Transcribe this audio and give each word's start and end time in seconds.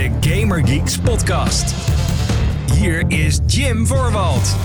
de 0.00 0.10
Gamer 0.20 0.66
Geeks 0.66 0.98
podcast. 0.98 1.74
Hier 2.74 3.04
is 3.08 3.38
Jim 3.46 3.86
Voorwald. 3.86 4.56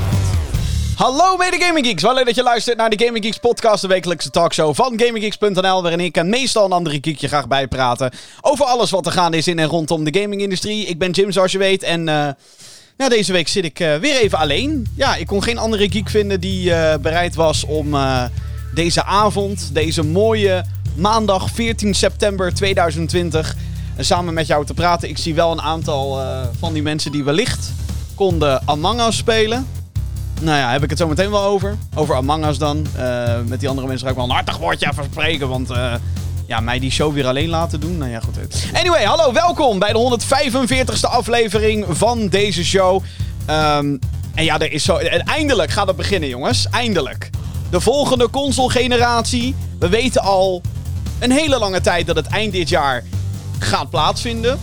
Hallo 0.96 1.38
mede 1.38 1.58
Gaming 1.60 1.86
Geeks, 1.86 2.02
wel 2.04 2.14
leuk 2.14 2.26
dat 2.26 2.36
je 2.36 2.44
luistert 2.44 2.78
naar 2.78 2.90
de 2.90 3.06
Gaming 3.06 3.26
Geeks 3.26 3.38
podcast, 3.38 3.82
de 3.82 3.88
wekelijkse 3.88 4.30
talkshow 4.30 4.76
van 4.76 5.00
GamingGeeks.nl, 5.00 5.82
waarin 5.82 6.00
ik 6.00 6.18
en 6.18 6.30
meestal 6.30 6.66
een 6.66 6.72
andere 6.72 7.00
geekje 7.02 7.28
graag 7.28 7.48
bijpraten 7.48 8.12
over 8.42 8.66
alles 8.66 8.92
wat 8.92 9.06
er 9.06 9.12
gaande 9.12 9.38
is 9.38 9.48
in 9.48 9.60
en 9.60 9.68
rondom 9.68 10.04
de 10.04 10.20
gamingindustrie. 10.20 10.86
Ik 10.86 10.98
ben 11.00 11.12
Jim, 11.12 11.32
zoals 11.32 11.52
je 11.52 11.58
weet, 11.58 11.84
en 11.84 12.06
ja, 12.98 13.10
deze 13.10 13.32
week 13.32 13.48
zit 13.48 13.66
ik 13.66 13.80
uh, 13.80 13.96
weer 13.96 14.16
even 14.16 14.38
alleen. 14.38 14.88
Ja, 14.96 15.16
ik 15.16 15.28
kon 15.28 15.44
geen 15.44 15.58
andere 15.58 15.90
geek 15.90 16.10
vinden 16.10 16.40
die 16.40 16.70
uh, 16.70 16.96
bereid 17.02 17.36
was 17.36 17.66
om 17.66 17.96
deze 18.74 19.04
avond, 19.04 19.70
deze 19.74 20.04
mooie 20.04 20.66
maandag 20.98 21.50
14 21.50 21.94
september 21.94 22.54
2020, 22.54 23.56
samen 23.98 24.34
met 24.34 24.48
jou 24.48 24.66
te 24.66 24.74
praten. 24.74 25.10
Ik 25.10 25.18
zie 25.18 25.36
wel 25.36 25.52
een 25.52 25.62
aantal 25.62 26.22
van 26.60 26.74
die 26.74 26.82
mensen 26.82 27.12
die 27.12 27.24
wellicht 27.24 27.72
konden 28.16 28.62
Among 28.66 29.02
Us 29.02 29.18
spelen. 29.18 29.68
Nou 30.42 30.58
ja, 30.58 30.72
heb 30.72 30.84
ik 30.84 30.90
het 30.90 31.00
zo 31.00 31.08
meteen 31.08 31.32
wel 31.32 31.44
over. 31.44 31.78
Over 31.96 32.16
Among 32.16 32.46
Us 32.46 32.58
dan. 32.58 32.86
Uh, 32.98 33.34
met 33.46 33.60
die 33.60 33.70
andere 33.70 33.88
mensen 33.88 34.06
ga 34.06 34.12
ik 34.12 34.18
wel 34.18 34.30
een 34.30 34.36
hartig 34.36 34.58
woordje 34.58 34.88
even 34.92 35.04
spreken. 35.04 35.48
Want 35.48 35.72
uh, 35.72 35.94
ja, 36.46 36.60
mij 36.60 36.80
die 36.80 36.92
show 36.92 37.14
weer 37.14 37.28
alleen 37.28 37.50
laten 37.50 37.80
doen. 37.80 37.98
Nou 37.98 38.12
ja, 38.12 38.20
goed. 38.20 38.38
Anyway, 38.74 39.04
hallo, 39.04 39.34
welkom 39.34 39.80
bij 39.80 39.94
de 39.94 40.20
145ste 40.20 41.10
aflevering 41.10 41.86
van 41.90 42.28
deze 42.28 42.66
show. 42.66 43.04
Um, 43.50 44.00
en 44.36 44.44
ja, 44.44 44.60
er 44.60 44.72
is 44.72 44.84
zo... 44.84 44.96
En 44.96 45.24
eindelijk 45.24 45.72
gaat 45.72 45.88
het 45.88 45.96
beginnen, 45.96 46.30
jongens. 46.30 46.68
Eindelijk. 46.70 47.30
De 47.70 47.80
volgende 47.80 48.30
console-generatie. 48.30 49.56
We 49.80 49.90
weten 49.90 50.22
al 50.22 50.62
een 51.20 51.32
hele 51.32 51.60
lange 51.60 51.82
tijd 51.82 52.08
dat 52.08 52.16
het 52.16 52.28
eind 52.28 52.54
dit 52.54 52.70
jaar 52.70 53.04
gaat 53.60 53.90
plaatsvinden. 53.90 54.60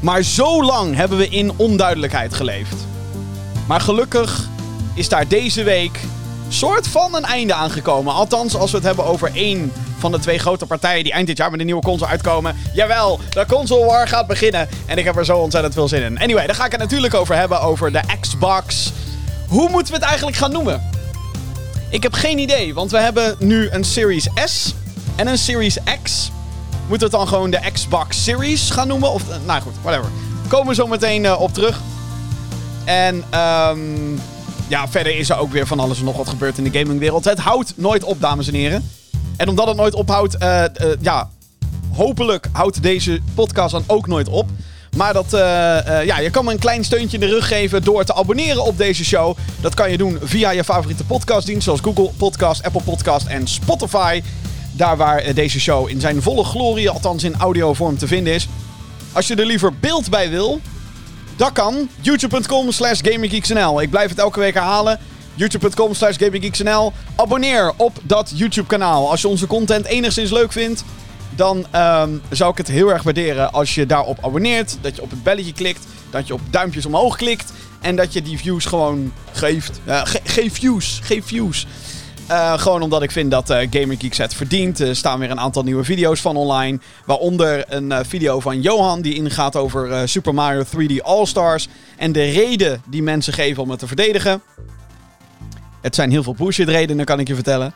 Maar 0.00 0.22
zo 0.22 0.64
lang 0.64 0.94
hebben 0.94 1.18
we 1.18 1.28
in 1.28 1.52
onduidelijkheid 1.56 2.34
geleefd. 2.34 2.76
Maar 3.66 3.80
gelukkig 3.80 4.48
is 4.94 5.08
daar 5.08 5.28
deze 5.28 5.62
week 5.62 6.00
soort 6.48 6.88
van 6.88 7.14
een 7.14 7.24
einde 7.24 7.54
aangekomen. 7.54 8.14
Althans, 8.14 8.56
als 8.56 8.70
we 8.70 8.76
het 8.76 8.86
hebben 8.86 9.04
over 9.04 9.30
één 9.34 9.72
van 9.98 10.12
de 10.12 10.18
twee 10.18 10.38
grote 10.38 10.66
partijen 10.66 11.04
die 11.04 11.12
eind 11.12 11.26
dit 11.26 11.36
jaar 11.36 11.50
met 11.50 11.60
een 11.60 11.66
nieuwe 11.66 11.82
console 11.82 12.10
uitkomen. 12.10 12.56
Jawel, 12.74 13.20
de 13.30 13.46
console 13.46 13.84
war 13.84 14.08
gaat 14.08 14.26
beginnen. 14.26 14.68
En 14.86 14.98
ik 14.98 15.04
heb 15.04 15.16
er 15.16 15.24
zo 15.24 15.38
ontzettend 15.38 15.74
veel 15.74 15.88
zin 15.88 16.02
in. 16.02 16.18
Anyway, 16.18 16.46
daar 16.46 16.54
ga 16.54 16.64
ik 16.64 16.70
het 16.70 16.80
natuurlijk 16.80 17.14
over 17.14 17.34
hebben, 17.34 17.60
over 17.60 17.92
de 17.92 18.00
Xbox. 18.20 18.92
Hoe 19.48 19.68
moeten 19.70 19.92
we 19.92 19.98
het 19.98 20.08
eigenlijk 20.08 20.36
gaan 20.36 20.52
noemen? 20.52 20.90
Ik 21.90 22.02
heb 22.02 22.12
geen 22.12 22.38
idee, 22.38 22.74
want 22.74 22.90
we 22.90 22.98
hebben 22.98 23.36
nu 23.38 23.68
een 23.70 23.84
Series 23.84 24.28
S 24.44 24.74
en 25.16 25.26
een 25.26 25.38
Series 25.38 25.78
X. 26.02 26.30
Moeten 26.88 27.10
we 27.10 27.16
het 27.16 27.24
dan 27.24 27.38
gewoon 27.38 27.50
de 27.50 27.70
Xbox 27.72 28.24
Series 28.24 28.70
gaan 28.70 28.88
noemen? 28.88 29.10
Of, 29.10 29.22
nou 29.46 29.62
goed, 29.62 29.72
whatever. 29.82 30.10
Komen 30.48 30.68
we 30.68 30.74
zo 30.74 30.86
meteen 30.86 31.24
uh, 31.24 31.40
op 31.40 31.54
terug. 31.54 31.80
En, 32.84 33.14
um, 33.40 34.20
ja, 34.68 34.88
verder 34.88 35.16
is 35.16 35.30
er 35.30 35.38
ook 35.38 35.52
weer 35.52 35.66
van 35.66 35.80
alles 35.80 35.98
en 35.98 36.04
nog 36.04 36.16
wat 36.16 36.28
gebeurd 36.28 36.58
in 36.58 36.64
de 36.64 36.78
gamingwereld. 36.78 37.24
Het 37.24 37.38
houdt 37.38 37.72
nooit 37.76 38.04
op, 38.04 38.20
dames 38.20 38.48
en 38.48 38.54
heren. 38.54 38.90
En 39.36 39.48
omdat 39.48 39.66
het 39.66 39.76
nooit 39.76 39.94
ophoudt, 39.94 40.36
uh, 40.42 40.64
ja, 41.00 41.30
hopelijk 41.94 42.48
houdt 42.52 42.82
deze 42.82 43.20
podcast 43.34 43.72
dan 43.72 43.84
ook 43.86 44.06
nooit 44.06 44.28
op. 44.28 44.48
Maar 44.96 45.12
dat, 45.12 45.34
uh, 45.34 45.40
ja, 46.04 46.18
je 46.18 46.30
kan 46.30 46.44
me 46.44 46.52
een 46.52 46.58
klein 46.58 46.84
steuntje 46.84 47.18
in 47.18 47.28
de 47.28 47.34
rug 47.34 47.48
geven 47.48 47.82
door 47.82 48.04
te 48.04 48.14
abonneren 48.14 48.64
op 48.64 48.78
deze 48.78 49.04
show. 49.04 49.36
Dat 49.60 49.74
kan 49.74 49.90
je 49.90 49.96
doen 49.96 50.18
via 50.22 50.50
je 50.50 50.64
favoriete 50.64 51.04
podcastdienst, 51.04 51.64
zoals 51.64 51.80
Google 51.80 52.10
Podcast, 52.16 52.62
Apple 52.62 52.82
Podcast 52.82 53.26
en 53.26 53.46
Spotify. 53.46 54.22
Daar 54.78 54.96
waar 54.96 55.34
deze 55.34 55.60
show 55.60 55.88
in 55.88 56.00
zijn 56.00 56.22
volle 56.22 56.44
glorie, 56.44 56.90
althans 56.90 57.24
in 57.24 57.34
audiovorm, 57.34 57.98
te 57.98 58.06
vinden 58.06 58.34
is. 58.34 58.48
Als 59.12 59.26
je 59.26 59.34
er 59.34 59.46
liever 59.46 59.78
beeld 59.78 60.10
bij 60.10 60.30
wil, 60.30 60.60
dat 61.36 61.52
kan. 61.52 61.88
YouTube.com 62.00 62.72
slash 62.72 63.00
GamingGeeksNL. 63.02 63.82
Ik 63.82 63.90
blijf 63.90 64.08
het 64.08 64.18
elke 64.18 64.40
week 64.40 64.54
herhalen. 64.54 64.98
YouTube.com 65.34 65.94
slash 65.94 66.16
GamingGeeksNL. 66.16 66.92
Abonneer 67.16 67.72
op 67.76 67.98
dat 68.02 68.32
YouTube 68.34 68.66
kanaal. 68.66 69.10
Als 69.10 69.20
je 69.20 69.28
onze 69.28 69.46
content 69.46 69.86
enigszins 69.86 70.30
leuk 70.30 70.52
vindt, 70.52 70.84
dan 71.36 71.56
um, 71.56 72.22
zou 72.30 72.50
ik 72.50 72.58
het 72.58 72.68
heel 72.68 72.92
erg 72.92 73.02
waarderen 73.02 73.52
als 73.52 73.74
je 73.74 73.86
daarop 73.86 74.18
abonneert. 74.24 74.78
Dat 74.80 74.96
je 74.96 75.02
op 75.02 75.10
het 75.10 75.22
belletje 75.22 75.52
klikt. 75.52 75.86
Dat 76.10 76.26
je 76.26 76.34
op 76.34 76.40
duimpjes 76.50 76.86
omhoog 76.86 77.16
klikt. 77.16 77.52
En 77.80 77.96
dat 77.96 78.12
je 78.12 78.22
die 78.22 78.38
views 78.38 78.64
gewoon 78.64 79.12
geeft. 79.32 79.80
Uh, 79.86 80.00
ge 80.04 80.20
geef 80.24 80.54
views. 80.54 81.00
Geef 81.02 81.26
views. 81.26 81.66
Uh, 82.30 82.58
gewoon 82.58 82.82
omdat 82.82 83.02
ik 83.02 83.10
vind 83.10 83.30
dat 83.30 83.50
uh, 83.50 83.58
Gamer 83.70 83.96
Geeks 83.98 84.18
het 84.18 84.34
verdient. 84.34 84.80
Er 84.80 84.96
staan 84.96 85.18
weer 85.18 85.30
een 85.30 85.40
aantal 85.40 85.62
nieuwe 85.62 85.84
video's 85.84 86.20
van 86.20 86.36
online. 86.36 86.78
Waaronder 87.04 87.64
een 87.68 87.90
uh, 87.90 87.98
video 88.02 88.40
van 88.40 88.60
Johan 88.60 89.00
die 89.00 89.14
ingaat 89.14 89.56
over 89.56 90.08
Super 90.08 90.34
Mario 90.34 90.64
3D 90.64 91.02
All-Stars. 91.02 91.68
En 91.96 92.12
de 92.12 92.30
reden 92.30 92.82
die 92.86 93.02
mensen 93.02 93.32
geven 93.32 93.62
om 93.62 93.70
het 93.70 93.78
te 93.78 93.86
verdedigen. 93.86 94.42
Het 95.80 95.94
zijn 95.94 96.10
heel 96.10 96.22
veel 96.22 96.34
bullshit 96.34 96.68
redenen, 96.68 97.04
kan 97.04 97.20
ik 97.20 97.28
je 97.28 97.34
vertellen. 97.34 97.74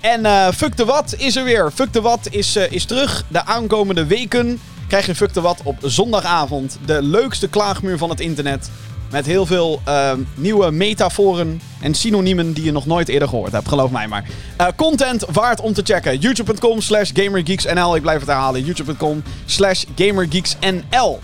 En 0.00 0.54
Fuck 0.54 0.76
de 0.76 0.84
Wat 0.84 1.14
is 1.18 1.36
er 1.36 1.44
weer. 1.44 1.70
Fuck 1.74 1.92
de 1.92 2.00
Wat 2.00 2.28
is, 2.30 2.56
is 2.56 2.84
terug. 2.84 3.24
De 3.28 3.44
aankomende 3.44 4.06
weken 4.06 4.60
krijg 4.88 5.06
je 5.06 5.14
Fuck 5.14 5.34
de 5.34 5.40
Wat 5.40 5.60
op 5.64 5.76
zondagavond. 5.80 6.78
De 6.86 7.02
leukste 7.02 7.48
klaagmuur 7.48 7.98
van 7.98 8.10
het 8.10 8.20
internet. 8.20 8.70
Met 9.10 9.26
heel 9.26 9.46
veel 9.46 9.80
uh, 9.88 10.12
nieuwe 10.34 10.70
metaforen 10.70 11.60
en 11.80 11.94
synoniemen 11.94 12.52
die 12.52 12.64
je 12.64 12.72
nog 12.72 12.86
nooit 12.86 13.08
eerder 13.08 13.28
gehoord 13.28 13.52
hebt. 13.52 13.68
Geloof 13.68 13.90
mij 13.90 14.08
maar. 14.08 14.24
Uh, 14.60 14.66
content 14.76 15.24
waard 15.32 15.60
om 15.60 15.72
te 15.72 15.82
checken. 15.84 16.18
YouTube.com 16.18 16.80
slash 16.80 17.10
GamerGeeksNL. 17.14 17.96
Ik 17.96 18.02
blijf 18.02 18.18
het 18.18 18.28
herhalen. 18.28 18.64
YouTube.com 18.64 19.22
slash 19.46 19.84
GamerGeeksNL. 19.96 21.20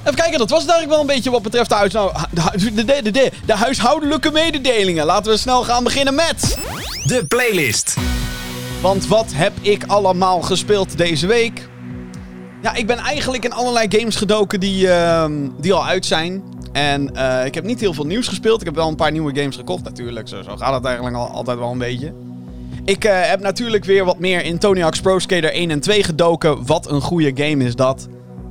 Even 0.00 0.16
kijken, 0.16 0.38
dat 0.38 0.50
was 0.50 0.62
het 0.62 0.70
eigenlijk 0.70 0.90
wel 0.90 1.00
een 1.00 1.14
beetje 1.14 1.30
wat 1.30 1.42
betreft 1.42 1.68
de, 1.68 1.74
huis, 1.74 1.92
nou, 1.92 2.12
de, 2.32 2.72
de, 2.74 2.84
de, 2.84 3.10
de, 3.10 3.32
de 3.46 3.54
huishoudelijke 3.54 4.30
mededelingen. 4.30 5.06
Laten 5.06 5.32
we 5.32 5.38
snel 5.38 5.62
gaan 5.62 5.84
beginnen 5.84 6.14
met... 6.14 6.58
De 7.06 7.24
playlist. 7.26 7.96
Want 8.80 9.06
wat 9.06 9.26
heb 9.34 9.52
ik 9.60 9.84
allemaal 9.86 10.42
gespeeld 10.42 10.96
deze 10.96 11.26
week? 11.26 11.68
Ja, 12.62 12.74
ik 12.74 12.86
ben 12.86 12.98
eigenlijk 12.98 13.44
in 13.44 13.52
allerlei 13.52 13.86
games 13.88 14.16
gedoken 14.16 14.60
die, 14.60 14.86
uh, 14.86 15.24
die 15.60 15.72
al 15.72 15.86
uit 15.86 16.06
zijn. 16.06 16.42
En 16.74 17.10
uh, 17.14 17.44
ik 17.44 17.54
heb 17.54 17.64
niet 17.64 17.80
heel 17.80 17.94
veel 17.94 18.06
nieuws 18.06 18.28
gespeeld. 18.28 18.60
Ik 18.60 18.66
heb 18.66 18.74
wel 18.74 18.88
een 18.88 18.96
paar 18.96 19.12
nieuwe 19.12 19.36
games 19.36 19.56
gekocht 19.56 19.84
natuurlijk. 19.84 20.28
Zo, 20.28 20.42
zo 20.42 20.56
gaat 20.56 20.74
het 20.74 20.84
eigenlijk 20.84 21.16
al, 21.16 21.28
altijd 21.28 21.58
wel 21.58 21.70
een 21.70 21.78
beetje. 21.78 22.12
Ik 22.84 23.04
uh, 23.04 23.12
heb 23.22 23.40
natuurlijk 23.40 23.84
weer 23.84 24.04
wat 24.04 24.18
meer 24.18 24.44
in 24.44 24.58
Tony 24.58 24.80
Hawk's 24.80 25.00
Pro 25.00 25.18
Skater 25.18 25.52
1 25.52 25.70
en 25.70 25.80
2 25.80 26.02
gedoken. 26.02 26.66
Wat 26.66 26.90
een 26.90 27.00
goede 27.00 27.44
game 27.44 27.64
is 27.64 27.76
dat. 27.76 28.08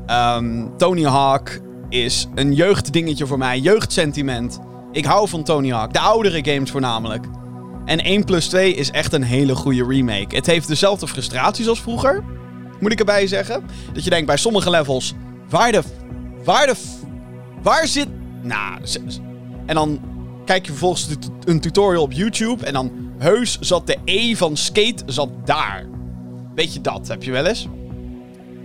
Um, 0.08 0.78
Tony 0.78 1.04
Hawk 1.04 1.62
is 1.90 2.28
een 2.36 2.54
jeugddingetje 2.54 3.26
voor 3.26 3.38
mij. 3.38 3.60
Jeugdsentiment. 3.60 4.60
Ik 4.92 5.06
hou 5.06 5.30
van 5.30 5.44
Tony 5.44 5.72
Hawk. 5.72 5.94
De 5.94 6.00
oudere 6.00 6.52
games 6.52 6.72
voornamelijk. 6.72 7.26
En 7.86 8.00
1 8.00 8.24
plus 8.24 8.48
2 8.48 8.74
is 8.74 8.92
echt 8.92 9.14
een 9.14 9.24
hele 9.24 9.56
goede 9.56 9.86
remake. 9.86 10.36
Het 10.36 10.46
heeft 10.46 10.68
dezelfde 10.68 11.08
frustraties 11.08 11.68
als 11.68 11.82
vroeger. 11.82 12.24
Moet 12.80 12.92
ik 12.92 13.00
erbij 13.00 13.28
zeggen. 13.28 13.64
Dat 13.94 14.04
je 14.04 14.10
denkt 14.10 14.28
bij 14.28 14.38
sommige 14.38 14.70
levels... 14.70 15.14
Waar 15.50 15.72
de... 15.72 15.82
Waar 16.44 16.68
de... 16.68 16.76
Waar 17.64 17.88
zit... 17.88 18.08
Nou... 18.42 18.80
En 19.66 19.76
dan 19.76 20.00
kijk 20.46 20.66
je 20.66 20.72
vervolgens 20.72 21.08
een 21.46 21.60
tutorial 21.60 22.04
op 22.04 22.12
YouTube. 22.12 22.66
En 22.66 22.74
dan 22.74 22.92
heus 23.18 23.58
zat 23.60 23.88
de 23.88 23.98
E 24.06 24.36
van 24.36 24.58
skate 24.58 25.04
zat 25.06 25.30
daar. 25.46 25.86
Weet 26.56 26.74
je 26.74 26.82
dat? 26.82 27.08
Heb 27.08 27.24
je 27.24 27.32
wel 27.32 27.46
eens? 27.46 27.68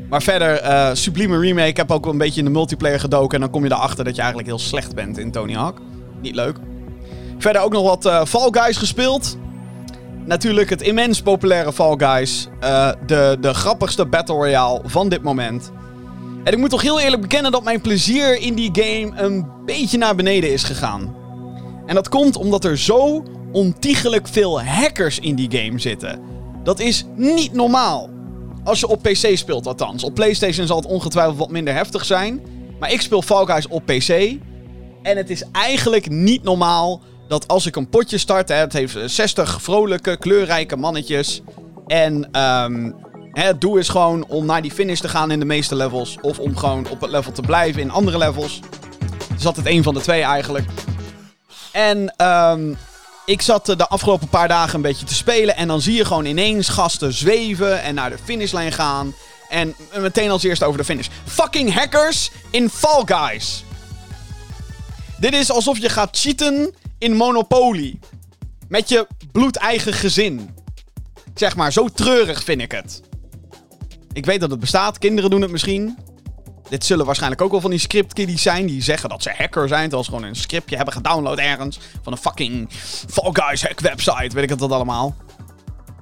Maar 0.08 0.22
verder, 0.22 0.62
uh, 0.62 0.90
sublieme 0.92 1.38
remake. 1.38 1.68
Ik 1.68 1.76
heb 1.76 1.90
ook 1.90 2.06
een 2.06 2.18
beetje 2.18 2.38
in 2.38 2.44
de 2.44 2.52
multiplayer 2.52 3.00
gedoken. 3.00 3.34
En 3.34 3.40
dan 3.40 3.50
kom 3.50 3.64
je 3.64 3.72
erachter 3.72 4.04
dat 4.04 4.14
je 4.14 4.20
eigenlijk 4.20 4.50
heel 4.50 4.58
slecht 4.58 4.94
bent 4.94 5.18
in 5.18 5.30
Tony 5.30 5.54
Hawk. 5.54 5.80
Niet 6.20 6.34
leuk. 6.34 6.56
Verder 7.38 7.62
ook 7.62 7.72
nog 7.72 7.82
wat 7.82 8.06
uh, 8.06 8.24
Fall 8.24 8.48
Guys 8.50 8.76
gespeeld. 8.76 9.38
Natuurlijk 10.24 10.70
het 10.70 10.82
immens 10.82 11.22
populaire 11.22 11.72
Fall 11.72 11.94
Guys. 11.96 12.48
Uh, 12.62 12.90
de, 13.06 13.36
de 13.40 13.54
grappigste 13.54 14.06
Battle 14.06 14.34
Royale 14.34 14.80
van 14.84 15.08
dit 15.08 15.22
moment. 15.22 15.72
En 16.48 16.54
ik 16.54 16.60
moet 16.60 16.70
toch 16.70 16.82
heel 16.82 17.00
eerlijk 17.00 17.22
bekennen 17.22 17.52
dat 17.52 17.64
mijn 17.64 17.80
plezier 17.80 18.40
in 18.40 18.54
die 18.54 18.70
game 18.72 19.22
een 19.22 19.46
beetje 19.64 19.98
naar 19.98 20.14
beneden 20.14 20.52
is 20.52 20.62
gegaan. 20.62 21.16
En 21.86 21.94
dat 21.94 22.08
komt 22.08 22.36
omdat 22.36 22.64
er 22.64 22.78
zo 22.78 23.22
ontiegelijk 23.52 24.28
veel 24.28 24.62
hackers 24.62 25.18
in 25.18 25.34
die 25.34 25.50
game 25.50 25.78
zitten. 25.78 26.20
Dat 26.62 26.80
is 26.80 27.04
niet 27.16 27.52
normaal. 27.52 28.10
Als 28.64 28.80
je 28.80 28.88
op 28.88 29.02
PC 29.02 29.36
speelt 29.36 29.66
althans. 29.66 30.04
Op 30.04 30.14
PlayStation 30.14 30.66
zal 30.66 30.76
het 30.76 30.86
ongetwijfeld 30.86 31.38
wat 31.38 31.50
minder 31.50 31.74
heftig 31.74 32.04
zijn. 32.04 32.40
Maar 32.78 32.92
ik 32.92 33.00
speel 33.00 33.22
Fall 33.22 33.62
op 33.68 33.86
PC. 33.86 34.08
En 35.02 35.16
het 35.16 35.30
is 35.30 35.44
eigenlijk 35.52 36.10
niet 36.10 36.42
normaal 36.42 37.00
dat 37.28 37.48
als 37.48 37.66
ik 37.66 37.76
een 37.76 37.88
potje 37.88 38.18
start... 38.18 38.48
Hè, 38.48 38.54
het 38.54 38.72
heeft 38.72 38.96
60 39.06 39.62
vrolijke, 39.62 40.16
kleurrijke 40.16 40.76
mannetjes. 40.76 41.42
En 41.86 42.40
um, 42.40 42.94
hè, 43.38 43.46
het 43.46 43.60
doel 43.60 43.76
is 43.76 43.88
gewoon 43.88 44.24
om 44.26 44.46
naar 44.46 44.62
die 44.62 44.70
finish 44.70 45.00
te 45.00 45.08
gaan 45.08 45.30
in 45.30 45.38
de 45.38 45.44
meeste 45.44 45.74
levels. 45.74 46.16
Of 46.20 46.38
om 46.38 46.56
gewoon 46.56 46.88
op 46.88 47.00
het 47.00 47.10
level 47.10 47.32
te 47.32 47.40
blijven 47.40 47.82
in 47.82 47.90
andere 47.90 48.18
levels. 48.18 48.60
Dus 49.34 49.46
altijd 49.46 49.66
een 49.66 49.82
van 49.82 49.94
de 49.94 50.00
twee 50.00 50.22
eigenlijk. 50.22 50.66
En 51.72 52.14
um, 52.26 52.76
ik 53.26 53.42
zat 53.42 53.66
de 53.66 53.88
afgelopen 53.88 54.28
paar 54.28 54.48
dagen 54.48 54.74
een 54.74 54.82
beetje 54.82 55.06
te 55.06 55.14
spelen. 55.14 55.56
En 55.56 55.68
dan 55.68 55.80
zie 55.80 55.94
je 55.94 56.04
gewoon 56.04 56.24
ineens 56.24 56.68
gasten 56.68 57.12
zweven 57.12 57.82
en 57.82 57.94
naar 57.94 58.10
de 58.10 58.18
finishlijn 58.24 58.72
gaan. 58.72 59.14
En 59.48 59.74
meteen 59.96 60.30
als 60.30 60.42
eerste 60.42 60.64
over 60.64 60.78
de 60.78 60.84
finish. 60.84 61.08
Fucking 61.24 61.74
hackers 61.74 62.30
in 62.50 62.70
Fall 62.70 63.02
Guys. 63.04 63.64
Dit 65.18 65.34
is 65.34 65.50
alsof 65.50 65.78
je 65.78 65.88
gaat 65.88 66.18
cheaten 66.18 66.74
in 66.98 67.16
Monopoly. 67.16 67.98
Met 68.68 68.88
je 68.88 69.06
bloedeigen 69.32 69.92
gezin. 69.92 70.54
Zeg 71.34 71.56
maar, 71.56 71.72
zo 71.72 71.88
treurig 71.88 72.44
vind 72.44 72.60
ik 72.60 72.72
het. 72.72 73.07
Ik 74.18 74.26
weet 74.26 74.40
dat 74.40 74.50
het 74.50 74.60
bestaat, 74.60 74.98
kinderen 74.98 75.30
doen 75.30 75.42
het 75.42 75.50
misschien. 75.50 75.96
Dit 76.68 76.84
zullen 76.84 77.06
waarschijnlijk 77.06 77.42
ook 77.42 77.50
wel 77.50 77.60
van 77.60 77.70
die 77.70 77.78
scriptkiddies 77.78 78.42
zijn 78.42 78.66
die 78.66 78.82
zeggen 78.82 79.08
dat 79.08 79.22
ze 79.22 79.34
hacker 79.36 79.68
zijn. 79.68 79.82
Terwijl 79.82 80.04
ze 80.04 80.10
gewoon 80.10 80.24
een 80.24 80.36
scriptje 80.36 80.76
hebben 80.76 80.94
gedownload 80.94 81.38
ergens. 81.38 81.78
Van 82.02 82.12
een 82.12 82.18
fucking 82.18 82.68
Fall 83.08 83.30
Guys 83.32 83.62
hack 83.62 83.80
website, 83.80 84.34
weet 84.34 84.42
ik 84.42 84.48
het 84.48 84.62
allemaal. 84.72 85.16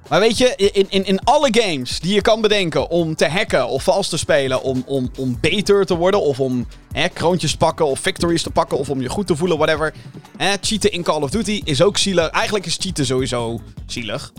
Maar 0.09 0.21
weet 0.21 0.39
je, 0.39 0.55
in, 0.57 0.87
in, 0.89 1.05
in 1.05 1.21
alle 1.25 1.49
games 1.51 2.01
die 2.01 2.15
je 2.15 2.21
kan 2.21 2.41
bedenken 2.41 2.91
om 2.91 3.15
te 3.15 3.29
hacken 3.29 3.69
of 3.69 3.83
vals 3.83 4.09
te 4.09 4.17
spelen, 4.17 4.63
om, 4.63 4.83
om, 4.87 5.11
om 5.19 5.39
beter 5.41 5.87
te 5.87 5.97
worden 5.97 6.23
of 6.23 6.41
om 6.41 6.67
hè, 6.93 7.09
kroontjes 7.09 7.51
te 7.51 7.57
pakken 7.57 7.87
of 7.87 8.01
victories 8.01 8.43
te 8.43 8.51
pakken 8.51 8.79
of 8.79 8.91
om 8.91 9.01
je 9.01 9.09
goed 9.09 9.27
te 9.27 9.37
voelen, 9.37 9.57
whatever. 9.57 9.95
Hè, 10.37 10.55
cheaten 10.61 10.93
in 10.93 11.03
Call 11.03 11.23
of 11.23 11.31
Duty 11.31 11.61
is 11.65 11.83
ook 11.83 11.99
zielig. 11.99 12.29
Eigenlijk 12.29 12.67
is 12.67 12.77
cheaten 12.81 13.07
sowieso 13.07 13.61
zielig. 13.87 14.33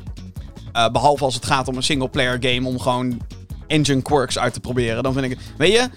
Uh, 0.73 0.89
behalve 0.89 1.23
als 1.23 1.35
het 1.35 1.45
gaat 1.45 1.67
om 1.67 1.75
een 1.75 1.83
single-player 1.83 2.37
game 2.39 2.67
om 2.67 2.79
gewoon 2.79 3.21
engine 3.67 4.01
quirks 4.01 4.39
uit 4.39 4.53
te 4.53 4.59
proberen. 4.59 5.03
Dan 5.03 5.13
vind 5.13 5.31
ik. 5.31 5.37
Weet 5.57 5.71
je, 5.71 5.89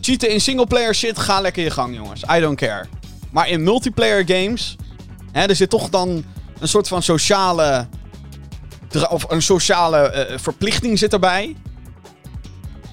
cheaten 0.00 0.30
in 0.30 0.40
single-player 0.40 0.94
shit, 0.94 1.18
ga 1.18 1.40
lekker 1.40 1.62
je 1.62 1.70
gang, 1.70 1.94
jongens. 1.94 2.22
I 2.36 2.40
don't 2.40 2.56
care. 2.56 2.84
Maar 3.30 3.48
in 3.48 3.62
multiplayer 3.62 4.24
games, 4.26 4.76
hè, 5.32 5.46
er 5.46 5.56
zit 5.56 5.70
toch 5.70 5.88
dan 5.88 6.24
een 6.60 6.68
soort 6.68 6.88
van 6.88 7.02
sociale 7.02 7.86
of 9.08 9.30
een 9.30 9.42
sociale 9.42 10.28
uh, 10.30 10.38
verplichting 10.38 10.98
zit 10.98 11.12
erbij. 11.12 11.56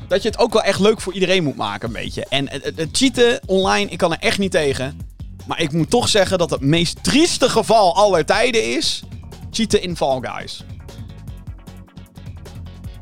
Dat 0.07 0.21
je 0.21 0.29
het 0.29 0.37
ook 0.39 0.53
wel 0.53 0.63
echt 0.63 0.79
leuk 0.79 1.01
voor 1.01 1.13
iedereen 1.13 1.43
moet 1.43 1.55
maken, 1.55 1.87
een 1.87 1.93
beetje. 1.93 2.25
En 2.25 2.49
het 2.51 2.89
cheaten 2.91 3.39
online, 3.45 3.89
ik 3.89 3.97
kan 3.97 4.11
er 4.11 4.19
echt 4.19 4.37
niet 4.37 4.51
tegen. 4.51 4.99
Maar 5.47 5.61
ik 5.61 5.71
moet 5.71 5.89
toch 5.89 6.07
zeggen 6.07 6.37
dat 6.37 6.49
het 6.49 6.61
meest 6.61 7.03
trieste 7.03 7.49
geval 7.49 7.95
aller 7.95 8.25
tijden 8.25 8.75
is... 8.75 9.03
cheaten 9.51 9.81
in 9.81 9.95
Fall 9.95 10.19
Guys. 10.21 10.63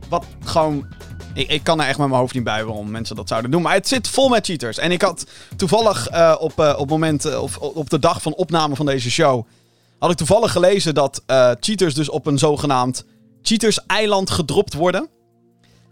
Wat 0.09 0.25
gewoon... 0.45 0.87
Ik, 1.37 1.49
ik 1.49 1.63
kan 1.63 1.81
er 1.81 1.87
echt 1.87 1.97
met 1.97 2.07
mijn 2.07 2.19
hoofd 2.19 2.33
niet 2.33 2.43
bij 2.43 2.65
waarom 2.65 2.91
mensen 2.91 3.15
dat 3.15 3.27
zouden 3.27 3.51
doen. 3.51 3.61
Maar 3.61 3.73
het 3.73 3.87
zit 3.87 4.07
vol 4.07 4.29
met 4.29 4.45
cheaters. 4.45 4.77
En 4.77 4.91
ik 4.91 5.01
had 5.01 5.25
toevallig 5.55 6.11
uh, 6.11 6.35
op, 6.39 6.59
uh, 6.59 6.75
op, 6.77 6.89
moment, 6.89 7.37
of 7.37 7.57
op 7.57 7.89
de 7.89 7.99
dag 7.99 8.21
van 8.21 8.33
opname 8.33 8.75
van 8.75 8.85
deze 8.85 9.11
show 9.11 9.45
had 9.99 10.11
ik 10.11 10.17
toevallig 10.17 10.51
gelezen 10.51 10.93
dat 10.93 11.23
cheaters 11.59 11.93
dus 11.93 12.09
op 12.09 12.25
een 12.25 12.37
zogenaamd 12.37 13.05
cheaters-eiland 13.41 14.29
gedropt 14.29 14.73
worden. 14.73 15.09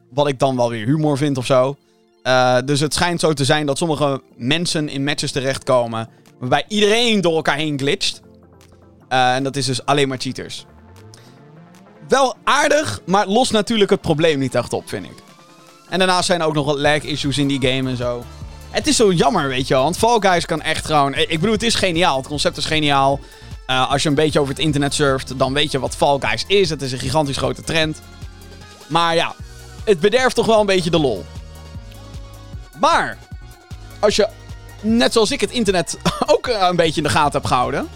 Wat 0.10 0.28
ik 0.28 0.40
dan 0.40 0.56
wel 0.56 0.70
weer 0.70 0.86
humor 0.86 1.18
vind 1.18 1.38
of 1.38 1.46
zo. 1.46 1.78
Dus 2.66 2.80
het 2.80 2.94
schijnt 2.94 3.20
zo 3.20 3.34
te 3.34 3.46
zijn 3.46 3.66
dat 3.66 3.78
sommige 3.78 4.22
mensen 4.36 4.90
in 4.90 5.04
matches 5.04 5.32
terechtkomen. 5.32 6.10
waarbij 6.40 6.66
iedereen 6.68 7.22
door 7.22 7.36
elkaar 7.36 7.56
heen 7.56 7.80
glitcht. 7.80 8.22
En 9.08 9.44
dat 9.44 9.56
is 9.56 9.66
dus 9.66 9.86
alleen 9.86 10.08
maar 10.08 10.18
cheaters. 10.18 10.66
Wel 12.08 12.36
aardig, 12.44 13.02
maar 13.06 13.28
lost 13.28 13.52
natuurlijk 13.52 13.90
het 13.90 14.02
probleem 14.02 14.40
niet 14.40 14.56
echt 14.56 14.74
op, 14.74 14.90
vind 14.90 15.06
ik. 15.06 15.25
En 15.90 15.98
daarnaast 16.00 16.26
zijn 16.26 16.42
ook 16.42 16.54
nog 16.54 16.66
wat 16.66 16.80
lag-issues 16.80 17.38
in 17.38 17.48
die 17.48 17.68
game 17.68 17.90
en 17.90 17.98
zo. 17.98 18.24
Het 18.70 18.88
is 18.88 18.96
zo 18.96 19.12
jammer, 19.12 19.48
weet 19.48 19.68
je 19.68 19.74
wel. 19.74 19.84
Want 19.84 19.98
Fall 19.98 20.18
Guys 20.20 20.46
kan 20.46 20.62
echt 20.62 20.86
gewoon. 20.86 21.16
Ik 21.16 21.40
bedoel, 21.40 21.52
het 21.52 21.64
is 21.64 21.76
geniaal. 21.76 22.18
Het 22.18 22.28
concept 22.28 22.58
is 22.58 22.66
geniaal. 22.66 23.20
Uh, 23.68 23.92
als 23.92 24.04
je 24.04 24.10
een 24.10 24.16
beetje 24.16 24.40
over 24.40 24.54
het 24.54 24.64
internet 24.64 24.94
surft, 24.94 25.40
dan 25.40 25.54
weet 25.54 25.72
je 25.72 25.80
wat 25.80 25.96
Fall 25.96 26.18
Guys 26.20 26.44
is. 26.48 26.70
Het 26.70 26.82
is 26.82 26.92
een 26.92 27.00
gigantisch 27.00 27.38
grote 27.38 27.62
trend. 27.62 28.02
Maar 28.88 29.16
ja, 29.16 29.36
het 29.84 30.00
bederft 30.00 30.36
toch 30.36 30.46
wel 30.46 30.60
een 30.60 30.66
beetje 30.66 30.90
de 30.90 31.00
lol. 31.00 31.26
Maar, 32.80 33.18
als 34.00 34.16
je, 34.16 34.28
net 34.82 35.14
zoals 35.14 35.32
ik, 35.32 35.42
het 35.42 35.52
internet 35.52 35.98
ook 36.36 36.48
een 36.48 36.76
beetje 36.76 37.02
in 37.02 37.08
de 37.08 37.14
gaten 37.14 37.32
hebt 37.32 37.48
gehouden. 37.48 37.90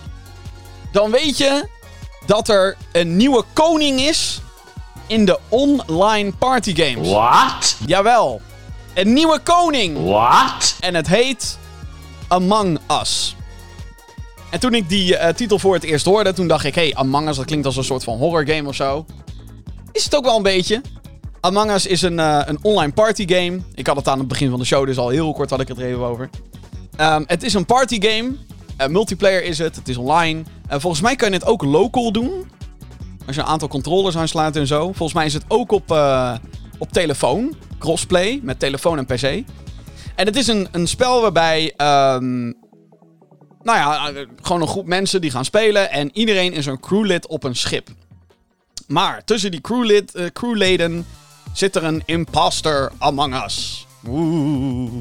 Dan 0.92 1.12
weet 1.12 1.38
je 1.38 1.68
dat 2.26 2.50
er 2.50 2.78
een 2.92 3.18
nieuwe 3.18 3.44
koning 3.54 4.00
is 4.00 4.42
in 5.10 5.26
de 5.26 5.40
online 5.50 6.32
party 6.32 6.76
games. 6.76 7.10
What? 7.10 7.78
Jawel. 7.86 8.42
Een 8.94 9.14
nieuwe 9.14 9.40
koning. 9.40 10.06
What? 10.06 10.76
En 10.80 10.96
het 10.96 11.08
heet 11.08 11.58
Among 12.28 12.80
Us. 13.02 13.36
En 14.50 14.60
toen 14.60 14.74
ik 14.74 14.90
die 14.90 15.14
uh, 15.14 15.28
titel 15.28 15.60
voor 15.60 15.74
het 15.74 15.84
eerst 15.84 16.06
hoorde, 16.06 16.34
toen 16.34 16.48
dacht 16.48 16.66
ik... 16.66 16.76
Hey, 16.76 16.96
Among 16.96 17.28
Us, 17.28 17.36
dat 17.36 17.46
klinkt 17.46 17.66
als 17.66 17.78
een 17.78 17.84
soort 17.84 18.04
van 18.04 18.18
horror 18.18 18.48
game 18.48 18.68
of 18.68 18.76
zo. 18.76 19.06
Is 19.92 20.04
het 20.04 20.16
ook 20.16 20.24
wel 20.26 20.36
een 20.36 20.44
beetje. 20.44 20.82
Among 21.40 21.72
Us 21.72 21.86
is 21.86 22.02
een, 22.02 22.18
uh, 22.18 22.42
een 22.46 22.60
online 22.62 22.92
party 22.92 23.28
game. 23.28 23.60
Ik 23.74 23.88
had 23.88 23.96
het 23.96 24.08
aan 24.08 24.20
het 24.20 24.28
begin 24.28 24.50
van 24.50 24.60
de 24.60 24.66
show, 24.66 24.86
dus 24.86 24.98
al 24.98 25.10
heel 25.10 25.34
kort 25.34 25.50
had 25.50 25.60
ik 25.60 25.68
het 25.68 25.78
er 25.78 25.86
even 25.86 26.04
over. 26.04 26.30
Um, 27.00 27.24
het 27.28 27.44
is 27.44 27.54
een 27.54 27.66
party 27.66 28.02
game. 28.02 28.36
Uh, 28.82 28.88
multiplayer 28.88 29.44
is 29.44 29.58
het, 29.58 29.76
het 29.76 29.88
is 29.88 29.98
online. 29.98 30.44
volgens 30.70 31.02
mij 31.02 31.16
kan 31.16 31.30
je 31.30 31.34
het 31.36 31.46
ook 31.46 31.64
local 31.64 32.12
doen. 32.12 32.48
Als 33.30 33.38
je 33.38 33.44
een 33.44 33.50
aantal 33.50 33.68
controllers 33.68 34.18
aansluit 34.18 34.56
en 34.56 34.68
zo. 34.68 34.84
Volgens 34.84 35.14
mij 35.14 35.26
is 35.26 35.34
het 35.34 35.44
ook 35.48 35.72
op, 35.72 35.92
op 36.78 36.92
telefoon. 36.92 37.56
Crossplay, 37.80 38.40
met 38.44 38.60
telefoon 38.60 38.98
en 38.98 39.06
pc. 39.06 39.24
En 40.16 40.26
het 40.26 40.36
is 40.36 40.48
een, 40.48 40.68
een 40.72 40.88
spel 40.88 41.22
waarbij... 41.22 41.74
Um, 41.78 42.54
nou 43.64 43.78
ja, 43.78 44.12
gewoon 44.42 44.62
een 44.62 44.68
groep 44.68 44.86
mensen 44.86 45.22
die 45.22 45.32
gaan 45.32 45.46
spelen. 45.46 45.92
En 45.92 46.10
iedereen 46.14 46.54
is 46.54 46.66
een 46.66 46.80
crewlid 46.80 47.28
op 47.28 47.44
een 47.44 47.56
schip. 47.56 47.88
Maar 48.88 49.24
tussen 49.26 49.52
die 49.52 49.62
crewlid, 49.62 50.16
uh, 50.16 50.26
crewleden 50.26 51.06
zit 51.54 51.76
er 51.76 51.84
een 51.84 52.04
imposter 52.06 52.92
among 52.98 53.44
us. 53.44 53.88
Oeh. 54.08 54.92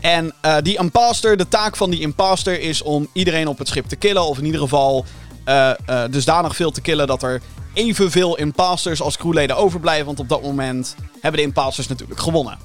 En 0.00 0.34
die 0.62 0.78
imposter, 0.78 1.36
de 1.36 1.48
taak 1.48 1.76
van 1.76 1.90
die 1.90 2.00
imposter 2.00 2.60
is 2.60 2.82
om 2.82 3.08
iedereen 3.12 3.48
op 3.48 3.58
het 3.58 3.68
schip 3.68 3.86
te 3.86 3.96
killen. 3.96 4.26
Of 4.26 4.38
in 4.38 4.44
ieder 4.44 4.60
geval 4.60 5.04
uh, 5.46 5.70
uh, 5.90 6.02
dusdanig 6.10 6.56
veel 6.56 6.70
te 6.70 6.80
killen 6.80 7.06
dat 7.06 7.22
er 7.22 7.40
evenveel 7.74 8.36
imposters 8.36 9.00
als 9.00 9.16
crewleden 9.16 9.56
overblijven. 9.56 10.06
Want 10.06 10.20
op 10.20 10.28
dat 10.28 10.42
moment 10.42 10.96
hebben 11.20 11.40
de 11.40 11.46
imposters 11.46 11.88
natuurlijk 11.88 12.20
gewonnen. 12.20 12.58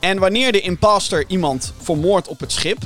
En 0.00 0.18
wanneer 0.18 0.52
de 0.52 0.60
imposter 0.60 1.24
iemand 1.28 1.72
vermoordt 1.80 2.28
op 2.28 2.40
het 2.40 2.52
schip, 2.52 2.78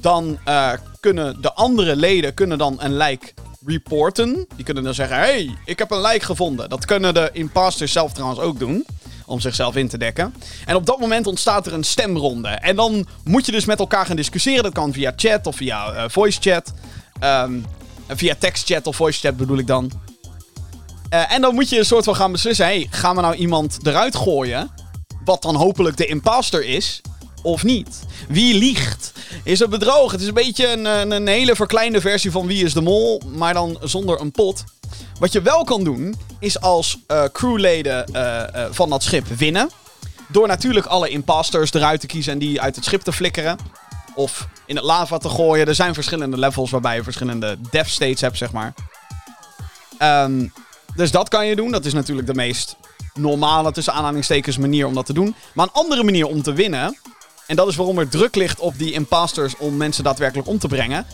dan 0.00 0.38
uh, 0.48 0.72
kunnen 1.00 1.42
de 1.42 1.52
andere 1.52 1.96
leden 1.96 2.34
kunnen 2.34 2.58
dan 2.58 2.76
een 2.78 2.96
lijk 2.96 3.34
reporten. 3.66 4.46
Die 4.56 4.64
kunnen 4.64 4.84
dan 4.84 4.94
zeggen: 4.94 5.16
hey, 5.16 5.56
ik 5.64 5.78
heb 5.78 5.90
een 5.90 6.00
lijk 6.00 6.22
gevonden. 6.22 6.68
Dat 6.68 6.84
kunnen 6.84 7.14
de 7.14 7.30
imposters 7.32 7.92
zelf 7.92 8.12
trouwens 8.12 8.40
ook 8.40 8.58
doen. 8.58 8.86
Om 9.26 9.40
zichzelf 9.40 9.76
in 9.76 9.88
te 9.88 9.98
dekken. 9.98 10.34
En 10.66 10.76
op 10.76 10.86
dat 10.86 11.00
moment 11.00 11.26
ontstaat 11.26 11.66
er 11.66 11.72
een 11.72 11.84
stemronde. 11.84 12.48
En 12.48 12.76
dan 12.76 13.06
moet 13.24 13.46
je 13.46 13.52
dus 13.52 13.64
met 13.64 13.78
elkaar 13.78 14.06
gaan 14.06 14.16
discussiëren. 14.16 14.62
Dat 14.62 14.72
kan 14.72 14.92
via 14.92 15.12
chat 15.16 15.46
of 15.46 15.56
via 15.56 16.08
voice 16.10 16.40
chat. 16.40 16.72
Um, 17.20 17.64
via 18.08 18.34
text 18.38 18.66
chat 18.66 18.86
of 18.86 18.96
voice 18.96 19.20
chat 19.20 19.36
bedoel 19.36 19.58
ik 19.58 19.66
dan. 19.66 19.90
Uh, 21.14 21.32
en 21.32 21.40
dan 21.40 21.54
moet 21.54 21.68
je 21.68 21.78
een 21.78 21.84
soort 21.84 22.04
van 22.04 22.16
gaan 22.16 22.32
beslissen: 22.32 22.64
hey, 22.64 22.86
gaan 22.90 23.16
we 23.16 23.22
nou 23.22 23.34
iemand 23.34 23.78
eruit 23.82 24.16
gooien? 24.16 24.70
Wat 25.24 25.42
dan 25.42 25.54
hopelijk 25.54 25.96
de 25.96 26.06
imposter 26.06 26.64
is 26.64 27.00
of 27.42 27.64
niet? 27.64 27.98
Wie 28.28 28.58
liegt? 28.58 29.12
Is 29.44 29.58
het 29.58 29.70
bedrog? 29.70 30.12
Het 30.12 30.20
is 30.20 30.26
een 30.26 30.34
beetje 30.34 30.72
een, 30.72 31.10
een, 31.10 31.26
hele 31.26 31.56
verkleinde 31.56 32.00
versie 32.00 32.30
van 32.30 32.46
Wie 32.46 32.64
is 32.64 32.72
de 32.72 32.80
Mol, 32.80 33.22
maar 33.26 33.54
dan 33.54 33.78
zonder 33.82 34.20
een 34.20 34.30
pot. 34.30 34.64
Wat 35.18 35.32
je 35.32 35.42
wel 35.42 35.64
kan 35.64 35.84
doen, 35.84 36.14
is 36.40 36.60
als 36.60 36.98
uh, 37.08 37.24
crewleden 37.32 38.04
uh, 38.12 38.42
van 38.70 38.90
dat 38.90 39.02
schip 39.02 39.26
winnen. 39.26 39.70
Door 40.28 40.46
natuurlijk 40.46 40.86
alle 40.86 41.08
imposters 41.08 41.72
eruit 41.72 42.00
te 42.00 42.06
kiezen 42.06 42.32
en 42.32 42.38
die 42.38 42.60
uit 42.60 42.76
het 42.76 42.84
schip 42.84 43.02
te 43.02 43.12
flikkeren. 43.12 43.58
Of 44.18 44.48
in 44.66 44.76
het 44.76 44.84
lava 44.84 45.18
te 45.18 45.28
gooien. 45.28 45.66
Er 45.66 45.74
zijn 45.74 45.94
verschillende 45.94 46.38
levels 46.38 46.70
waarbij 46.70 46.96
je 46.96 47.02
verschillende 47.02 47.56
death 47.70 47.88
states 47.88 48.20
hebt, 48.20 48.36
zeg 48.36 48.52
maar. 48.52 48.74
Um, 50.02 50.52
dus 50.94 51.10
dat 51.10 51.28
kan 51.28 51.46
je 51.46 51.56
doen. 51.56 51.70
Dat 51.70 51.84
is 51.84 51.92
natuurlijk 51.92 52.26
de 52.26 52.34
meest 52.34 52.76
normale, 53.14 53.72
tussen 53.72 53.92
aanhalingstekens, 53.92 54.56
manier 54.56 54.86
om 54.86 54.94
dat 54.94 55.06
te 55.06 55.12
doen. 55.12 55.34
Maar 55.54 55.66
een 55.66 55.72
andere 55.72 56.04
manier 56.04 56.26
om 56.26 56.42
te 56.42 56.52
winnen 56.52 56.98
en 57.46 57.56
dat 57.56 57.68
is 57.68 57.76
waarom 57.76 57.98
er 57.98 58.08
druk 58.08 58.34
ligt 58.34 58.60
op 58.60 58.78
die 58.78 58.92
imposters 58.92 59.56
om 59.56 59.76
mensen 59.76 60.04
daadwerkelijk 60.04 60.48
om 60.48 60.58
te 60.58 60.68
brengen. 60.68 61.06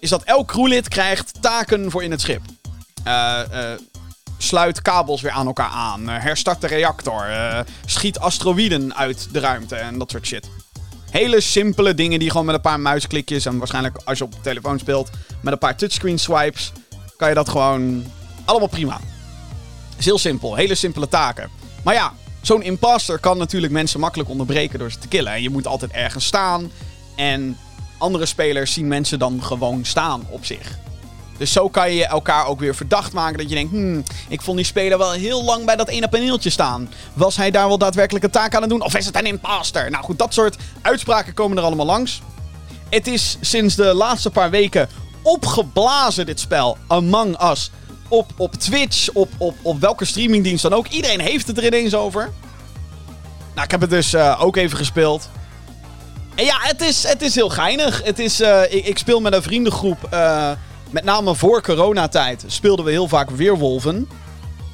Is 0.00 0.10
dat 0.10 0.22
elk 0.22 0.46
crewlid 0.46 0.88
krijgt 0.88 1.42
taken 1.42 1.90
voor 1.90 2.02
in 2.02 2.10
het 2.10 2.20
schip. 2.20 2.42
Uh, 3.06 3.40
uh, 3.52 3.70
sluit 4.38 4.82
kabels 4.82 5.20
weer 5.20 5.30
aan 5.30 5.46
elkaar 5.46 5.70
aan. 5.70 6.02
Uh, 6.02 6.16
herstart 6.18 6.60
de 6.60 6.66
reactor. 6.66 7.26
schiet 7.86 8.18
asteroïden 8.18 8.96
uit 8.96 9.28
de 9.32 9.38
ruimte 9.40 9.76
en 9.76 9.98
dat 9.98 10.10
soort 10.10 10.26
shit. 10.26 10.48
Hele 11.10 11.40
simpele 11.40 11.94
dingen 11.94 12.18
die 12.18 12.30
gewoon 12.30 12.46
met 12.46 12.54
een 12.54 12.60
paar 12.60 12.80
muisklikjes 12.80 13.46
en 13.46 13.58
waarschijnlijk 13.58 13.96
als 14.04 14.18
je 14.18 14.24
op 14.24 14.32
de 14.32 14.40
telefoon 14.40 14.78
speelt 14.78 15.10
met 15.40 15.52
een 15.52 15.58
paar 15.58 15.76
touchscreen 15.76 16.18
swipes 16.18 16.72
kan 17.16 17.28
je 17.28 17.34
dat 17.34 17.48
gewoon 17.48 18.04
allemaal 18.44 18.68
prima. 18.68 19.00
Is 19.98 20.04
heel 20.04 20.18
simpel, 20.18 20.54
hele 20.54 20.74
simpele 20.74 21.08
taken. 21.08 21.50
Maar 21.82 21.94
ja, 21.94 22.12
Zo'n 22.48 22.62
imposter 22.62 23.18
kan 23.18 23.38
natuurlijk 23.38 23.72
mensen 23.72 24.00
makkelijk 24.00 24.30
onderbreken 24.30 24.78
door 24.78 24.90
ze 24.90 24.98
te 24.98 25.08
killen. 25.08 25.32
En 25.32 25.42
je 25.42 25.50
moet 25.50 25.66
altijd 25.66 25.90
ergens 25.90 26.24
staan. 26.26 26.70
En 27.16 27.56
andere 27.98 28.26
spelers 28.26 28.72
zien 28.72 28.88
mensen 28.88 29.18
dan 29.18 29.42
gewoon 29.42 29.84
staan 29.84 30.26
op 30.30 30.44
zich. 30.44 30.78
Dus 31.38 31.52
zo 31.52 31.68
kan 31.68 31.92
je 31.92 32.06
elkaar 32.06 32.46
ook 32.46 32.60
weer 32.60 32.74
verdacht 32.74 33.12
maken. 33.12 33.38
Dat 33.38 33.48
je 33.48 33.54
denkt, 33.54 33.70
hmm, 33.70 34.02
ik 34.28 34.40
vond 34.40 34.56
die 34.56 34.66
speler 34.66 34.98
wel 34.98 35.12
heel 35.12 35.44
lang 35.44 35.64
bij 35.64 35.76
dat 35.76 35.88
ene 35.88 36.08
paneeltje 36.08 36.50
staan. 36.50 36.90
Was 37.12 37.36
hij 37.36 37.50
daar 37.50 37.68
wel 37.68 37.78
daadwerkelijk 37.78 38.24
een 38.24 38.30
taak 38.30 38.54
aan 38.54 38.60
het 38.60 38.70
doen? 38.70 38.82
Of 38.82 38.96
is 38.96 39.06
het 39.06 39.16
een 39.16 39.26
imposter? 39.26 39.90
Nou 39.90 40.04
goed, 40.04 40.18
dat 40.18 40.34
soort 40.34 40.56
uitspraken 40.82 41.34
komen 41.34 41.56
er 41.56 41.62
allemaal 41.62 41.86
langs. 41.86 42.20
Het 42.88 43.06
is 43.06 43.36
sinds 43.40 43.74
de 43.74 43.94
laatste 43.94 44.30
paar 44.30 44.50
weken 44.50 44.88
opgeblazen, 45.22 46.26
dit 46.26 46.40
spel. 46.40 46.76
Among 46.86 47.50
Us. 47.50 47.70
Op, 48.08 48.32
op 48.36 48.54
Twitch, 48.54 49.08
op, 49.12 49.30
op, 49.38 49.56
op 49.62 49.80
welke 49.80 50.04
streamingdienst 50.04 50.62
dan 50.62 50.72
ook. 50.72 50.86
Iedereen 50.86 51.20
heeft 51.20 51.46
het 51.46 51.58
er 51.58 51.64
ineens 51.64 51.94
over. 51.94 52.30
Nou, 53.54 53.64
ik 53.64 53.70
heb 53.70 53.80
het 53.80 53.90
dus 53.90 54.14
uh, 54.14 54.42
ook 54.42 54.56
even 54.56 54.78
gespeeld. 54.78 55.28
En 56.34 56.44
ja, 56.44 56.56
het 56.60 56.80
is, 56.80 57.06
het 57.06 57.22
is 57.22 57.34
heel 57.34 57.48
geinig. 57.48 58.02
Het 58.04 58.18
is, 58.18 58.40
uh, 58.40 58.62
ik, 58.62 58.86
ik, 58.86 58.98
speel 58.98 59.20
met 59.20 59.32
een 59.32 59.42
vriendengroep. 59.42 60.08
Uh, 60.12 60.50
met 60.90 61.04
name 61.04 61.34
voor 61.34 61.62
coronatijd 61.62 62.44
speelden 62.46 62.84
we 62.84 62.90
heel 62.90 63.08
vaak 63.08 63.30
Weerwolven. 63.30 64.08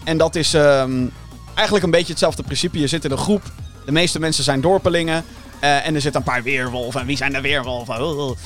En 0.05 0.19
dat 0.19 0.35
is 0.35 0.55
um, 0.55 1.13
eigenlijk 1.55 1.85
een 1.85 1.91
beetje 1.91 2.13
hetzelfde 2.13 2.43
principe. 2.43 2.79
Je 2.79 2.87
zit 2.87 3.05
in 3.05 3.11
een 3.11 3.19
groep. 3.19 3.43
De 3.85 3.93
meeste 3.93 4.21
mensen 4.21 4.45
zijn 4.45 4.61
dorpelingen. 4.61 5.25
en 5.61 5.95
er 5.95 6.01
zitten 6.01 6.21
een 6.21 6.33
paar 6.33 6.43
weerwolven. 6.43 7.01
En 7.01 7.07
wie 7.07 7.17
zijn 7.17 7.33
de 7.33 7.41
weerwolven? 7.41 8.37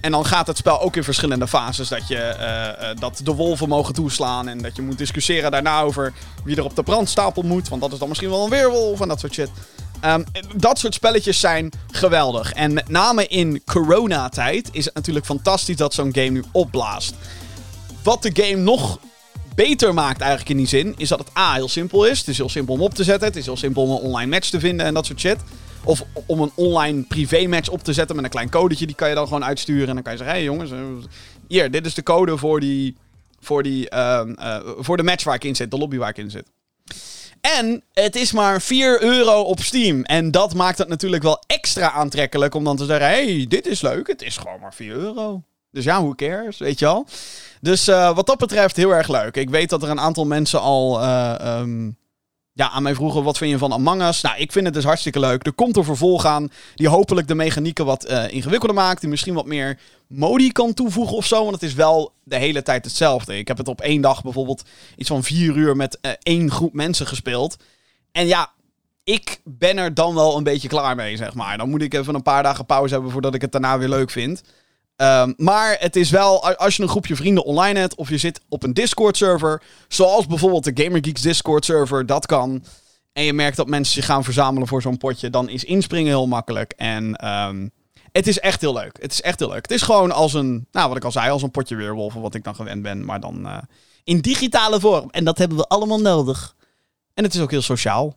En 0.00 0.10
dan 0.10 0.26
gaat 0.26 0.46
het 0.46 0.56
spel 0.56 0.80
ook 0.80 0.96
in 0.96 1.04
verschillende 1.04 1.48
fases. 1.48 1.88
Dat, 1.88 2.08
je, 2.08 2.36
uh, 2.38 2.88
uh, 2.88 2.96
dat 2.98 3.20
de 3.24 3.34
wolven 3.34 3.68
mogen 3.68 3.94
toeslaan. 3.94 4.48
En 4.48 4.58
dat 4.58 4.76
je 4.76 4.82
moet 4.82 4.98
discussiëren 4.98 5.50
daarna 5.50 5.80
over 5.80 6.12
wie 6.44 6.56
er 6.56 6.64
op 6.64 6.76
de 6.76 6.82
brandstapel 6.82 7.42
moet. 7.42 7.68
Want 7.68 7.82
dat 7.82 7.92
is 7.92 7.98
dan 7.98 8.08
misschien 8.08 8.30
wel 8.30 8.44
een 8.44 8.50
weerwolf 8.50 9.00
en 9.00 9.08
dat 9.08 9.20
soort 9.20 9.32
shit. 9.32 9.50
Um, 10.04 10.24
dat 10.56 10.78
soort 10.78 10.94
spelletjes 10.94 11.40
zijn 11.40 11.70
geweldig. 11.90 12.52
En 12.52 12.72
met 12.72 12.88
name 12.88 13.26
in 13.26 13.62
coronatijd 13.64 14.68
is 14.72 14.84
het 14.84 14.94
natuurlijk 14.94 15.26
fantastisch 15.26 15.76
dat 15.76 15.94
zo'n 15.94 16.14
game 16.14 16.28
nu 16.28 16.44
opblaast. 16.52 17.14
Wat 18.02 18.22
de 18.22 18.30
game 18.32 18.62
nog 18.62 18.98
beter 19.54 19.94
maakt 19.94 20.20
eigenlijk 20.20 20.50
in 20.50 20.56
die 20.56 20.66
zin, 20.66 20.94
is 20.96 21.08
dat 21.08 21.18
het 21.18 21.36
A 21.38 21.54
heel 21.54 21.68
simpel 21.68 22.06
is. 22.06 22.18
Het 22.18 22.28
is 22.28 22.36
heel 22.36 22.48
simpel 22.48 22.74
om 22.74 22.80
op 22.80 22.94
te 22.94 23.04
zetten. 23.04 23.28
Het 23.28 23.36
is 23.36 23.44
heel 23.44 23.56
simpel 23.56 23.82
om 23.82 23.90
een 23.90 23.96
online 23.96 24.30
match 24.30 24.48
te 24.48 24.60
vinden 24.60 24.86
en 24.86 24.94
dat 24.94 25.06
soort 25.06 25.20
shit. 25.20 25.36
Of 25.84 26.02
om 26.26 26.40
een 26.40 26.52
online 26.54 27.02
privé-match 27.02 27.68
op 27.68 27.84
te 27.84 27.92
zetten 27.92 28.16
met 28.16 28.24
een 28.24 28.30
klein 28.30 28.50
codetje. 28.50 28.86
Die 28.86 28.94
kan 28.94 29.08
je 29.08 29.14
dan 29.14 29.26
gewoon 29.26 29.44
uitsturen. 29.44 29.88
En 29.88 29.94
dan 29.94 30.02
kan 30.02 30.12
je 30.12 30.18
zeggen: 30.18 30.36
hé 30.36 30.42
hey 30.42 30.52
jongens, 30.52 30.70
hier, 31.48 31.70
dit 31.70 31.86
is 31.86 31.94
de 31.94 32.02
code 32.02 32.38
voor, 32.38 32.60
die, 32.60 32.96
voor, 33.40 33.62
die, 33.62 33.90
uh, 33.94 34.20
uh, 34.38 34.58
voor 34.78 34.96
de 34.96 35.02
match 35.02 35.24
waar 35.24 35.34
ik 35.34 35.44
in 35.44 35.56
zit. 35.56 35.70
De 35.70 35.78
lobby 35.78 35.96
waar 35.96 36.08
ik 36.08 36.18
in 36.18 36.30
zit. 36.30 36.55
En 37.54 37.82
het 37.92 38.16
is 38.16 38.32
maar 38.32 38.62
4 38.62 39.02
euro 39.02 39.40
op 39.40 39.60
Steam. 39.60 40.02
En 40.02 40.30
dat 40.30 40.54
maakt 40.54 40.78
het 40.78 40.88
natuurlijk 40.88 41.22
wel 41.22 41.42
extra 41.46 41.90
aantrekkelijk 41.90 42.54
om 42.54 42.64
dan 42.64 42.76
te 42.76 42.84
zeggen: 42.84 43.06
hey, 43.06 43.46
dit 43.48 43.66
is 43.66 43.80
leuk. 43.80 44.06
Het 44.06 44.22
is 44.22 44.36
gewoon 44.36 44.60
maar 44.60 44.74
4 44.74 44.92
euro. 44.92 45.42
Dus 45.70 45.84
ja, 45.84 46.00
who 46.02 46.14
cares, 46.14 46.58
weet 46.58 46.78
je 46.78 46.86
al. 46.86 47.06
Dus 47.60 47.88
uh, 47.88 48.14
wat 48.14 48.26
dat 48.26 48.38
betreft 48.38 48.76
heel 48.76 48.94
erg 48.94 49.08
leuk. 49.08 49.36
Ik 49.36 49.50
weet 49.50 49.70
dat 49.70 49.82
er 49.82 49.90
een 49.90 50.00
aantal 50.00 50.26
mensen 50.26 50.60
al 50.60 51.04
um, 51.58 51.96
ja, 52.56 52.70
aan 52.70 52.82
mij 52.82 52.94
vroegen 52.94 53.22
wat 53.22 53.38
vind 53.38 53.50
je 53.50 53.58
van 53.58 53.72
Among 53.72 54.02
Us. 54.02 54.20
Nou, 54.20 54.36
ik 54.38 54.52
vind 54.52 54.64
het 54.64 54.74
dus 54.74 54.84
hartstikke 54.84 55.20
leuk. 55.20 55.46
Er 55.46 55.52
komt 55.52 55.76
een 55.76 55.84
vervolg 55.84 56.24
aan 56.24 56.50
die 56.74 56.88
hopelijk 56.88 57.28
de 57.28 57.34
mechanieken 57.34 57.84
wat 57.84 58.10
uh, 58.10 58.30
ingewikkelder 58.30 58.76
maakt. 58.76 59.00
Die 59.00 59.10
misschien 59.10 59.34
wat 59.34 59.46
meer 59.46 59.78
modi 60.06 60.52
kan 60.52 60.74
toevoegen 60.74 61.16
of 61.16 61.26
zo. 61.26 61.40
Want 61.40 61.54
het 61.54 61.62
is 61.62 61.74
wel 61.74 62.12
de 62.24 62.36
hele 62.36 62.62
tijd 62.62 62.84
hetzelfde. 62.84 63.38
Ik 63.38 63.48
heb 63.48 63.58
het 63.58 63.68
op 63.68 63.80
één 63.80 64.00
dag 64.00 64.22
bijvoorbeeld 64.22 64.62
iets 64.96 65.08
van 65.08 65.22
vier 65.22 65.56
uur 65.56 65.76
met 65.76 65.98
uh, 66.02 66.10
één 66.22 66.50
groep 66.50 66.72
mensen 66.72 67.06
gespeeld. 67.06 67.56
En 68.12 68.26
ja, 68.26 68.50
ik 69.04 69.40
ben 69.44 69.78
er 69.78 69.94
dan 69.94 70.14
wel 70.14 70.36
een 70.36 70.44
beetje 70.44 70.68
klaar 70.68 70.96
mee, 70.96 71.16
zeg 71.16 71.34
maar. 71.34 71.58
Dan 71.58 71.70
moet 71.70 71.82
ik 71.82 71.94
even 71.94 72.14
een 72.14 72.22
paar 72.22 72.42
dagen 72.42 72.66
pauze 72.66 72.94
hebben 72.94 73.12
voordat 73.12 73.34
ik 73.34 73.40
het 73.40 73.52
daarna 73.52 73.78
weer 73.78 73.88
leuk 73.88 74.10
vind. 74.10 74.42
Um, 74.96 75.34
maar 75.36 75.76
het 75.78 75.96
is 75.96 76.10
wel, 76.10 76.56
als 76.56 76.76
je 76.76 76.82
een 76.82 76.88
groepje 76.88 77.16
vrienden 77.16 77.44
online 77.44 77.78
hebt 77.78 77.94
of 77.94 78.08
je 78.08 78.18
zit 78.18 78.40
op 78.48 78.62
een 78.62 78.74
Discord-server, 78.74 79.62
zoals 79.88 80.26
bijvoorbeeld 80.26 80.64
de 80.64 80.82
GamerGeeks 80.82 81.20
Discord-server, 81.20 82.06
dat 82.06 82.26
kan. 82.26 82.64
En 83.12 83.22
je 83.22 83.32
merkt 83.32 83.56
dat 83.56 83.66
mensen 83.66 83.94
zich 83.94 84.04
gaan 84.04 84.24
verzamelen 84.24 84.68
voor 84.68 84.82
zo'n 84.82 84.98
potje, 84.98 85.30
dan 85.30 85.48
is 85.48 85.64
inspringen 85.64 86.08
heel 86.08 86.26
makkelijk. 86.26 86.72
En 86.76 87.28
um, 87.28 87.70
het 88.12 88.26
is 88.26 88.38
echt 88.38 88.60
heel 88.60 88.72
leuk. 88.72 88.96
Het 89.00 89.12
is 89.12 89.22
echt 89.22 89.38
heel 89.38 89.48
leuk. 89.48 89.62
Het 89.62 89.70
is 89.70 89.82
gewoon 89.82 90.12
als 90.12 90.34
een, 90.34 90.66
nou 90.72 90.88
wat 90.88 90.96
ik 90.96 91.04
al 91.04 91.12
zei, 91.12 91.30
als 91.30 91.42
een 91.42 91.50
potje 91.50 91.76
weerwolven, 91.76 92.20
wat 92.20 92.34
ik 92.34 92.44
dan 92.44 92.54
gewend 92.54 92.82
ben, 92.82 93.04
maar 93.04 93.20
dan 93.20 93.46
uh, 93.46 93.58
in 94.04 94.20
digitale 94.20 94.80
vorm. 94.80 95.10
En 95.10 95.24
dat 95.24 95.38
hebben 95.38 95.56
we 95.56 95.66
allemaal 95.66 96.00
nodig. 96.00 96.54
En 97.14 97.24
het 97.24 97.34
is 97.34 97.40
ook 97.40 97.50
heel 97.50 97.62
sociaal. 97.62 98.14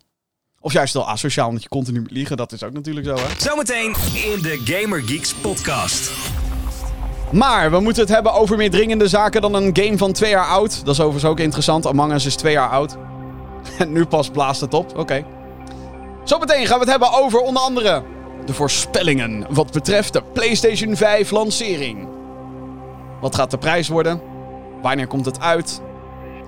Of 0.59 0.73
juist 0.73 0.93
wel 0.93 1.09
asociaal, 1.09 1.47
omdat 1.47 1.63
je 1.63 1.69
continu 1.69 1.99
moet 1.99 2.11
liegen. 2.11 2.37
Dat 2.37 2.51
is 2.51 2.63
ook 2.63 2.73
natuurlijk 2.73 3.05
zo, 3.05 3.15
hè? 3.15 3.25
Zometeen 3.37 3.95
in 4.13 4.41
de 4.41 4.61
Gamer 4.65 5.01
Geeks 5.01 5.33
podcast. 5.33 6.11
Maar 7.31 7.71
we 7.71 7.79
moeten 7.79 8.01
het 8.01 8.11
hebben 8.11 8.33
over 8.33 8.57
meer 8.57 8.69
dringende 8.69 9.07
zaken 9.07 9.41
dan 9.41 9.53
een 9.53 9.69
game 9.73 9.97
van 9.97 10.11
twee 10.11 10.29
jaar 10.29 10.47
oud. 10.47 10.85
Dat 10.85 10.93
is 10.93 10.99
overigens 10.99 11.31
ook 11.31 11.39
interessant. 11.39 11.87
Among 11.87 12.13
Us 12.13 12.25
is 12.25 12.35
twee 12.35 12.53
jaar 12.53 12.69
oud. 12.69 12.97
En 13.77 13.91
nu 13.91 14.05
pas 14.05 14.29
blaast 14.29 14.61
het 14.61 14.73
op. 14.73 14.89
Oké. 14.89 14.99
Okay. 14.99 15.25
Zometeen 16.23 16.65
gaan 16.65 16.79
we 16.79 16.83
het 16.83 16.89
hebben 16.89 17.13
over 17.13 17.39
onder 17.39 17.61
andere 17.61 18.03
de 18.45 18.53
voorspellingen 18.53 19.45
wat 19.49 19.71
betreft 19.71 20.13
de 20.13 20.23
PlayStation 20.33 20.95
5 20.95 21.31
lancering. 21.31 22.07
Wat 23.21 23.35
gaat 23.35 23.51
de 23.51 23.57
prijs 23.57 23.87
worden? 23.87 24.21
Wanneer 24.81 25.07
komt 25.07 25.25
het 25.25 25.39
uit? 25.39 25.81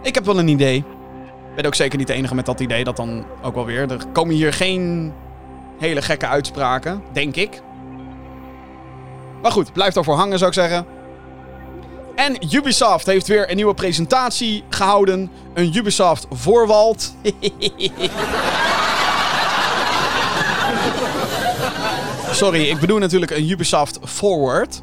Ik 0.02 0.16
heb 0.16 0.26
wel 0.26 0.40
een 0.40 0.48
idee. 0.48 0.78
Ik 0.78 1.56
ben 1.56 1.66
ook 1.66 1.76
zeker 1.76 1.98
niet 1.98 2.08
de 2.08 2.14
enige 2.14 2.36
met 2.36 2.46
dat 2.46 2.60
idee. 2.60 2.84
Dat 2.84 2.96
dan 2.96 3.26
ook 3.42 3.56
wel 3.56 3.66
weer. 3.66 3.92
Er 3.92 4.06
komen 4.12 4.36
hier 4.36 4.54
geen 4.54 5.14
hele 5.80 6.02
gekke 6.02 6.28
uitspraken, 6.28 7.04
denk 7.12 7.36
ik. 7.36 7.62
Maar 9.42 9.52
goed, 9.52 9.74
blijf 9.74 9.94
daarvoor 9.94 10.16
hangen 10.16 10.38
zou 10.38 10.50
ik 10.50 10.56
zeggen. 10.56 10.86
En 12.16 12.56
Ubisoft 12.56 13.06
heeft 13.06 13.28
weer 13.28 13.50
een 13.50 13.56
nieuwe 13.56 13.74
presentatie 13.74 14.64
gehouden. 14.70 15.32
Een 15.54 15.76
Ubisoft 15.76 16.26
voorwald. 16.30 17.16
Sorry, 22.32 22.70
ik 22.70 22.80
bedoel 22.80 22.98
natuurlijk 22.98 23.32
een 23.32 23.50
Ubisoft 23.50 24.00
Forward. 24.04 24.82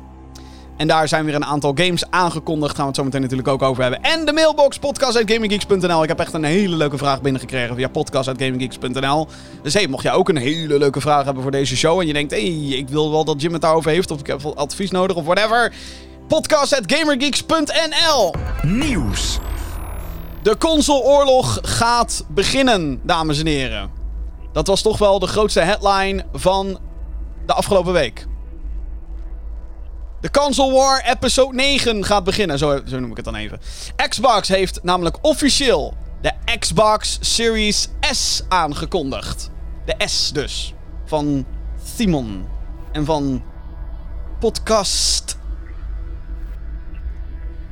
En 0.78 0.88
daar 0.88 1.08
zijn 1.08 1.24
weer 1.24 1.34
een 1.34 1.44
aantal 1.44 1.72
games 1.74 2.10
aangekondigd. 2.10 2.74
Gaan 2.74 2.80
we 2.80 2.86
het 2.86 2.96
zo 2.96 3.04
meteen 3.04 3.20
natuurlijk 3.20 3.48
ook 3.48 3.62
over 3.62 3.82
hebben. 3.82 4.02
En 4.02 4.24
de 4.24 4.32
mailbox 4.32 4.78
podcast.gaminggeeks.nl. 4.78 6.02
Ik 6.02 6.08
heb 6.08 6.18
echt 6.18 6.32
een 6.32 6.44
hele 6.44 6.76
leuke 6.76 6.98
vraag 6.98 7.20
binnengekregen 7.20 7.76
via 7.76 7.88
podcast.gaminggeeks.nl. 7.88 9.28
Dus 9.62 9.74
hey, 9.74 9.86
mocht 9.86 10.02
jij 10.02 10.12
ook 10.12 10.28
een 10.28 10.36
hele 10.36 10.78
leuke 10.78 11.00
vraag 11.00 11.24
hebben 11.24 11.42
voor 11.42 11.52
deze 11.52 11.76
show. 11.76 12.00
En 12.00 12.06
je 12.06 12.12
denkt, 12.12 12.30
hé, 12.30 12.40
hey, 12.40 12.78
ik 12.78 12.88
wil 12.88 13.10
wel 13.10 13.24
dat 13.24 13.42
Jim 13.42 13.52
het 13.52 13.62
daarover 13.62 13.90
heeft. 13.90 14.10
Of 14.10 14.20
ik 14.20 14.26
heb 14.26 14.44
advies 14.54 14.90
nodig 14.90 15.16
of 15.16 15.24
whatever. 15.24 15.72
Podcast.gamergeeks.nl. 16.28 18.34
Nieuws. 18.62 19.38
De 20.42 20.56
consoleoorlog 20.56 21.58
gaat 21.62 22.24
beginnen, 22.28 23.00
dames 23.02 23.40
en 23.40 23.46
heren. 23.46 23.90
Dat 24.52 24.66
was 24.66 24.82
toch 24.82 24.98
wel 24.98 25.18
de 25.18 25.26
grootste 25.26 25.60
headline 25.60 26.24
van 26.32 26.78
de 27.46 27.52
afgelopen 27.52 27.92
week. 27.92 28.27
De 30.20 30.30
Console 30.30 30.72
War 30.72 31.04
Episode 31.04 31.54
9 31.54 32.04
gaat 32.04 32.24
beginnen. 32.24 32.58
Zo, 32.58 32.80
zo 32.86 32.98
noem 32.98 33.10
ik 33.10 33.16
het 33.16 33.24
dan 33.24 33.34
even. 33.34 33.60
Xbox 34.08 34.48
heeft 34.48 34.82
namelijk 34.82 35.18
officieel 35.20 35.96
de 36.20 36.32
Xbox 36.58 37.18
Series 37.20 37.88
S 38.00 38.42
aangekondigd. 38.48 39.50
De 39.84 39.94
S 40.08 40.32
dus. 40.32 40.74
Van 41.04 41.46
Simon. 41.96 42.46
En 42.92 43.04
van 43.04 43.42
Podcast. 44.40 45.36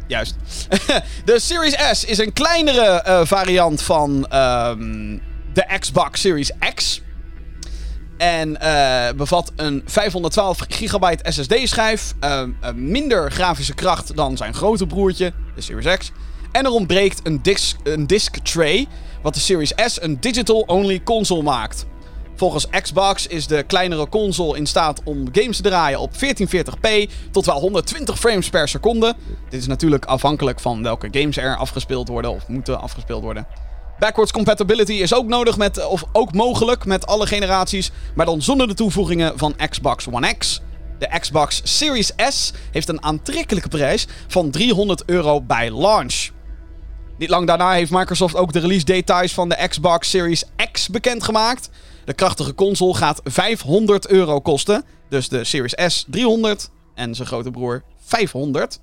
Juist. 0.06 0.36
de 1.24 1.38
Series 1.38 1.76
S 1.92 2.04
is 2.04 2.18
een 2.18 2.32
kleinere 2.32 3.04
uh, 3.06 3.20
variant 3.24 3.82
van 3.82 4.10
um, 4.34 5.22
de 5.52 5.76
Xbox 5.78 6.20
Series 6.20 6.52
X. 6.74 7.00
En 8.16 8.58
uh, 8.62 9.08
bevat 9.16 9.52
een 9.56 9.82
512 9.86 10.58
gigabyte 10.68 11.32
SSD-schijf. 11.32 12.14
Uh, 12.24 12.42
minder 12.74 13.30
grafische 13.30 13.74
kracht 13.74 14.16
dan 14.16 14.36
zijn 14.36 14.54
grote 14.54 14.86
broertje, 14.86 15.32
de 15.54 15.60
Series 15.60 15.96
X. 15.96 16.12
En 16.52 16.64
er 16.64 16.70
ontbreekt 16.70 17.20
een 17.22 17.42
disc, 17.42 17.76
een 17.82 18.06
disc 18.06 18.36
tray, 18.36 18.86
wat 19.22 19.34
de 19.34 19.40
Series 19.40 19.72
S 19.76 20.02
een 20.02 20.20
digital-only 20.20 21.02
console 21.02 21.42
maakt. 21.42 21.86
Volgens 22.36 22.66
Xbox 22.82 23.26
is 23.26 23.46
de 23.46 23.62
kleinere 23.62 24.08
console 24.08 24.56
in 24.56 24.66
staat 24.66 25.00
om 25.04 25.28
games 25.32 25.56
te 25.56 25.62
draaien 25.62 26.00
op 26.00 26.12
1440p 26.12 27.10
tot 27.30 27.46
wel 27.46 27.60
120 27.60 28.18
frames 28.18 28.50
per 28.50 28.68
seconde. 28.68 29.14
Dit 29.48 29.60
is 29.60 29.66
natuurlijk 29.66 30.04
afhankelijk 30.04 30.60
van 30.60 30.82
welke 30.82 31.08
games 31.10 31.36
er 31.36 31.56
afgespeeld 31.56 32.08
worden 32.08 32.30
of 32.30 32.48
moeten 32.48 32.80
afgespeeld 32.80 33.22
worden. 33.22 33.46
Backwards 33.98 34.32
compatibility 34.32 34.92
is 34.92 35.14
ook 35.14 35.26
nodig 35.26 35.56
met, 35.56 35.86
of 35.86 36.04
ook 36.12 36.32
mogelijk 36.32 36.84
met 36.84 37.06
alle 37.06 37.26
generaties, 37.26 37.90
maar 38.14 38.26
dan 38.26 38.42
zonder 38.42 38.68
de 38.68 38.74
toevoegingen 38.74 39.38
van 39.38 39.54
Xbox 39.70 40.08
One 40.08 40.34
X. 40.38 40.60
De 40.98 41.18
Xbox 41.20 41.60
Series 41.64 42.12
S 42.28 42.52
heeft 42.70 42.88
een 42.88 43.02
aantrekkelijke 43.02 43.68
prijs 43.68 44.06
van 44.28 44.50
300 44.50 45.02
euro 45.06 45.40
bij 45.40 45.70
launch. 45.70 46.28
Niet 47.18 47.28
lang 47.28 47.46
daarna 47.46 47.72
heeft 47.72 47.90
Microsoft 47.90 48.36
ook 48.36 48.52
de 48.52 48.58
release 48.58 48.84
details 48.84 49.34
van 49.34 49.48
de 49.48 49.68
Xbox 49.68 50.10
Series 50.10 50.44
X 50.72 50.88
bekendgemaakt. 50.88 51.70
De 52.04 52.12
krachtige 52.12 52.54
console 52.54 52.94
gaat 52.94 53.20
500 53.24 54.08
euro 54.08 54.40
kosten. 54.40 54.84
Dus 55.08 55.28
de 55.28 55.44
Series 55.44 55.74
S 55.86 56.04
300 56.08 56.70
en 56.94 57.14
zijn 57.14 57.28
grote 57.28 57.50
broer 57.50 57.82
500. 58.04 58.80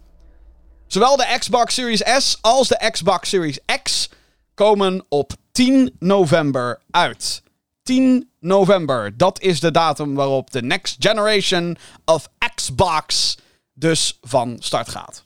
Zowel 0.87 1.15
de 1.15 1.35
Xbox 1.39 1.73
Series 1.73 2.03
S 2.17 2.37
als 2.41 2.67
de 2.67 2.89
Xbox 2.91 3.29
Series 3.29 3.59
X 3.83 4.09
komen 4.53 5.05
op 5.09 5.33
10 5.51 5.95
november 5.99 6.79
uit. 6.91 7.43
10 7.83 8.29
november. 8.39 9.17
Dat 9.17 9.41
is 9.41 9.59
de 9.59 9.71
datum 9.71 10.15
waarop 10.15 10.51
de 10.51 10.61
next 10.61 10.95
generation 10.99 11.77
of 12.05 12.29
Xbox 12.55 13.37
dus 13.73 14.17
van 14.21 14.55
start 14.59 14.89
gaat. 14.89 15.23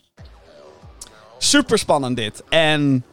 Super 1.37 1.77
spannend 1.77 2.15
dit. 2.15 2.43
En 2.49 3.03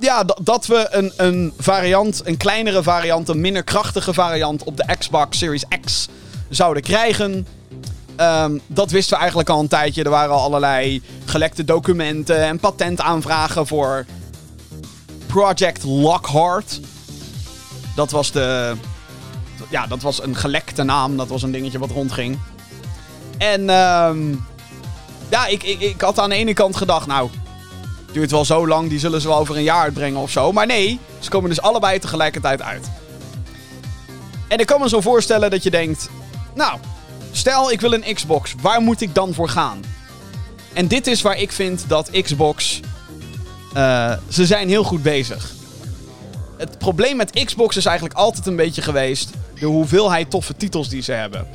ja, 0.00 0.24
dat 0.42 0.66
we 0.66 0.86
een, 0.90 1.12
een 1.16 1.52
variant, 1.58 2.20
een 2.24 2.36
kleinere 2.36 2.82
variant, 2.82 3.28
een 3.28 3.40
minder 3.40 3.64
krachtige 3.64 4.14
variant 4.14 4.64
op 4.64 4.76
de 4.76 4.96
Xbox 4.98 5.38
Series 5.38 5.64
X 5.84 6.08
zouden 6.48 6.82
krijgen. 6.82 7.46
Um, 8.20 8.60
dat 8.66 8.90
wisten 8.90 9.12
we 9.12 9.18
eigenlijk 9.18 9.48
al 9.48 9.60
een 9.60 9.68
tijdje. 9.68 10.02
Er 10.02 10.10
waren 10.10 10.34
al 10.34 10.42
allerlei 10.42 11.02
gelekte 11.24 11.64
documenten 11.64 12.44
en 12.44 12.58
patentaanvragen 12.58 13.66
voor 13.66 14.06
Project 15.28 15.84
Lockhart. 15.84 16.80
Dat 17.94 18.10
was 18.10 18.30
de. 18.30 18.74
Ja, 19.70 19.86
dat 19.86 20.02
was 20.02 20.22
een 20.22 20.36
gelekte 20.36 20.82
naam. 20.82 21.16
Dat 21.16 21.28
was 21.28 21.42
een 21.42 21.52
dingetje 21.52 21.78
wat 21.78 21.90
rondging. 21.90 22.38
En 23.38 23.60
um, 23.70 24.46
ja, 25.28 25.46
ik, 25.46 25.62
ik, 25.62 25.80
ik 25.80 26.00
had 26.00 26.18
aan 26.18 26.28
de 26.28 26.36
ene 26.36 26.52
kant 26.52 26.76
gedacht, 26.76 27.06
nou, 27.06 27.30
duurt 28.12 28.30
wel 28.30 28.44
zo 28.44 28.66
lang, 28.66 28.88
die 28.88 28.98
zullen 28.98 29.20
ze 29.20 29.28
wel 29.28 29.38
over 29.38 29.56
een 29.56 29.62
jaar 29.62 29.82
uitbrengen 29.82 30.20
of 30.20 30.30
zo. 30.30 30.52
Maar 30.52 30.66
nee, 30.66 31.00
ze 31.18 31.30
komen 31.30 31.48
dus 31.48 31.60
allebei 31.60 31.98
tegelijkertijd 31.98 32.62
uit. 32.62 32.90
En 34.48 34.58
ik 34.58 34.66
kan 34.66 34.80
me 34.80 34.88
zo 34.88 35.00
voorstellen 35.00 35.50
dat 35.50 35.62
je 35.62 35.70
denkt, 35.70 36.08
nou, 36.54 36.78
stel 37.32 37.70
ik 37.72 37.80
wil 37.80 37.92
een 37.92 38.14
Xbox, 38.14 38.54
waar 38.60 38.80
moet 38.80 39.00
ik 39.00 39.14
dan 39.14 39.34
voor 39.34 39.48
gaan? 39.48 39.80
En 40.72 40.86
dit 40.86 41.06
is 41.06 41.22
waar 41.22 41.38
ik 41.38 41.52
vind 41.52 41.84
dat 41.88 42.10
Xbox, 42.10 42.80
uh, 43.78 44.12
ze 44.28 44.46
zijn 44.46 44.68
heel 44.68 44.84
goed 44.84 45.02
bezig. 45.02 45.52
Het 46.56 46.78
probleem 46.78 47.16
met 47.16 47.44
Xbox 47.44 47.76
is 47.76 47.86
eigenlijk 47.86 48.18
altijd 48.18 48.46
een 48.46 48.56
beetje 48.56 48.82
geweest 48.82 49.30
de 49.60 49.66
hoeveelheid 49.66 50.30
toffe 50.30 50.56
titels 50.56 50.88
die 50.88 51.02
ze 51.02 51.12
hebben. 51.12 51.46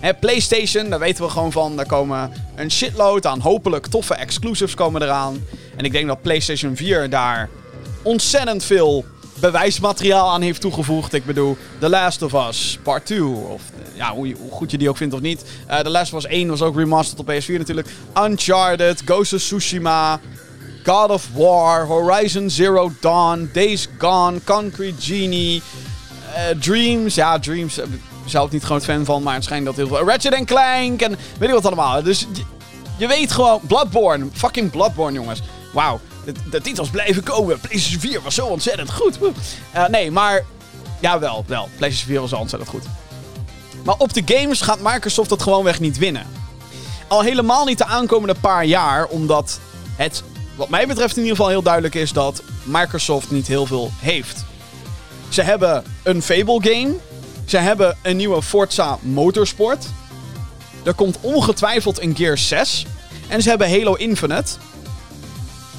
Hè, 0.00 0.14
PlayStation, 0.14 0.90
daar 0.90 0.98
weten 0.98 1.24
we 1.24 1.30
gewoon 1.30 1.52
van. 1.52 1.76
Daar 1.76 1.86
komen 1.86 2.32
een 2.56 2.70
shitload 2.70 3.26
aan 3.26 3.40
hopelijk 3.40 3.86
toffe 3.86 4.14
exclusives 4.14 4.74
komen 4.74 5.02
eraan. 5.02 5.44
En 5.76 5.84
ik 5.84 5.92
denk 5.92 6.06
dat 6.06 6.22
PlayStation 6.22 6.76
4 6.76 7.10
daar 7.10 7.48
ontzettend 8.02 8.64
veel 8.64 9.04
bewijsmateriaal 9.40 10.30
aan 10.30 10.42
heeft 10.42 10.60
toegevoegd. 10.60 11.12
Ik 11.12 11.24
bedoel, 11.24 11.56
The 11.78 11.88
Last 11.88 12.22
of 12.22 12.48
Us 12.48 12.78
Part 12.82 13.06
2. 13.06 13.22
Of 13.24 13.62
ja, 13.94 14.12
hoe, 14.12 14.34
hoe, 14.40 14.50
goed 14.50 14.70
je 14.70 14.78
die 14.78 14.88
ook 14.88 14.96
vindt 14.96 15.14
of 15.14 15.20
niet. 15.20 15.44
Uh, 15.68 15.78
The 15.78 15.90
Last 15.90 16.12
of 16.12 16.24
Us 16.24 16.30
1 16.30 16.48
was 16.48 16.62
ook 16.62 16.76
remastered 16.76 17.20
op 17.20 17.34
PS4 17.34 17.58
natuurlijk. 17.58 17.88
Uncharted, 18.24 19.02
Ghost 19.04 19.32
of 19.32 19.40
Tsushima. 19.40 20.20
God 20.82 21.10
of 21.10 21.28
War, 21.34 21.86
Horizon 21.86 22.50
Zero 22.50 22.92
Dawn, 23.00 23.50
Days 23.52 23.88
Gone, 23.98 24.40
Concrete 24.44 25.00
Genie, 25.00 25.62
uh, 26.36 26.60
Dreams. 26.60 27.14
Ja, 27.14 27.38
Dreams 27.38 27.78
zelf 28.30 28.50
niet 28.50 28.62
groot 28.62 28.84
fan 28.84 29.04
van, 29.04 29.22
maar 29.22 29.34
het 29.34 29.44
schijnt 29.44 29.64
dat 29.64 29.76
heel 29.76 29.88
veel... 29.88 30.08
Ratchet 30.08 30.44
Clank 30.44 31.00
en 31.00 31.18
weet 31.38 31.48
ik 31.48 31.54
wat 31.54 31.66
allemaal. 31.66 32.02
Dus 32.02 32.26
je, 32.96 33.06
weet 33.06 33.32
gewoon... 33.32 33.60
Bloodborne. 33.62 34.26
Fucking 34.32 34.70
Bloodborne, 34.70 35.18
jongens. 35.18 35.42
Wauw. 35.72 36.00
De, 36.50 36.60
titels 36.60 36.88
blijven 36.88 37.22
komen. 37.22 37.60
PlayStation 37.60 38.00
4 38.00 38.22
was 38.22 38.34
zo 38.34 38.46
ontzettend 38.46 38.92
goed. 38.92 39.18
Uh, 39.74 39.86
nee, 39.86 40.10
maar... 40.10 40.44
Ja, 41.00 41.18
wel, 41.18 41.44
wel. 41.46 41.68
PlayStation 41.76 42.12
4 42.12 42.20
was 42.20 42.32
al 42.32 42.40
ontzettend 42.40 42.70
goed. 42.70 42.84
Maar 43.84 43.94
op 43.98 44.12
de 44.12 44.22
games 44.24 44.60
gaat 44.60 44.78
Microsoft 44.80 45.28
dat 45.28 45.42
gewoonweg 45.42 45.80
niet 45.80 45.98
winnen. 45.98 46.26
Al 47.08 47.22
helemaal 47.22 47.64
niet 47.64 47.78
de 47.78 47.84
aankomende 47.84 48.34
paar 48.40 48.64
jaar, 48.64 49.06
omdat 49.06 49.60
het, 49.96 50.22
wat 50.60 50.68
mij 50.68 50.86
betreft 50.86 51.16
in 51.16 51.22
ieder 51.22 51.36
geval 51.36 51.50
heel 51.50 51.62
duidelijk 51.62 51.94
is 51.94 52.12
dat 52.12 52.42
Microsoft 52.62 53.30
niet 53.30 53.46
heel 53.46 53.66
veel 53.66 53.90
heeft. 54.00 54.44
Ze 55.28 55.42
hebben 55.42 55.84
een 56.02 56.22
Fable 56.22 56.58
game, 56.62 56.94
ze 57.44 57.56
hebben 57.56 57.96
een 58.02 58.16
nieuwe 58.16 58.42
Forza 58.42 58.98
Motorsport. 59.02 59.86
Er 60.82 60.94
komt 60.94 61.18
ongetwijfeld 61.20 62.02
een 62.02 62.16
Gear 62.16 62.38
6. 62.38 62.86
En 63.28 63.42
ze 63.42 63.48
hebben 63.48 63.70
Halo 63.70 63.94
Infinite. 63.94 64.52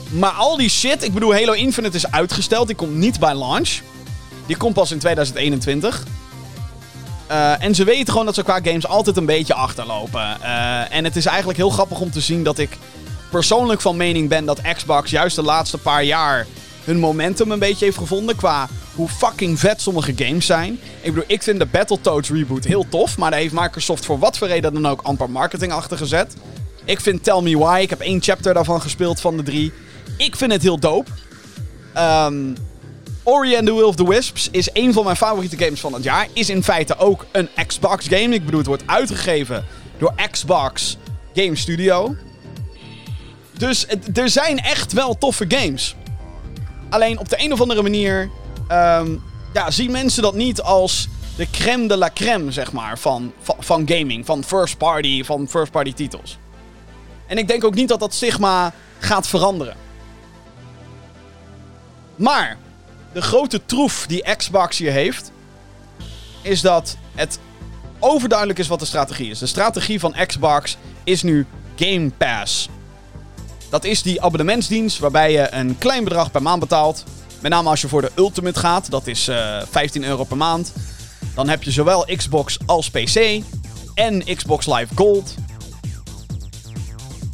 Maar 0.10 0.32
al 0.32 0.58
die 0.58 0.70
shit, 0.70 1.04
ik 1.04 1.14
bedoel, 1.14 1.34
Halo 1.34 1.54
Infinite 1.54 1.98
is 1.98 2.12
uitgesteld. 2.12 2.68
Die 2.68 2.76
komt 2.76 2.96
niet 2.96 3.20
bij 3.20 3.36
launch. 3.36 3.80
Die 4.46 4.58
komt 4.58 4.74
pas 4.74 4.92
in 4.92 5.00
2021. 5.00 6.04
Uh, 7.32 7.54
eh, 7.54 7.64
en 7.64 7.76
ze 7.76 7.84
weten 7.84 8.12
gewoon 8.12 8.26
dat 8.26 8.36
ze 8.36 8.44
qua 8.44 8.60
games 8.64 8.88
altijd 8.88 9.18
een 9.18 9.26
beetje 9.26 9.54
achterlopen. 9.54 10.38
Uh, 10.42 10.94
en 10.94 11.04
het 11.04 11.16
is 11.16 11.26
eigenlijk 11.26 11.58
heel 11.58 11.70
grappig 11.70 12.00
om 12.00 12.12
te 12.12 12.22
zien 12.22 12.44
dat 12.44 12.58
ik 12.58 12.78
persoonlijk 13.32 13.82
van 13.82 13.98
mening 13.98 14.30
ben 14.30 14.46
dat 14.46 14.62
Xbox 14.76 15.12
juist 15.12 15.36
de 15.36 15.42
laatste 15.42 15.78
paar 15.78 16.04
jaar 16.04 16.48
hun 16.84 17.00
momentum 17.00 17.52
een 17.52 17.60
beetje 17.60 17.86
heeft 17.86 17.98
gevonden 17.98 18.36
qua 18.36 18.68
hoe 18.96 19.10
fucking 19.10 19.60
vet 19.60 19.82
sommige 19.82 20.14
games 20.16 20.46
zijn. 20.46 20.80
Ik 21.02 21.14
bedoel, 21.14 21.24
ik 21.28 21.44
vind 21.44 21.60
de 21.60 21.66
Battletoads 21.66 22.30
reboot 22.30 22.64
heel 22.64 22.86
tof, 22.90 23.18
maar 23.18 23.32
daar 23.32 23.40
heeft 23.40 23.54
Microsoft 23.54 24.06
voor 24.06 24.20
wat 24.20 24.38
voor 24.38 24.48
reden 24.48 24.74
dan 24.74 24.88
ook 24.88 25.02
amper 25.02 25.30
marketing 25.30 25.72
achter 25.72 25.98
gezet. 25.98 26.36
Ik 26.86 27.00
vind 27.00 27.24
Tell 27.24 27.42
Me 27.42 27.58
Why, 27.58 27.80
ik 27.82 27.90
heb 27.90 28.00
één 28.00 28.22
chapter 28.22 28.54
daarvan 28.54 28.82
gespeeld 28.82 29.22
van 29.22 29.38
de 29.38 29.44
drie. 29.44 29.72
Ik 30.18 30.36
vind 30.36 30.52
het 30.52 30.62
heel 30.62 30.80
dope. 30.80 31.12
Um, 31.98 32.56
Ori 33.24 33.56
and 33.56 33.66
the 33.66 33.74
Will 33.74 33.84
of 33.84 33.96
the 33.96 34.08
Wisps 34.08 34.50
is 34.52 34.70
een 34.74 34.94
van 34.94 35.04
mijn 35.04 35.16
favoriete 35.16 35.58
games 35.58 35.80
van 35.80 35.94
het 35.94 36.04
jaar. 36.04 36.28
Is 36.34 36.50
in 36.50 36.64
feite 36.64 36.98
ook 36.98 37.26
een 37.32 37.50
Xbox 37.68 38.08
game. 38.08 38.34
Ik 38.34 38.46
bedoel, 38.46 38.60
het 38.60 38.68
wordt 38.68 38.84
uitgegeven 38.86 39.66
door 39.98 40.14
Xbox 40.32 40.98
Game 41.34 41.56
Studio. 41.56 42.16
Dus 43.62 43.86
er 44.14 44.30
zijn 44.30 44.60
echt 44.60 44.94
wel 44.94 45.18
toffe 45.18 45.46
games. 45.48 45.96
Alleen 46.90 47.20
op 47.20 47.30
de 47.30 47.44
een 47.44 47.54
of 47.54 47.62
andere 47.62 47.82
manier 47.82 48.30
um, 48.72 49.24
ja, 49.54 49.72
zien 49.72 49.92
mensen 49.92 50.22
dat 50.22 50.34
niet 50.34 50.62
als 50.62 51.08
de 51.36 51.50
crème 51.52 51.88
de 51.88 51.98
la 51.98 52.10
crème, 52.14 52.52
zeg 52.52 52.72
maar, 52.72 53.00
van, 53.00 53.34
van, 53.42 53.56
van 53.60 53.88
gaming. 53.88 54.26
Van 54.26 54.44
first 54.44 54.78
party, 54.78 55.24
van 55.24 55.48
first 55.48 55.72
party 55.72 55.94
titels. 55.94 56.38
En 57.28 57.38
ik 57.38 57.48
denk 57.48 57.64
ook 57.64 57.74
niet 57.76 57.88
dat 57.88 58.00
dat 58.00 58.14
stigma 58.14 58.74
gaat 59.00 59.28
veranderen. 59.28 59.76
Maar 62.16 62.58
de 63.14 63.22
grote 63.22 63.66
troef 63.66 64.06
die 64.08 64.36
Xbox 64.36 64.78
hier 64.78 64.92
heeft, 64.92 65.32
is 66.42 66.62
dat 66.62 66.98
het 67.16 67.40
overduidelijk 68.00 68.60
is 68.60 68.68
wat 68.68 68.80
de 68.80 68.86
strategie 68.86 69.30
is. 69.30 69.40
De 69.40 69.46
strategie 69.46 70.00
van 70.00 70.16
Xbox 70.28 70.78
is 71.04 71.24
nu 71.24 71.46
Game 71.76 72.10
Pass. 72.18 72.70
Dat 73.72 73.84
is 73.84 74.02
die 74.02 74.22
abonnementsdienst 74.22 75.00
waarbij 75.00 75.32
je 75.32 75.54
een 75.54 75.78
klein 75.78 76.04
bedrag 76.04 76.32
per 76.32 76.42
maand 76.42 76.60
betaalt. 76.60 77.04
Met 77.40 77.52
name 77.52 77.70
als 77.70 77.82
je 77.82 77.88
voor 77.88 78.02
de 78.02 78.12
Ultimate 78.16 78.60
gaat, 78.60 78.92
dat 78.92 79.08
is 79.08 79.30
uh, 79.30 79.62
eh, 79.62 79.68
15 79.70 80.04
euro 80.04 80.24
per 80.24 80.38
maand. 80.38 80.74
Dan 81.36 81.50
heb 81.50 81.64
je 81.64 81.72
zowel 81.72 82.06
Xbox 82.16 82.58
als 82.66 82.90
PC 82.90 83.44
en 83.94 84.36
Xbox 84.36 84.66
Live 84.66 84.96
Gold. 84.96 85.36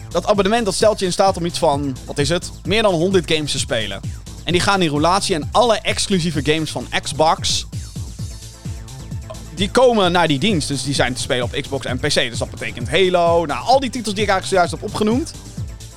Dat 0.10 0.28
abonnement 0.28 0.65
dat 0.65 0.73
stelt 0.73 1.00
je 1.00 1.06
in 1.06 1.12
staat 1.12 1.38
om 1.38 1.45
iets 1.45 1.60
van, 1.60 1.95
wat 2.06 2.17
is 2.17 2.30
het, 2.30 2.52
meer 2.63 2.82
dan 2.82 2.93
100 2.93 3.32
games 3.32 3.52
te 3.52 3.60
spelen. 3.60 4.02
En 4.43 4.52
die 4.52 4.62
gaan 4.62 4.82
in 4.82 4.89
roulatie 4.89 5.36
en 5.36 5.50
alle 5.52 5.80
exclusieve 5.80 6.39
games 6.43 6.71
van 6.71 6.88
Xbox, 7.02 7.65
die 9.56 9.71
komen 9.71 10.12
naar 10.12 10.28
die 10.28 10.39
dienst. 10.39 10.67
Dus 10.67 10.84
die 10.84 10.93
zijn 10.93 11.13
te 11.13 11.21
spelen 11.21 11.43
op 11.43 11.62
Xbox 11.62 11.86
en 11.86 12.00
PC. 12.00 12.13
Dus 12.13 12.38
dat 12.38 12.50
betekent 12.50 12.89
Halo, 12.89 13.45
nou 13.45 13.65
al 13.65 13.80
die 13.80 13.89
titels 13.89 14.15
die 14.15 14.23
ik 14.23 14.30
eigenlijk 14.30 14.45
zojuist 14.45 14.71
heb 14.71 14.84
opgenoemd. 14.84 15.34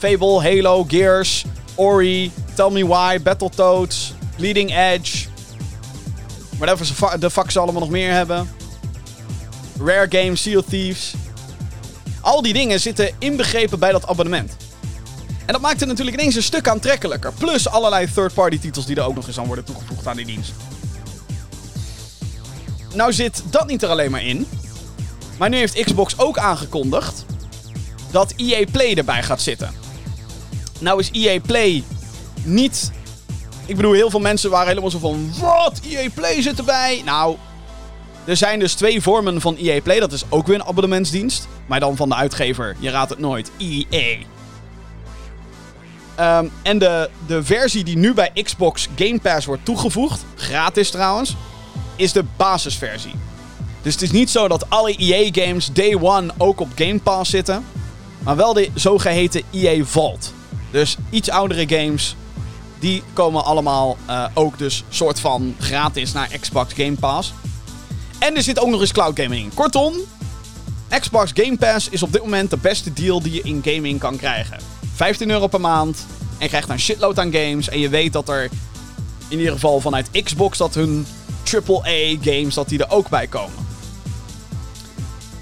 Fable, 0.01 0.43
Halo, 0.43 0.85
Gears, 0.89 1.45
Ori, 1.75 2.33
Tell 2.55 2.71
Me 2.71 2.87
Why, 2.87 3.23
Battletoads, 3.23 4.13
Leading 4.37 4.77
Edge. 4.77 5.27
Whatever 6.59 7.19
de 7.21 7.31
fuck 7.31 7.51
ze 7.51 7.59
allemaal 7.59 7.81
nog 7.81 7.91
meer 7.91 8.13
hebben. 8.13 8.51
Rare 9.85 10.07
Games, 10.09 10.43
Seal 10.43 10.63
Thieves. 10.63 11.15
Al 12.21 12.43
die 12.43 12.53
dingen 12.53 12.81
zitten 12.81 13.11
inbegrepen 13.19 13.79
bij 13.79 13.93
dat 13.93 14.07
abonnement. 14.07 14.57
En 15.47 15.53
dat 15.53 15.61
maakt 15.61 15.81
het 15.81 15.89
natuurlijk 15.89 16.17
ineens 16.17 16.35
een 16.35 16.43
stuk 16.43 16.69
aantrekkelijker. 16.69 17.33
Plus 17.33 17.69
allerlei 17.69 18.13
third-party 18.13 18.59
titels 18.59 18.87
die 18.87 18.97
er 18.97 19.05
ook 19.05 19.15
nog 19.15 19.27
eens 19.27 19.39
aan 19.39 19.47
worden 19.47 19.65
toegevoegd 19.65 20.07
aan 20.07 20.17
die 20.17 20.27
dienst. 20.27 20.53
Nou 22.95 23.13
zit 23.13 23.43
dat 23.51 23.67
niet 23.67 23.83
er 23.83 23.89
alleen 23.89 24.11
maar 24.11 24.25
in. 24.25 24.47
Maar 25.39 25.49
nu 25.49 25.57
heeft 25.57 25.85
Xbox 25.85 26.19
ook 26.19 26.39
aangekondigd 26.39 27.25
dat 28.11 28.33
EA 28.37 28.65
Play 28.73 28.95
erbij 28.95 29.23
gaat 29.23 29.41
zitten. 29.41 29.75
Nou 30.81 31.01
is 31.01 31.11
EA 31.13 31.41
Play 31.41 31.83
niet... 32.43 32.93
Ik 33.67 33.77
bedoel, 33.77 33.93
heel 33.93 34.11
veel 34.11 34.21
mensen 34.21 34.51
waren 34.51 34.69
helemaal 34.69 34.91
zo 34.91 34.99
van... 34.99 35.31
Wat? 35.41 35.81
EA 35.89 36.11
Play 36.15 36.43
zit 36.43 36.59
erbij? 36.59 37.03
Nou, 37.05 37.37
er 38.25 38.37
zijn 38.37 38.59
dus 38.59 38.75
twee 38.75 39.03
vormen 39.03 39.41
van 39.41 39.57
EA 39.57 39.81
Play. 39.81 40.01
Dat 40.01 40.13
is 40.13 40.25
ook 40.29 40.47
weer 40.47 40.57
een 40.57 40.65
abonnementsdienst. 40.65 41.49
Maar 41.67 41.81
dan 41.81 41.97
van 41.97 42.09
de 42.09 42.15
uitgever. 42.15 42.77
Je 42.79 42.91
raadt 42.91 43.11
het 43.11 43.19
nooit. 43.19 43.51
EA. 43.59 44.17
Ehm, 46.15 46.47
en 46.63 46.79
de, 46.79 47.11
de 47.27 47.45
versie 47.45 47.85
die 47.85 47.97
nu 47.97 48.15
bij 48.15 48.31
Xbox 48.43 48.89
Game 48.97 49.21
Pass 49.21 49.47
wordt 49.47 49.65
toegevoegd, 49.65 50.25
gratis 50.35 50.91
trouwens, 50.91 51.37
is 51.97 52.13
de 52.13 52.25
basisversie. 52.37 53.15
Dus 53.83 53.93
het 53.93 54.03
is 54.03 54.11
niet 54.11 54.31
zo 54.31 54.49
dat 54.49 54.71
alle 54.71 54.97
EA-games 54.97 55.73
day 55.73 55.99
one 56.01 56.31
ook 56.39 56.61
op 56.61 56.69
Game 56.75 56.99
Pass 56.99 57.31
zitten. 57.31 57.65
Maar 58.19 58.37
wel 58.37 58.53
de 58.53 58.69
zogeheten 58.75 59.43
EA 59.51 59.85
Vault. 59.85 60.33
Dus 60.71 60.97
iets 61.11 61.31
oudere 61.31 61.69
games, 61.69 62.17
die 62.79 63.03
komen 63.13 63.45
allemaal 63.45 63.97
uh, 64.09 64.27
ook 64.35 64.59
dus 64.59 64.85
soort 64.89 65.21
van 65.21 65.55
gratis 65.59 66.13
naar 66.13 66.31
Xbox 66.41 66.75
Game 66.75 66.95
Pass. 66.95 67.33
En 68.19 68.37
er 68.37 68.43
zit 68.43 68.61
ook 68.61 68.69
nog 68.69 68.81
eens 68.81 68.93
cloud 68.93 69.21
gaming 69.21 69.45
in. 69.45 69.55
Kortom, 69.55 69.95
Xbox 71.01 71.31
Game 71.35 71.57
Pass 71.57 71.89
is 71.89 72.03
op 72.03 72.13
dit 72.13 72.23
moment 72.23 72.51
de 72.51 72.57
beste 72.57 72.93
deal 72.93 73.23
die 73.23 73.33
je 73.33 73.43
in 73.43 73.63
gaming 73.65 73.99
kan 73.99 74.17
krijgen. 74.17 74.61
15 74.95 75.31
euro 75.31 75.47
per 75.47 75.61
maand. 75.61 76.07
En 76.21 76.45
je 76.45 76.49
krijgt 76.49 76.69
een 76.69 76.81
shitload 76.81 77.19
aan 77.19 77.33
games. 77.33 77.69
En 77.69 77.79
je 77.79 77.89
weet 77.89 78.13
dat 78.13 78.29
er 78.29 78.49
in 79.29 79.39
ieder 79.39 79.53
geval 79.53 79.81
vanuit 79.81 80.11
Xbox 80.25 80.59
dat 80.59 80.75
hun 80.75 81.07
AAA 81.53 82.17
games 82.21 82.55
dat 82.55 82.69
die 82.69 82.79
er 82.79 82.91
ook 82.91 83.09
bij 83.09 83.27
komen. 83.27 83.67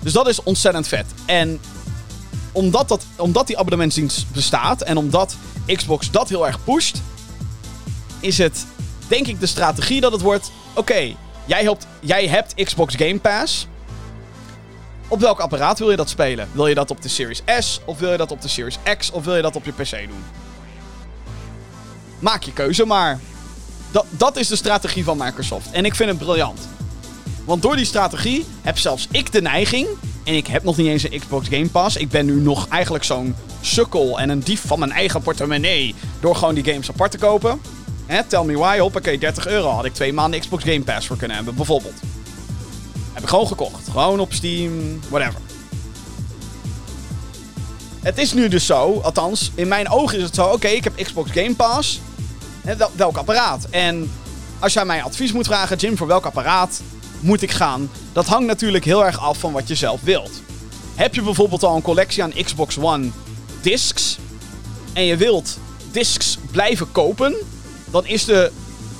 Dus 0.02 0.12
dat 0.12 0.28
is 0.28 0.42
ontzettend 0.42 0.88
vet. 0.88 1.06
En 1.26 1.60
omdat, 2.52 2.88
dat, 2.88 3.06
omdat 3.16 3.46
die 3.46 3.58
abonnementsdienst 3.58 4.32
bestaat 4.32 4.82
en 4.82 4.96
omdat 4.96 5.36
Xbox 5.66 6.10
dat 6.10 6.28
heel 6.28 6.46
erg 6.46 6.64
pusht, 6.64 7.02
is 8.20 8.38
het 8.38 8.66
denk 9.08 9.26
ik 9.26 9.40
de 9.40 9.46
strategie 9.46 10.00
dat 10.00 10.12
het 10.12 10.20
wordt: 10.20 10.50
oké, 10.74 11.14
jij, 11.44 11.76
jij 12.00 12.26
hebt 12.26 12.64
Xbox 12.64 12.94
Game 12.94 13.18
Pass. 13.18 13.66
Op 15.08 15.20
welk 15.20 15.40
apparaat 15.40 15.78
wil 15.78 15.90
je 15.90 15.96
dat 15.96 16.08
spelen? 16.08 16.48
Wil 16.52 16.66
je 16.66 16.74
dat 16.74 16.90
op 16.90 17.02
de 17.02 17.08
Series 17.08 17.42
S 17.58 17.80
of 17.84 17.98
wil 17.98 18.10
je 18.10 18.16
dat 18.16 18.30
op 18.30 18.42
de 18.42 18.48
Series 18.48 18.78
X 18.98 19.10
of 19.10 19.24
wil 19.24 19.36
je 19.36 19.42
dat 19.42 19.56
op 19.56 19.64
je 19.64 19.72
PC 19.72 19.90
doen? 19.90 20.24
Maak 22.18 22.42
je 22.42 22.52
keuze 22.52 22.84
maar. 22.84 23.20
Dat, 23.90 24.06
dat 24.10 24.36
is 24.36 24.48
de 24.48 24.56
strategie 24.56 25.04
van 25.04 25.18
Microsoft. 25.18 25.70
En 25.70 25.84
ik 25.84 25.94
vind 25.94 26.08
het 26.08 26.18
briljant. 26.18 26.68
Want 27.44 27.62
door 27.62 27.76
die 27.76 27.84
strategie 27.84 28.46
heb 28.62 28.78
zelfs 28.78 29.08
ik 29.10 29.32
de 29.32 29.40
neiging. 29.40 29.88
En 30.28 30.34
ik 30.34 30.46
heb 30.46 30.62
nog 30.62 30.76
niet 30.76 30.86
eens 30.86 31.02
een 31.02 31.20
Xbox 31.20 31.48
Game 31.48 31.68
Pass. 31.68 31.96
Ik 31.96 32.08
ben 32.08 32.26
nu 32.26 32.40
nog 32.40 32.68
eigenlijk 32.68 33.04
zo'n 33.04 33.34
sukkel 33.60 34.20
en 34.20 34.28
een 34.28 34.40
dief 34.40 34.62
van 34.66 34.78
mijn 34.78 34.92
eigen 34.92 35.22
portemonnee. 35.22 35.94
Door 36.20 36.36
gewoon 36.36 36.54
die 36.54 36.64
games 36.64 36.88
apart 36.88 37.10
te 37.10 37.18
kopen. 37.18 37.60
Hè, 38.06 38.24
tell 38.24 38.44
me 38.44 38.56
why, 38.56 38.78
hoppakee, 38.78 39.18
30 39.18 39.46
euro 39.46 39.68
had 39.68 39.84
ik 39.84 39.94
twee 39.94 40.12
maanden 40.12 40.40
Xbox 40.40 40.64
Game 40.64 40.80
Pass 40.80 41.06
voor 41.06 41.16
kunnen 41.16 41.36
hebben, 41.36 41.54
bijvoorbeeld. 41.54 42.00
Heb 43.12 43.22
ik 43.22 43.28
gewoon 43.28 43.46
gekocht. 43.46 43.88
Gewoon 43.90 44.20
op 44.20 44.32
Steam, 44.32 45.00
whatever. 45.08 45.40
Het 48.00 48.18
is 48.18 48.32
nu 48.32 48.48
dus 48.48 48.66
zo, 48.66 49.00
althans, 49.00 49.52
in 49.54 49.68
mijn 49.68 49.90
ogen 49.90 50.18
is 50.18 50.24
het 50.24 50.34
zo, 50.34 50.46
oké, 50.46 50.68
ik 50.68 50.84
heb 50.84 50.96
Xbox 50.96 51.30
Game 51.30 51.54
Pass. 51.54 52.00
Wel, 52.62 52.90
welk 52.96 53.16
apparaat? 53.16 53.66
En 53.70 54.10
als 54.58 54.72
jij 54.72 54.84
mij 54.84 55.02
advies 55.02 55.32
moet 55.32 55.46
vragen, 55.46 55.76
Jim, 55.76 55.96
voor 55.96 56.06
welk 56.06 56.24
apparaat 56.24 56.80
moet 57.20 57.42
ik 57.42 57.50
gaan? 57.50 57.90
Dat 58.12 58.26
hangt 58.26 58.46
natuurlijk 58.46 58.84
heel 58.84 59.04
erg 59.04 59.20
af 59.20 59.38
van 59.38 59.52
wat 59.52 59.68
je 59.68 59.74
zelf 59.74 60.00
wilt. 60.00 60.42
Heb 60.94 61.14
je 61.14 61.22
bijvoorbeeld 61.22 61.62
al 61.62 61.76
een 61.76 61.82
collectie 61.82 62.22
aan 62.22 62.32
Xbox 62.44 62.78
One 62.78 63.10
discs 63.60 64.18
en 64.92 65.04
je 65.04 65.16
wilt 65.16 65.58
discs 65.92 66.38
blijven 66.50 66.92
kopen, 66.92 67.34
dan 67.90 68.06
is 68.06 68.24
de 68.24 68.50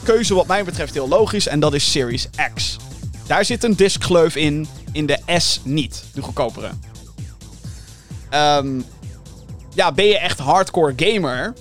keuze 0.02 0.34
wat 0.34 0.46
mij 0.46 0.64
betreft 0.64 0.94
heel 0.94 1.08
logisch 1.08 1.46
en 1.46 1.60
dat 1.60 1.74
is 1.74 1.90
Series 1.90 2.28
X. 2.54 2.76
Daar 3.26 3.44
zit 3.44 3.64
een 3.64 3.76
discgleuf 3.76 4.36
in, 4.36 4.68
in 4.92 5.06
de 5.06 5.18
S 5.38 5.60
niet, 5.64 6.04
de 6.14 6.22
goedkopere. 6.22 6.70
Um, 8.34 8.84
ja, 9.74 9.92
ben 9.92 10.04
je 10.04 10.18
echt 10.18 10.38
hardcore 10.38 10.92
gamer? 10.96 11.54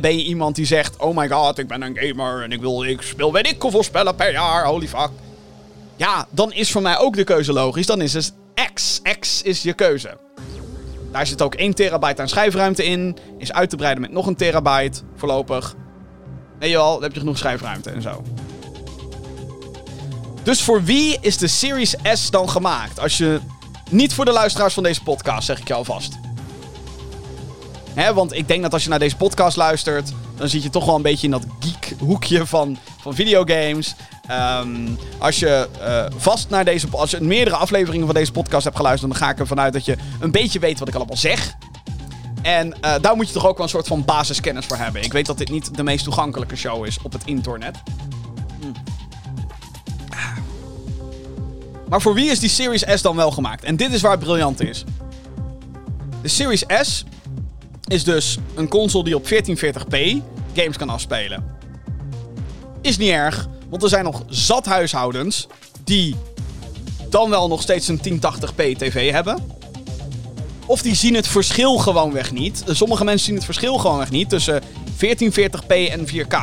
Ben 0.00 0.16
je 0.16 0.24
iemand 0.24 0.56
die 0.56 0.66
zegt, 0.66 0.96
oh 0.96 1.16
my 1.16 1.28
god, 1.28 1.58
ik 1.58 1.68
ben 1.68 1.82
een 1.82 1.98
gamer 2.00 2.42
en 2.42 2.52
ik, 2.52 2.60
wil, 2.60 2.84
ik 2.84 3.02
speel 3.02 3.32
weet 3.32 3.46
ik 3.46 3.62
hoeveel 3.62 3.82
spellen 3.82 4.14
per 4.14 4.32
jaar, 4.32 4.64
holy 4.64 4.88
fuck. 4.88 5.10
Ja, 5.98 6.26
dan 6.30 6.52
is 6.52 6.70
voor 6.70 6.82
mij 6.82 6.98
ook 6.98 7.16
de 7.16 7.24
keuze 7.24 7.52
logisch. 7.52 7.86
Dan 7.86 8.00
is 8.00 8.12
het 8.12 8.32
X. 8.74 9.00
X 9.20 9.42
is 9.42 9.62
je 9.62 9.72
keuze. 9.72 10.18
Daar 11.12 11.26
zit 11.26 11.42
ook 11.42 11.54
1 11.54 11.74
terabyte 11.74 12.22
aan 12.22 12.28
schijfruimte 12.28 12.84
in. 12.84 13.16
Is 13.38 13.52
uit 13.52 13.70
te 13.70 13.76
breiden 13.76 14.02
met 14.02 14.12
nog 14.12 14.26
een 14.26 14.36
terabyte 14.36 15.00
voorlopig. 15.16 15.74
Je 16.60 16.68
wel, 16.68 16.92
dan 16.92 17.02
heb 17.02 17.12
je 17.12 17.18
genoeg 17.18 17.38
schijfruimte 17.38 17.90
en 17.90 18.02
zo. 18.02 18.22
Dus 20.42 20.62
voor 20.62 20.84
wie 20.84 21.18
is 21.20 21.36
de 21.36 21.46
Series 21.46 21.94
S 22.02 22.30
dan 22.30 22.48
gemaakt? 22.50 23.00
Als 23.00 23.16
je 23.16 23.40
niet 23.90 24.14
voor 24.14 24.24
de 24.24 24.32
luisteraars 24.32 24.74
van 24.74 24.82
deze 24.82 25.02
podcast, 25.02 25.46
zeg 25.46 25.60
ik 25.60 25.68
je 25.68 25.74
alvast. 25.74 26.18
Want 28.14 28.32
ik 28.32 28.48
denk 28.48 28.62
dat 28.62 28.72
als 28.72 28.82
je 28.82 28.88
naar 28.88 28.98
deze 28.98 29.16
podcast 29.16 29.56
luistert, 29.56 30.12
dan 30.36 30.48
zit 30.48 30.62
je 30.62 30.70
toch 30.70 30.84
wel 30.84 30.94
een 30.94 31.02
beetje 31.02 31.26
in 31.26 31.32
dat 31.32 31.46
geek 31.60 31.94
hoekje 31.98 32.46
van, 32.46 32.78
van 33.00 33.14
videogames. 33.14 33.94
Um, 34.30 34.98
als 35.18 35.38
je 35.38 35.68
uh, 35.80 36.04
vast 36.16 36.50
naar 36.50 36.64
deze, 36.64 36.86
als 36.90 37.10
je 37.10 37.20
meerdere 37.20 37.56
afleveringen 37.56 38.06
van 38.06 38.14
deze 38.14 38.32
podcast 38.32 38.64
hebt 38.64 38.76
geluisterd, 38.76 39.12
dan 39.12 39.20
ga 39.20 39.30
ik 39.30 39.38
ervan 39.38 39.60
uit 39.60 39.72
dat 39.72 39.84
je 39.84 39.96
een 40.20 40.30
beetje 40.30 40.58
weet 40.58 40.78
wat 40.78 40.88
ik 40.88 40.94
allemaal 40.94 41.16
zeg. 41.16 41.56
En 42.42 42.66
uh, 42.66 42.94
daar 43.00 43.16
moet 43.16 43.26
je 43.26 43.32
toch 43.32 43.46
ook 43.46 43.56
wel 43.56 43.66
een 43.66 43.72
soort 43.72 43.86
van 43.86 44.04
basiskennis 44.04 44.66
voor 44.66 44.76
hebben. 44.76 45.02
Ik 45.02 45.12
weet 45.12 45.26
dat 45.26 45.38
dit 45.38 45.50
niet 45.50 45.76
de 45.76 45.82
meest 45.82 46.04
toegankelijke 46.04 46.56
show 46.56 46.86
is 46.86 46.98
op 47.02 47.12
het 47.12 47.22
internet. 47.24 47.76
Hm. 48.60 48.66
Maar 51.88 52.02
voor 52.02 52.14
wie 52.14 52.30
is 52.30 52.38
die 52.38 52.48
Series 52.48 52.84
S 52.94 53.02
dan 53.02 53.16
wel 53.16 53.30
gemaakt? 53.30 53.64
En 53.64 53.76
dit 53.76 53.92
is 53.92 54.00
waar 54.00 54.10
het 54.10 54.20
briljant 54.20 54.60
is. 54.62 54.84
De 56.22 56.28
Series 56.28 56.64
S 56.80 57.04
is 57.84 58.04
dus 58.04 58.38
een 58.54 58.68
console 58.68 59.04
die 59.04 59.16
op 59.16 59.24
1440p 59.24 60.22
games 60.54 60.76
kan 60.76 60.88
afspelen. 60.88 61.56
Is 62.82 62.98
niet 62.98 63.10
erg, 63.10 63.48
want 63.68 63.82
er 63.82 63.88
zijn 63.88 64.04
nog 64.04 64.22
zat 64.28 64.66
huishoudens 64.66 65.46
die 65.84 66.16
dan 67.08 67.30
wel 67.30 67.48
nog 67.48 67.62
steeds 67.62 67.88
een 67.88 68.00
1080p 68.08 68.76
tv 68.76 69.10
hebben. 69.10 69.56
Of 70.66 70.82
die 70.82 70.94
zien 70.94 71.14
het 71.14 71.26
verschil 71.26 71.78
gewoonweg 71.78 72.32
niet. 72.32 72.62
Sommige 72.66 73.04
mensen 73.04 73.26
zien 73.26 73.34
het 73.34 73.44
verschil 73.44 73.78
gewoonweg 73.78 74.10
niet 74.10 74.28
tussen 74.28 74.62
1440p 75.04 75.66
en 75.68 76.06
4K. 76.06 76.36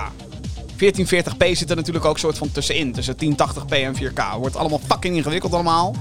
1440p 0.72 1.52
zit 1.52 1.70
er 1.70 1.76
natuurlijk 1.76 2.06
ook 2.06 2.20
soort 2.20 2.38
van 2.38 2.52
tussenin. 2.52 2.94
Tussen 2.94 3.16
1080p 3.16 3.70
en 3.70 3.96
4K. 3.96 4.40
Wordt 4.40 4.56
allemaal 4.56 4.82
fucking 4.88 5.16
ingewikkeld 5.16 5.54
allemaal. 5.54 5.96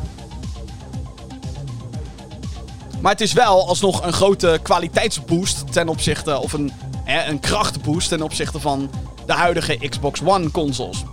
Maar 3.01 3.13
het 3.13 3.21
is 3.21 3.33
wel 3.33 3.69
alsnog 3.69 4.05
een 4.05 4.13
grote 4.13 4.61
kwaliteitsboost 4.63 5.73
ten 5.73 5.89
opzichte... 5.89 6.39
Of 6.39 6.53
een, 6.53 6.73
hè, 7.05 7.29
een 7.29 7.41
krachtboost 7.41 8.09
ten 8.09 8.23
opzichte 8.23 8.61
van 8.61 8.91
de 9.27 9.33
huidige 9.33 9.89
Xbox 9.89 10.21
One 10.25 10.51
consoles. 10.51 11.05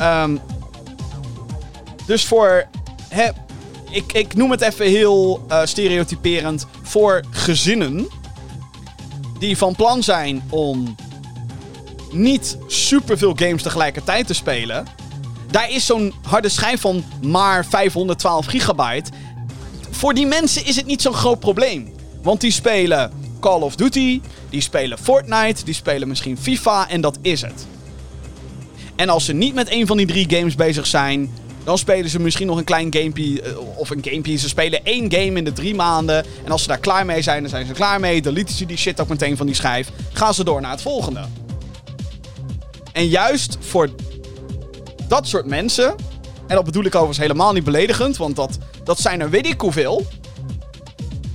Um, 0.00 0.40
dus 2.06 2.24
voor... 2.24 2.68
Ik, 3.90 4.12
ik 4.12 4.34
noem 4.34 4.50
het 4.50 4.60
even 4.60 4.86
heel 4.86 5.44
uh, 5.48 5.60
stereotyperend. 5.64 6.66
Voor 6.82 7.24
gezinnen 7.30 8.08
die 9.38 9.56
van 9.56 9.74
plan 9.74 10.02
zijn 10.02 10.42
om 10.50 10.94
niet 12.12 12.58
superveel 12.66 13.32
games 13.36 13.62
tegelijkertijd 13.62 14.26
te 14.26 14.34
spelen. 14.34 14.86
Daar 15.50 15.70
is 15.70 15.86
zo'n 15.86 16.14
harde 16.22 16.48
schijf 16.48 16.80
van 16.80 17.04
maar 17.22 17.66
512 17.66 18.46
gigabyte. 18.46 19.10
Voor 19.90 20.14
die 20.14 20.26
mensen 20.26 20.66
is 20.66 20.76
het 20.76 20.86
niet 20.86 21.02
zo'n 21.02 21.14
groot 21.14 21.40
probleem. 21.40 21.94
Want 22.22 22.40
die 22.40 22.52
spelen 22.52 23.12
Call 23.40 23.60
of 23.60 23.76
Duty, 23.76 24.20
die 24.50 24.60
spelen 24.60 24.98
Fortnite, 24.98 25.64
die 25.64 25.74
spelen 25.74 26.08
misschien 26.08 26.38
FIFA 26.38 26.88
en 26.88 27.00
dat 27.00 27.18
is 27.22 27.40
het. 27.40 27.66
En 28.96 29.08
als 29.08 29.24
ze 29.24 29.32
niet 29.32 29.54
met 29.54 29.70
een 29.70 29.86
van 29.86 29.96
die 29.96 30.06
drie 30.06 30.30
games 30.30 30.54
bezig 30.54 30.86
zijn, 30.86 31.32
dan 31.64 31.78
spelen 31.78 32.10
ze 32.10 32.20
misschien 32.20 32.46
nog 32.46 32.56
een 32.58 32.64
klein 32.64 32.94
gamepie. 32.94 33.42
Eh, 33.42 33.78
of 33.78 33.90
een 33.90 34.04
gamepie. 34.04 34.38
Ze 34.38 34.48
spelen 34.48 34.84
één 34.84 35.12
game 35.12 35.38
in 35.38 35.44
de 35.44 35.52
drie 35.52 35.74
maanden. 35.74 36.24
En 36.44 36.50
als 36.50 36.62
ze 36.62 36.68
daar 36.68 36.78
klaar 36.78 37.06
mee 37.06 37.22
zijn, 37.22 37.40
dan 37.40 37.50
zijn 37.50 37.66
ze 37.66 37.72
klaar 37.72 38.00
mee. 38.00 38.22
Deleten 38.22 38.54
ze 38.54 38.66
die 38.66 38.76
shit 38.76 39.00
ook 39.00 39.08
meteen 39.08 39.36
van 39.36 39.46
die 39.46 39.54
schijf. 39.54 39.90
Gaan 40.12 40.34
ze 40.34 40.44
door 40.44 40.60
naar 40.60 40.70
het 40.70 40.82
volgende. 40.82 41.20
En 42.92 43.08
juist 43.08 43.56
voor 43.60 43.88
dat 45.08 45.28
soort 45.28 45.46
mensen. 45.46 45.94
En 46.46 46.56
dat 46.56 46.64
bedoel 46.64 46.84
ik 46.84 46.94
overigens 46.94 47.18
helemaal 47.18 47.52
niet 47.52 47.64
beledigend. 47.64 48.16
Want 48.16 48.36
dat, 48.36 48.58
dat 48.84 49.00
zijn 49.00 49.20
er 49.20 49.30
weet 49.30 49.46
ik 49.46 49.60
hoeveel. 49.60 50.06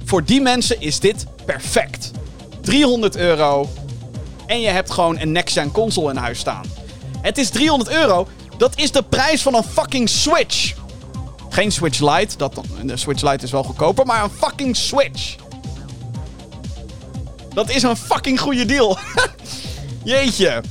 Voor 0.06 0.23
die 0.23 0.41
mensen 0.41 0.82
is 0.82 0.99
dit 0.99 1.25
perfect. 1.45 2.12
300 2.65 3.15
euro. 3.15 3.69
En 4.45 4.62
je 4.62 4.67
hebt 4.67 4.91
gewoon 4.91 5.19
een 5.19 5.32
next-gen 5.32 5.71
console 5.71 6.12
in 6.12 6.17
huis 6.17 6.39
staan. 6.39 6.65
Het 7.21 7.38
is 7.38 7.49
300 7.49 7.89
euro. 7.89 8.28
Dat 8.58 8.78
is 8.78 8.91
de 8.91 9.04
prijs 9.04 9.41
van 9.41 9.56
een 9.56 9.63
fucking 9.63 10.10
Switch. 10.10 10.73
Geen 11.49 11.71
Switch 11.71 11.99
Lite. 11.99 12.38
Dat, 12.38 12.62
de 12.84 12.97
Switch 12.97 13.21
Lite 13.21 13.43
is 13.43 13.51
wel 13.51 13.63
goedkoper. 13.63 14.06
Maar 14.06 14.23
een 14.23 14.30
fucking 14.30 14.75
Switch. 14.75 15.36
Dat 17.54 17.69
is 17.69 17.84
een 17.84 17.95
fucking 17.97 18.39
goede 18.39 18.65
deal. 18.65 18.97
Jeetje. 20.04 20.63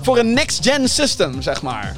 Voor 0.00 0.18
een 0.18 0.32
next-gen 0.32 0.88
system, 0.88 1.42
zeg 1.42 1.62
maar. 1.62 1.96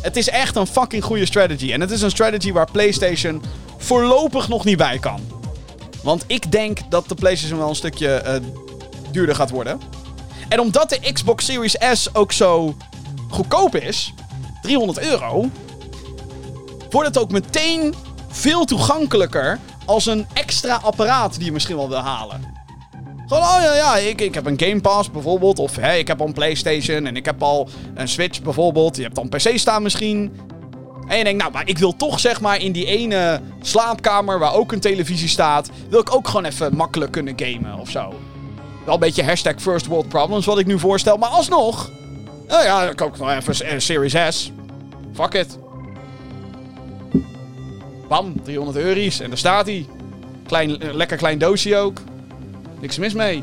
Het 0.00 0.16
is 0.16 0.28
echt 0.28 0.56
een 0.56 0.66
fucking 0.66 1.04
goede 1.04 1.26
strategy. 1.26 1.72
En 1.72 1.80
het 1.80 1.90
is 1.90 2.02
een 2.02 2.10
strategy 2.10 2.52
waar 2.52 2.70
PlayStation 2.70 3.42
voorlopig 3.78 4.48
nog 4.48 4.64
niet 4.64 4.76
bij 4.76 4.98
kan. 4.98 5.33
Want 6.04 6.24
ik 6.26 6.52
denk 6.52 6.78
dat 6.88 7.08
de 7.08 7.14
PlayStation 7.14 7.58
wel 7.58 7.68
een 7.68 7.74
stukje 7.74 8.22
uh, 8.26 8.34
duurder 9.10 9.34
gaat 9.34 9.50
worden. 9.50 9.80
En 10.48 10.60
omdat 10.60 10.88
de 10.88 11.12
Xbox 11.12 11.44
Series 11.44 11.76
S 11.92 12.14
ook 12.14 12.32
zo 12.32 12.76
goedkoop 13.28 13.76
is, 13.76 14.14
300 14.62 14.98
euro, 14.98 15.50
wordt 16.90 17.08
het 17.08 17.18
ook 17.18 17.30
meteen 17.30 17.94
veel 18.28 18.64
toegankelijker 18.64 19.58
als 19.86 20.06
een 20.06 20.26
extra 20.32 20.74
apparaat 20.82 21.34
die 21.34 21.44
je 21.44 21.52
misschien 21.52 21.76
wel 21.76 21.88
wil 21.88 21.98
halen. 21.98 22.40
Gewoon, 23.26 23.42
oh 23.42 23.58
ja, 23.62 23.74
ja, 23.74 23.96
ik, 23.96 24.20
ik 24.20 24.34
heb 24.34 24.46
een 24.46 24.60
Game 24.60 24.80
Pass 24.80 25.10
bijvoorbeeld. 25.10 25.58
Of 25.58 25.76
hey, 25.76 25.98
ik 25.98 26.08
heb 26.08 26.20
al 26.20 26.26
een 26.26 26.32
PlayStation 26.32 27.06
en 27.06 27.16
ik 27.16 27.24
heb 27.24 27.42
al 27.42 27.68
een 27.94 28.08
Switch 28.08 28.42
bijvoorbeeld. 28.42 28.96
Je 28.96 29.02
hebt 29.02 29.18
een 29.18 29.28
PC 29.28 29.58
staan 29.58 29.82
misschien. 29.82 30.36
En 31.06 31.18
je 31.18 31.24
denkt, 31.24 31.40
nou, 31.40 31.52
maar 31.52 31.68
ik 31.68 31.78
wil 31.78 31.96
toch 31.96 32.20
zeg 32.20 32.40
maar 32.40 32.60
in 32.60 32.72
die 32.72 32.86
ene 32.86 33.40
slaapkamer 33.60 34.38
waar 34.38 34.54
ook 34.54 34.72
een 34.72 34.80
televisie 34.80 35.28
staat. 35.28 35.70
Wil 35.88 36.00
ik 36.00 36.14
ook 36.14 36.26
gewoon 36.28 36.44
even 36.44 36.76
makkelijk 36.76 37.12
kunnen 37.12 37.34
gamen 37.36 37.78
of 37.78 37.90
zo. 37.90 38.14
Wel 38.84 38.94
een 38.94 39.00
beetje 39.00 39.24
hashtag 39.24 39.54
first 39.58 39.86
world 39.86 40.08
problems 40.08 40.46
wat 40.46 40.58
ik 40.58 40.66
nu 40.66 40.78
voorstel. 40.78 41.16
Maar 41.16 41.28
alsnog. 41.28 41.90
Nou 42.48 42.64
ja, 42.64 42.82
ik 42.82 43.00
ook 43.00 43.18
nog 43.18 43.30
even 43.30 43.72
een 43.72 43.82
Series 43.82 44.36
S. 44.36 44.52
Fuck 45.14 45.34
it. 45.34 45.58
Bam, 48.08 48.42
300 48.42 48.76
euro's 48.76 49.20
en 49.20 49.28
daar 49.28 49.38
staat 49.38 49.66
hij. 49.66 49.86
Klein, 50.46 50.78
lekker 50.92 51.16
klein 51.16 51.38
doosje 51.38 51.76
ook. 51.76 52.00
Niks 52.80 52.98
mis 52.98 53.12
mee. 53.14 53.42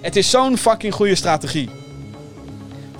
Het 0.00 0.16
is 0.16 0.30
zo'n 0.30 0.58
fucking 0.58 0.94
goede 0.94 1.14
strategie. 1.14 1.70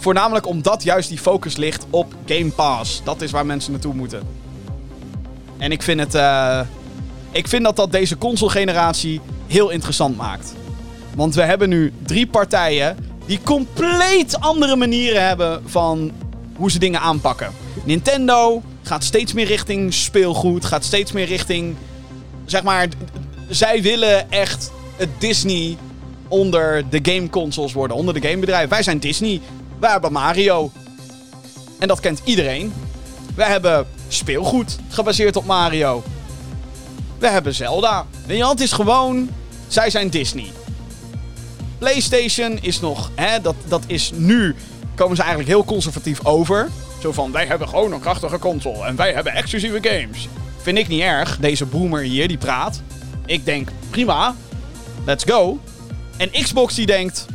Voornamelijk 0.04 0.46
omdat 0.46 0.82
juist 0.82 1.08
die 1.08 1.18
focus 1.18 1.56
ligt 1.56 1.86
op 1.90 2.14
Game 2.26 2.50
Pass. 2.50 3.02
Dat 3.04 3.22
is 3.22 3.30
waar 3.30 3.46
mensen 3.46 3.72
naartoe 3.72 3.94
moeten. 3.94 4.22
En 5.58 5.72
ik 5.72 5.82
vind 5.82 6.00
het. 6.00 6.14
eh, 6.14 6.60
ik 7.30 7.48
vind 7.48 7.64
dat 7.64 7.76
dat 7.76 7.92
deze 7.92 8.18
console-generatie 8.18 9.20
heel 9.46 9.70
interessant 9.70 10.16
maakt. 10.16 10.54
Want 11.14 11.34
we 11.34 11.42
hebben 11.42 11.68
nu 11.68 11.92
drie 12.02 12.26
partijen 12.26 12.96
die 13.26 13.40
compleet 13.42 14.40
andere 14.40 14.76
manieren 14.76 15.26
hebben 15.26 15.62
van 15.66 16.12
hoe 16.56 16.70
ze 16.70 16.78
dingen 16.78 17.00
aanpakken. 17.00 17.52
Nintendo 17.84 18.62
gaat 18.82 19.04
steeds 19.04 19.32
meer 19.32 19.46
richting 19.46 19.94
speelgoed, 19.94 20.64
gaat 20.64 20.84
steeds 20.84 21.12
meer 21.12 21.26
richting. 21.26 21.76
Zeg 22.44 22.62
maar, 22.62 22.88
zij 23.48 23.82
willen 23.82 24.30
echt 24.30 24.72
het 24.96 25.08
Disney 25.18 25.76
onder 26.28 26.84
de 26.90 26.98
gameconsoles 27.02 27.72
worden, 27.72 27.96
onder 27.96 28.14
de 28.14 28.28
gamebedrijven. 28.28 28.68
Wij 28.68 28.82
zijn 28.82 28.98
Disney, 28.98 29.40
wij 29.78 29.90
hebben 29.90 30.12
Mario. 30.12 30.70
En 31.78 31.88
dat 31.88 32.00
kent 32.00 32.20
iedereen. 32.24 32.72
Wij 33.34 33.48
hebben 33.48 33.86
speelgoed 34.08 34.78
gebaseerd 34.88 35.36
op 35.36 35.44
Mario. 35.44 36.02
We 37.18 37.28
hebben 37.28 37.54
Zelda. 37.54 38.06
Weet 38.26 38.46
het 38.46 38.60
is 38.60 38.72
gewoon... 38.72 39.28
Zij 39.68 39.90
zijn 39.90 40.08
Disney. 40.08 40.52
PlayStation 41.78 42.58
is 42.60 42.80
nog... 42.80 43.10
Hè, 43.14 43.40
dat, 43.40 43.54
dat 43.68 43.82
is 43.86 44.10
nu... 44.14 44.54
Komen 44.94 45.16
ze 45.16 45.22
eigenlijk 45.22 45.50
heel 45.50 45.64
conservatief 45.64 46.24
over. 46.24 46.70
Zo 47.00 47.12
van, 47.12 47.32
wij 47.32 47.46
hebben 47.46 47.68
gewoon 47.68 47.92
een 47.92 48.00
krachtige 48.00 48.38
console. 48.38 48.84
En 48.84 48.96
wij 48.96 49.12
hebben 49.12 49.32
exclusieve 49.32 49.78
games. 49.80 50.28
Vind 50.62 50.78
ik 50.78 50.88
niet 50.88 51.00
erg. 51.00 51.38
Deze 51.38 51.66
boomer 51.66 52.02
hier, 52.02 52.28
die 52.28 52.38
praat. 52.38 52.82
Ik 53.26 53.44
denk, 53.44 53.68
prima. 53.90 54.34
Let's 55.04 55.24
go. 55.24 55.58
En 56.16 56.30
Xbox 56.30 56.74
die 56.74 56.86
denkt... 56.86 57.26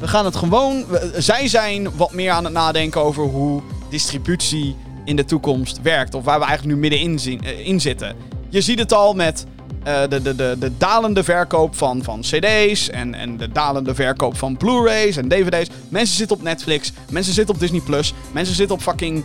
We 0.00 0.08
gaan 0.08 0.24
het 0.24 0.36
gewoon... 0.36 0.84
zij 1.16 1.48
zijn 1.48 1.96
wat 1.96 2.12
meer 2.12 2.30
aan 2.30 2.44
het 2.44 2.52
nadenken 2.52 3.00
over 3.00 3.24
hoe 3.24 3.62
distributie 3.90 4.76
in 5.04 5.16
de 5.16 5.24
toekomst 5.24 5.82
werkt. 5.82 6.14
Of 6.14 6.24
waar 6.24 6.38
we 6.38 6.44
eigenlijk 6.44 6.74
nu 6.74 6.80
middenin 6.80 7.40
eh, 7.42 7.78
zitten. 7.78 8.16
Je 8.48 8.60
ziet 8.60 8.78
het 8.78 8.92
al 8.92 9.14
met 9.14 9.46
eh, 9.82 10.00
de, 10.08 10.22
de, 10.22 10.36
de, 10.36 10.56
de 10.58 10.76
dalende 10.78 11.24
verkoop 11.24 11.76
van, 11.76 12.02
van 12.02 12.20
CD's. 12.20 12.90
En, 12.90 13.14
en 13.14 13.36
de 13.36 13.48
dalende 13.52 13.94
verkoop 13.94 14.36
van 14.36 14.56
Blu-rays 14.56 15.16
en 15.16 15.28
DVD's. 15.28 15.68
Mensen 15.88 16.16
zitten 16.16 16.36
op 16.36 16.42
Netflix. 16.42 16.92
Mensen 17.10 17.34
zitten 17.34 17.54
op 17.54 17.60
Disney 17.60 17.80
Plus. 17.80 18.14
Mensen 18.32 18.54
zitten 18.54 18.76
op 18.76 18.82
fucking 18.82 19.24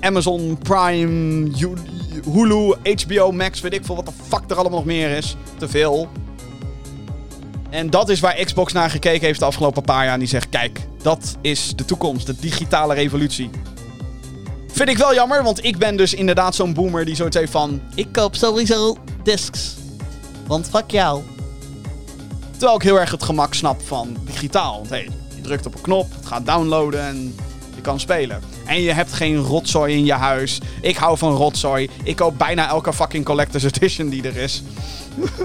Amazon 0.00 0.58
Prime, 0.62 1.50
Hu- 1.58 2.30
Hulu, 2.32 2.74
HBO 3.04 3.32
Max. 3.32 3.60
Weet 3.60 3.72
ik 3.74 3.84
veel 3.84 3.96
wat 3.96 4.06
de 4.06 4.12
fuck 4.28 4.42
er 4.48 4.56
allemaal 4.56 4.78
nog 4.78 4.84
meer 4.86 5.16
is. 5.16 5.36
Te 5.58 5.68
veel. 5.68 6.08
En 7.72 7.90
dat 7.90 8.08
is 8.08 8.20
waar 8.20 8.34
Xbox 8.44 8.72
naar 8.72 8.90
gekeken 8.90 9.26
heeft 9.26 9.38
de 9.38 9.44
afgelopen 9.44 9.82
paar 9.82 10.04
jaar. 10.04 10.12
En 10.12 10.18
die 10.18 10.28
zegt: 10.28 10.48
kijk, 10.48 10.80
dat 11.02 11.36
is 11.40 11.72
de 11.76 11.84
toekomst, 11.84 12.26
de 12.26 12.34
digitale 12.40 12.94
revolutie. 12.94 13.50
Vind 14.68 14.88
ik 14.88 14.96
wel 14.96 15.14
jammer, 15.14 15.42
want 15.42 15.64
ik 15.64 15.78
ben 15.78 15.96
dus 15.96 16.14
inderdaad 16.14 16.54
zo'n 16.54 16.74
boomer 16.74 17.04
die 17.04 17.14
zoiets 17.14 17.36
heeft 17.36 17.52
van... 17.52 17.80
Ik 17.94 18.08
koop 18.12 18.36
sowieso 18.36 18.96
discs. 19.22 19.74
Want 20.46 20.68
fuck 20.68 20.90
jou. 20.90 21.22
Terwijl 22.50 22.74
ik 22.74 22.82
heel 22.82 23.00
erg 23.00 23.10
het 23.10 23.22
gemak 23.22 23.54
snap 23.54 23.82
van 23.82 24.16
digitaal. 24.24 24.76
Want 24.76 24.88
hey, 24.88 25.08
je 25.34 25.40
drukt 25.40 25.66
op 25.66 25.74
een 25.74 25.80
knop, 25.80 26.06
het 26.16 26.26
gaat 26.26 26.46
downloaden 26.46 27.00
en 27.00 27.34
je 27.74 27.80
kan 27.80 28.00
spelen. 28.00 28.40
En 28.66 28.80
je 28.80 28.92
hebt 28.92 29.12
geen 29.12 29.36
rotzooi 29.36 29.94
in 29.94 30.04
je 30.04 30.12
huis. 30.12 30.60
Ik 30.80 30.96
hou 30.96 31.18
van 31.18 31.34
rotzooi. 31.34 31.90
Ik 32.02 32.16
koop 32.16 32.38
bijna 32.38 32.68
elke 32.68 32.92
fucking 32.92 33.24
collector's 33.24 33.64
edition 33.72 34.08
die 34.08 34.22
er 34.22 34.36
is. 34.36 34.62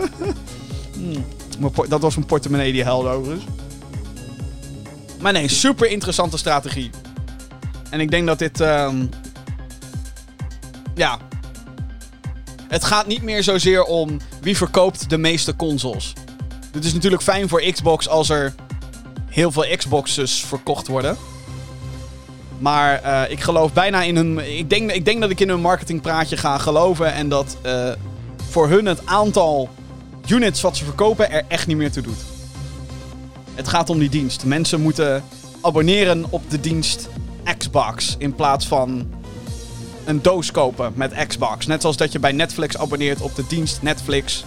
Hmm, 0.98 1.26
Dat 1.88 2.02
was 2.02 2.16
een 2.16 2.26
portemonnee 2.26 2.72
die 2.72 2.84
helde 2.84 3.10
overigens. 3.10 3.46
Maar 5.22 5.34
nee, 5.34 5.48
super 5.48 5.90
interessante 5.90 6.38
strategie. 6.38 6.90
En 7.90 8.00
ik 8.00 8.12
denk 8.12 8.28
dat 8.28 8.40
dit. 8.40 8.62
ehm, 8.62 9.06
ja. 10.96 11.18
Het 12.68 12.84
gaat 12.84 13.08
niet 13.08 13.22
meer 13.22 13.44
zozeer 13.44 13.84
om 13.84 14.18
wie 14.42 14.58
verkoopt 14.58 15.10
de 15.10 15.18
meeste 15.18 15.56
consoles. 15.56 16.14
Dit 16.72 16.86
is 16.86 16.94
natuurlijk 16.94 17.24
fijn 17.24 17.50
voor 17.50 17.62
Xbox 17.62 18.08
als 18.08 18.30
er 18.30 18.54
heel 19.30 19.52
veel 19.52 19.78
Xboxes 19.78 20.44
verkocht 20.46 20.88
worden. 20.88 21.18
Maar 22.60 23.02
eh, 23.02 23.32
ik 23.32 23.40
geloof 23.40 23.74
bijna 23.74 24.02
in 24.02 24.16
hun. 24.16 24.58
Ik 24.58 24.70
denk, 24.70 24.92
ik 24.92 25.06
denk 25.06 25.22
dat 25.22 25.30
ik 25.30 25.40
in 25.40 25.50
hun 25.50 25.62
marketingpraatje 25.62 26.38
ga 26.38 26.58
geloven. 26.58 27.14
En 27.14 27.30
dat 27.30 27.58
eh, 27.62 27.92
voor 28.50 28.70
hun 28.70 28.86
het 28.86 29.06
aantal 29.06 29.70
units 30.30 30.62
wat 30.62 30.78
ze 30.78 30.84
verkopen 30.84 31.32
er 31.32 31.44
echt 31.48 31.68
niet 31.68 31.78
meer 31.78 31.92
toe 31.92 32.04
doet. 32.04 32.24
Het 33.56 33.68
gaat 33.68 33.90
om 33.90 34.00
die 34.00 34.10
dienst. 34.10 34.46
Mensen 34.46 34.82
moeten 34.82 35.24
abonneren 35.62 36.26
op 36.30 36.50
de 36.50 36.60
dienst 36.60 37.10
Xbox 37.58 38.16
in 38.18 38.36
plaats 38.36 38.68
van 38.68 39.12
een 40.06 40.22
doos 40.22 40.52
kopen 40.52 40.92
met 40.96 41.28
Xbox. 41.28 41.66
Net 41.66 41.82
zoals 41.82 41.98
dat 41.98 42.12
je 42.12 42.20
bij 42.20 42.32
Netflix 42.32 42.78
abonneert 42.78 43.22
op 43.22 43.36
de 43.36 43.48
dienst 43.48 43.82
Netflix 43.82 44.46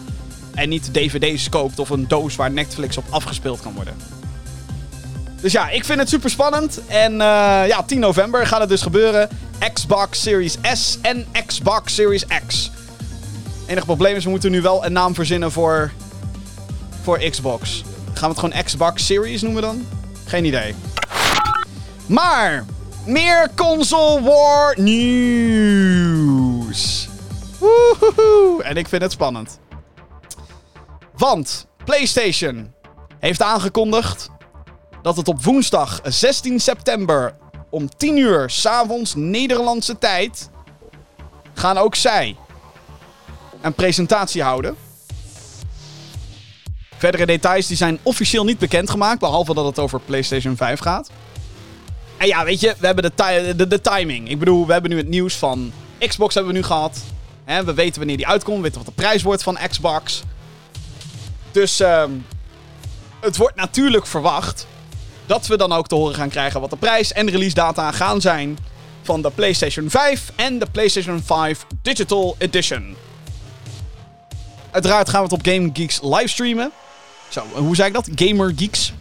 en 0.55 0.69
niet 0.69 0.95
dvd's 0.95 1.49
koopt 1.49 1.79
of 1.79 1.91
een 1.91 2.09
doos 2.09 2.37
waar 2.37 2.51
Netflix 2.51 2.97
op 2.97 3.05
afgespeeld 3.11 3.61
kan 3.61 3.75
worden. 3.75 3.95
Dus 5.41 5.53
ja, 5.53 5.69
ik 5.69 5.85
vind 5.85 5.99
het 5.99 6.09
super 6.09 6.31
spannend. 6.31 6.81
En 6.87 7.13
eh, 7.13 7.67
ja, 7.67 7.83
10 7.87 8.01
november 8.01 8.47
gaat 8.47 8.61
het 8.61 8.69
dus 8.69 8.83
gebeuren. 8.83 9.29
Xbox 9.73 10.23
Series 10.23 10.57
S 10.73 10.99
en 11.03 11.27
Xbox 11.47 11.95
Series 11.95 12.25
X. 12.47 12.71
Enige 13.71 13.87
probleem 13.87 14.17
is, 14.17 14.25
we 14.25 14.31
moeten 14.31 14.51
nu 14.51 14.63
wel 14.63 14.85
een 14.85 14.93
naam 14.93 15.15
verzinnen 15.15 15.53
voor, 15.53 15.93
voor 17.03 17.19
Xbox. 17.19 17.85
Gaan 18.15 18.29
we 18.29 18.29
het 18.29 18.39
gewoon 18.39 18.65
Xbox 18.65 19.07
Series 19.07 19.43
noemen 19.43 19.63
dan? 19.63 19.87
Geen 20.25 20.45
idee. 20.45 20.75
Maar, 22.07 22.65
meer 23.07 23.51
console 23.57 24.23
war 24.23 24.81
nieuws. 24.81 25.49
Woehoehoe. 27.59 28.63
En 28.63 28.77
ik 28.77 28.89
vind 28.89 29.03
het 29.03 29.13
spannend. 29.13 29.59
Want 31.17 31.67
PlayStation 31.85 32.73
heeft 33.19 33.43
aangekondigd 33.43 34.31
dat 35.03 35.17
het 35.17 35.29
op 35.29 35.45
woensdag 35.45 36.01
16 36.05 36.61
september 36.61 37.35
om 37.69 37.89
10 37.97 38.17
uur 38.17 38.51
s'avonds 38.51 39.15
Nederlandse 39.15 39.99
tijd 39.99 40.51
gaan 41.55 41.79
ook 41.79 41.95
zij 41.95 42.37
een 43.61 43.75
presentatie 43.75 44.43
houden. 44.43 44.77
Verdere 46.97 47.27
details 47.27 47.67
die 47.67 47.77
zijn 47.77 47.99
officieel 48.03 48.45
niet 48.45 48.59
bekendgemaakt, 48.59 49.21
behalve 49.21 49.55
dat 49.55 49.65
het 49.65 49.79
over 49.79 50.01
PlayStation 50.01 50.57
5 50.57 50.81
gaat. 50.81 51.11
En 52.17 52.27
ja, 52.27 52.45
weet 52.45 52.61
je, 52.61 52.75
we 52.79 52.87
hebben 52.87 53.13
de, 53.57 53.67
de, 53.69 53.81
timing. 53.81 54.29
Ik 54.29 54.39
bedoel, 54.39 54.67
we 54.67 54.73
hebben 54.73 54.91
nu 54.91 54.97
het 54.97 55.09
nieuws 55.09 55.35
van 55.35 55.73
Xbox 55.99 56.35
hebben 56.35 56.53
we 56.53 56.59
nu 56.59 56.65
gehad. 56.65 56.99
We 57.45 57.75
weten 57.75 57.99
wanneer 57.99 58.17
die 58.17 58.27
uitkomt, 58.27 58.57
we 58.57 58.63
weten 58.63 58.79
wat 58.79 58.87
de 58.87 59.03
prijs 59.03 59.23
wordt 59.23 59.43
van 59.43 59.59
Xbox. 59.69 60.23
Dus 61.53 61.81
ehm, 61.81 62.11
het 63.21 63.37
wordt 63.37 63.57
natuurlijk 63.57 64.07
verwacht 64.07 64.67
dat 65.27 65.47
we 65.47 65.57
dan 65.57 65.73
ook 65.73 65.87
te 65.87 65.95
horen 65.95 66.15
gaan 66.15 66.29
krijgen 66.29 66.61
wat 66.61 66.71
de 66.71 66.77
prijs 66.77 67.13
en 67.13 67.31
release 67.31 67.55
data 67.55 67.93
gaan 67.93 68.21
zijn 68.21 68.59
van 69.03 69.23
de 69.23 69.31
PlayStation 69.31 69.91
5 69.91 70.33
en 70.37 70.59
de 70.59 70.67
PlayStation 70.73 71.23
5 71.23 71.67
Digital 71.83 72.35
Edition. 72.39 72.97
Uiteraard 74.71 75.09
gaan 75.09 75.25
we 75.25 75.35
het 75.35 75.47
op 75.47 75.53
Game 75.53 75.71
Geeks 75.73 76.01
livestreamen. 76.03 76.73
Zo, 77.29 77.45
hoe 77.55 77.75
zei 77.75 77.89
ik 77.89 77.95
dat? 77.95 78.09
Gamer 78.15 78.53
Geeks. 78.57 78.93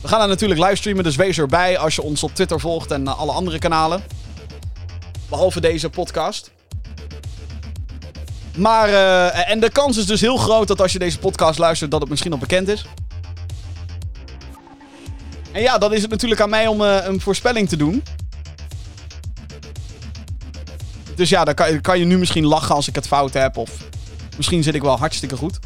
We 0.00 0.08
gaan 0.08 0.20
er 0.20 0.28
natuurlijk 0.28 0.60
livestreamen, 0.60 1.04
dus 1.04 1.16
wees 1.16 1.38
erbij 1.38 1.78
als 1.78 1.94
je 1.94 2.02
ons 2.02 2.22
op 2.22 2.34
Twitter 2.34 2.60
volgt 2.60 2.90
en 2.90 3.06
eh, 3.06 3.18
alle 3.18 3.32
andere 3.32 3.58
kanalen. 3.58 4.02
Behalve 5.28 5.60
deze 5.60 5.90
podcast. 5.90 6.50
Maar, 8.56 8.88
eh, 8.88 9.50
en 9.50 9.60
de 9.60 9.70
kans 9.70 9.96
is 9.96 10.06
dus 10.06 10.20
heel 10.20 10.36
groot 10.36 10.68
dat 10.68 10.80
als 10.80 10.92
je 10.92 10.98
deze 10.98 11.18
podcast 11.18 11.58
luistert, 11.58 11.90
dat 11.90 12.00
het 12.00 12.10
misschien 12.10 12.32
al 12.32 12.38
bekend 12.38 12.68
is. 12.68 12.84
En 15.52 15.62
ja, 15.62 15.78
dan 15.78 15.92
is 15.92 16.02
het 16.02 16.10
natuurlijk 16.10 16.40
aan 16.40 16.50
mij 16.50 16.66
om 16.66 16.84
eh, 16.84 16.96
een 17.04 17.20
voorspelling 17.20 17.68
te 17.68 17.76
doen. 17.76 18.02
Dus 21.14 21.28
ja, 21.28 21.44
dan 21.44 21.54
kan, 21.54 21.80
kan 21.80 21.98
je 21.98 22.04
nu 22.04 22.18
misschien 22.18 22.46
lachen 22.46 22.74
als 22.74 22.88
ik 22.88 22.94
het 22.94 23.06
fout 23.06 23.32
heb. 23.32 23.56
Of 23.56 23.70
misschien 24.36 24.62
zit 24.62 24.74
ik 24.74 24.82
wel 24.82 24.98
hartstikke 24.98 25.36
goed. 25.36 25.58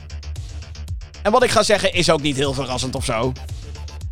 En 1.22 1.32
wat 1.32 1.42
ik 1.42 1.50
ga 1.50 1.62
zeggen 1.62 1.92
is 1.92 2.10
ook 2.10 2.22
niet 2.22 2.36
heel 2.36 2.54
verrassend 2.54 2.94
of 2.94 3.04
zo. 3.04 3.32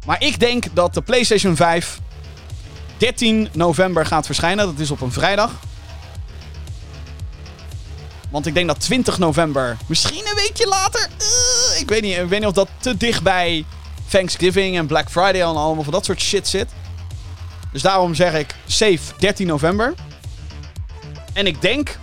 Maar 0.07 0.23
ik 0.23 0.41
denk 0.41 0.65
dat 0.73 0.95
de 0.95 1.03
PlayStation 1.03 1.57
5 1.57 2.01
13 2.97 3.49
november 3.53 4.07
gaat 4.07 4.27
verschijnen. 4.27 4.67
Dat 4.67 4.79
is 4.79 4.91
op 4.91 5.01
een 5.01 5.13
vrijdag. 5.13 5.51
Want 8.31 8.47
ik 8.47 8.55
denk 8.55 8.67
dat 8.67 8.81
20 8.81 9.19
november, 9.19 9.77
misschien 9.87 10.27
een 10.27 10.35
weekje 10.35 10.67
later. 10.67 11.09
eh, 11.19 11.81
ik, 11.81 11.89
weet 11.89 12.03
niet, 12.03 12.17
ik 12.17 12.29
weet 12.29 12.39
niet 12.39 12.49
of 12.49 12.55
dat 12.55 12.69
te 12.79 12.97
dicht 12.97 13.23
bij 13.23 13.65
Thanksgiving 14.09 14.77
en 14.77 14.87
Black 14.87 15.11
Friday 15.11 15.41
en 15.41 15.47
allemaal 15.47 15.83
van 15.85 15.93
dat 15.93 16.05
soort 16.05 16.21
shit 16.21 16.49
zit. 16.49 16.69
Dus 17.73 17.83
daarom 17.83 18.15
zeg 18.15 18.35
ik 18.35 18.55
safe 18.67 19.01
13 19.19 19.47
november. 19.47 19.95
En 21.33 21.47
ik 21.47 21.61
denk 21.63 21.99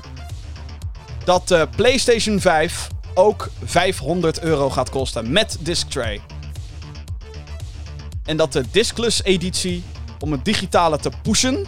dat 1.25 1.47
de 1.47 1.67
PlayStation 1.75 2.39
5 2.39 2.87
ook 3.13 3.49
500 3.63 4.41
euro 4.41 4.69
gaat 4.69 4.89
kosten 4.89 5.31
met 5.31 5.57
disc 5.59 5.89
tray. 5.89 6.21
En 8.25 8.37
dat 8.37 8.53
de 8.53 8.63
discless 8.71 9.23
editie 9.23 9.83
om 10.19 10.31
het 10.31 10.45
digitale 10.45 10.97
te 10.97 11.11
pushen. 11.21 11.65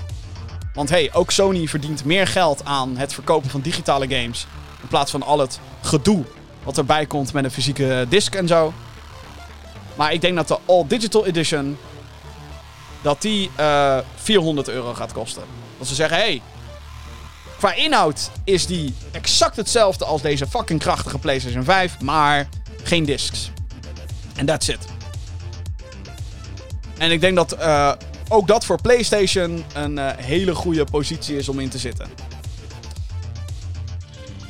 Want 0.74 0.90
hey, 0.90 1.14
ook 1.14 1.32
Sony 1.32 1.68
verdient 1.68 2.06
meer 2.06 2.28
geld 2.28 2.66
aan 2.66 2.98
het 2.98 3.14
verkopen 3.14 3.50
van 3.50 3.62
digitale 3.62 4.08
games. 4.08 4.48
In 4.82 4.88
plaats 4.88 5.12
van 5.12 5.24
al 5.24 5.40
het 5.40 5.60
gedoe 5.82 6.24
wat 6.64 6.78
erbij 6.78 7.06
komt 7.06 7.34
met 7.34 7.44
een 7.44 7.52
fysieke 7.52 8.06
disc 8.10 8.36
en 8.36 8.48
zo. 8.48 8.74
Maar 9.96 10.14
ik 10.14 10.22
denk 10.22 10.36
dat 10.36 10.48
de 10.48 10.58
All 10.66 10.86
Digital 10.88 11.26
Edition. 11.26 11.78
dat 13.02 13.22
die 13.22 13.50
eh 13.56 13.98
400 14.16 14.70
euro 14.70 14.94
gaat 14.94 15.14
kosten. 15.14 15.44
Dat 15.78 15.88
ze 15.88 15.96
zeggen: 15.96 16.18
hey, 16.18 16.42
qua 17.62 17.74
inhoud 17.74 18.30
is 18.43 18.65
die 18.65 18.93
exact 19.12 19.56
hetzelfde 19.56 20.06
als 20.06 20.21
deze 20.21 20.47
fucking 20.47 20.80
krachtige 20.80 21.17
PlayStation 21.17 21.63
5, 21.63 22.00
maar 22.00 22.50
geen 22.84 23.06
discs. 23.06 23.52
En 24.36 24.45
that's 24.45 24.67
it. 24.67 24.80
En 26.97 27.12
ik 27.12 27.21
denk 27.21 27.36
dat 27.36 27.52
eh, 27.52 27.91
ook 28.30 28.47
dat 28.47 28.65
voor 28.65 28.82
PlayStation 28.82 29.63
een 29.74 29.97
eh, 29.97 30.26
hele 30.26 30.56
goede 30.56 30.84
positie 30.84 31.38
is 31.38 31.50
om 31.50 31.60
in 31.60 31.69
te 31.69 31.78
zitten. 31.78 32.10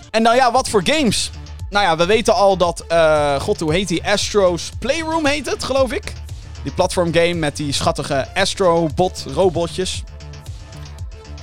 En 0.09 0.21
nou 0.21 0.35
ja, 0.35 0.51
wat 0.51 0.69
voor 0.69 0.81
games? 0.83 1.31
Nou 1.69 1.85
ja, 1.85 1.97
we 1.97 2.05
weten 2.05 2.35
al 2.35 2.57
dat, 2.57 2.83
eh, 2.87 3.39
god 3.39 3.59
hoe 3.59 3.73
heet 3.73 3.87
die? 3.87 4.03
Astro's 4.03 4.69
Playroom 4.79 5.25
heet 5.25 5.45
het, 5.49 5.63
geloof 5.63 5.91
ik. 5.91 6.13
Die 6.63 6.71
platformgame 6.71 7.33
met 7.33 7.55
die 7.55 7.73
schattige 7.73 8.27
Astro-bot 8.33 9.25
robotjes. 9.27 10.03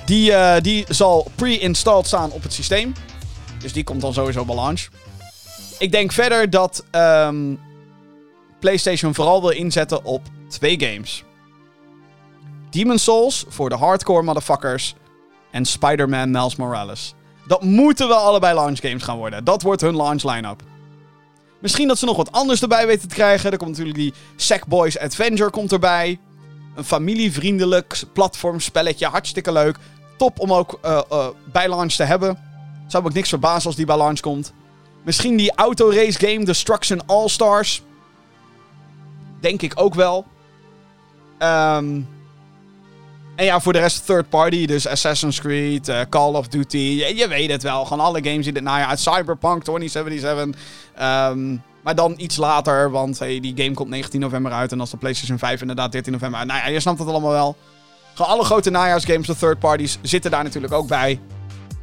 Die, 0.09 0.33
eh, 0.33 0.61
die 0.61 0.85
zal 0.87 1.31
pre-installed 1.35 2.07
staan 2.07 2.31
op 2.31 2.43
het 2.43 2.53
systeem. 2.53 2.93
Dus 3.59 3.73
die 3.73 3.83
komt 3.83 4.01
dan 4.01 4.13
sowieso 4.13 4.45
bij 4.45 4.55
launch. 4.55 4.87
Ik 5.79 5.91
denk 5.91 6.11
verder 6.11 6.49
dat 6.49 6.85
ehm, 6.91 7.55
PlayStation 8.59 9.13
vooral 9.13 9.41
wil 9.41 9.49
inzetten 9.49 10.03
op 10.03 10.21
twee 10.47 10.79
games. 10.79 11.23
Demon's 12.69 13.03
Souls 13.03 13.45
voor 13.47 13.69
de 13.69 13.75
hardcore 13.75 14.23
motherfuckers. 14.23 14.95
En 15.51 15.65
Spider-Man 15.65 16.31
Miles 16.31 16.55
Morales. 16.55 17.13
Dat 17.47 17.63
moeten 17.63 18.07
wel 18.07 18.17
allebei 18.17 18.55
launch 18.55 18.79
games 18.79 19.03
gaan 19.03 19.17
worden. 19.17 19.43
Dat 19.43 19.61
wordt 19.61 19.81
hun 19.81 19.95
launch 19.95 20.23
line-up. 20.23 20.61
Misschien 21.61 21.87
dat 21.87 21.97
ze 21.97 22.05
nog 22.05 22.17
wat 22.17 22.31
anders 22.31 22.61
erbij 22.61 22.87
weten 22.87 23.09
te 23.09 23.15
krijgen. 23.15 23.51
Er 23.51 23.57
komt 23.57 23.69
natuurlijk 23.69 23.97
die 23.97 24.13
Sackboys 24.35 24.99
Adventure 24.99 25.49
komt 25.49 25.71
erbij. 25.71 26.19
Een 26.75 26.83
familievriendelijk 26.83 28.01
platformspelletje. 28.13 29.07
Hartstikke 29.07 29.51
leuk. 29.51 29.77
Top 30.19 30.39
om 30.39 30.53
ook 30.53 30.79
eh, 30.81 31.27
bij 31.51 31.69
launch 31.69 31.93
te 31.93 32.03
hebben. 32.03 32.37
Zou 32.87 33.03
me 33.03 33.09
ook 33.09 33.15
niks 33.15 33.29
verbazen 33.29 33.65
als 33.65 33.75
die 33.75 33.85
bij 33.85 33.97
launch 33.97 34.19
komt. 34.19 34.53
Misschien 35.03 35.37
die 35.37 35.55
autorace 35.55 36.27
game 36.27 36.45
Destruction 36.45 37.01
All-Stars. 37.05 37.81
Denk 39.39 39.61
ik 39.61 39.73
ook 39.75 39.93
wel. 39.93 40.25
Ehm... 41.37 42.01
En 43.35 43.45
ja, 43.45 43.59
voor 43.59 43.73
de 43.73 43.79
rest 43.79 44.05
third 44.05 44.29
party. 44.29 44.65
Dus 44.65 44.87
Assassin's 44.87 45.39
Creed, 45.39 45.87
eh, 45.87 46.01
Call 46.09 46.33
of 46.33 46.47
Duty. 46.47 46.77
Je, 46.77 47.15
je 47.15 47.27
weet 47.27 47.51
het 47.51 47.63
wel. 47.63 47.85
Gewoon 47.85 48.05
alle 48.05 48.23
games 48.23 48.47
in 48.47 48.53
dit 48.53 48.63
najaar. 48.63 48.87
Uit 48.87 48.99
Cyberpunk 48.99 49.63
2077. 49.63 50.61
Ehm, 50.95 51.57
maar 51.83 51.95
dan 51.95 52.13
iets 52.17 52.37
later. 52.37 52.91
Want 52.91 53.19
hey, 53.19 53.39
die 53.39 53.53
game 53.55 53.73
komt 53.73 53.89
19 53.89 54.19
november 54.19 54.51
uit. 54.51 54.71
En 54.71 54.79
als 54.79 54.89
de 54.89 54.97
PlayStation 54.97 55.37
5 55.37 55.61
inderdaad 55.61 55.91
13 55.91 56.13
november 56.13 56.39
uit. 56.39 56.47
Nou 56.47 56.59
ja, 56.59 56.67
je 56.67 56.79
snapt 56.79 56.99
het 56.99 57.07
allemaal 57.07 57.31
wel. 57.31 57.57
Alle 58.25 58.43
grote 58.43 58.69
najaarsgames, 58.69 59.27
de 59.27 59.35
third 59.35 59.59
parties, 59.59 59.97
zitten 60.01 60.31
daar 60.31 60.43
natuurlijk 60.43 60.73
ook 60.73 60.87
bij. 60.87 61.19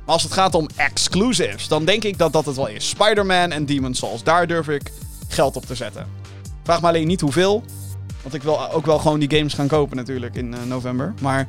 Maar 0.05 0.15
als 0.15 0.23
het 0.23 0.33
gaat 0.33 0.55
om 0.55 0.69
exclusives, 0.77 1.69
dan 1.69 1.85
denk 1.85 2.05
ik 2.05 2.19
dat 2.19 2.33
dat 2.33 2.47
het 2.47 2.57
wel 2.57 2.67
is. 2.67 2.89
Spider-Man 2.89 3.51
en 3.51 3.67
Demon's 3.67 3.99
Souls. 3.99 4.23
Daar 4.23 4.47
durf 4.47 4.69
ik 4.69 4.93
geld 5.29 5.57
op 5.57 5.67
te 5.67 5.75
zetten. 5.75 6.07
Vraag 6.63 6.81
me 6.81 6.89
alleen 6.89 7.07
niet 7.07 7.21
hoeveel. 7.21 7.63
Want 8.23 8.35
ik 8.35 8.43
wil 8.43 8.73
ook 8.73 8.87
wel 8.87 8.99
gewoon 8.99 9.19
die 9.19 9.37
games 9.37 9.55
gaan 9.55 9.67
kopen 9.67 9.97
natuurlijk 9.97 10.35
in 10.35 10.55
eh, 10.55 10.63
november. 10.63 11.15
Maar... 11.21 11.49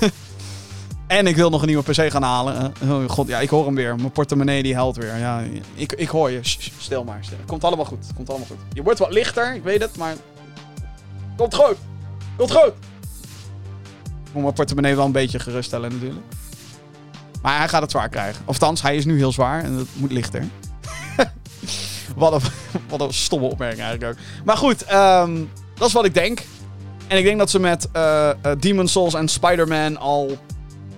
en 1.06 1.26
ik 1.26 1.36
wil 1.36 1.50
nog 1.50 1.60
een 1.60 1.66
nieuwe 1.66 1.82
PC 1.82 2.10
gaan 2.10 2.22
halen. 2.22 2.72
Eh, 2.80 2.90
oh 2.90 3.08
god, 3.08 3.28
ja, 3.28 3.40
ik 3.40 3.48
hoor 3.48 3.64
hem 3.64 3.74
weer. 3.74 3.96
Mijn 3.96 4.12
portemonnee 4.12 4.62
die 4.62 4.74
helpt 4.74 4.96
weer. 4.96 5.18
Ja, 5.18 5.42
ik, 5.74 5.92
ik 5.92 6.08
hoor 6.08 6.30
je. 6.30 6.38
Stil 6.78 7.04
maar. 7.04 7.18
Stil. 7.20 7.36
Komt 7.46 7.64
allemaal 7.64 7.84
goed. 7.84 8.06
Komt 8.14 8.28
allemaal 8.28 8.46
goed. 8.46 8.58
Je 8.72 8.82
wordt 8.82 8.98
wat 8.98 9.12
lichter, 9.12 9.54
ik 9.54 9.62
weet 9.62 9.80
het, 9.80 9.96
maar... 9.96 10.14
Komt 11.36 11.54
goed. 11.54 11.76
Komt 12.36 12.52
goed. 12.52 12.72
Moet 14.34 14.42
mijn 14.42 14.54
portemonnee 14.54 14.96
wel 14.96 15.04
een 15.04 15.12
beetje 15.12 15.38
geruststellen 15.38 15.92
natuurlijk. 15.92 16.20
Maar 17.42 17.58
hij 17.58 17.68
gaat 17.68 17.82
het 17.82 17.90
zwaar 17.90 18.08
krijgen. 18.08 18.42
Of 18.44 18.54
althans, 18.54 18.82
hij 18.82 18.96
is 18.96 19.04
nu 19.04 19.16
heel 19.16 19.32
zwaar 19.32 19.64
en 19.64 19.72
het 19.72 19.88
moet 19.94 20.12
lichter. 20.12 20.44
wat, 22.16 22.32
een, 22.32 22.50
wat 22.88 23.00
een 23.00 23.12
stomme 23.12 23.46
opmerking 23.46 23.82
eigenlijk 23.82 24.12
ook. 24.12 24.44
Maar 24.44 24.56
goed, 24.56 24.84
ehm, 24.84 25.42
dat 25.74 25.88
is 25.88 25.92
wat 25.94 26.04
ik 26.04 26.14
denk. 26.14 26.42
En 27.06 27.18
ik 27.18 27.24
denk 27.24 27.38
dat 27.38 27.50
ze 27.50 27.60
met 27.60 27.88
uh, 27.96 28.30
Demon's 28.58 28.92
Souls 28.92 29.14
en 29.14 29.28
Spider-Man 29.28 29.96
al 29.96 30.38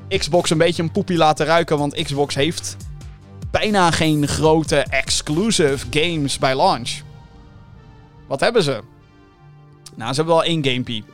Xbox 0.09 0.51
een 0.51 0.59
beetje 0.59 0.83
een 0.83 0.90
poepie 0.90 1.16
laten 1.16 1.46
ruiken. 1.46 1.79
Want 1.79 2.03
Xbox 2.03 2.35
heeft 2.35 2.77
bijna 3.51 3.90
geen 3.90 4.29
grote 4.29 4.77
exclusive 4.77 5.87
games 5.90 6.38
bij 6.38 6.57
launch. 6.57 6.90
Wat 8.27 8.40
hebben 8.40 8.62
ze? 8.62 8.83
Nou, 9.94 10.11
ze 10.11 10.16
hebben 10.16 10.35
wel 10.35 10.44
één 10.44 10.64
gamepie. 10.64 11.05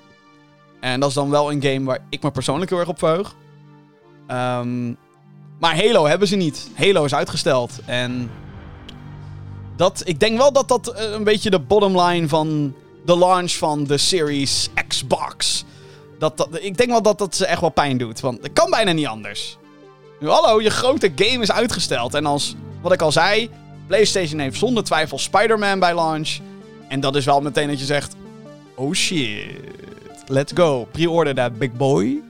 En 0.82 1.00
dat 1.00 1.08
is 1.08 1.14
dan 1.14 1.30
wel 1.30 1.52
een 1.52 1.62
game 1.62 1.84
waar 1.84 1.98
ik 2.08 2.22
me 2.22 2.30
persoonlijk 2.30 2.70
heel 2.70 2.78
erg 2.78 2.88
op 2.88 2.98
verheug. 2.98 3.34
Um, 4.28 4.96
maar 5.60 5.76
Halo 5.76 6.06
hebben 6.06 6.28
ze 6.28 6.36
niet. 6.36 6.70
Halo 6.74 7.04
is 7.04 7.14
uitgesteld. 7.14 7.72
En 7.84 8.30
dat, 9.76 10.02
ik 10.04 10.20
denk 10.20 10.38
wel 10.38 10.52
dat 10.52 10.68
dat 10.68 10.94
een 10.96 11.24
beetje 11.24 11.50
de 11.50 11.58
bottom 11.58 12.00
line 12.00 12.28
van 12.28 12.74
de 13.04 13.18
launch 13.18 13.52
van 13.52 13.84
de 13.84 13.98
Series 13.98 14.68
Xbox. 14.88 15.64
Dat, 16.18 16.36
dat, 16.36 16.48
ik 16.60 16.76
denk 16.76 16.90
wel 16.90 17.02
dat 17.02 17.18
dat 17.18 17.36
ze 17.36 17.46
echt 17.46 17.60
wel 17.60 17.70
pijn 17.70 17.98
doet. 17.98 18.20
Want 18.20 18.42
het 18.42 18.52
kan 18.52 18.70
bijna 18.70 18.92
niet 18.92 19.06
anders. 19.06 19.56
Nu, 20.20 20.28
hallo, 20.28 20.60
je 20.60 20.70
grote 20.70 21.12
game 21.16 21.42
is 21.42 21.52
uitgesteld. 21.52 22.14
En 22.14 22.26
als, 22.26 22.54
wat 22.80 22.92
ik 22.92 23.02
al 23.02 23.12
zei, 23.12 23.50
PlayStation 23.86 24.40
heeft 24.40 24.58
zonder 24.58 24.84
twijfel 24.84 25.18
Spider-Man 25.18 25.78
bij 25.78 25.94
launch. 25.94 26.38
En 26.88 27.00
dat 27.00 27.16
is 27.16 27.24
wel 27.24 27.40
meteen 27.40 27.68
dat 27.68 27.78
je 27.78 27.84
zegt: 27.84 28.16
Oh 28.74 28.92
shit, 28.92 29.46
let's 30.32 30.52
go. 30.54 30.88
Pre-order 30.92 31.52
big 31.52 31.72
boy. 31.72 32.22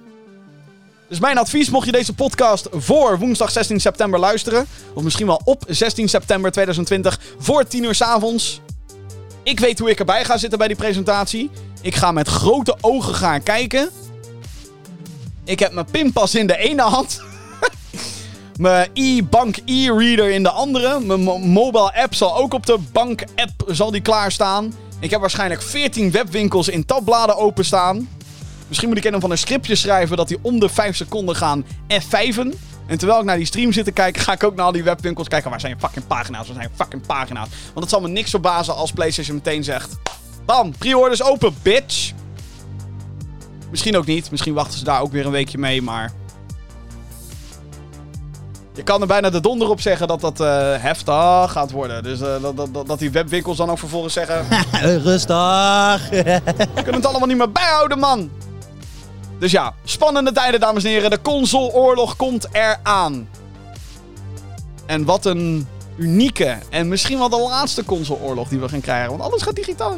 Dus 1.09 1.21
mijn 1.21 1.39
advies, 1.39 1.71
mocht 1.71 1.87
je 1.87 1.93
deze 1.93 2.15
podcast 2.15 2.69
voor 2.73 3.19
woensdag 3.19 3.51
16 3.51 3.81
september 3.81 4.21
luisteren, 4.21 4.67
of 4.95 5.03
misschien 5.03 5.27
wel 5.27 5.41
op 5.45 5.65
16 5.69 6.09
september 6.09 6.51
2020 6.51 7.21
voor 7.39 7.67
10 7.67 7.85
uur 7.85 7.95
s 7.95 8.01
avonds. 8.01 8.61
Ik 9.43 9.61
weet 9.61 9.79
hoe 9.79 9.91
ik 9.91 9.99
erbij 9.99 10.25
ga 10.25 10.37
zitten 10.37 10.59
bij 10.59 10.69
die 10.69 10.77
presentatie. 10.77 11.51
Ik 11.81 11.95
ga 11.95 12.13
met 12.13 12.29
grote 12.29 12.77
ogen 12.81 13.15
gaan 13.15 13.43
kijken. 13.43 13.91
Ik 15.45 15.59
heb 15.59 15.73
mijn 15.73 15.91
pinpas 15.91 16.35
in 16.35 16.47
de 16.47 16.57
ene 16.57 16.83
hand. 16.83 17.23
mijn 18.57 18.91
e-bank 18.95 19.57
e-reader 19.65 20.31
in 20.31 20.43
de 20.43 20.51
andere. 20.51 21.01
Mijn 21.01 21.21
mobile 21.51 21.95
app 21.95 22.15
zal 22.15 22.37
ook 22.37 22.55
op 22.55 22.67
de 22.67 22.79
bank 22.93 23.25
app 23.35 23.65
zal 23.67 23.91
die 23.91 24.03
klaarstaan. 24.03 24.73
Ik 25.03 25.11
heb 25.11 25.21
waarschijnlijk 25.21 25.63
14 25.63 26.11
webwinkels 26.11 26.69
in 26.69 26.85
tabbladen 26.85 27.37
openstaan. 27.37 28.09
Misschien 28.69 28.89
moet 28.89 28.97
ik 28.97 29.05
een 29.05 29.21
van 29.21 29.31
een 29.31 29.39
scriptje 29.39 29.75
schrijven 29.75 30.17
dat 30.17 30.29
die 30.29 30.39
om 30.43 30.61
de 30.61 30.69
5 30.69 30.97
seconden 30.97 31.37
gaan 31.37 31.65
F5'en. 31.89 32.55
En 32.87 32.99
terwijl 32.99 33.19
ik 33.21 33.25
naar 33.25 33.37
die 33.37 33.47
stream 33.47 33.73
zit 33.73 33.85
te 33.85 33.93
kijken, 33.93 34.23
ga 34.23 34.33
ik 34.33 34.45
ook 34.45 34.55
naar 34.55 34.65
al 34.65 34.73
die 34.73 34.83
webwinkels 34.83 35.29
kijken. 35.29 35.51
Waar 35.51 35.61
zijn 35.61 35.81
fucking 35.81 36.07
pagina's? 36.07 36.47
Waar 36.47 36.57
zijn 36.57 36.71
fucking 36.75 37.07
pagina's? 37.07 37.49
Want 37.49 37.81
het 37.81 37.89
zal 37.89 38.01
me 38.01 38.09
niks 38.09 38.31
verbazen 38.31 38.75
als 38.75 38.93
PlayStation 38.93 39.37
meteen 39.37 39.65
zegt: 39.65 39.97
Bam, 40.47 40.77
pre-orders 40.79 41.23
open, 41.23 41.55
bitch. 41.63 42.13
Misschien 43.71 43.97
ook 43.97 44.07
niet. 44.07 44.31
Misschien 44.31 44.55
wachten 44.55 44.79
ze 44.79 44.85
daar 44.85 45.01
ook 45.01 45.13
weer 45.13 45.27
een 45.27 45.33
weekje 45.33 45.59
mee, 45.59 45.83
maar. 45.83 46.22
Je 48.75 48.83
kan 48.83 49.01
er 49.01 49.07
bijna 49.07 49.31
de 49.31 49.41
donder 49.41 49.69
op 49.69 49.81
zeggen 49.81 50.09
dat 50.09 50.21
dat 50.21 50.41
uh, 50.41 50.47
heftig 50.77 51.53
gaat 51.53 51.71
worden. 51.71 52.03
Dus 52.03 52.21
uh, 52.21 52.43
dat, 52.43 52.57
dat, 52.57 52.87
dat 52.87 52.99
die 52.99 53.11
webwinkels 53.11 53.57
dan 53.57 53.71
ook 53.71 53.79
vervolgens 53.79 54.15
zeggen... 54.15 54.47
Rustig. 55.03 56.09
We 56.11 56.73
kunnen 56.75 56.95
het 56.95 57.07
allemaal 57.07 57.29
niet 57.29 57.37
meer 57.37 57.53
bijhouden, 57.53 57.99
man. 57.99 58.31
Dus 59.39 59.51
ja, 59.51 59.75
spannende 59.85 60.33
tijden, 60.33 60.61
dames 60.61 60.85
en 60.85 60.91
heren. 60.91 61.11
De 61.11 61.23
consoleoorlog 61.23 62.17
komt 62.17 62.47
eraan. 62.53 63.29
En 64.87 65.05
wat 65.05 65.25
een 65.25 65.67
unieke 65.97 66.59
en 66.71 66.89
misschien 66.89 67.19
wel 67.19 67.29
de 67.29 67.41
laatste 67.41 67.85
consoleoorlog 67.85 68.49
die 68.49 68.59
we 68.59 68.69
gaan 68.69 68.81
krijgen. 68.81 69.11
Want 69.11 69.23
alles 69.23 69.43
gaat 69.43 69.57
digitaal. 69.57 69.97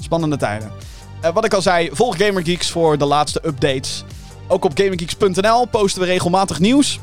Spannende 0.00 0.36
tijden. 0.36 0.72
Uh, 1.24 1.30
wat 1.32 1.44
ik 1.44 1.54
al 1.54 1.62
zei, 1.62 1.88
volg 1.92 2.16
GamerGeeks 2.16 2.70
voor 2.70 2.98
de 2.98 3.04
laatste 3.04 3.40
updates. 3.44 4.04
Ook 4.48 4.64
op 4.64 4.72
GamerGeeks.nl 4.74 5.66
posten 5.66 6.00
we 6.00 6.06
regelmatig 6.06 6.58
nieuws. 6.58 7.00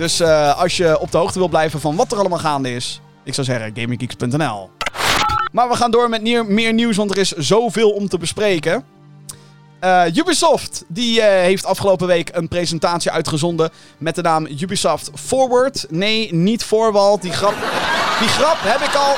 Dus 0.00 0.20
uh, 0.20 0.58
als 0.58 0.76
je 0.76 0.98
op 0.98 1.10
de 1.10 1.18
hoogte 1.18 1.38
wil 1.38 1.48
blijven 1.48 1.80
van 1.80 1.96
wat 1.96 2.12
er 2.12 2.18
allemaal 2.18 2.38
gaande 2.38 2.74
is, 2.74 3.00
ik 3.24 3.34
zou 3.34 3.46
zeggen 3.46 3.72
GamerGeeks.nl. 3.74 4.70
Maar 5.52 5.68
we 5.68 5.76
gaan 5.76 5.90
door 5.90 6.08
met 6.08 6.22
meer 6.48 6.72
nieuws, 6.72 6.96
want 6.96 7.10
er 7.10 7.18
is 7.18 7.32
zoveel 7.32 7.90
om 7.90 8.08
te 8.08 8.18
bespreken. 8.18 8.84
Uh, 9.84 10.02
Ubisoft 10.14 10.84
die, 10.88 11.18
uh, 11.18 11.24
heeft 11.24 11.64
afgelopen 11.64 12.06
week 12.06 12.30
een 12.32 12.48
presentatie 12.48 13.10
uitgezonden 13.10 13.70
met 13.98 14.14
de 14.14 14.22
naam 14.22 14.46
Ubisoft 14.46 15.10
Forward. 15.14 15.86
Nee, 15.88 16.34
niet 16.34 16.64
Forward. 16.64 17.22
Die 17.22 17.32
grap, 17.32 17.54
die 18.20 18.28
grap 18.28 18.56
heb 18.60 18.80
ik 18.80 18.94
al. 18.94 19.14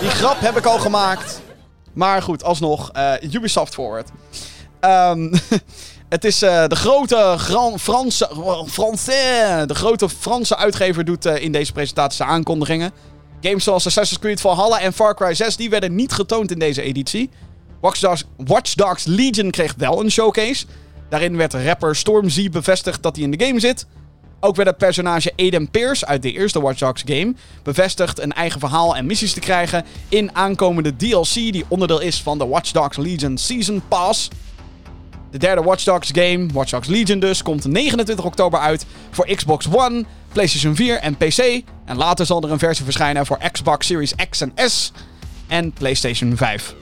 Die 0.00 0.10
grap 0.10 0.40
heb 0.40 0.56
ik 0.56 0.64
al 0.64 0.78
gemaakt. 0.78 1.40
Maar 1.92 2.22
goed, 2.22 2.44
alsnog, 2.44 2.90
Ubisoft 3.20 3.74
Forward. 3.74 4.10
Um, 4.80 5.30
het 6.08 6.24
is 6.24 6.38
de 6.38 6.66
grote 6.68 7.36
Franse, 7.78 8.28
Français, 8.66 9.66
de 9.66 9.74
grote 9.74 10.08
Franse 10.08 10.56
uitgever 10.56 11.04
doet 11.04 11.24
in 11.24 11.52
deze 11.52 11.72
presentatie 11.72 12.16
zijn 12.16 12.28
aankondigingen. 12.28 12.90
Games 13.40 13.64
zoals 13.64 13.86
Assassin's 13.86 14.20
Creed 14.20 14.40
Valhalla 14.40 14.80
en 14.80 14.92
Far 14.92 15.14
Cry 15.14 15.34
6 15.34 15.56
die 15.56 15.70
werden 15.70 15.94
niet 15.94 16.12
getoond 16.12 16.50
in 16.50 16.58
deze 16.58 16.82
editie. 16.82 17.30
Watch 18.36 18.74
Dogs, 18.74 19.04
Legion 19.04 19.50
kreeg 19.50 19.74
wel 19.76 20.00
een 20.00 20.10
showcase. 20.10 20.66
Daarin 21.08 21.36
werd 21.36 21.54
rapper 21.54 21.96
Stormzy 21.96 22.50
bevestigd 22.50 23.02
dat 23.02 23.16
hij 23.16 23.24
in 23.24 23.30
de 23.30 23.44
game 23.44 23.60
zit. 23.60 23.86
Ook 24.40 24.56
werd 24.56 24.68
het 24.68 24.78
personage 24.78 25.32
Aiden 25.36 25.70
Pierce 25.70 26.06
uit 26.06 26.22
de 26.22 26.32
eerste 26.32 26.60
Watch 26.60 26.78
Dogs 26.78 27.02
game 27.06 27.34
bevestigd 27.62 28.20
een 28.20 28.32
eigen 28.32 28.60
verhaal 28.60 28.96
en 28.96 29.06
missies 29.06 29.32
te 29.32 29.40
krijgen 29.40 29.84
in 30.08 30.34
aankomende 30.34 30.96
DLC 30.96 31.34
die 31.34 31.64
onderdeel 31.68 32.00
is 32.00 32.22
van 32.22 32.38
de 32.38 32.46
Watch 32.46 32.70
Dogs 32.70 32.96
Legion 32.96 33.38
Season 33.38 33.82
Pass. 33.88 34.28
De 35.30 35.38
derde 35.38 35.62
Watch 35.62 35.84
Dogs 35.84 36.10
game, 36.12 36.46
Watch 36.52 36.70
Dogs 36.70 36.88
Legion 36.88 37.18
dus, 37.18 37.42
komt 37.42 37.64
29 37.64 38.24
oktober 38.24 38.60
uit 38.60 38.86
voor 39.10 39.26
Xbox 39.34 39.66
One, 39.72 40.04
PlayStation 40.32 40.76
4 40.76 40.98
en 40.98 41.16
PC. 41.16 41.62
En 41.84 41.96
later 41.96 42.26
zal 42.26 42.42
er 42.42 42.50
een 42.50 42.58
versie 42.58 42.84
verschijnen 42.84 43.26
voor 43.26 43.38
Xbox 43.52 43.86
Series 43.86 44.14
X 44.30 44.40
en 44.40 44.52
S 44.70 44.92
en 45.46 45.72
PlayStation 45.72 46.36
5. 46.36 46.74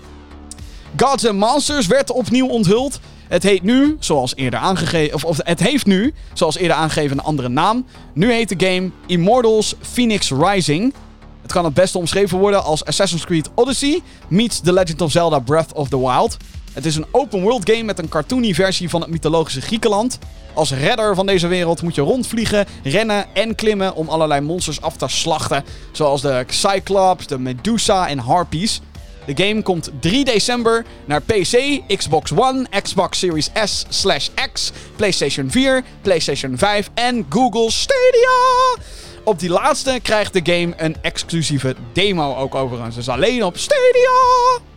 Gods 0.97 1.26
and 1.26 1.38
Monsters 1.38 1.86
werd 1.86 2.11
opnieuw 2.11 2.47
onthuld. 2.47 3.01
Het 3.28 3.42
heet 3.42 3.62
nu, 3.62 3.97
zoals 3.99 4.36
eerder 4.36 4.61
aangegeven, 4.61 5.28
of, 5.28 5.38
het 5.42 5.61
heeft 5.61 5.86
nu, 5.86 6.14
zoals 6.32 6.57
eerder 6.57 6.76
aangegeven, 6.76 7.18
een 7.18 7.24
andere 7.24 7.49
naam. 7.49 7.86
Nu 8.14 8.32
heet 8.32 8.59
de 8.59 8.66
game 8.66 8.90
Immortals 9.07 9.74
Phoenix 9.80 10.30
Rising. 10.30 10.95
Het 11.42 11.53
kan 11.53 11.64
het 11.64 11.74
beste 11.74 11.99
omschreven 11.99 12.38
worden 12.38 12.64
als 12.64 12.84
Assassin's 12.84 13.24
Creed 13.24 13.51
Odyssey 13.55 14.03
meets 14.28 14.61
The 14.61 14.72
Legend 14.72 15.01
of 15.01 15.11
Zelda 15.11 15.38
Breath 15.38 15.72
of 15.72 15.88
the 15.88 15.99
Wild. 15.99 16.36
Het 16.75 16.85
is 16.85 16.97
een 16.97 17.07
open 17.11 17.41
world 17.41 17.70
game 17.70 17.83
met 17.83 17.99
een 17.99 18.09
cartoony 18.09 18.55
versie 18.55 18.89
van 18.89 19.01
het 19.01 19.11
mythologische 19.11 19.61
Griekenland. 19.61 20.18
Als 20.55 20.72
redder 20.72 21.14
van 21.14 21.27
deze 21.27 21.47
wereld 21.47 21.83
moet 21.83 21.95
je 21.95 22.01
rondvliegen, 22.01 22.66
rennen 22.83 23.27
en 23.35 23.55
klimmen 23.55 23.95
om 23.95 24.09
allerlei 24.09 24.41
monsters 24.41 24.81
af 24.81 24.97
te 24.97 25.09
slachten. 25.09 25.64
Zoals 25.93 26.20
de 26.20 26.45
Cyclops, 26.47 27.27
de 27.27 27.39
Medusa 27.39 28.09
en 28.09 28.18
Harpies. 28.18 28.81
De 29.27 29.45
game 29.45 29.62
komt 29.62 29.91
3 30.01 30.25
december 30.25 30.85
naar 31.05 31.22
PC, 31.22 31.81
Xbox 31.97 32.33
One, 32.33 32.66
Xbox 32.83 33.18
Series 33.18 33.51
S 33.64 33.85
slash 33.89 34.29
X, 34.53 34.72
PlayStation 34.97 35.51
4, 35.51 35.85
PlayStation 36.03 36.59
5 36.59 36.91
en 36.95 37.27
Google 37.29 37.70
Stadia. 37.70 38.85
Op 39.25 39.39
die 39.39 39.51
laatste 39.51 39.99
krijgt 40.03 40.33
de 40.33 40.53
game 40.53 40.75
een 40.77 40.97
exclusieve 41.03 41.75
demo 41.93 42.35
ook 42.35 42.55
overigens. 42.55 42.95
Dus 42.95 43.09
alleen 43.09 43.45
op 43.45 43.57
Stadia. 43.57 44.72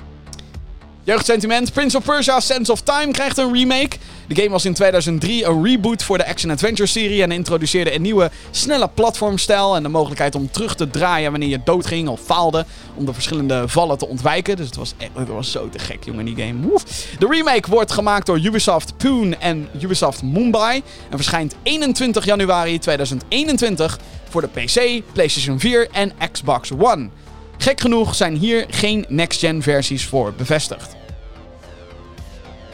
Jeugdsentiment. 1.08 1.74
Prince 1.74 1.98
of 1.98 2.04
Persia 2.04 2.40
Sense 2.40 2.72
of 2.72 2.82
Time 2.82 3.12
krijgt 3.12 3.38
een 3.38 3.54
remake. 3.54 3.98
De 4.28 4.36
game 4.36 4.50
was 4.50 4.66
in 4.66 4.74
2003 4.74 5.46
een 5.46 5.64
reboot 5.64 6.04
voor 6.04 6.18
de 6.18 6.28
action-adventure 6.28 6.88
serie 6.88 7.22
en 7.22 7.32
introduceerde 7.32 7.94
een 7.94 8.02
nieuwe 8.02 8.32
snelle 8.52 8.90
platformstijl 8.94 9.76
en 9.76 9.84
de 9.84 9.90
mogelijkheid 9.90 10.36
om 10.36 10.52
terug 10.52 10.76
te 10.76 10.90
draaien 10.90 11.32
wanneer 11.32 11.50
je 11.50 11.60
doodging 11.64 12.08
of 12.08 12.22
faalde 12.22 12.66
om 12.96 13.06
de 13.06 13.14
verschillende 13.14 13.68
vallen 13.68 13.98
te 13.98 14.08
ontwijken. 14.08 14.56
Dus 14.56 14.66
het 14.66 14.76
was, 14.76 14.94
het 14.98 15.28
was 15.28 15.52
zo 15.52 15.70
te 15.70 15.80
gek, 15.80 16.04
jongen, 16.04 16.26
die 16.26 16.36
game. 16.36 16.80
De 17.20 17.28
remake 17.30 17.70
wordt 17.70 17.92
gemaakt 17.92 18.26
door 18.26 18.40
Ubisoft 18.40 18.98
Poon 18.98 19.40
en 19.40 19.70
Ubisoft 19.82 20.24
Mumbai 20.24 20.84
en 21.10 21.18
verschijnt 21.18 21.56
21 21.64 22.26
januari 22.26 22.80
2021 22.80 24.00
voor 24.30 24.42
de 24.42 24.48
PC, 24.48 25.04
PlayStation 25.14 25.60
4 25.60 25.88
en 25.92 26.12
Xbox 26.32 26.72
One. 26.72 27.10
Gek 27.58 27.82
genoeg 27.82 28.16
zijn 28.16 28.36
hier 28.36 28.66
geen 28.70 29.06
next-gen 29.10 29.62
versies 29.62 30.06
voor 30.06 30.34
bevestigd. 30.34 30.96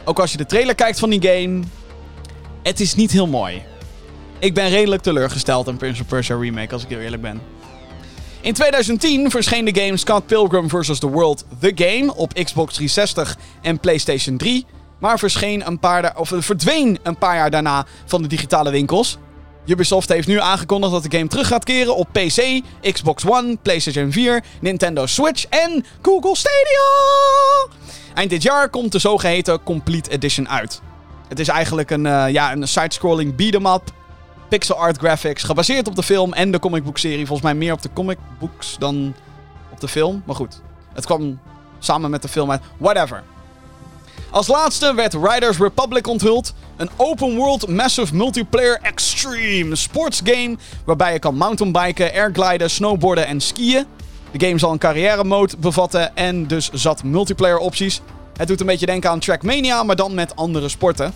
Ook 0.04 0.18
als 0.18 0.32
je 0.32 0.36
de 0.36 0.46
trailer 0.46 0.74
kijkt 0.74 0.98
van 0.98 1.10
die 1.10 1.22
game, 1.22 1.62
het 2.62 2.80
is 2.80 2.94
niet 2.94 3.10
heel 3.10 3.26
mooi. 3.26 3.62
Ik 4.38 4.54
ben 4.54 4.68
redelijk 4.68 5.02
teleurgesteld 5.02 5.68
in 5.68 5.76
Prince 5.76 6.02
of 6.02 6.08
Persia 6.08 6.36
Remake, 6.36 6.72
als 6.72 6.82
ik 6.82 6.88
heel 6.88 6.98
eerlijk 6.98 7.22
ben. 7.22 7.40
In 8.40 8.52
2010 8.52 9.30
verscheen 9.30 9.64
de 9.64 9.80
game 9.80 9.96
Scott 9.96 10.26
Pilgrim 10.26 10.68
vs. 10.68 10.98
The 10.98 11.08
World 11.08 11.44
The 11.60 11.72
Game 11.74 12.14
op 12.14 12.32
Xbox 12.32 12.74
360 12.74 13.36
en 13.62 13.78
PlayStation 13.78 14.36
3, 14.36 14.66
maar 14.98 15.18
verscheen 15.18 15.66
een 15.66 15.78
paar 15.78 16.16
of 16.16 16.32
verdween 16.36 16.98
een 17.02 17.18
paar 17.18 17.36
jaar 17.36 17.50
daarna 17.50 17.86
van 18.04 18.22
de 18.22 18.28
digitale 18.28 18.70
winkels. 18.70 19.18
Ubisoft 19.66 20.08
heeft 20.08 20.28
nu 20.28 20.40
aangekondigd 20.40 20.92
dat 20.92 21.02
de 21.02 21.16
game 21.16 21.28
terug 21.28 21.46
gaat 21.46 21.64
keren 21.64 21.96
op 21.96 22.08
PC, 22.12 22.60
Xbox 22.92 23.26
One, 23.26 23.56
PlayStation 23.62 24.12
4, 24.12 24.44
Nintendo 24.60 25.06
Switch 25.06 25.46
en 25.46 25.84
Google 26.02 26.36
Stadia. 26.36 27.78
Eind 28.14 28.30
dit 28.30 28.42
jaar 28.42 28.68
komt 28.68 28.92
de 28.92 28.98
zogeheten 28.98 29.62
Complete 29.62 30.10
Edition 30.10 30.48
uit. 30.48 30.80
Het 31.28 31.38
is 31.38 31.48
eigenlijk 31.48 31.90
een, 31.90 32.04
uh, 32.04 32.28
ja, 32.28 32.52
een 32.52 32.68
side-scrolling 32.68 33.34
beat-em-up, 33.36 33.82
pixel 34.48 34.76
art 34.76 34.98
graphics, 34.98 35.42
gebaseerd 35.42 35.88
op 35.88 35.96
de 35.96 36.02
film 36.02 36.32
en 36.32 36.50
de 36.50 36.58
comicboekserie. 36.58 37.26
Volgens 37.26 37.42
mij 37.42 37.54
meer 37.54 37.72
op 37.72 37.82
de 37.82 37.90
comicbooks 37.92 38.76
dan 38.78 39.14
op 39.70 39.80
de 39.80 39.88
film. 39.88 40.22
Maar 40.26 40.36
goed, 40.36 40.60
het 40.94 41.04
kwam 41.06 41.38
samen 41.78 42.10
met 42.10 42.22
de 42.22 42.28
film 42.28 42.50
uit. 42.50 42.62
Whatever. 42.78 43.22
Als 44.34 44.46
laatste 44.46 44.94
werd 44.94 45.14
Riders 45.14 45.58
Republic 45.58 46.06
onthuld. 46.06 46.54
Een 46.76 46.90
open 46.96 47.36
world 47.36 47.68
massive 47.68 48.14
multiplayer 48.14 48.78
extreme 48.82 49.76
sports 49.76 50.20
game 50.24 50.56
waarbij 50.84 51.12
je 51.12 51.18
kan 51.18 51.34
mountainbiken, 51.36 52.12
airgliden, 52.12 52.70
snowboarden 52.70 53.26
en 53.26 53.40
skiën. 53.40 53.86
De 54.30 54.46
game 54.46 54.58
zal 54.58 54.72
een 54.72 54.78
carrière 54.78 55.24
mode 55.24 55.56
bevatten 55.58 56.16
en 56.16 56.46
dus 56.46 56.70
zat 56.72 57.04
multiplayer 57.04 57.58
opties. 57.58 58.00
Het 58.36 58.48
doet 58.48 58.60
een 58.60 58.66
beetje 58.66 58.86
denken 58.86 59.10
aan 59.10 59.18
Trackmania, 59.18 59.82
maar 59.82 59.96
dan 59.96 60.14
met 60.14 60.36
andere 60.36 60.68
sporten. 60.68 61.14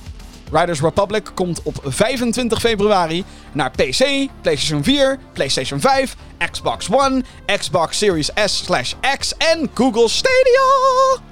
Riders 0.53 0.81
Republic 0.81 1.31
komt 1.35 1.63
op 1.63 1.81
25 1.85 2.61
februari 2.61 3.25
naar 3.53 3.71
PC, 3.71 4.29
PlayStation 4.41 4.85
4, 4.85 5.19
PlayStation 5.33 5.81
5, 5.81 6.17
Xbox 6.51 6.91
One, 6.91 7.23
Xbox 7.59 7.99
Series 7.99 8.31
S/X 8.45 9.35
en 9.39 9.71
Google 9.75 10.09
Stadia. 10.09 11.28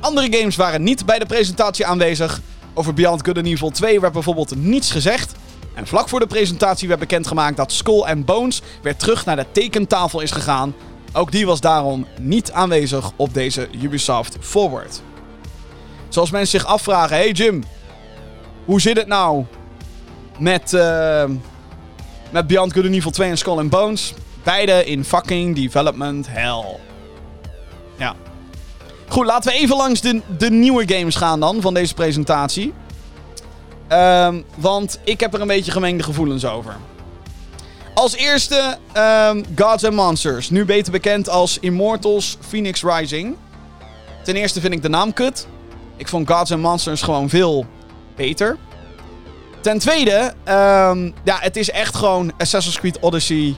Andere 0.00 0.38
games 0.38 0.56
waren 0.56 0.82
niet 0.82 1.06
bij 1.06 1.18
de 1.18 1.26
presentatie 1.26 1.86
aanwezig. 1.86 2.40
Over 2.74 2.94
Beyond 2.94 3.24
Good 3.24 3.36
and 3.36 3.46
Evil 3.46 3.70
2 3.70 4.00
werd 4.00 4.12
bijvoorbeeld 4.12 4.56
niets 4.56 4.90
gezegd. 4.90 5.34
En 5.74 5.86
vlak 5.86 6.08
voor 6.08 6.20
de 6.20 6.26
presentatie 6.26 6.88
werd 6.88 7.00
bekendgemaakt 7.00 7.56
dat 7.56 7.72
Skull 7.72 8.02
and 8.02 8.24
Bones 8.24 8.62
weer 8.82 8.96
terug 8.96 9.24
naar 9.24 9.36
de 9.36 9.46
tekentafel 9.52 10.20
is 10.20 10.30
gegaan. 10.30 10.74
Ook 11.12 11.32
die 11.32 11.46
was 11.46 11.60
daarom 11.60 12.06
niet 12.20 12.52
aanwezig 12.52 13.10
op 13.16 13.34
deze 13.34 13.68
Ubisoft 13.82 14.36
Forward. 14.40 15.02
Zoals 16.08 16.30
mensen 16.30 16.60
zich 16.60 16.68
afvragen: 16.68 17.16
hey 17.16 17.30
Jim, 17.30 17.64
hoe 18.64 18.80
zit 18.80 18.96
het 18.96 19.06
nou 19.06 19.44
met, 20.38 20.72
uh, 20.72 21.24
met 22.30 22.46
Beyond 22.46 22.72
Good 22.72 22.84
and 22.84 22.94
Evil 22.94 23.10
2 23.10 23.30
en 23.30 23.38
Skull 23.38 23.58
and 23.58 23.70
Bones? 23.70 24.14
Beide 24.42 24.84
in 24.84 25.04
fucking 25.04 25.56
development 25.56 26.26
hell. 26.30 26.64
Ja. 27.96 28.14
Goed, 29.08 29.26
laten 29.26 29.52
we 29.52 29.58
even 29.58 29.76
langs 29.76 30.00
de, 30.00 30.20
de 30.38 30.50
nieuwe 30.50 30.94
games 30.94 31.16
gaan 31.16 31.40
dan 31.40 31.60
van 31.60 31.74
deze 31.74 31.94
presentatie. 31.94 32.72
Um, 33.92 34.44
want 34.54 35.00
ik 35.04 35.20
heb 35.20 35.34
er 35.34 35.40
een 35.40 35.46
beetje 35.46 35.72
gemengde 35.72 36.02
gevoelens 36.02 36.44
over. 36.44 36.76
Als 37.94 38.16
eerste 38.16 38.78
um, 38.96 39.44
Gods 39.56 39.84
and 39.84 39.94
Monsters. 39.94 40.50
Nu 40.50 40.64
beter 40.64 40.92
bekend 40.92 41.28
als 41.28 41.58
Immortals 41.58 42.36
Phoenix 42.48 42.82
Rising. 42.82 43.36
Ten 44.24 44.34
eerste 44.34 44.60
vind 44.60 44.72
ik 44.72 44.82
de 44.82 44.88
naam 44.88 45.12
kut. 45.12 45.46
Ik 45.96 46.08
vond 46.08 46.30
Gods 46.30 46.52
and 46.52 46.62
Monsters 46.62 47.02
gewoon 47.02 47.28
veel 47.28 47.66
beter. 48.16 48.56
Ten 49.60 49.78
tweede, 49.78 50.32
um, 50.48 51.14
ja, 51.24 51.38
het 51.40 51.56
is 51.56 51.70
echt 51.70 51.94
gewoon 51.94 52.32
Assassin's 52.38 52.78
Creed 52.78 52.98
Odyssey. 53.00 53.56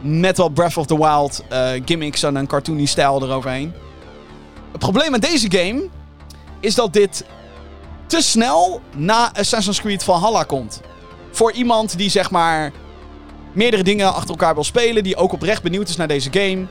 Met 0.00 0.36
wat 0.36 0.54
Breath 0.54 0.76
of 0.76 0.86
the 0.86 0.98
Wild 0.98 1.44
uh, 1.52 1.68
gimmicks 1.84 2.22
en 2.22 2.34
een 2.36 2.46
cartoony 2.46 2.86
stijl 2.86 3.22
eroverheen. 3.22 3.72
Het 4.74 4.82
probleem 4.82 5.10
met 5.10 5.22
deze 5.22 5.50
game 5.50 5.88
is 6.60 6.74
dat 6.74 6.92
dit 6.92 7.24
te 8.06 8.20
snel 8.22 8.80
na 8.96 9.32
Assassin's 9.34 9.80
Creed 9.80 10.04
Valhalla 10.04 10.42
komt. 10.42 10.80
Voor 11.30 11.52
iemand 11.52 11.96
die 11.98 12.10
zeg 12.10 12.30
maar 12.30 12.72
meerdere 13.52 13.82
dingen 13.82 14.14
achter 14.14 14.30
elkaar 14.30 14.54
wil 14.54 14.64
spelen, 14.64 15.02
die 15.02 15.16
ook 15.16 15.32
oprecht 15.32 15.62
benieuwd 15.62 15.88
is 15.88 15.96
naar 15.96 16.08
deze 16.08 16.32
game. 16.32 16.66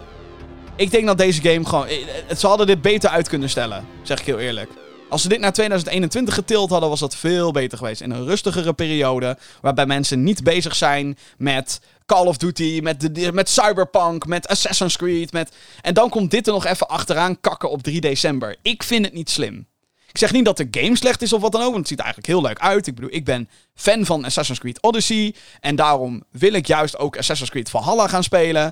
Ik 0.76 0.92
denk 0.92 1.06
dat 1.06 1.18
deze 1.18 1.42
game 1.42 1.66
gewoon. 1.66 1.86
eh, 1.88 2.02
eh, 2.30 2.38
Ze 2.38 2.48
hadden 2.48 2.68
dit 2.68 2.82
beter 2.82 3.10
uit 3.10 3.28
kunnen 3.30 3.50
stellen, 3.50 3.86
zeg 4.02 4.20
ik 4.20 4.26
heel 4.26 4.40
eerlijk. 4.40 4.70
Als 5.10 5.22
ze 5.22 5.28
dit 5.30 5.40
naar 5.40 5.54
2021 5.54 6.34
getild 6.34 6.70
hadden, 6.70 6.90
was 6.90 7.00
dat 7.00 7.16
veel 7.16 7.52
beter 7.52 7.78
geweest. 7.78 8.02
In 8.02 8.12
een 8.12 8.26
rustigere 8.26 8.74
periode, 8.74 9.38
waarbij 9.62 9.86
mensen 9.86 10.24
niet 10.24 10.44
bezig 10.44 10.76
zijn 10.76 11.18
met 11.38 11.82
Call 12.06 12.26
of 12.28 12.38
Duty, 12.38 12.80
met, 12.84 13.16
de- 13.16 13.34
met 13.34 13.50
Cyberpunk, 13.50 14.26
met 14.26 14.48
Assassin's 14.48 14.98
Creed. 14.98 15.32
Met... 15.32 15.56
En 15.82 15.94
dan 15.94 16.10
komt 16.10 16.32
dit 16.32 16.48
er 16.48 16.54
nog 16.54 16.66
even 16.66 16.88
achteraan 16.88 17.40
kakken 17.40 17.70
op 17.70 17.84
3 17.84 18.02
december. 18.02 18.56
Ik 18.62 18.84
vind 18.84 19.06
het 19.06 19.14
niet 19.14 19.30
slim. 19.30 19.68
Ik 20.08 20.18
zeg 20.20 20.32
niet 20.32 20.46
dat 20.46 20.58
de 20.58 20.68
game 20.72 20.98
slecht 20.98 21.22
is 21.22 21.34
of 21.34 21.42
wat 21.42 21.52
dan 21.52 21.62
ook, 21.62 21.68
want 21.68 21.80
het 21.80 21.88
ziet 21.88 21.98
er 22.00 22.04
eigenlijk 22.04 22.34
heel 22.34 22.42
leuk 22.48 22.60
uit. 22.60 22.88
Ik 22.88 22.96
bedoel, 22.96 23.14
ik 23.14 23.26
ben 23.26 23.50
fan 23.76 24.06
van 24.06 24.26
Assassin's 24.26 24.60
Creed 24.60 24.82
Odyssey. 24.82 25.36
En 25.60 25.76
daarom 25.76 26.24
wil 26.32 26.54
ik 26.54 26.68
juist 26.68 26.98
ook 26.98 27.18
Assassin's 27.18 27.50
Creed 27.50 27.70
Valhalla 27.70 28.08
gaan 28.08 28.24
spelen. 28.24 28.72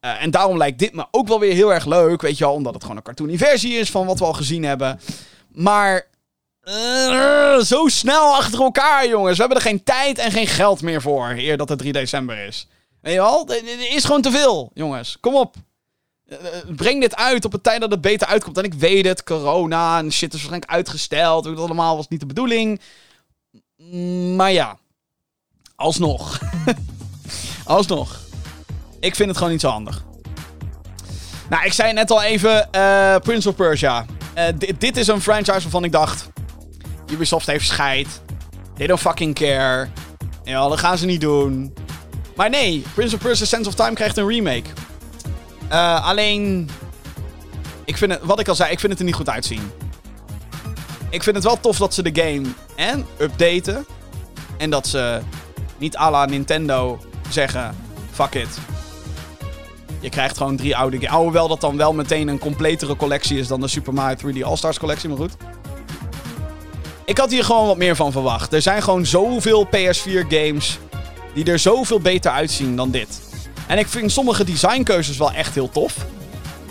Eh, 0.00 0.22
en 0.22 0.30
daarom 0.30 0.56
lijkt 0.56 0.78
dit 0.78 0.94
me 0.94 1.06
ook 1.10 1.28
wel 1.28 1.40
weer 1.40 1.54
heel 1.54 1.72
erg 1.74 1.84
leuk, 1.86 2.22
weet 2.22 2.38
je 2.38 2.44
wel, 2.44 2.54
omdat 2.54 2.72
het 2.74 2.82
gewoon 2.82 2.96
een 2.96 3.02
cartoony 3.02 3.38
versie 3.38 3.72
is 3.72 3.90
van 3.90 4.06
wat 4.06 4.18
we 4.18 4.24
al 4.24 4.32
gezien 4.32 4.62
hebben. 4.64 5.00
Maar 5.52 6.06
eh, 6.74 7.58
zo 7.64 7.88
snel 7.88 8.34
achter 8.34 8.60
elkaar, 8.60 9.08
jongens. 9.08 9.34
We 9.36 9.40
hebben 9.42 9.56
er 9.62 9.68
geen 9.68 9.84
tijd 9.84 10.18
en 10.18 10.30
geen 10.32 10.46
geld 10.46 10.82
meer 10.82 11.02
voor, 11.02 11.28
eer 11.36 11.56
dat 11.56 11.68
het 11.68 11.78
3 11.78 11.92
december 11.92 12.46
is. 12.46 12.66
Weet 13.00 13.12
je 13.14 13.20
wel? 13.20 13.46
Dit 13.46 13.62
is 13.90 14.04
gewoon 14.04 14.22
te 14.22 14.30
veel, 14.30 14.70
jongens. 14.74 15.16
Kom 15.20 15.34
op. 15.34 15.54
Eh, 16.28 16.36
eh, 16.36 16.42
Breng 16.76 17.00
dit 17.00 17.16
uit 17.16 17.44
op 17.44 17.52
een 17.54 17.60
tijd 17.60 17.80
dat 17.80 17.90
het 17.90 18.00
beter 18.00 18.26
uitkomt. 18.26 18.58
En 18.58 18.64
ik 18.64 18.74
weet 18.74 19.06
het, 19.06 19.22
corona 19.24 19.98
en 19.98 20.12
shit 20.12 20.28
is 20.34 20.40
waarschijnlijk 20.40 20.70
uitgesteld. 20.72 21.44
Dat 21.44 21.58
allemaal 21.58 21.96
was 21.96 22.08
niet 22.08 22.20
de 22.20 22.26
bedoeling. 22.26 22.80
Mm, 23.76 24.36
Maar 24.36 24.52
ja, 24.52 24.76
alsnog. 25.76 26.38
alsnog. 27.64 28.20
Ik 29.00 29.14
vind 29.14 29.28
het 29.28 29.36
gewoon 29.36 29.52
niet 29.52 29.60
zo 29.60 29.68
handig. 29.68 30.04
Nou, 31.50 31.64
ik 31.64 31.72
zei 31.72 31.92
net 31.92 32.10
al 32.10 32.22
even, 32.22 32.68
Prince 33.22 33.48
of 33.48 33.54
Persia. 33.54 34.06
Di- 34.54 34.72
dit 34.78 34.96
is 34.96 35.06
een 35.06 35.20
franchise 35.20 35.60
waarvan 35.62 35.84
ik 35.84 35.92
dacht... 35.92 36.28
Ubisoft 37.10 37.46
heeft 37.46 37.66
scheid. 37.66 38.22
They 38.76 38.86
don't 38.86 39.00
fucking 39.00 39.34
care. 39.34 39.88
Ja, 40.44 40.68
dat 40.68 40.78
gaan 40.78 40.98
ze 40.98 41.06
niet 41.06 41.20
doen. 41.20 41.74
Maar 42.36 42.50
nee, 42.50 42.82
Prince 42.94 43.14
of 43.14 43.20
Persia 43.20 43.46
Sense 43.46 43.68
of 43.68 43.74
Time 43.74 43.92
krijgt 43.92 44.16
een 44.16 44.28
remake. 44.28 44.68
Eh, 45.68 46.06
alleen... 46.06 46.70
Ik 47.84 47.96
vind 47.96 48.12
het, 48.12 48.20
wat 48.22 48.40
ik 48.40 48.48
al 48.48 48.54
zei, 48.54 48.70
ik 48.70 48.80
vind 48.80 48.92
het 48.92 49.00
er 49.00 49.06
niet 49.06 49.14
goed 49.14 49.28
uitzien. 49.28 49.70
Ik 51.10 51.22
vind 51.22 51.36
het 51.36 51.44
wel 51.44 51.60
tof 51.60 51.76
dat 51.76 51.94
ze 51.94 52.02
de 52.02 52.22
game 52.22 52.46
en 52.76 53.06
updaten. 53.18 53.86
En 54.58 54.70
dat 54.70 54.86
ze 54.86 55.20
niet 55.78 55.96
à 55.96 56.10
la 56.10 56.24
Nintendo 56.24 57.00
zeggen... 57.28 57.76
Fuck 58.10 58.34
it. 58.34 58.58
Je 60.00 60.08
krijgt 60.08 60.36
gewoon 60.36 60.56
drie 60.56 60.76
oude 60.76 60.96
games. 60.96 61.12
Alhoewel 61.12 61.48
dat 61.48 61.60
dan 61.60 61.76
wel 61.76 61.92
meteen 61.92 62.28
een 62.28 62.38
completere 62.38 62.96
collectie 62.96 63.38
is 63.38 63.48
dan 63.48 63.60
de 63.60 63.68
Super 63.68 63.94
Mario 63.94 64.32
3D 64.32 64.42
All-Stars 64.42 64.78
collectie, 64.78 65.08
maar 65.08 65.18
goed. 65.18 65.36
Ik 67.10 67.18
had 67.18 67.30
hier 67.30 67.44
gewoon 67.44 67.66
wat 67.66 67.76
meer 67.76 67.96
van 67.96 68.12
verwacht. 68.12 68.52
Er 68.52 68.62
zijn 68.62 68.82
gewoon 68.82 69.06
zoveel 69.06 69.66
PS4 69.66 70.26
games 70.28 70.78
die 71.34 71.44
er 71.44 71.58
zoveel 71.58 72.00
beter 72.00 72.30
uitzien 72.30 72.76
dan 72.76 72.90
dit. 72.90 73.20
En 73.66 73.78
ik 73.78 73.88
vind 73.88 74.12
sommige 74.12 74.44
designkeuzes 74.44 75.16
wel 75.16 75.32
echt 75.32 75.54
heel 75.54 75.70
tof. 75.70 75.96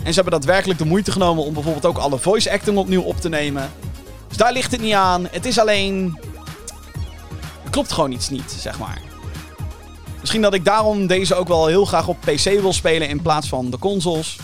En 0.02 0.08
ze 0.08 0.20
hebben 0.20 0.40
daadwerkelijk 0.40 0.78
de 0.78 0.84
moeite 0.84 1.12
genomen 1.12 1.44
om 1.44 1.54
bijvoorbeeld 1.54 1.86
ook 1.86 1.98
alle 1.98 2.18
voice 2.18 2.50
acting 2.50 2.76
opnieuw 2.76 3.02
op 3.02 3.20
te 3.20 3.28
nemen. 3.28 3.70
Dus 4.28 4.36
daar 4.36 4.52
ligt 4.52 4.70
het 4.70 4.80
niet 4.80 4.94
aan. 4.94 5.28
Het 5.30 5.46
is 5.46 5.58
alleen. 5.58 6.18
Er 7.64 7.70
klopt 7.70 7.92
gewoon 7.92 8.12
iets 8.12 8.28
niet, 8.28 8.56
zeg 8.58 8.78
maar. 8.78 9.00
Misschien 10.20 10.42
dat 10.42 10.54
ik 10.54 10.64
daarom 10.64 11.06
deze 11.06 11.34
ook 11.34 11.48
wel 11.48 11.66
heel 11.66 11.84
graag 11.84 12.08
op 12.08 12.20
PC 12.20 12.60
wil 12.60 12.72
spelen 12.72 13.08
in 13.08 13.22
plaats 13.22 13.48
van 13.48 13.70
de 13.70 13.78
consoles. 13.78 14.38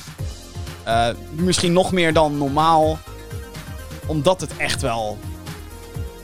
Eh, 0.85 1.09
misschien 1.31 1.73
nog 1.73 1.93
meer 1.93 2.13
dan 2.13 2.39
normaal. 2.39 2.99
Omdat 4.07 4.41
het 4.41 4.57
echt 4.57 4.83
wel 4.83 5.19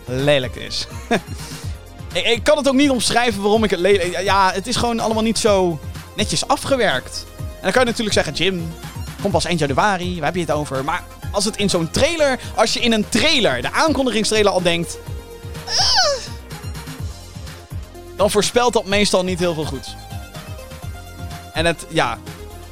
lelijk 0.05 0.57
is. 0.57 0.87
ik, 2.13 2.27
ik 2.27 2.43
kan 2.43 2.57
het 2.57 2.69
ook 2.69 2.75
niet 2.75 2.91
omschrijven 2.91 3.43
waarom 3.43 3.65
ik 3.65 3.71
het 3.71 3.81
lelijk... 3.81 4.21
Ja, 4.23 4.51
het 4.53 4.67
is 4.67 4.77
gewoon 4.77 5.01
allemaal 5.01 5.23
niet 5.23 5.39
zo 5.39 5.79
netjes 6.17 6.49
afgewerkt. 6.49 7.27
En 7.37 7.63
dan 7.63 7.73
kan 7.73 7.81
je 7.81 7.89
natuurlijk 7.89 8.15
zeggen, 8.15 8.35
Jim, 8.35 8.73
komt 9.21 9.33
pas 9.33 9.45
eind 9.45 9.59
januari, 9.59 10.15
waar 10.17 10.25
heb 10.25 10.35
je 10.35 10.41
het 10.41 10.51
over? 10.51 10.85
Maar 10.85 11.05
als 11.31 11.45
het 11.45 11.57
in 11.57 11.71
zo'n 11.71 11.91
trailer... 11.91 12.39
Als 12.55 12.73
je 12.73 12.81
in 12.81 12.93
een 12.93 13.09
trailer, 13.09 13.63
de 13.63 13.73
aankondigingstrailer 13.73 14.53
al 14.53 14.63
denkt... 14.63 14.99
"Ah", 15.67 16.03
dan 18.17 18.31
voorspelt 18.31 18.73
dat 18.73 18.87
meestal 18.87 19.25
niet 19.25 19.39
heel 19.39 19.55
veel 19.55 19.65
goeds. 19.65 19.95
En 21.53 21.67
het, 21.67 21.87
ja, 21.89 22.19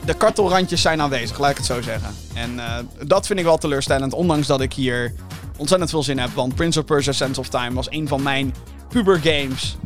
de 0.05 0.15
kartelrandjes 0.15 0.83
zijn 0.83 1.01
aanwezig, 1.01 1.39
laat 1.39 1.51
ik 1.51 1.57
het 1.57 1.67
zo 1.67 1.83
zeggen. 1.83 2.17
En 2.35 2.59
eh, 2.59 2.77
dat 3.07 3.27
vind 3.27 3.39
ik 3.39 3.45
wel 3.45 3.59
teleurstellend, 3.59 4.13
ondanks 4.13 4.47
dat 4.47 4.61
ik 4.61 4.73
hier 4.73 5.15
ontzettend 5.61 5.91
veel 5.91 6.03
zin 6.03 6.19
heb. 6.19 6.31
Want 6.35 6.55
Prince 6.55 6.79
of 6.79 6.85
Persia 6.85 7.13
Sense 7.13 7.41
of 7.41 7.49
Time 7.49 7.73
was 7.73 7.91
een 7.91 8.09
van 8.09 8.23
mijn 8.23 8.55
pubergames. 8.89 9.77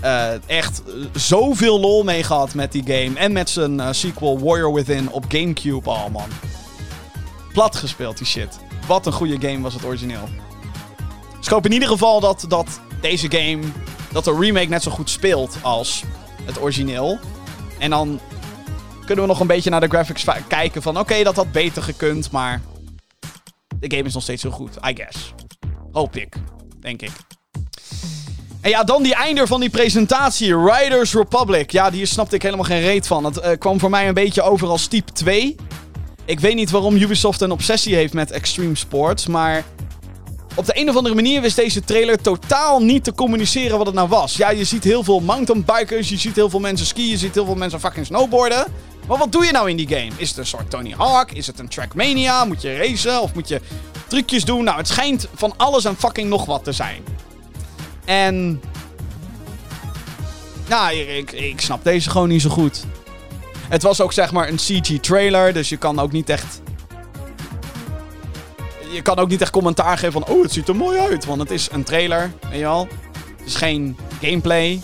Eh 0.00 0.48
echt 0.48 0.82
eh, 0.86 0.92
zoveel 1.14 1.80
lol 1.80 2.04
mee 2.04 2.22
gehad 2.22 2.54
met 2.54 2.72
die 2.72 2.82
game. 2.86 3.18
En 3.18 3.32
met 3.32 3.50
zijn 3.50 3.80
eh, 3.80 3.88
sequel 3.90 4.38
Warrior 4.40 4.72
Within 4.72 5.10
op 5.10 5.24
Gamecube. 5.28 5.90
Oh 5.90 6.08
man. 6.08 6.28
Plat 7.52 7.76
gespeeld 7.76 8.18
die 8.18 8.26
shit. 8.26 8.58
Wat 8.86 9.06
een 9.06 9.12
goede 9.12 9.48
game 9.48 9.60
was 9.60 9.74
het 9.74 9.84
origineel. 9.84 10.28
Dus 11.36 11.46
ik 11.46 11.52
hoop 11.52 11.66
in 11.66 11.72
ieder 11.72 11.88
geval 11.88 12.20
dat, 12.20 12.44
dat 12.48 12.80
deze 13.00 13.30
game... 13.30 13.62
Dat 14.12 14.24
de 14.24 14.36
remake 14.38 14.68
net 14.68 14.82
zo 14.82 14.90
goed 14.90 15.10
speelt 15.10 15.56
als 15.62 16.04
het 16.44 16.60
origineel. 16.60 17.18
En 17.78 17.90
dan 17.90 18.20
kunnen 19.06 19.24
we 19.24 19.30
nog 19.30 19.40
een 19.40 19.46
beetje 19.46 19.70
naar 19.70 19.80
de 19.80 19.88
graphics 19.88 20.24
kijken 20.48 20.82
van... 20.82 20.98
Oké, 20.98 21.22
dat 21.22 21.36
had 21.36 21.52
beter 21.52 21.82
gekund, 21.82 22.30
maar... 22.30 22.60
De 23.82 23.96
game 23.96 24.08
is 24.08 24.14
nog 24.14 24.22
steeds 24.22 24.42
heel 24.42 24.50
goed, 24.50 24.76
I 24.88 24.94
guess. 24.94 25.34
Hoop 25.92 26.16
ik. 26.16 26.36
Denk 26.80 27.02
ik. 27.02 27.10
En 28.60 28.70
ja, 28.70 28.84
dan 28.84 29.02
die 29.02 29.14
einder 29.14 29.46
van 29.46 29.60
die 29.60 29.70
presentatie. 29.70 30.56
Riders 30.56 31.14
Republic. 31.14 31.70
Ja, 31.70 31.90
die 31.90 32.06
snapte 32.06 32.34
ik 32.34 32.42
helemaal 32.42 32.64
geen 32.64 32.80
reet 32.80 33.06
van. 33.06 33.24
Het 33.24 33.38
eh, 33.38 33.58
kwam 33.58 33.80
voor 33.80 33.90
mij 33.90 34.08
een 34.08 34.14
beetje 34.14 34.42
over 34.42 34.68
als 34.68 34.86
type 34.86 35.12
2. 35.12 35.56
Ik 36.24 36.40
weet 36.40 36.54
niet 36.54 36.70
waarom 36.70 36.96
Ubisoft 36.96 37.40
een 37.40 37.50
obsessie 37.50 37.94
heeft 37.94 38.12
met 38.12 38.30
extreme 38.30 38.76
sports, 38.76 39.26
maar... 39.26 39.64
Op 40.54 40.66
de 40.66 40.80
een 40.80 40.88
of 40.88 40.96
andere 40.96 41.14
manier 41.14 41.40
wist 41.40 41.56
deze 41.56 41.84
trailer 41.84 42.22
totaal 42.22 42.82
niet 42.82 43.04
te 43.04 43.14
communiceren 43.14 43.76
wat 43.76 43.86
het 43.86 43.94
nou 43.94 44.08
was. 44.08 44.36
Ja, 44.36 44.50
je 44.50 44.64
ziet 44.64 44.84
heel 44.84 45.04
veel 45.04 45.20
mountainbikers, 45.20 46.08
je 46.08 46.18
ziet 46.18 46.34
heel 46.34 46.50
veel 46.50 46.60
mensen 46.60 46.86
skiën, 46.86 47.10
je 47.10 47.16
ziet 47.16 47.34
heel 47.34 47.44
veel 47.44 47.54
mensen 47.54 47.80
fucking 47.80 48.06
snowboarden. 48.06 48.66
Maar 49.08 49.18
wat 49.18 49.32
doe 49.32 49.44
je 49.44 49.52
nou 49.52 49.70
in 49.70 49.76
die 49.76 49.88
game? 49.88 50.10
Is 50.16 50.28
het 50.28 50.38
een 50.38 50.46
soort 50.46 50.70
Tony 50.70 50.94
Hawk? 50.96 51.30
Is 51.32 51.46
het 51.46 51.58
een 51.58 51.68
Trackmania? 51.68 52.44
Moet 52.44 52.62
je 52.62 52.76
racen? 52.76 53.20
Of 53.20 53.34
moet 53.34 53.48
je 53.48 53.60
trucjes 54.06 54.44
doen? 54.44 54.64
Nou, 54.64 54.76
het 54.76 54.88
schijnt 54.88 55.28
van 55.34 55.54
alles 55.56 55.84
en 55.84 55.96
fucking 55.96 56.28
nog 56.28 56.44
wat 56.44 56.64
te 56.64 56.72
zijn. 56.72 57.02
En... 58.04 58.62
Nou, 60.68 60.94
ik, 60.94 61.32
ik 61.32 61.60
snap 61.60 61.84
deze 61.84 62.10
gewoon 62.10 62.28
niet 62.28 62.42
zo 62.42 62.50
goed. 62.50 62.84
Het 63.68 63.82
was 63.82 64.00
ook 64.00 64.12
zeg 64.12 64.32
maar 64.32 64.48
een 64.48 64.56
CG-trailer, 64.56 65.52
dus 65.52 65.68
je 65.68 65.76
kan 65.76 65.98
ook 65.98 66.12
niet 66.12 66.28
echt... 66.28 66.60
Je 68.92 69.02
kan 69.02 69.16
ook 69.16 69.28
niet 69.28 69.40
echt 69.40 69.50
commentaar 69.50 69.98
geven 69.98 70.12
van... 70.12 70.34
Oh, 70.34 70.42
het 70.42 70.52
ziet 70.52 70.68
er 70.68 70.76
mooi 70.76 70.98
uit, 70.98 71.24
want 71.24 71.40
het 71.40 71.50
is 71.50 71.68
een 71.72 71.84
trailer, 71.84 72.32
weet 72.50 72.58
je 72.58 72.64
wel. 72.64 72.88
Het 73.36 73.46
is 73.46 73.54
geen 73.54 73.96
gameplay. 74.20 74.80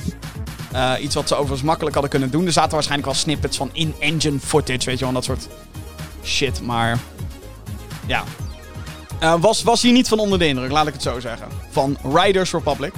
Eh, 0.72 0.92
iets 1.00 1.14
wat 1.14 1.28
ze 1.28 1.34
overigens 1.34 1.62
makkelijk 1.62 1.94
hadden 1.94 2.10
kunnen 2.12 2.30
doen. 2.30 2.46
Er 2.46 2.52
zaten 2.52 2.72
waarschijnlijk 2.72 3.10
wel 3.10 3.20
snippets 3.20 3.56
van 3.56 3.70
in-engine 3.72 4.38
footage, 4.40 4.84
weet 4.84 4.98
je 4.98 5.04
wel, 5.04 5.14
dat 5.14 5.24
soort 5.24 5.48
shit. 6.24 6.60
Maar 6.62 6.98
ja, 8.06 8.24
Eh, 9.18 9.34
was, 9.40 9.62
was 9.62 9.82
hier 9.82 9.92
niet 9.92 10.08
van 10.08 10.18
onder 10.18 10.38
de 10.38 10.46
indruk, 10.46 10.70
laat 10.70 10.86
ik 10.86 10.92
het 10.92 11.02
zo 11.02 11.20
zeggen. 11.20 11.46
Van 11.70 11.96
Riders 12.14 12.52
Republic. 12.52 12.92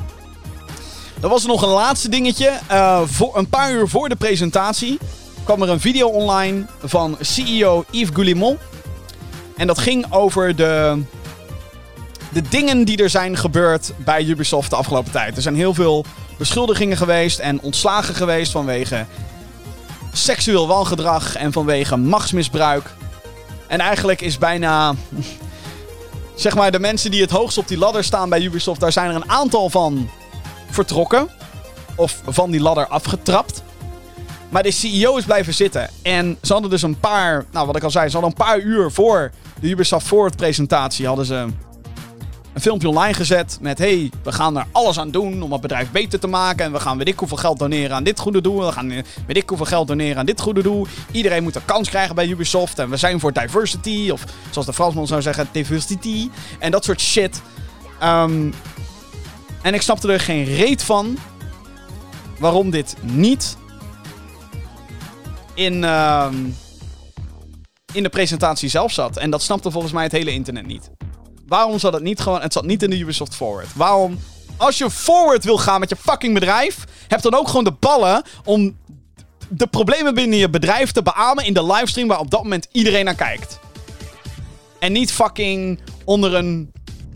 Dan 1.21 1.31
was 1.31 1.43
er 1.43 1.49
nog 1.49 1.63
een 1.63 1.69
laatste 1.69 2.09
dingetje. 2.09 2.59
Eh, 2.67 3.01
voor, 3.05 3.37
een 3.37 3.49
paar 3.49 3.73
uur 3.73 3.89
voor 3.89 4.09
de 4.09 4.17
presentatie 4.17 4.99
kwam 5.45 5.63
er 5.63 5.69
een 5.69 5.81
video 5.81 6.09
online 6.09 6.67
van 6.85 7.17
CEO 7.21 7.85
Yves 7.91 8.15
Goulimont. 8.15 8.59
En 9.57 9.67
dat 9.67 9.79
ging 9.79 10.13
over 10.13 10.57
de, 10.57 11.03
de 12.33 12.43
dingen 12.43 12.85
die 12.85 13.03
er 13.03 13.11
zijn 13.11 13.37
gebeurd 13.37 13.93
bij 13.97 14.25
Ubisoft 14.25 14.71
de 14.71 14.77
afgelopen 14.77 15.13
tijd. 15.13 15.37
Er 15.37 15.43
zijn 15.43 15.57
heel 15.57 15.75
veel 15.75 16.05
beschuldigingen 16.41 16.97
geweest 16.97 17.39
en 17.39 17.61
ontslagen 17.61 18.15
geweest 18.15 18.53
vanwege 18.53 19.07
seksueel 20.13 20.67
wangedrag 20.67 21.37
en 21.37 21.53
vanwege 21.53 21.97
machtsmisbruik. 21.97 22.95
En 23.67 23.81
eigenlijk 23.81 24.21
is 24.21 24.39
bijna 24.39 24.95
zeg 26.35 26.55
maar, 26.55 26.71
de 26.71 26.79
mensen 26.79 27.11
die 27.11 27.21
het 27.21 27.31
hoogst 27.31 27.59
op 27.59 27.69
die 27.69 27.79
ladder 27.79 28.05
staan 28.05 28.29
bij 28.29 28.43
Ubisoft, 28.43 28.81
daar 28.81 28.93
zijn 28.93 29.11
er 29.11 29.17
een 29.17 29.31
aantal 29.31 29.71
van 29.71 30.11
vertrokken. 30.71 31.29
Of 31.95 32.23
van 32.27 32.51
die 32.51 32.61
ladder 32.61 32.87
afgetrapt. 32.87 33.63
Maar 34.49 34.63
de 34.63 34.71
CEO 34.71 35.17
is 35.17 35.25
blijven 35.25 35.55
zitten. 35.55 35.91
En 36.03 36.39
ze 36.43 36.53
hadden 36.53 36.71
dus 36.71 36.83
een 36.83 37.01
paar, 37.01 37.45
nou 37.51 37.67
wat 37.67 37.77
ik 37.77 37.83
al 37.83 37.91
zei, 37.91 38.09
ze 38.09 38.17
hadden 38.17 38.31
een 38.31 38.45
paar 38.47 38.61
uur 38.61 38.91
voor 38.91 39.31
de 39.61 39.69
Ubisoft 39.69 40.07
Forward 40.07 40.37
presentatie, 40.37 41.07
hadden 41.07 41.25
ze 41.25 41.47
een 42.53 42.61
filmpje 42.61 42.89
online 42.89 43.15
gezet 43.15 43.59
met... 43.61 43.79
hey, 43.79 44.11
we 44.23 44.33
gaan 44.33 44.57
er 44.59 44.67
alles 44.73 44.99
aan 44.99 45.11
doen 45.11 45.43
om 45.43 45.53
het 45.53 45.61
bedrijf 45.61 45.91
beter 45.91 46.21
te 46.21 46.27
maken. 46.27 46.65
En 46.65 46.73
we 46.73 46.81
gaan 46.81 46.99
weet 46.99 47.09
ik 47.09 47.19
hoeveel 47.19 47.37
geld 47.37 47.59
doneren 47.59 47.97
aan 47.97 48.05
dit 48.05 48.19
goede 48.19 48.41
doel. 48.41 48.65
We 48.67 48.73
gaan 48.73 48.91
eh, 48.91 49.03
weet 49.27 49.37
ik 49.37 49.49
hoeveel 49.49 49.67
geld 49.67 49.89
doneren 49.89 50.17
aan 50.17 50.27
dit 50.27 50.41
goede 50.41 50.63
doel. 50.63 50.87
Iedereen 51.11 51.43
moet 51.43 51.55
een 51.55 51.65
kans 51.65 51.89
krijgen 51.89 52.15
bij 52.15 52.27
Ubisoft. 52.27 52.79
En 52.79 52.91
we 52.91 52.97
zijn 52.97 53.21
voor 53.21 53.33
diversity. 53.33 54.11
Of 54.13 54.25
zoals 54.51 54.67
de 54.67 54.73
Fransman 54.73 55.07
zou 55.07 55.23
zeggen, 55.23 55.49
diversity. 55.53 56.31
En 56.59 56.71
dat 56.71 56.85
soort 56.85 57.01
shit. 57.01 57.43
Ehm, 57.99 58.51
en 59.63 59.75
ik 59.75 59.83
snapte 59.83 60.13
er 60.13 60.21
geen 60.21 60.45
reet 60.45 60.83
van 60.83 61.19
waarom 62.39 62.71
dit 62.71 62.97
niet 63.03 63.57
in, 65.55 65.85
ehm, 65.85 66.35
in 67.93 68.03
de 68.03 68.09
presentatie 68.09 68.69
zelf 68.69 68.93
zat. 68.93 69.17
En 69.17 69.31
dat 69.31 69.43
snapte 69.43 69.71
volgens 69.71 69.93
mij 69.93 70.03
het 70.03 70.13
hele 70.13 70.33
internet 70.33 70.67
niet. 70.67 70.91
Waarom 71.51 71.79
zat 71.79 71.93
het 71.93 72.03
niet 72.03 72.21
gewoon... 72.21 72.41
Het 72.41 72.53
zat 72.53 72.65
niet 72.65 72.83
in 72.83 72.91
de 72.91 72.99
Ubisoft 72.99 73.35
Forward. 73.35 73.67
Waarom... 73.75 74.19
Als 74.57 74.79
je 74.79 74.91
forward 74.91 75.45
wil 75.45 75.59
gaan 75.59 75.81
met 75.81 75.89
je 75.89 75.97
fucking 75.97 76.35
bedrijf... 76.35 76.85
Heb 77.09 77.21
dan 77.21 77.35
ook 77.35 77.47
gewoon 77.49 77.65
de 77.65 77.75
ballen 77.79 78.23
om 78.45 78.77
de 79.49 79.67
problemen 79.67 80.15
binnen 80.15 80.39
je 80.39 80.51
bedrijf 80.51 80.93
te 80.93 81.03
beamen 81.03 81.45
in 81.45 81.55
de 81.55 81.67
livestream 81.67 82.09
waar 82.09 82.19
op 82.19 82.31
dat 82.31 82.43
moment 82.43 82.69
iedereen 82.73 83.05
naar 83.05 83.15
kijkt. 83.15 83.59
En 84.79 84.93
niet 84.93 85.13
fucking 85.13 85.81
onder 86.05 86.35
een, 86.35 86.73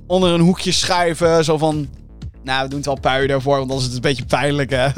onder 0.06 0.30
een 0.30 0.40
hoekje 0.40 0.72
schuiven. 0.72 1.44
Zo 1.44 1.58
van. 1.58 1.88
Nou, 2.42 2.62
we 2.62 2.68
doen 2.68 2.78
het 2.78 2.86
wel 2.86 3.00
puiden 3.00 3.42
voor, 3.42 3.56
want 3.56 3.70
anders 3.70 3.88
is 3.88 3.94
het 3.94 4.04
een 4.04 4.10
beetje 4.10 4.24
pijnlijk, 4.24 4.70
hè? 4.70 4.88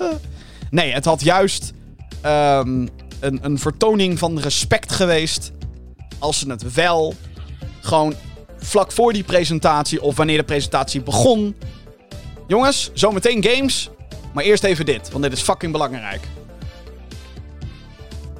nee, 0.70 0.92
het 0.92 1.04
had 1.04 1.22
juist 1.22 1.72
ehm, 2.20 2.86
een, 3.20 3.38
een 3.42 3.58
vertoning 3.58 4.18
van 4.18 4.38
respect 4.38 4.92
geweest. 4.92 5.52
Als 6.18 6.38
ze 6.38 6.50
het 6.50 6.72
wel 6.74 7.14
gewoon 7.80 8.14
vlak 8.64 8.92
voor 8.92 9.12
die 9.12 9.22
presentatie 9.24 10.02
of 10.02 10.16
wanneer 10.16 10.36
de 10.36 10.44
presentatie 10.44 11.02
begon. 11.02 11.56
Jongens, 12.46 12.90
zometeen 12.94 13.44
games. 13.44 13.90
Maar 14.32 14.44
eerst 14.44 14.64
even 14.64 14.86
dit, 14.86 15.10
want 15.10 15.22
dit 15.24 15.32
is 15.32 15.40
fucking 15.40 15.72
belangrijk. 15.72 16.20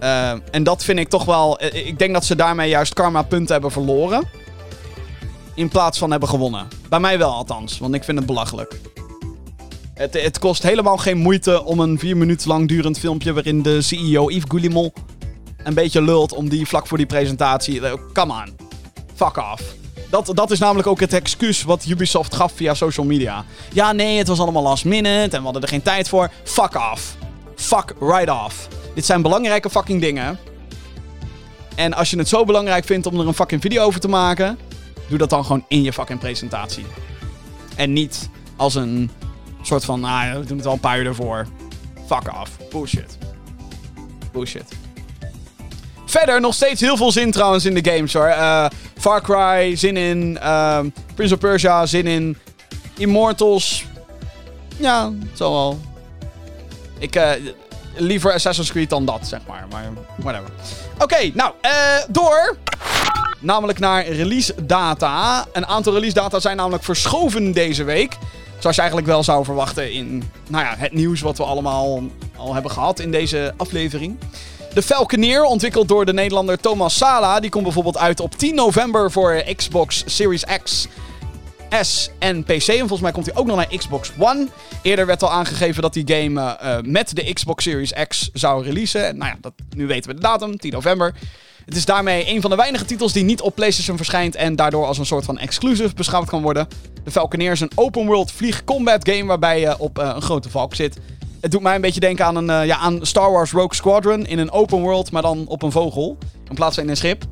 Uh, 0.03 0.31
en 0.51 0.63
dat 0.63 0.85
vind 0.85 0.99
ik 0.99 1.09
toch 1.09 1.25
wel. 1.25 1.59
eh, 1.59 1.87
Ik 1.87 1.99
denk 1.99 2.13
dat 2.13 2.25
ze 2.25 2.37
daarmee 2.37 2.69
juist 2.69 2.95
karma 2.95 3.23
punten 3.23 3.53
hebben 3.53 3.71
verloren. 3.71 4.29
In 5.55 5.69
plaats 5.69 5.99
van 5.99 6.11
hebben 6.11 6.29
gewonnen. 6.29 6.69
Bij 6.89 7.01
mij 7.01 7.19
wel 7.19 7.33
althans, 7.33 7.79
want 7.79 7.95
ik 7.95 8.05
vind 8.05 8.19
het 8.19 8.27
belachelijk. 8.27 8.81
Het, 9.95 10.23
het 10.23 10.39
kost 10.39 10.63
helemaal 10.63 10.97
geen 10.97 11.19
moeite 11.19 11.65
om 11.65 11.81
een 11.81 11.99
vier 11.99 12.17
minuten 12.17 12.49
lang 12.49 12.69
durend 12.69 12.99
filmpje 12.99 13.33
waarin 13.33 13.63
de 13.63 13.83
CEO 13.83 14.31
Yves 14.31 14.45
Goulimont 14.49 14.93
een 15.57 15.75
beetje 15.75 16.03
lult 16.03 16.33
om 16.33 16.49
die 16.49 16.67
vlak 16.67 16.87
voor 16.87 16.99
die 16.99 17.07
presentatie. 17.07 17.81
eh, 17.87 17.93
Come 18.13 18.33
on. 18.33 18.57
Fuck 19.15 19.37
off. 19.37 19.75
Dat, 20.11 20.31
dat 20.35 20.51
is 20.51 20.59
namelijk 20.59 20.89
ook 20.89 21.01
het 21.01 21.13
excuus 21.13 21.63
wat 21.63 21.87
Ubisoft 21.87 22.35
gaf 22.35 22.53
via 22.53 22.75
social 22.75 23.07
media. 23.07 23.45
Ja, 23.73 23.93
nee, 23.93 24.19
het 24.19 24.29
was 24.29 24.41
allemaal 24.41 24.63
last 24.63 24.85
minute 24.85 25.37
en 25.37 25.39
we 25.39 25.45
hadden 25.45 25.63
er 25.63 25.69
geen 25.69 25.83
tijd 25.83 26.09
voor. 26.09 26.31
Fuck 26.45 26.75
off. 26.93 27.17
Fuck 27.57 27.95
right 28.01 28.31
off. 28.31 28.69
Dit 28.95 29.05
zijn 29.05 29.23
belangrijke 29.23 29.71
fucking 29.71 30.01
dingen. 30.01 30.39
En 31.75 31.95
als 31.95 32.11
je 32.11 32.19
het 32.19 32.29
zo 32.29 32.45
belangrijk 32.45 32.85
vindt 32.85 33.07
om 33.07 33.21
er 33.21 33.27
een 33.27 33.35
fucking 33.35 33.61
video 33.61 33.85
over 33.85 34.01
te 34.01 34.09
maken, 34.09 34.59
doe 35.09 35.19
dat 35.19 35.31
dan 35.31 35.45
gewoon 35.45 35.65
in 35.69 35.83
je 35.83 35.93
fucking 35.93 36.19
presentatie. 36.19 36.87
En 37.77 37.93
niet 37.93 38.29
als 38.57 38.75
een 38.75 39.11
soort 39.63 39.85
van, 39.85 40.01
nou, 40.01 40.39
we 40.39 40.47
doen 40.47 40.57
het 40.57 40.65
wel 40.65 40.75
een 40.75 40.81
paar 40.81 40.99
uur 40.99 41.07
ervoor. 41.07 41.47
Fuck 42.07 42.41
off. 42.41 42.51
Bullshit. 42.71 43.19
Bullshit. 44.33 44.84
Verder 46.15 46.41
nog 46.41 46.55
steeds 46.55 46.81
heel 46.81 46.97
veel 46.97 47.13
zin 47.13 47.31
trouwens 47.31 47.65
in 47.65 47.75
de 47.75 47.91
games 47.91 48.13
hoor. 48.13 48.27
Eh, 48.27 48.67
Far 48.99 49.23
Cry, 49.23 49.77
zin 49.77 49.97
in. 49.97 50.39
ehm, 50.39 50.89
Prince 51.15 51.35
of 51.35 51.41
Persia, 51.41 51.87
zin 51.87 52.07
in. 52.07 52.39
Immortals. 52.97 53.85
Ja, 54.77 55.13
zo 55.33 55.53
wel. 55.53 55.81
Ik, 56.99 57.17
eh, 57.17 57.31
liever 57.97 58.33
Assassin's 58.33 58.71
Creed 58.71 58.91
dan 58.91 59.05
dat, 59.05 59.27
zeg 59.27 59.41
maar. 59.49 59.67
Maar, 59.71 59.85
whatever. 60.17 60.51
Oké, 60.99 61.31
nou, 61.35 61.53
eh, 61.61 61.73
door. 62.09 62.57
Namelijk 63.41 63.79
naar 63.79 64.07
release 64.07 64.55
data. 64.65 65.45
Een 65.53 65.67
aantal 65.67 65.93
release 65.93 66.15
data 66.15 66.41
zijn 66.41 66.57
namelijk 66.57 66.85
verschoven 66.85 67.53
deze 67.53 67.85
week. 67.85 68.19
Zoals 68.59 68.77
je 68.77 68.83
eigenlijk 68.83 69.11
wel 69.11 69.23
zou 69.23 69.45
verwachten 69.45 69.93
in 69.93 70.31
nou 70.49 70.65
ja, 70.65 70.75
het 70.79 70.93
nieuws 70.93 71.21
wat 71.21 71.37
we 71.37 71.45
allemaal 71.45 72.03
al 72.37 72.55
hebben 72.55 72.71
gehad 72.71 72.99
in 73.01 73.11
deze 73.11 73.55
aflevering. 73.57 74.17
De 74.75 74.83
Falconeer, 74.83 75.43
ontwikkeld 75.45 75.89
door 75.89 76.05
de 76.05 76.13
Nederlander 76.13 76.61
Thomas 76.61 76.97
Sala, 76.97 77.41
die 77.41 77.51
komt 77.51 77.65
bijvoorbeeld 77.65 77.99
uit 77.99 78.21
op 78.21 78.35
10 78.35 78.55
november 78.55 79.11
voor 79.11 79.45
Xbox 79.57 80.03
Series 80.07 80.45
X, 80.63 80.87
S 81.83 82.11
en 82.19 82.45
PC. 82.45 82.51
En 82.51 82.79
volgens 82.79 83.01
mij 83.01 83.13
komt 83.13 83.27
hij 83.27 83.35
ook 83.37 83.47
nog 83.47 83.57
naar 83.57 83.77
Xbox 83.77 84.13
One. 84.19 84.49
Eerder 84.83 85.07
werd 85.07 85.23
al 85.23 85.31
aangegeven 85.31 85.83
dat 85.83 85.93
die 85.93 86.05
game 86.07 86.41
eh, 86.41 86.77
eh, 86.77 86.85
met 86.85 87.17
de 87.17 87.33
Xbox 87.33 87.65
Series 87.65 87.93
X 88.09 88.31
zou 88.33 88.65
releasen. 88.65 89.07
En 89.07 89.17
nou 89.17 89.31
ja, 89.31 89.37
dat, 89.41 89.53
nu 89.77 89.87
weten 89.87 90.11
we 90.11 90.17
de 90.17 90.23
datum, 90.23 90.59
10 90.59 90.73
november. 90.73 91.15
Het 91.65 91.77
is 91.77 91.85
daarmee 91.85 92.29
een 92.29 92.41
van 92.41 92.51
de 92.51 92.57
weinige 92.57 92.85
titels 92.85 93.13
die 93.13 93.25
niet 93.25 93.41
op 93.41 93.55
PlayStation 93.55 93.97
verschijnt 93.97 94.35
en 94.35 94.57
daardoor 94.57 94.87
als 94.87 94.99
een 94.99 95.07
soort 95.07 95.25
van 95.25 95.39
exclusive 95.39 95.95
beschouwd 95.95 96.29
kan 96.29 96.43
worden. 96.43 96.69
De 97.05 97.11
Falconeer 97.11 97.53
is 97.53 97.61
een 97.61 97.73
open 97.75 98.07
world 98.07 98.33
vlieg 98.33 98.65
combat 98.65 99.09
game 99.09 99.25
waarbij 99.25 99.61
je 99.61 99.79
op 99.79 99.99
eh, 99.99 100.13
een 100.15 100.23
grote 100.23 100.51
valk 100.51 100.75
zit. 100.75 100.99
Het 101.45 101.53
doet 101.53 101.63
mij 101.63 101.75
een 101.75 101.81
beetje 101.81 102.01
denken 102.01 102.25
aan, 102.25 102.37
een, 102.37 102.51
eh, 102.51 102.67
ja, 102.67 102.77
aan 102.77 102.99
Star 103.07 103.33
Wars 103.33 103.53
Rogue 103.53 103.75
Squadron 103.75 104.27
in 104.27 104.39
een 104.39 104.51
open 104.51 104.81
world, 104.81 105.11
maar 105.11 105.23
dan 105.23 105.45
op 105.47 105.63
een 105.63 105.73
vogel 105.73 106.19
in 106.49 106.55
plaats 106.55 106.75
van 106.75 106.85
in 106.85 106.91
een 106.91 106.97
schip. 106.97 107.25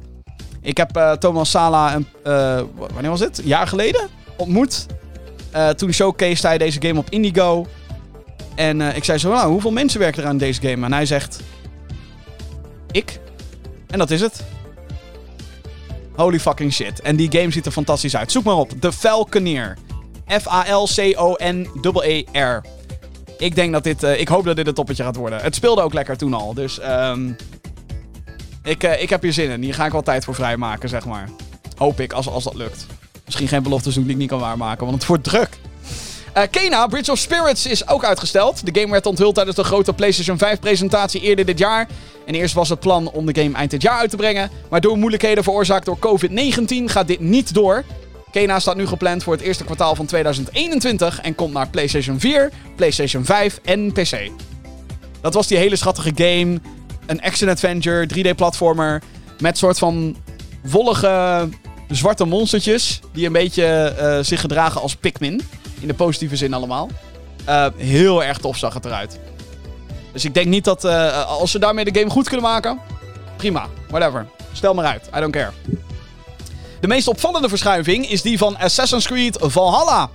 Ik 0.61 0.77
heb 0.77 0.97
eh, 0.97 1.13
Thomas 1.13 1.51
Sala, 1.51 1.95
een, 1.95 2.07
eh, 2.25 2.61
wanneer 2.75 3.11
was 3.11 3.21
dit? 3.21 3.39
Een 3.39 3.47
jaar 3.47 3.67
geleden 3.67 4.09
ontmoet. 4.37 4.87
Toen 5.77 5.93
showcased 5.93 6.43
hij 6.43 6.59
deze 6.59 6.83
game 6.83 6.99
op 6.99 7.11
Indigo. 7.11 7.67
En 8.55 8.81
ik 8.81 9.05
zei 9.05 9.19
zo, 9.19 9.33
nou, 9.33 9.51
hoeveel 9.51 9.71
mensen 9.71 10.01
werken 10.01 10.23
er 10.23 10.29
aan 10.29 10.39
deze 10.39 10.61
game? 10.61 10.85
En 10.87 10.93
hij 10.93 11.07
zegt, 11.07 11.41
ik. 12.91 13.21
En 13.87 13.99
dat 13.99 14.11
is 14.11 14.21
het. 14.21 14.45
Holy 16.15 16.41
fucking 16.41 16.73
shit. 16.73 17.01
En 17.01 17.17
die 17.17 17.33
game 17.33 17.51
ziet 17.51 17.67
er 17.67 17.73
fantastisch 17.73 18.17
uit. 18.17 18.33
Zoek 18.33 18.45
maar 18.45 18.57
op. 18.57 18.71
The 18.81 18.93
Falconeer. 18.93 19.77
F-A-L-C-O-N-E-R. 20.27 21.23
Ik 23.43 23.55
denk 23.55 23.73
dat 23.73 23.85
dit... 23.85 24.03
eh, 24.03 24.21
ik 24.21 24.29
hoop 24.29 24.45
dat 24.45 24.57
dit 24.57 24.67
een 24.67 24.75
toppetje 24.75 25.03
gaat 25.03 25.17
worden. 25.17 25.41
Het 25.41 25.55
speelde 25.55 25.83
ook 25.83 25.93
lekker 25.93 26.17
toen 26.17 26.35
al. 26.35 26.55
Dus 26.55 26.79
ehm 26.79 27.31
ik, 28.63 28.83
eh, 28.83 29.03
ik 29.03 29.11
heb 29.11 29.23
hier 29.23 29.33
zin 29.33 29.51
in. 29.51 29.63
Hier 29.63 29.75
ga 29.75 29.87
ik 29.87 29.93
wel 29.93 30.03
tijd 30.03 30.25
voor 30.25 30.35
vrijmaken, 30.35 30.89
zeg 30.89 31.05
maar. 31.05 31.29
Hoop 31.77 32.01
ik, 32.01 32.13
als, 32.13 32.29
als 32.29 32.45
dat 32.45 32.55
lukt. 32.55 32.87
Misschien 33.25 33.49
geen 33.49 33.63
beloftes 33.63 33.95
doen 33.95 34.03
die 34.03 34.13
ik 34.13 34.19
niet 34.19 34.29
kan 34.29 34.39
waarmaken, 34.39 34.87
want 34.87 34.99
het 34.99 35.07
wordt 35.07 35.25
druk. 35.25 35.49
Eh 36.33 36.43
Kena, 36.51 36.87
Bridge 36.87 37.11
of 37.11 37.19
Spirits, 37.19 37.67
is 37.67 37.89
ook 37.89 38.05
uitgesteld. 38.05 38.67
De 38.67 38.81
game 38.81 38.93
werd 38.93 39.07
onthuld 39.07 39.35
tijdens 39.35 39.57
de 39.57 39.65
grote 39.65 39.93
PlayStation 39.93 40.39
5-presentatie 40.39 41.21
eerder 41.21 41.45
dit 41.45 41.59
jaar. 41.59 41.89
En 42.27 42.35
eerst 42.35 42.55
was 42.55 42.69
het 42.69 42.81
plan 42.81 43.11
om 43.11 43.27
de 43.27 43.43
game 43.43 43.57
eind 43.57 43.71
dit 43.71 43.83
jaar 43.83 43.99
uit 43.99 44.11
te 44.11 44.17
brengen. 44.17 44.51
Maar 44.71 44.81
door 44.81 44.99
moeilijkheden 44.99 45.45
veroorzaakt 45.45 45.85
door 45.85 45.99
COVID-19 45.99 46.85
gaat 46.85 47.07
dit 47.07 47.21
niet 47.21 47.55
door. 47.55 47.85
Kena 48.33 48.61
staat 48.61 48.77
nu 48.77 48.87
gepland 48.87 49.23
voor 49.23 49.33
het 49.33 49.43
eerste 49.43 49.65
kwartaal 49.65 49.95
van 49.95 50.07
2021 50.07 51.21
en 51.21 51.35
komt 51.35 51.53
naar 51.53 51.69
PlayStation 51.69 52.21
4, 52.21 52.51
PlayStation 52.77 53.25
5 53.25 53.61
en 53.65 53.93
PC. 53.93 54.31
Dat 55.21 55.35
was 55.35 55.47
die 55.47 55.59
hele 55.59 55.77
schattige 55.77 56.13
game. 56.15 56.61
Een 57.07 57.23
action-adventure, 57.23 58.09
3D-platformer. 58.15 59.03
Met 59.39 59.59
soort 59.59 59.79
van 59.79 60.17
wollige 60.63 61.49
zwarte 61.89 62.25
monstertjes. 62.25 63.01
Die 63.13 63.27
een 63.27 63.33
beetje 63.33 63.65
eh, 63.65 64.19
zich 64.21 64.41
gedragen 64.41 64.81
als 64.81 64.97
Pikmin. 64.97 65.41
In 65.81 65.89
de 65.89 65.95
positieve 65.95 66.37
zin 66.37 66.55
allemaal. 66.55 66.89
Eh, 67.45 67.67
heel 67.77 68.25
erg 68.25 68.39
tof 68.39 68.57
zag 68.57 68.75
het 68.75 68.85
eruit. 68.85 69.19
Dus 70.13 70.25
ik 70.25 70.35
denk 70.35 70.47
niet 70.47 70.65
dat 70.65 70.85
eh, 70.85 71.27
als 71.27 71.51
ze 71.51 71.59
daarmee 71.59 71.85
de 71.85 71.99
game 71.99 72.11
goed 72.11 72.29
kunnen 72.29 72.47
maken. 72.47 72.79
Prima, 73.37 73.67
whatever. 73.89 74.27
Stel 74.53 74.75
maar 74.75 74.85
uit, 74.85 75.09
I 75.17 75.21
don't 75.21 75.33
care. 75.33 75.53
De 76.83 76.89
meest 76.89 77.09
opvallende 77.09 77.49
verschuiving 77.49 78.11
is 78.11 78.23
die 78.23 78.39
van 78.39 78.59
Assassin's 78.59 79.07
Creed 79.07 79.37
Valhalla. 79.41 80.11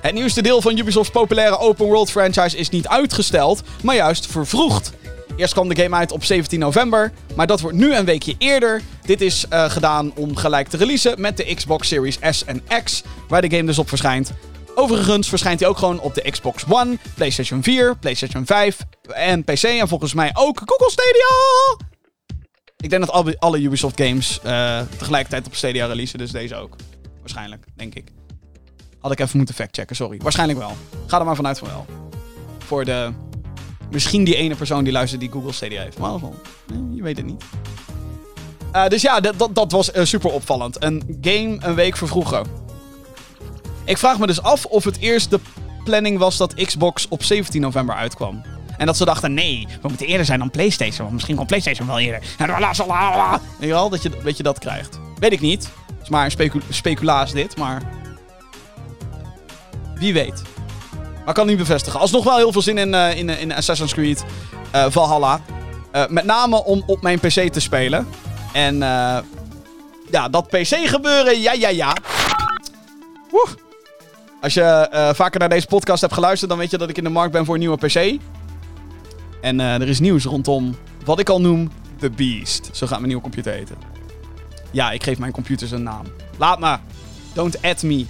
Het 0.00 0.14
nieuwste 0.14 0.42
deel 0.42 0.60
van 0.60 0.78
Ubisofts 0.78 1.10
populaire 1.10 1.58
open 1.58 1.86
world 1.86 2.10
franchise 2.10 2.56
is 2.56 2.68
niet 2.68 2.88
uitgesteld, 2.88 3.62
maar 3.82 3.94
juist 3.94 4.26
vervroegd. 4.26 4.92
Eerst 5.36 5.52
kwam 5.52 5.68
de 5.68 5.82
game 5.82 5.96
uit 5.96 6.12
op 6.12 6.24
17 6.24 6.58
november, 6.58 7.12
maar 7.34 7.46
dat 7.46 7.60
wordt 7.60 7.76
nu 7.76 7.94
een 7.94 8.04
weekje 8.04 8.34
eerder. 8.38 8.82
Dit 9.06 9.20
is 9.20 9.44
eh, 9.48 9.70
gedaan 9.70 10.12
om 10.14 10.36
gelijk 10.36 10.68
te 10.68 10.76
releasen 10.76 11.20
met 11.20 11.36
de 11.36 11.54
Xbox 11.54 11.88
Series 11.88 12.18
S 12.30 12.44
en 12.44 12.62
X, 12.84 13.02
waar 13.28 13.42
de 13.42 13.50
game 13.50 13.66
dus 13.66 13.78
op 13.78 13.88
verschijnt. 13.88 14.32
Overigens 14.74 15.28
verschijnt 15.28 15.60
hij 15.60 15.68
ook 15.68 15.78
gewoon 15.78 16.00
op 16.00 16.14
de 16.14 16.30
Xbox 16.30 16.64
One, 16.68 16.98
PlayStation 17.14 17.62
4, 17.62 17.96
PlayStation 17.96 18.46
5 18.46 18.78
en 19.08 19.44
PC 19.44 19.62
en 19.62 19.88
volgens 19.88 20.14
mij 20.14 20.30
ook 20.34 20.62
Google 20.64 20.90
Stadia. 20.90 21.90
Ik 22.82 22.90
denk 22.90 23.06
dat 23.06 23.38
alle, 23.38 23.60
Ubisoft 23.60 24.00
games 24.00 24.40
eh, 24.42 24.80
tegelijkertijd 24.98 25.46
op 25.46 25.54
Stadia 25.54 25.86
releasen, 25.86 26.18
dus 26.18 26.30
deze 26.30 26.56
ook. 26.56 26.76
Waarschijnlijk, 27.20 27.64
denk 27.74 27.94
ik. 27.94 28.08
Had 28.98 29.12
ik 29.12 29.20
even 29.20 29.36
moeten 29.36 29.54
factchecken, 29.54 29.96
sorry. 29.96 30.18
Waarschijnlijk 30.22 30.58
wel. 30.58 30.76
Ga 31.06 31.18
er 31.18 31.24
maar 31.24 31.36
vanuit 31.36 31.58
van 31.58 31.68
wel. 31.68 31.86
Voor 32.58 32.84
de... 32.84 33.12
Misschien 33.90 34.24
die 34.24 34.36
ene 34.36 34.54
persoon 34.54 34.84
die 34.84 34.92
luistert 34.92 35.20
die 35.20 35.30
Google 35.30 35.52
Stadia 35.52 35.82
heeft. 35.82 35.98
Maar 35.98 36.20
wel, 36.20 36.34
je 36.94 37.02
weet 37.02 37.16
het 37.16 37.26
niet. 37.26 37.44
Eh, 38.72 38.86
dus 38.86 39.02
ja, 39.02 39.20
dat 39.52 39.72
was 39.72 39.90
eh, 39.90 40.04
super 40.04 40.30
opvallend. 40.30 40.82
Een 40.82 41.18
game 41.20 41.56
een 41.60 41.74
week 41.74 41.96
vervroegen. 41.96 42.46
Ik 43.84 43.98
vraag 43.98 44.18
me 44.18 44.26
dus 44.26 44.42
af 44.42 44.64
of 44.64 44.84
het 44.84 44.98
eerst 44.98 45.30
de 45.30 45.40
planning 45.84 46.18
was 46.18 46.36
dat 46.36 46.54
Xbox 46.54 47.08
op 47.08 47.22
17 47.22 47.60
november 47.60 47.94
uitkwam. 47.94 48.42
En 48.82 48.88
dat 48.88 48.96
ze 48.96 49.04
dachten, 49.04 49.34
nee, 49.34 49.66
we 49.82 49.88
moeten 49.88 50.06
eerder 50.06 50.26
zijn 50.26 50.38
dan 50.38 50.50
PlayStation. 50.50 50.98
Want 50.98 51.12
misschien 51.12 51.36
komt 51.36 51.46
PlayStation 51.46 51.86
wel 51.86 51.98
eerder. 51.98 52.20
Weet 53.58 53.68
je 53.68 53.74
wel, 53.74 53.88
dat 53.88 54.02
je, 54.02 54.10
weet 54.22 54.36
je 54.36 54.42
dat 54.42 54.58
krijgt. 54.58 54.98
Weet 55.18 55.32
ik 55.32 55.40
niet. 55.40 55.62
Het 55.86 56.02
is 56.02 56.08
maar 56.08 56.24
een 56.24 56.30
specu 56.30 56.60
speculaas 56.68 57.32
dit, 57.32 57.56
maar... 57.56 57.82
Wie 59.94 60.12
weet. 60.12 60.42
Maar 61.24 61.34
kan 61.34 61.46
niet 61.46 61.56
bevestigen. 61.56 62.00
Alsnog 62.00 62.24
wel 62.24 62.36
heel 62.36 62.52
veel 62.52 62.62
zin 62.62 62.78
in, 62.78 62.94
uh, 62.94 63.16
in, 63.16 63.28
in 63.28 63.52
Assassin's 63.52 63.92
Creed 63.92 64.24
uh, 64.74 64.86
Valhalla. 64.88 65.40
Uh, 65.92 66.06
met 66.08 66.24
name 66.24 66.64
om 66.64 66.82
op 66.86 67.02
mijn 67.02 67.18
PC 67.18 67.52
te 67.52 67.60
spelen. 67.60 68.08
En 68.52 68.78
ja, 70.10 70.28
dat 70.30 70.48
PC 70.48 70.76
gebeuren, 70.88 71.40
ja, 71.40 71.52
ja, 71.52 71.68
ja. 71.68 71.96
Woe. 73.30 73.46
Als 74.40 74.54
je 74.54 74.88
vaker 75.14 75.40
naar 75.40 75.48
deze 75.48 75.66
podcast 75.66 76.00
hebt 76.00 76.14
geluisterd, 76.14 76.50
dan 76.50 76.58
weet 76.58 76.70
je 76.70 76.78
dat 76.78 76.88
ik 76.88 76.98
in 76.98 77.04
de 77.04 77.10
markt 77.10 77.32
ben 77.32 77.44
voor 77.44 77.54
een 77.54 77.60
nieuwe 77.60 77.76
PC. 77.76 78.18
En 79.42 79.60
er 79.60 79.88
is 79.88 80.00
nieuws 80.00 80.24
rondom 80.24 80.76
wat 81.04 81.18
ik 81.18 81.28
al 81.28 81.40
noem 81.40 81.70
The 81.98 82.10
Beast. 82.10 82.68
Zo 82.72 82.86
gaat 82.86 82.96
mijn 82.96 83.06
nieuwe 83.06 83.22
computer 83.22 83.52
heten. 83.52 83.76
Ja, 84.70 84.90
ik 84.90 85.02
geef 85.02 85.18
mijn 85.18 85.32
computers 85.32 85.70
een 85.70 85.82
naam. 85.82 86.04
Laat 86.38 86.60
me. 86.60 86.76
Don't 87.32 87.62
add 87.62 87.82
me. 87.82 88.06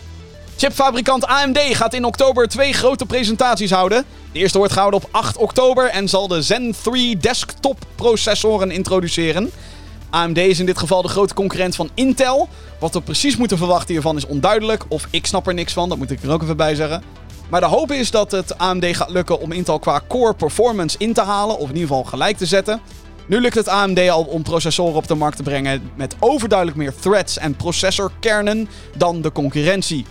Chipfabrikant 0.56 1.26
AMD 1.26 1.58
gaat 1.58 1.94
in 1.94 2.04
oktober 2.04 2.48
twee 2.48 2.72
grote 2.72 3.06
presentaties 3.06 3.70
houden. 3.70 4.04
De 4.32 4.38
eerste 4.38 4.58
wordt 4.58 4.72
gehouden 4.72 5.02
op 5.02 5.08
8 5.10 5.36
oktober 5.36 5.88
en 5.88 6.08
zal 6.08 6.28
de 6.28 6.42
Zen 6.42 6.74
3 6.82 7.16
desktop 7.16 7.78
processoren 7.94 8.70
introduceren. 8.70 9.50
AMD 10.10 10.38
is 10.38 10.58
in 10.58 10.66
dit 10.66 10.78
geval 10.78 11.02
de 11.02 11.08
grote 11.08 11.34
concurrent 11.34 11.74
van 11.74 11.90
Intel. 11.94 12.48
Wat 12.78 12.94
we 12.94 13.00
precies 13.00 13.36
moeten 13.36 13.58
verwachten 13.58 13.92
hiervan 13.92 14.16
is 14.16 14.26
onduidelijk. 14.26 14.84
Of 14.88 15.06
ik 15.10 15.26
snap 15.26 15.46
er 15.46 15.54
niks 15.54 15.72
van, 15.72 15.88
dat 15.88 15.98
moet 15.98 16.10
ik 16.10 16.22
er 16.22 16.30
ook 16.30 16.42
even 16.42 16.56
bij 16.56 16.74
zeggen. 16.74 17.02
Maar 17.52 17.60
de 17.60 17.66
hoop 17.66 17.92
is 17.92 18.10
dat 18.10 18.30
het 18.30 18.58
AMD 18.58 18.96
gaat 18.96 19.10
lukken 19.10 19.40
om 19.40 19.52
Intel 19.52 19.78
qua 19.78 20.02
core 20.08 20.34
performance 20.34 20.98
in 20.98 21.12
te 21.12 21.20
halen. 21.20 21.58
Of 21.58 21.68
in 21.68 21.74
ieder 21.74 21.88
geval 21.88 22.04
gelijk 22.04 22.36
te 22.36 22.46
zetten. 22.46 22.80
Nu 23.26 23.40
lukt 23.40 23.54
het 23.54 23.68
AMD 23.68 24.10
al 24.10 24.22
om 24.22 24.42
processoren 24.42 24.94
op 24.94 25.06
de 25.06 25.14
markt 25.14 25.36
te 25.36 25.42
brengen 25.42 25.90
met 25.94 26.16
overduidelijk 26.18 26.78
meer 26.78 26.94
threads 27.00 27.38
en 27.38 27.56
processorkernen 27.56 28.68
dan 28.96 29.22
de 29.22 29.32
concurrentie. 29.32 30.04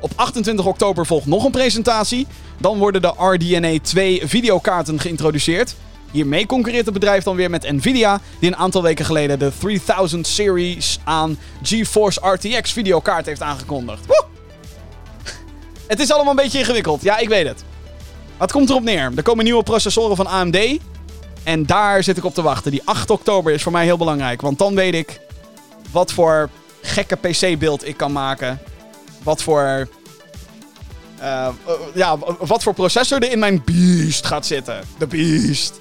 Op 0.00 0.10
28 0.16 0.66
oktober 0.66 1.06
volgt 1.06 1.26
nog 1.26 1.44
een 1.44 1.50
presentatie. 1.50 2.26
Dan 2.58 2.78
worden 2.78 3.02
de 3.02 3.12
RDNA 3.18 3.78
2 3.82 4.22
videokaarten 4.24 5.00
geïntroduceerd. 5.00 5.74
Hiermee 6.10 6.46
concurreert 6.46 6.84
het 6.84 6.94
bedrijf 6.94 7.24
dan 7.24 7.36
weer 7.36 7.50
met 7.50 7.72
Nvidia, 7.72 8.20
die 8.38 8.50
een 8.50 8.56
aantal 8.56 8.82
weken 8.82 9.04
geleden 9.04 9.38
de 9.38 9.52
3000 9.58 10.26
series 10.26 10.98
aan 11.04 11.38
GeForce 11.62 12.20
RTX 12.22 12.72
videokaart 12.72 13.26
heeft 13.26 13.42
aangekondigd. 13.42 14.06
Woe! 14.06 14.31
Het 15.86 16.00
is 16.00 16.12
allemaal 16.12 16.30
een 16.30 16.42
beetje 16.42 16.58
ingewikkeld. 16.58 17.02
Ja, 17.02 17.18
ik 17.18 17.28
weet 17.28 17.46
het. 17.46 17.64
Wat 18.36 18.52
komt 18.52 18.70
erop 18.70 18.82
neer? 18.82 19.12
Er 19.16 19.22
komen 19.22 19.44
nieuwe 19.44 19.62
processoren 19.62 20.16
van 20.16 20.26
AMD. 20.26 20.58
En 21.42 21.66
daar 21.66 22.02
zit 22.02 22.16
ik 22.16 22.24
op 22.24 22.34
te 22.34 22.42
wachten. 22.42 22.70
Die 22.70 22.82
8 22.84 23.10
oktober 23.10 23.52
is 23.52 23.62
voor 23.62 23.72
mij 23.72 23.84
heel 23.84 23.96
belangrijk. 23.96 24.40
Want 24.40 24.58
dan 24.58 24.74
weet 24.74 24.94
ik 24.94 25.20
wat 25.90 26.12
voor 26.12 26.50
gekke 26.82 27.16
PC-beeld 27.16 27.88
ik 27.88 27.96
kan 27.96 28.12
maken 28.12 28.60
wat 29.22 29.42
voor. 29.42 29.88
Uh, 31.20 31.48
ja, 31.94 32.18
wat 32.38 32.62
voor 32.62 32.74
processor 32.74 33.22
er 33.22 33.30
in 33.30 33.38
mijn 33.38 33.62
beast 33.64 34.26
gaat 34.26 34.46
zitten. 34.46 34.80
De 34.98 35.06
beast. 35.06 35.80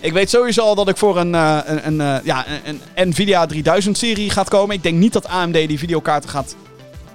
Ik 0.00 0.12
weet 0.12 0.30
sowieso 0.30 0.62
al 0.62 0.74
dat 0.74 0.88
ik 0.88 0.96
voor 0.96 1.18
een, 1.18 1.34
uh, 1.34 1.58
een, 1.64 2.00
een, 2.00 2.20
ja, 2.24 2.46
een 2.94 3.08
Nvidia 3.08 3.46
3000 3.46 3.98
serie 3.98 4.30
gaat 4.30 4.48
komen. 4.48 4.76
Ik 4.76 4.82
denk 4.82 4.98
niet 4.98 5.12
dat 5.12 5.28
AMD 5.28 5.52
die 5.52 5.78
videokaarten 5.78 6.30
gaat. 6.30 6.54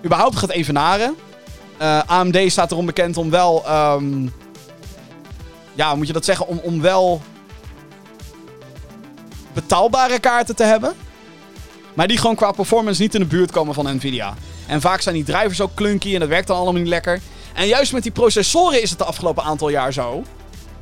überhaupt 0.06 0.36
gaat 0.36 0.50
evenaren. 0.50 1.16
AMD 2.06 2.38
staat 2.46 2.72
erom 2.72 2.86
bekend 2.86 3.18
om 3.18 3.30
wel. 3.30 3.64
Um, 3.70 4.34
ja, 5.74 5.96
moet 5.96 6.08
je 6.08 6.14
dat 6.14 6.26
zeggen? 6.26 6.48
Om, 6.48 6.60
om 6.64 6.82
wel. 6.82 7.22
betaalbare 9.54 10.20
kaarten 10.20 10.56
te 10.56 10.64
hebben. 10.64 10.94
Maar 11.94 12.08
die 12.08 12.18
gewoon 12.18 12.36
qua 12.36 12.52
performance 12.52 13.02
niet 13.02 13.14
in 13.14 13.20
de 13.20 13.26
buurt 13.26 13.52
komen 13.52 13.74
van 13.74 13.96
Nvidia. 13.96 14.34
En 14.68 14.82
vaak 14.82 15.02
zijn 15.02 15.16
die 15.16 15.24
drivers 15.24 15.62
ook 15.62 15.74
clunky 15.74 16.14
en 16.14 16.20
dat 16.20 16.30
werkt 16.30 16.48
dan 16.48 16.56
allemaal 16.56 16.82
niet 16.82 16.88
lekker. 16.88 17.20
En 17.54 17.68
juist 17.68 17.94
met 17.94 18.04
die 18.04 18.12
processoren 18.12 18.82
is 18.82 18.90
het 18.90 19.00
de 19.00 19.06
afgelopen 19.06 19.44
aantal 19.44 19.70
jaar 19.70 19.94
zo. 19.94 20.24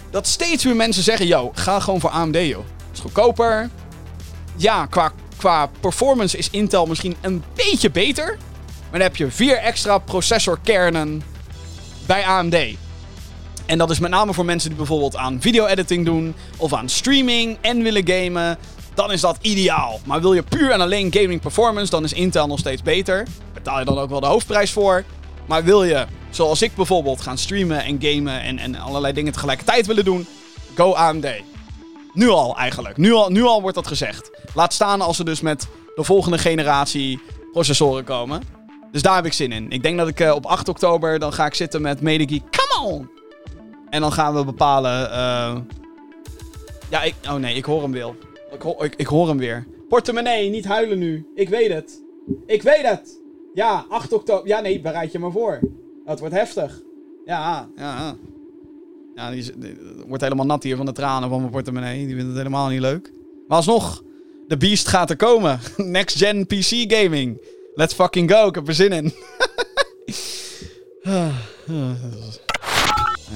Dat 0.09 0.27
steeds 0.27 0.63
meer 0.65 0.75
mensen 0.75 1.03
zeggen: 1.03 1.27
Yo, 1.27 1.51
ga 1.53 1.79
gewoon 1.79 1.99
voor 1.99 2.09
AMD, 2.09 2.35
joh. 2.35 2.65
Is 2.93 2.99
goedkoper. 2.99 3.69
Ja, 4.55 4.85
qua, 4.85 5.11
qua 5.37 5.69
performance 5.79 6.37
is 6.37 6.49
Intel 6.49 6.85
misschien 6.85 7.15
een 7.21 7.43
beetje 7.53 7.91
beter. 7.91 8.37
Dan 8.95 9.03
heb 9.03 9.15
je 9.15 9.31
vier 9.31 9.57
extra 9.57 9.97
processorkernen 9.97 11.23
bij 12.05 12.25
AMD. 12.25 12.55
En 13.65 13.77
dat 13.77 13.89
is 13.89 13.99
met 13.99 14.11
name 14.11 14.33
voor 14.33 14.45
mensen 14.45 14.69
die 14.69 14.77
bijvoorbeeld 14.77 15.15
aan 15.15 15.41
video-editing 15.41 16.05
doen. 16.05 16.35
Of 16.57 16.73
aan 16.73 16.89
streaming 16.89 17.57
en 17.61 17.83
willen 17.83 18.07
gamen 18.07 18.57
dan 18.93 19.11
is 19.11 19.21
dat 19.21 19.37
ideaal. 19.41 19.99
Maar 20.05 20.21
wil 20.21 20.33
je 20.33 20.43
puur 20.43 20.71
en 20.71 20.81
alleen 20.81 21.13
gaming 21.13 21.41
performance, 21.41 21.91
dan 21.91 22.03
is 22.03 22.13
Intel 22.13 22.47
nog 22.47 22.59
steeds 22.59 22.81
beter. 22.81 23.27
Betaal 23.53 23.79
je 23.79 23.85
dan 23.85 23.97
ook 23.97 24.09
wel 24.09 24.19
de 24.19 24.25
hoofdprijs 24.25 24.71
voor. 24.71 25.03
Maar 25.45 25.63
wil 25.63 25.83
je, 25.83 26.05
zoals 26.29 26.61
ik 26.61 26.75
bijvoorbeeld, 26.75 27.21
gaan 27.21 27.37
streamen 27.37 27.83
en 27.83 27.97
gamen 28.01 28.41
en, 28.41 28.59
en 28.59 28.75
allerlei 28.75 29.13
dingen 29.13 29.33
tegelijkertijd 29.33 29.85
willen 29.85 30.05
doen, 30.05 30.27
go 30.75 30.93
AMD. 30.93 31.27
Nu 32.13 32.29
al 32.29 32.57
eigenlijk. 32.57 32.97
Nu 32.97 33.13
al, 33.13 33.29
nu 33.29 33.43
al 33.43 33.61
wordt 33.61 33.75
dat 33.75 33.87
gezegd. 33.87 34.31
Laat 34.53 34.73
staan 34.73 35.01
als 35.01 35.17
ze 35.17 35.23
dus 35.23 35.41
met 35.41 35.67
de 35.95 36.03
volgende 36.03 36.37
generatie 36.37 37.21
processoren 37.51 38.03
komen. 38.03 38.54
Dus 38.95 39.03
daar 39.03 39.15
heb 39.15 39.25
ik 39.25 39.33
zin 39.33 39.51
in. 39.51 39.69
Ik 39.69 39.83
denk 39.83 39.97
dat 39.97 40.07
ik 40.07 40.19
uh, 40.19 40.33
op 40.35 40.45
8 40.45 40.69
oktober, 40.69 41.19
dan 41.19 41.33
ga 41.33 41.45
ik 41.45 41.53
zitten 41.53 41.81
met 41.81 42.01
MediGeek. 42.01 42.41
Come 42.49 42.91
on! 42.91 43.09
En 43.89 44.01
dan 44.01 44.11
gaan 44.11 44.35
we 44.35 44.45
bepalen... 44.45 45.09
Uh... 45.09 45.57
Ja, 46.89 47.03
ik... 47.03 47.13
Oh 47.29 47.35
nee, 47.35 47.55
ik 47.55 47.65
hoor 47.65 47.81
hem 47.81 47.91
wel. 47.91 48.15
Ik, 48.51 48.63
ik, 48.63 48.95
ik 48.95 49.07
hoor 49.07 49.27
hem 49.27 49.37
weer. 49.37 49.67
Portemonnee, 49.89 50.49
niet 50.49 50.65
huilen 50.65 50.99
nu. 50.99 51.27
Ik 51.35 51.49
weet 51.49 51.73
het. 51.73 52.01
Ik 52.45 52.61
weet 52.61 52.81
het. 52.81 53.21
Ja, 53.53 53.85
8 53.89 54.13
oktober. 54.13 54.47
Ja, 54.47 54.59
nee, 54.59 54.81
bereid 54.81 55.11
je 55.11 55.19
maar 55.19 55.31
voor. 55.31 55.59
Dat 56.05 56.19
wordt 56.19 56.35
heftig. 56.35 56.81
Ja, 57.25 57.69
ja. 57.75 58.15
Ja, 59.15 59.31
die, 59.31 59.53
wordt 60.07 60.23
helemaal 60.23 60.45
nat 60.45 60.63
hier 60.63 60.75
van 60.75 60.85
de 60.85 60.91
tranen 60.91 61.29
van 61.29 61.39
mijn 61.39 61.51
portemonnee. 61.51 62.05
Die 62.05 62.15
vindt 62.15 62.29
het 62.29 62.37
helemaal 62.37 62.69
niet 62.69 62.81
leuk. 62.81 63.11
Maar 63.47 63.57
alsnog, 63.57 64.03
de 64.47 64.57
beast 64.57 64.87
gaat 64.87 65.09
er 65.09 65.15
komen. 65.15 65.59
Next 65.77 66.17
gen 66.17 66.45
PC 66.45 66.93
gaming. 66.93 67.39
Let's 67.75 67.93
fucking 67.93 68.31
go. 68.31 68.47
Ik 68.47 68.55
heb 68.55 68.67
er 68.67 68.73
zin 68.73 68.91
in. 68.91 69.05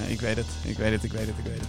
ik 0.08 0.22
weet 0.22 0.36
het. 0.36 0.46
Ik 0.64 0.78
weet 0.78 0.92
het. 0.92 1.04
Ik 1.04 1.12
weet 1.12 1.28
het. 1.28 1.38
Ik 1.38 1.46
weet 1.46 1.60
het. 1.60 1.68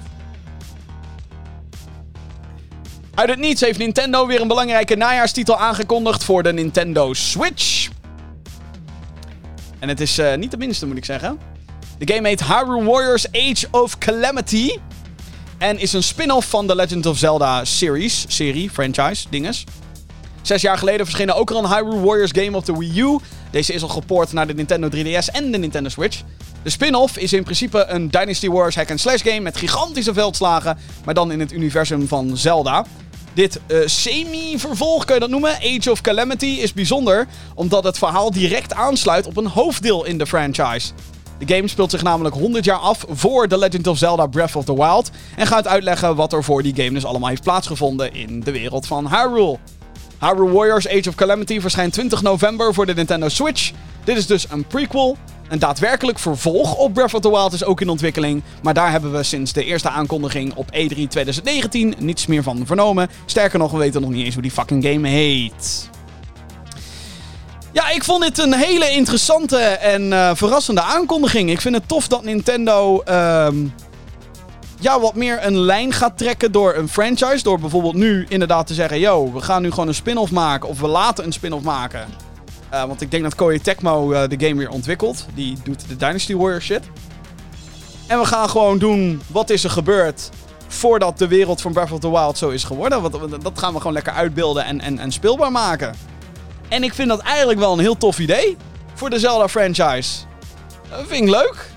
Uit 3.15 3.29
het 3.29 3.39
niets 3.39 3.61
heeft 3.61 3.79
Nintendo 3.79 4.27
weer 4.27 4.41
een 4.41 4.49
belangrijke 4.49 4.95
najaarstitel 4.95 5.57
aangekondigd 5.57 6.25
voor 6.25 6.43
de 6.43 6.53
Nintendo 6.53 7.13
Switch. 7.15 7.89
En 9.79 9.89
het 9.89 10.01
is 10.01 10.19
uh, 10.19 10.35
niet 10.35 10.51
de 10.51 10.57
minste, 10.57 10.87
moet 10.87 10.97
ik 10.97 11.05
zeggen. 11.05 11.39
De 11.99 12.15
game 12.15 12.29
heet 12.29 12.45
Hyrule 12.45 12.85
Warriors 12.85 13.33
Age 13.33 13.67
of 13.71 13.99
Calamity. 13.99 14.79
En 15.59 15.79
is 15.79 15.93
een 15.93 16.03
spin-off 16.03 16.49
van 16.49 16.67
de 16.67 16.75
Legend 16.75 17.07
of 17.07 17.19
Zelda 17.19 17.65
series, 17.65 18.25
serie, 18.29 18.71
franchise, 18.71 19.27
dinges. 19.31 19.65
Zes 20.43 20.63
jaar 20.63 20.79
geleden 20.79 21.07
verscheen 21.07 21.33
ook 21.33 21.51
al 21.51 21.65
een 21.65 21.71
Hyrule 21.71 22.01
Warriors 22.01 22.31
game 22.35 22.57
op 22.57 22.65
de 22.65 22.77
Wii 22.77 23.01
U. 23.01 23.19
Deze 23.51 23.73
is 23.73 23.83
al 23.83 23.89
gepoord 23.89 24.33
naar 24.33 24.47
de 24.47 24.55
Nintendo 24.55 24.89
3DS 24.89 25.33
en 25.33 25.51
de 25.51 25.59
Nintendo 25.59 25.89
Switch. 25.89 26.23
De 26.63 26.71
spin-off 26.71 27.19
is 27.19 27.33
in 27.33 27.43
principe 27.43 27.85
een 27.89 28.11
Dynasty 28.11 28.49
Wars 28.49 28.75
hack-and-slash 28.75 29.23
game 29.23 29.41
met 29.41 29.57
gigantische 29.57 30.13
veldslagen, 30.13 30.79
maar 31.05 31.15
dan 31.15 31.33
in 31.33 31.41
het 31.41 31.53
universum 31.53 32.09
van 32.09 32.37
Zelda. 32.37 32.85
Dit 33.33 33.61
uh, 33.67 33.87
semi-vervolg, 33.87 35.05
kan 35.05 35.15
je 35.15 35.21
dat 35.21 35.31
noemen, 35.31 35.55
Age 35.55 35.91
of 35.91 36.01
Calamity, 36.01 36.47
is 36.47 36.73
bijzonder 36.73 37.27
omdat 37.55 37.85
het 37.85 37.99
verhaal 37.99 38.31
direct 38.31 38.75
aansluit 38.75 39.27
op 39.27 39.37
een 39.37 39.47
hoofddeel 39.47 40.05
in 40.05 40.19
de 40.19 40.27
franchise. 40.27 40.93
De 41.39 41.55
game 41.55 41.69
speelt 41.69 41.91
zich 41.91 42.03
namelijk 42.03 42.35
100 42.35 42.65
jaar 42.65 42.79
af 42.79 43.05
voor 43.09 43.49
The 43.49 43.59
Legend 43.59 43.87
of 43.87 43.99
Zelda 43.99 44.27
Breath 44.27 44.57
of 44.57 44.65
the 44.65 44.75
Wild 44.75 45.11
en 45.37 45.47
gaat 45.47 45.67
uitleggen 45.67 46.17
wat 46.17 46.33
er 46.33 46.45
voor 46.45 46.63
die 46.63 46.75
game 46.77 46.93
dus 46.93 47.05
allemaal 47.05 47.29
heeft 47.29 47.43
plaatsgevonden 47.43 48.15
in 48.15 48.41
de 48.41 48.51
wereld 48.51 48.87
van 48.87 49.09
Hyrule. 49.09 49.59
Hyrule 50.21 50.53
Warriors 50.53 50.89
Age 50.89 51.09
of 51.09 51.15
Calamity 51.15 51.61
verschijnt 51.61 51.93
20 51.93 52.23
november 52.23 52.75
voor 52.75 52.87
de 52.87 52.95
Nintendo 52.95 53.29
Switch. 53.29 53.71
Dit 54.05 54.17
is 54.17 54.27
dus 54.27 54.47
een 54.51 54.67
prequel 54.67 55.17
een 55.49 55.59
daadwerkelijk 55.59 56.19
vervolg 56.19 56.75
op 56.75 56.95
Breath 56.95 57.15
of 57.15 57.21
the 57.21 57.31
Wild 57.31 57.53
is 57.53 57.65
ook 57.65 57.81
in 57.81 57.89
ontwikkeling. 57.89 58.43
Maar 58.63 58.75
daar 58.75 58.91
hebben 58.91 59.13
we 59.13 59.23
sinds 59.23 59.53
de 59.53 59.65
eerste 59.65 59.89
aankondiging 59.89 60.55
op 60.55 60.67
E3 60.67 61.09
2019 61.09 61.95
niets 61.99 62.27
meer 62.27 62.43
van 62.43 62.67
vernomen. 62.67 63.09
Sterker 63.25 63.59
nog, 63.59 63.73
we 63.73 63.79
weten 63.79 64.01
nog 64.01 64.11
niet 64.11 64.25
eens 64.25 64.35
hoe 64.35 64.43
die 64.43 64.51
fucking 64.51 64.85
game 64.85 65.09
heet. 65.09 65.91
Ja, 67.73 67.91
ik 67.91 68.05
vond 68.05 68.23
dit 68.23 68.39
een 68.39 68.55
hele 68.55 68.91
interessante 68.91 69.57
en 69.59 70.03
uh, 70.03 70.31
verrassende 70.35 70.83
aankondiging. 70.83 71.51
Ik 71.51 71.61
vind 71.61 71.75
het 71.75 71.89
tof 71.89 72.09
dat 72.09 72.25
Nintendo 72.25 73.03
uh, 73.09 73.49
ja, 74.81 75.01
wat 75.01 75.15
meer 75.15 75.45
een 75.47 75.59
lijn 75.59 75.93
gaat 75.93 76.19
trekken 76.19 76.53
door 76.53 76.75
een 76.75 76.89
franchise. 76.89 77.43
Door 77.43 77.59
bijvoorbeeld 77.59 77.95
nu 77.95 78.27
inderdaad 78.29 78.67
te 78.67 78.75
zeggen: 78.75 78.99
yo, 78.99 79.33
we 79.33 79.41
gaan 79.41 79.63
nu 79.63 79.71
gewoon 79.71 79.89
een 79.89 79.95
spin-off 79.95 80.33
maken. 80.33 80.69
Of 80.69 80.81
we 80.81 80.87
laten 80.87 81.25
een 81.25 81.33
spin-off 81.33 81.65
maken 81.65 82.07
Eh, 82.71 82.85
want 82.85 83.01
ik 83.01 83.11
denk 83.11 83.23
dat 83.23 83.35
Koei 83.35 83.61
Tecmo 83.61 84.13
eh, 84.13 84.29
de 84.29 84.47
game 84.47 84.59
weer 84.59 84.71
ontwikkelt. 84.71 85.27
Die 85.35 85.59
doet 85.65 85.89
de 85.89 85.97
Dynasty 85.97 86.37
Warrior 86.37 86.63
shit. 86.63 86.81
En 88.07 88.19
we 88.19 88.25
gaan 88.25 88.49
gewoon 88.49 88.79
doen 88.79 89.23
wat 89.27 89.51
is 89.51 89.65
er 89.65 89.71
gebeurd 89.71 90.31
voordat 90.69 91.19
de 91.19 91.29
wereld 91.29 91.61
van 91.61 91.73
Breath 91.73 91.93
of 91.93 91.99
the 91.99 92.11
Wild 92.11 92.39
zo 92.39 92.49
is 92.49 92.65
geworden. 92.65 93.03
Want 93.03 93.43
dat 93.43 93.59
gaan 93.59 93.73
we 93.73 93.79
gewoon 93.79 93.93
lekker 93.93 94.13
uitbeelden 94.13 94.65
en, 94.65 94.81
en, 94.81 94.99
en 94.99 95.13
speelbaar 95.13 95.53
maken. 95.53 95.95
En 96.69 96.83
ik 96.83 96.95
vind 96.95 97.09
dat 97.09 97.21
eigenlijk 97.21 97.59
wel 97.59 97.73
een 97.73 97.79
heel 97.79 97.97
tof 97.97 98.19
idee 98.19 98.57
voor 98.95 99.11
de 99.11 99.19
Zelda 99.19 99.49
franchise. 99.49 100.19
Dat 100.91 101.07
vind 101.07 101.23
ik 101.23 101.31
leuk. 101.31 101.71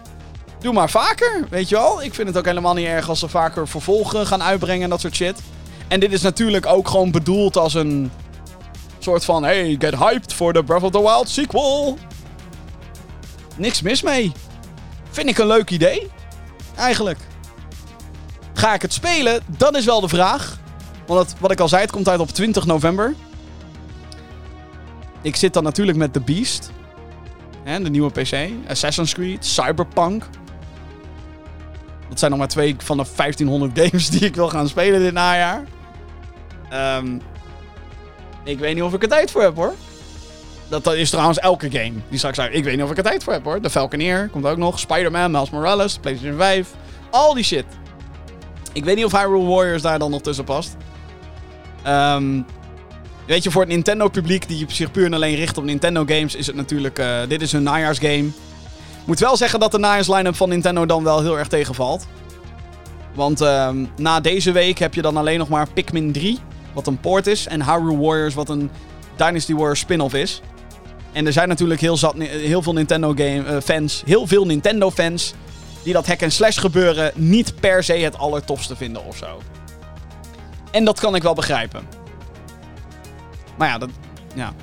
Doe 0.64 0.74
maar 0.74 0.90
vaker, 0.90 1.48
weet 1.50 1.70
je 1.70 1.76
wel. 1.76 2.04
Ik 2.04 2.14
vind 2.14 2.28
het 2.28 2.38
ook 2.38 2.46
helemaal 2.46 2.74
niet 2.74 2.86
erg 2.86 3.10
als 3.10 3.20
ze 3.20 3.28
vaker 3.28 3.68
vervolgen 3.68 4.28
gaan 4.28 4.44
uitbrengen 4.44 4.84
en 4.84 4.90
dat 4.90 5.02
soort 5.02 5.16
shit. 5.16 5.40
En 5.88 6.00
dit 6.00 6.12
is 6.12 6.22
natuurlijk 6.22 6.66
ook 6.66 6.88
gewoon 6.88 7.12
bedoeld 7.12 7.58
als 7.58 7.74
een 7.74 8.12
soort 9.00 9.26
van... 9.26 9.44
Hey, 9.44 9.76
get 9.80 9.96
hyped 9.96 10.34
for 10.34 10.54
the 10.54 10.64
Breath 10.64 10.84
of 10.84 10.92
the 10.92 11.02
Wild 11.02 11.30
sequel. 11.30 11.98
Niks 13.56 13.82
mis 13.82 14.02
mee. 14.02 14.32
Vind 15.10 15.30
ik 15.30 15.38
een 15.38 15.48
leuk 15.48 15.70
idee. 15.70 16.12
Eigenlijk. 16.76 17.20
Ga 18.54 18.74
ik 18.74 18.82
het 18.82 18.94
spelen? 18.94 19.42
Dat 19.58 19.76
is 19.76 19.86
wel 19.86 20.02
de 20.02 20.10
vraag. 20.10 20.60
Want 21.08 21.20
het, 21.30 21.40
wat 21.40 21.52
ik 21.52 21.60
al 21.60 21.68
zei, 21.68 21.82
het 21.82 21.92
komt 21.92 22.10
uit 22.10 22.20
op 22.20 22.30
20 22.30 22.66
november. 22.66 23.16
Ik 25.22 25.36
zit 25.36 25.54
dan 25.54 25.64
natuurlijk 25.64 25.98
met 25.98 26.14
The 26.14 26.22
Beast. 26.22 26.72
Hè, 27.64 27.82
de 27.82 27.90
nieuwe 27.90 28.12
PC. 28.12 28.52
Assassin's 28.68 29.14
Creed. 29.14 29.46
Cyberpunk. 29.46 30.30
Dat 32.14 32.22
zijn 32.22 32.32
nog 32.32 32.40
maar 32.42 32.50
twee 32.50 32.76
van 32.78 32.98
de 32.98 33.06
1500 33.16 33.72
games 33.80 34.10
die 34.10 34.20
ik 34.26 34.36
wil 34.36 34.50
gaan 34.50 34.68
spelen 34.68 35.00
dit 35.00 35.14
najaar. 35.14 35.64
Ehm, 36.70 37.18
ik 38.44 38.60
weet 38.60 38.74
niet 38.74 38.84
of 38.84 38.94
ik 38.94 39.02
er 39.02 39.10
tijd 39.10 39.32
voor 39.32 39.42
heb 39.42 39.56
hoor. 39.56 39.74
Dat, 40.68 40.94
is 40.94 41.10
trouwens 41.10 41.40
elke 41.40 41.72
game 41.72 41.94
die 42.10 42.18
straks 42.18 42.40
uit. 42.40 42.56
Ik 42.56 42.64
weet 42.64 42.76
niet 42.76 42.84
of 42.84 42.92
ik 42.92 42.98
er 42.98 43.04
tijd 43.04 43.24
voor 43.24 43.34
heb 43.34 43.44
hoor. 43.44 43.62
De 43.62 43.70
Falconeer 43.70 44.30
komt 44.32 44.46
ook 44.46 44.58
nog. 44.58 44.80
Spider-Man, 44.80 45.32
Miles 45.32 45.50
Morales, 45.50 45.98
PlayStation 45.98 46.38
5. 46.38 46.70
Al 47.10 47.34
die 47.34 47.44
shit. 47.44 47.66
Ik 48.74 48.84
weet 48.84 48.96
niet 48.96 49.06
of 49.06 49.12
Hyrule 49.12 49.46
Warriors 49.46 49.82
daar 49.82 50.00
dan 50.00 50.12
nog 50.12 50.22
tussen 50.22 50.44
past. 50.44 50.76
Ehm, 51.84 52.42
weet 53.28 53.44
je, 53.44 53.52
voor 53.52 53.62
het 53.62 53.72
Nintendo-publiek 53.72 54.48
die 54.48 54.66
zich 54.68 54.92
puur 54.92 55.06
en 55.06 55.14
alleen 55.14 55.36
richt 55.36 55.58
op 55.58 55.64
Nintendo-games, 55.64 56.36
is 56.36 56.48
het 56.48 56.56
natuurlijk. 56.56 57.00
eh, 57.00 57.20
dit 57.28 57.42
is 57.42 57.52
hun 57.52 57.64
najaarsgame. 57.64 58.30
Moet 59.06 59.20
wel 59.20 59.38
zeggen 59.38 59.60
dat 59.60 59.72
de 59.72 59.80
najaarsline-up 59.80 60.36
van 60.36 60.50
Nintendo 60.50 60.86
dan 60.86 61.04
wel 61.04 61.22
heel 61.22 61.38
erg 61.38 61.48
tegenvalt. 61.48 62.08
Want 63.16 63.42
ehm, 63.42 63.86
na 63.98 64.20
deze 64.20 64.52
week 64.52 64.78
heb 64.78 64.94
je 64.94 65.02
dan 65.02 65.18
alleen 65.18 65.38
nog 65.38 65.50
maar 65.50 65.70
Pikmin 65.70 66.12
3, 66.12 66.40
wat 66.74 66.88
een 66.88 67.00
port 67.00 67.28
is, 67.28 67.48
en 67.48 67.64
Hyrule 67.64 67.98
Warriors, 67.98 68.34
wat 68.34 68.50
een 68.50 68.70
Dynasty 69.16 69.54
Warriors 69.54 69.80
spin-off 69.80 70.14
is. 70.14 70.42
En 71.12 71.26
er 71.26 71.34
zijn 71.34 71.48
natuurlijk 71.48 71.82
heel, 71.82 71.98
zat, 71.98 72.16
heel 72.18 72.62
veel 72.62 72.74
Nintendo-fans, 72.74 74.04
heel 74.06 74.28
veel 74.28 74.46
Nintendo-fans, 74.46 75.34
die 75.84 75.94
dat 75.94 76.08
hack 76.08 76.22
en 76.22 76.32
slash 76.32 76.60
gebeuren 76.60 77.12
niet 77.16 77.60
per 77.60 77.84
se 77.84 77.94
het 77.94 78.18
allertofste 78.18 78.76
vinden 78.76 79.06
of 79.06 79.18
zo. 79.18 79.42
En 80.72 80.86
dat 80.86 81.00
kan 81.00 81.16
ik 81.16 81.24
wel 81.24 81.34
begrijpen. 81.34 81.88
Maar 83.58 83.68
ja, 83.68 83.78
dat. 83.78 83.90
Ja. 84.36 84.54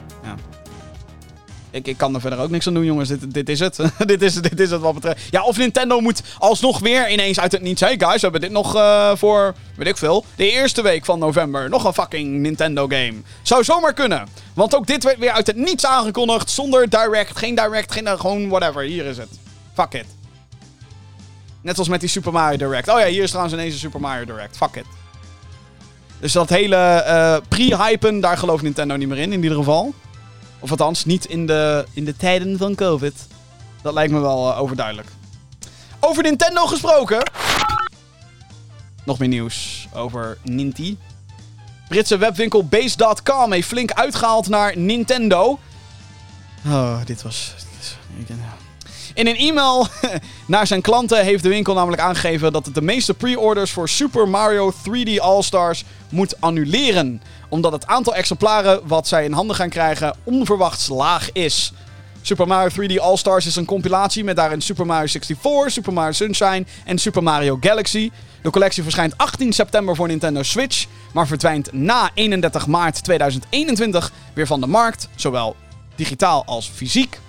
Ik, 1.70 1.86
ik 1.86 1.96
kan 1.96 2.14
er 2.14 2.20
verder 2.20 2.38
ook 2.38 2.50
niks 2.50 2.66
aan 2.66 2.74
doen, 2.74 2.84
jongens. 2.84 3.08
Dit, 3.08 3.34
dit 3.34 3.48
is 3.48 3.60
het. 3.60 3.78
dit, 4.06 4.22
is, 4.22 4.34
dit 4.34 4.60
is 4.60 4.70
het 4.70 4.80
wat 4.80 4.94
betreft. 4.94 5.22
Ja, 5.30 5.42
of 5.44 5.56
Nintendo 5.56 6.00
moet 6.00 6.22
alsnog 6.38 6.78
weer 6.78 7.10
ineens 7.10 7.40
uit 7.40 7.52
het 7.52 7.62
niets. 7.62 7.80
Hey 7.80 7.94
guys, 7.98 8.14
we 8.14 8.20
hebben 8.20 8.40
dit 8.40 8.50
nog 8.50 8.74
eh, 8.76 9.10
voor, 9.14 9.54
weet 9.76 9.86
ik 9.86 9.96
veel, 9.96 10.24
de 10.36 10.50
eerste 10.50 10.82
week 10.82 11.04
van 11.04 11.18
november. 11.18 11.68
Nog 11.68 11.84
een 11.84 11.92
fucking 11.92 12.40
Nintendo 12.40 12.86
game. 12.86 13.14
Zou 13.42 13.64
zomaar 13.64 13.92
kunnen. 13.92 14.28
Want 14.54 14.74
ook 14.74 14.86
dit 14.86 15.04
werd 15.04 15.18
weer 15.18 15.30
uit 15.30 15.46
het 15.46 15.56
niets 15.56 15.86
aangekondigd. 15.86 16.50
Zonder 16.50 16.88
direct, 16.88 17.38
geen 17.38 17.54
direct, 17.54 17.92
geen 17.92 18.08
gewoon 18.18 18.48
whatever. 18.48 18.82
Hier 18.82 19.04
is 19.04 19.16
het. 19.16 19.28
Fuck 19.74 19.92
it. 19.94 20.06
Net 21.60 21.78
als 21.78 21.88
met 21.88 22.00
die 22.00 22.08
Super 22.08 22.32
Mario 22.32 22.56
Direct. 22.56 22.88
Oh 22.88 22.98
ja, 22.98 23.06
hier 23.06 23.22
is 23.22 23.28
trouwens 23.28 23.54
ineens 23.54 23.72
een 23.72 23.80
Super 23.80 24.00
Mario 24.00 24.24
Direct. 24.24 24.56
Fuck 24.56 24.74
it. 24.74 24.84
Dus 26.20 26.32
dat 26.32 26.48
hele 26.48 26.76
eh, 26.76 27.36
pre-hypen, 27.48 28.20
daar 28.20 28.38
gelooft 28.38 28.62
Nintendo 28.62 28.96
niet 28.96 29.08
meer 29.08 29.18
in, 29.18 29.32
in 29.32 29.42
ieder 29.42 29.58
geval. 29.58 29.94
Of 30.60 30.70
althans, 30.70 31.04
niet 31.04 31.24
in 31.24 31.46
de, 31.46 31.86
in 31.92 32.04
de 32.04 32.16
tijden 32.16 32.58
van 32.58 32.74
COVID. 32.74 33.26
Dat 33.82 33.94
lijkt 33.94 34.12
me 34.12 34.20
wel 34.20 34.52
eh, 34.52 34.60
overduidelijk. 34.60 35.08
Over 36.00 36.22
Nintendo 36.22 36.66
gesproken. 36.66 37.30
Nog 39.04 39.18
meer 39.18 39.28
nieuws 39.28 39.88
over 39.92 40.38
Ninty. 40.42 40.96
Britse 41.88 42.16
webwinkel 42.16 42.64
Base.com 42.64 43.52
heeft 43.52 43.68
flink 43.68 43.92
uitgehaald 43.92 44.48
naar 44.48 44.76
Nintendo. 44.76 45.58
Oh, 46.66 47.04
dit 47.04 47.22
was... 47.22 47.54
In 49.20 49.26
een 49.26 49.36
e-mail 49.36 49.86
naar 50.46 50.66
zijn 50.66 50.80
klanten 50.80 51.24
heeft 51.24 51.42
de 51.42 51.48
winkel 51.48 51.74
namelijk 51.74 52.02
aangegeven 52.02 52.52
dat 52.52 52.64
het 52.64 52.74
de 52.74 52.82
meeste 52.82 53.14
pre-orders 53.14 53.70
voor 53.70 53.88
Super 53.88 54.28
Mario 54.28 54.72
3D 54.72 55.18
All-Stars 55.18 55.84
moet 56.10 56.40
annuleren. 56.40 57.22
Omdat 57.48 57.72
het 57.72 57.86
aantal 57.86 58.14
exemplaren 58.14 58.80
wat 58.84 59.08
zij 59.08 59.24
in 59.24 59.32
handen 59.32 59.56
gaan 59.56 59.68
krijgen 59.68 60.16
onverwachts 60.24 60.88
laag 60.88 61.32
is. 61.32 61.72
Super 62.22 62.46
Mario 62.46 62.68
3D 62.68 63.00
All-Stars 63.00 63.46
is 63.46 63.56
een 63.56 63.64
compilatie 63.64 64.24
met 64.24 64.36
daarin 64.36 64.60
Super 64.60 64.86
Mario 64.86 65.06
64, 65.06 65.70
Super 65.72 65.92
Mario 65.92 66.12
Sunshine 66.12 66.64
en 66.84 66.98
Super 66.98 67.22
Mario 67.22 67.58
Galaxy. 67.60 68.10
De 68.42 68.50
collectie 68.50 68.82
verschijnt 68.82 69.16
18 69.16 69.52
september 69.52 69.96
voor 69.96 70.08
Nintendo 70.08 70.42
Switch, 70.42 70.86
maar 71.12 71.26
verdwijnt 71.26 71.72
na 71.72 72.10
31 72.14 72.66
maart 72.66 73.04
2021 73.04 74.12
weer 74.34 74.46
van 74.46 74.60
de 74.60 74.66
markt, 74.66 75.08
zowel 75.14 75.56
digitaal 75.96 76.44
als 76.44 76.70
fysiek. 76.74 77.20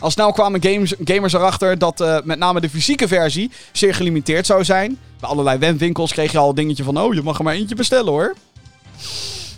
Al 0.00 0.10
snel 0.10 0.32
kwamen 0.32 0.62
games, 0.62 0.94
gamers 1.04 1.32
erachter 1.32 1.78
dat 1.78 2.00
uh, 2.00 2.18
met 2.24 2.38
name 2.38 2.60
de 2.60 2.70
fysieke 2.70 3.08
versie 3.08 3.50
zeer 3.72 3.94
gelimiteerd 3.94 4.46
zou 4.46 4.64
zijn. 4.64 4.98
Bij 5.20 5.28
allerlei 5.28 5.58
webwinkels 5.58 6.12
kreeg 6.12 6.32
je 6.32 6.38
al 6.38 6.54
dingetje 6.54 6.84
van: 6.84 7.00
oh, 7.00 7.14
je 7.14 7.22
mag 7.22 7.38
er 7.38 7.44
maar 7.44 7.54
eentje 7.54 7.74
bestellen 7.74 8.12
hoor. 8.12 8.34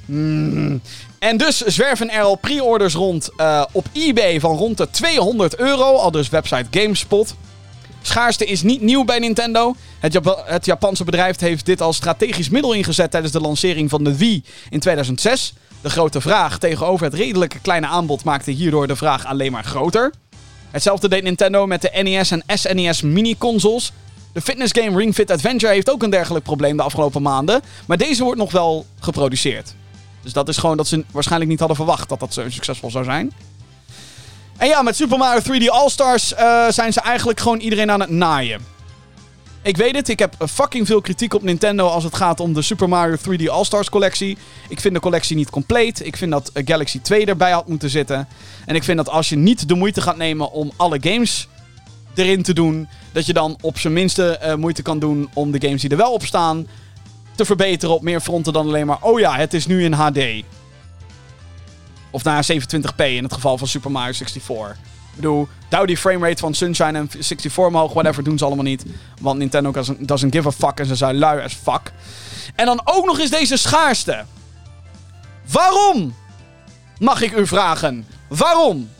Mm. 0.04 0.80
En 1.18 1.36
dus 1.36 1.60
zwerven 1.60 2.10
er 2.10 2.22
al 2.22 2.34
pre-orders 2.34 2.94
rond 2.94 3.30
uh, 3.36 3.64
op 3.72 3.86
eBay 3.92 4.40
van 4.40 4.56
rond 4.56 4.76
de 4.76 4.90
200 4.90 5.56
euro, 5.56 5.96
al 5.96 6.10
dus 6.10 6.28
website 6.28 6.80
GameSpot. 6.80 7.34
Schaarste 8.02 8.44
is 8.44 8.62
niet 8.62 8.80
nieuw 8.80 9.04
bij 9.04 9.18
Nintendo. 9.18 9.74
Het, 9.98 10.18
het 10.44 10.64
Japanse 10.64 11.04
bedrijf 11.04 11.40
heeft 11.40 11.66
dit 11.66 11.80
als 11.80 11.96
strategisch 11.96 12.48
middel 12.48 12.72
ingezet 12.72 13.10
tijdens 13.10 13.32
de 13.32 13.40
lancering 13.40 13.90
van 13.90 14.04
de 14.04 14.16
Wii 14.16 14.44
in 14.70 14.80
2006. 14.80 15.54
De 15.80 15.90
grote 15.90 16.20
vraag 16.20 16.58
tegenover 16.58 17.04
het 17.04 17.14
redelijke 17.14 17.58
kleine 17.58 17.86
aanbod 17.86 18.24
maakte 18.24 18.50
hierdoor 18.50 18.86
de 18.86 18.96
vraag 18.96 19.26
alleen 19.26 19.52
maar 19.52 19.64
groter. 19.64 20.12
Hetzelfde 20.72 21.08
deed 21.08 21.22
Nintendo 21.22 21.66
met 21.66 21.82
de 21.82 22.00
NES 22.02 22.30
en 22.30 22.42
SNES 22.46 23.02
mini-consoles. 23.02 23.92
De 24.32 24.40
fitnessgame 24.40 24.96
Ring 24.96 25.14
Fit 25.14 25.30
Adventure 25.30 25.72
heeft 25.72 25.90
ook 25.90 26.02
een 26.02 26.10
dergelijk 26.10 26.44
probleem 26.44 26.76
de 26.76 26.82
afgelopen 26.82 27.22
maanden. 27.22 27.62
Maar 27.86 27.96
deze 27.96 28.24
wordt 28.24 28.38
nog 28.38 28.52
wel 28.52 28.86
geproduceerd. 29.00 29.74
Dus 30.22 30.32
dat 30.32 30.48
is 30.48 30.56
gewoon 30.56 30.76
dat 30.76 30.86
ze 30.86 31.04
waarschijnlijk 31.10 31.50
niet 31.50 31.58
hadden 31.58 31.76
verwacht 31.76 32.08
dat 32.08 32.20
dat 32.20 32.34
zo 32.34 32.50
succesvol 32.50 32.90
zou 32.90 33.04
zijn. 33.04 33.32
En 34.56 34.68
ja, 34.68 34.82
met 34.82 34.96
Super 34.96 35.18
Mario 35.18 35.40
3D 35.40 35.66
All-Stars 35.66 36.32
uh, 36.32 36.68
zijn 36.68 36.92
ze 36.92 37.00
eigenlijk 37.00 37.40
gewoon 37.40 37.60
iedereen 37.60 37.90
aan 37.90 38.00
het 38.00 38.10
naaien. 38.10 38.60
Ik 39.64 39.76
weet 39.76 39.96
het, 39.96 40.08
ik 40.08 40.18
heb 40.18 40.34
fucking 40.48 40.86
veel 40.86 41.00
kritiek 41.00 41.34
op 41.34 41.42
Nintendo 41.42 41.86
als 41.86 42.04
het 42.04 42.14
gaat 42.14 42.40
om 42.40 42.52
de 42.52 42.62
Super 42.62 42.88
Mario 42.88 43.16
3D 43.16 43.44
All-Stars 43.46 43.90
collectie. 43.90 44.38
Ik 44.68 44.80
vind 44.80 44.94
de 44.94 45.00
collectie 45.00 45.36
niet 45.36 45.50
compleet. 45.50 46.06
Ik 46.06 46.16
vind 46.16 46.30
dat 46.30 46.50
Galaxy 46.54 47.00
2 47.00 47.26
erbij 47.26 47.50
had 47.50 47.68
moeten 47.68 47.90
zitten. 47.90 48.28
En 48.66 48.74
ik 48.74 48.82
vind 48.82 48.96
dat 48.96 49.08
als 49.08 49.28
je 49.28 49.36
niet 49.36 49.68
de 49.68 49.74
moeite 49.74 50.00
gaat 50.00 50.16
nemen 50.16 50.50
om 50.50 50.72
alle 50.76 50.98
games 51.00 51.48
erin 52.14 52.42
te 52.42 52.54
doen, 52.54 52.88
dat 53.12 53.26
je 53.26 53.32
dan 53.32 53.56
op 53.60 53.78
zijn 53.78 53.92
minste 53.92 54.40
uh, 54.42 54.54
moeite 54.54 54.82
kan 54.82 54.98
doen 54.98 55.30
om 55.32 55.50
de 55.50 55.66
games 55.66 55.80
die 55.80 55.90
er 55.90 55.96
wel 55.96 56.12
op 56.12 56.24
staan 56.24 56.66
te 57.34 57.44
verbeteren 57.44 57.94
op 57.94 58.02
meer 58.02 58.20
fronten 58.20 58.52
dan 58.52 58.66
alleen 58.66 58.86
maar, 58.86 58.98
oh 59.00 59.20
ja, 59.20 59.36
het 59.36 59.54
is 59.54 59.66
nu 59.66 59.84
in 59.84 59.92
HD. 59.92 60.18
Of 62.10 62.24
naar 62.24 62.46
27p 62.52 62.96
in 62.96 63.22
het 63.22 63.32
geval 63.32 63.58
van 63.58 63.68
Super 63.68 63.90
Mario 63.90 64.12
64. 64.12 64.91
Ik 65.12 65.18
bedoel, 65.18 65.48
douw 65.68 65.84
die 65.84 65.96
framerate 65.96 66.40
van 66.40 66.54
Sunshine 66.54 66.98
en 66.98 67.10
64 67.10 67.58
omhoog, 67.58 67.92
whatever, 67.92 68.24
doen 68.24 68.38
ze 68.38 68.44
allemaal 68.44 68.64
niet. 68.64 68.84
Want 69.20 69.38
Nintendo 69.38 69.70
doesn't, 69.70 70.08
doesn't 70.08 70.34
give 70.34 70.48
a 70.48 70.52
fuck 70.52 70.78
en 70.78 70.86
ze 70.86 70.94
zijn 70.94 71.18
lui 71.18 71.42
as 71.42 71.54
fuck. 71.62 71.92
En 72.54 72.66
dan 72.66 72.80
ook 72.84 73.06
nog 73.06 73.18
eens 73.18 73.30
deze 73.30 73.56
schaarste. 73.56 74.24
Waarom? 75.50 76.14
Mag 76.98 77.22
ik 77.22 77.32
u 77.32 77.46
vragen. 77.46 78.06
Waarom? 78.28 78.90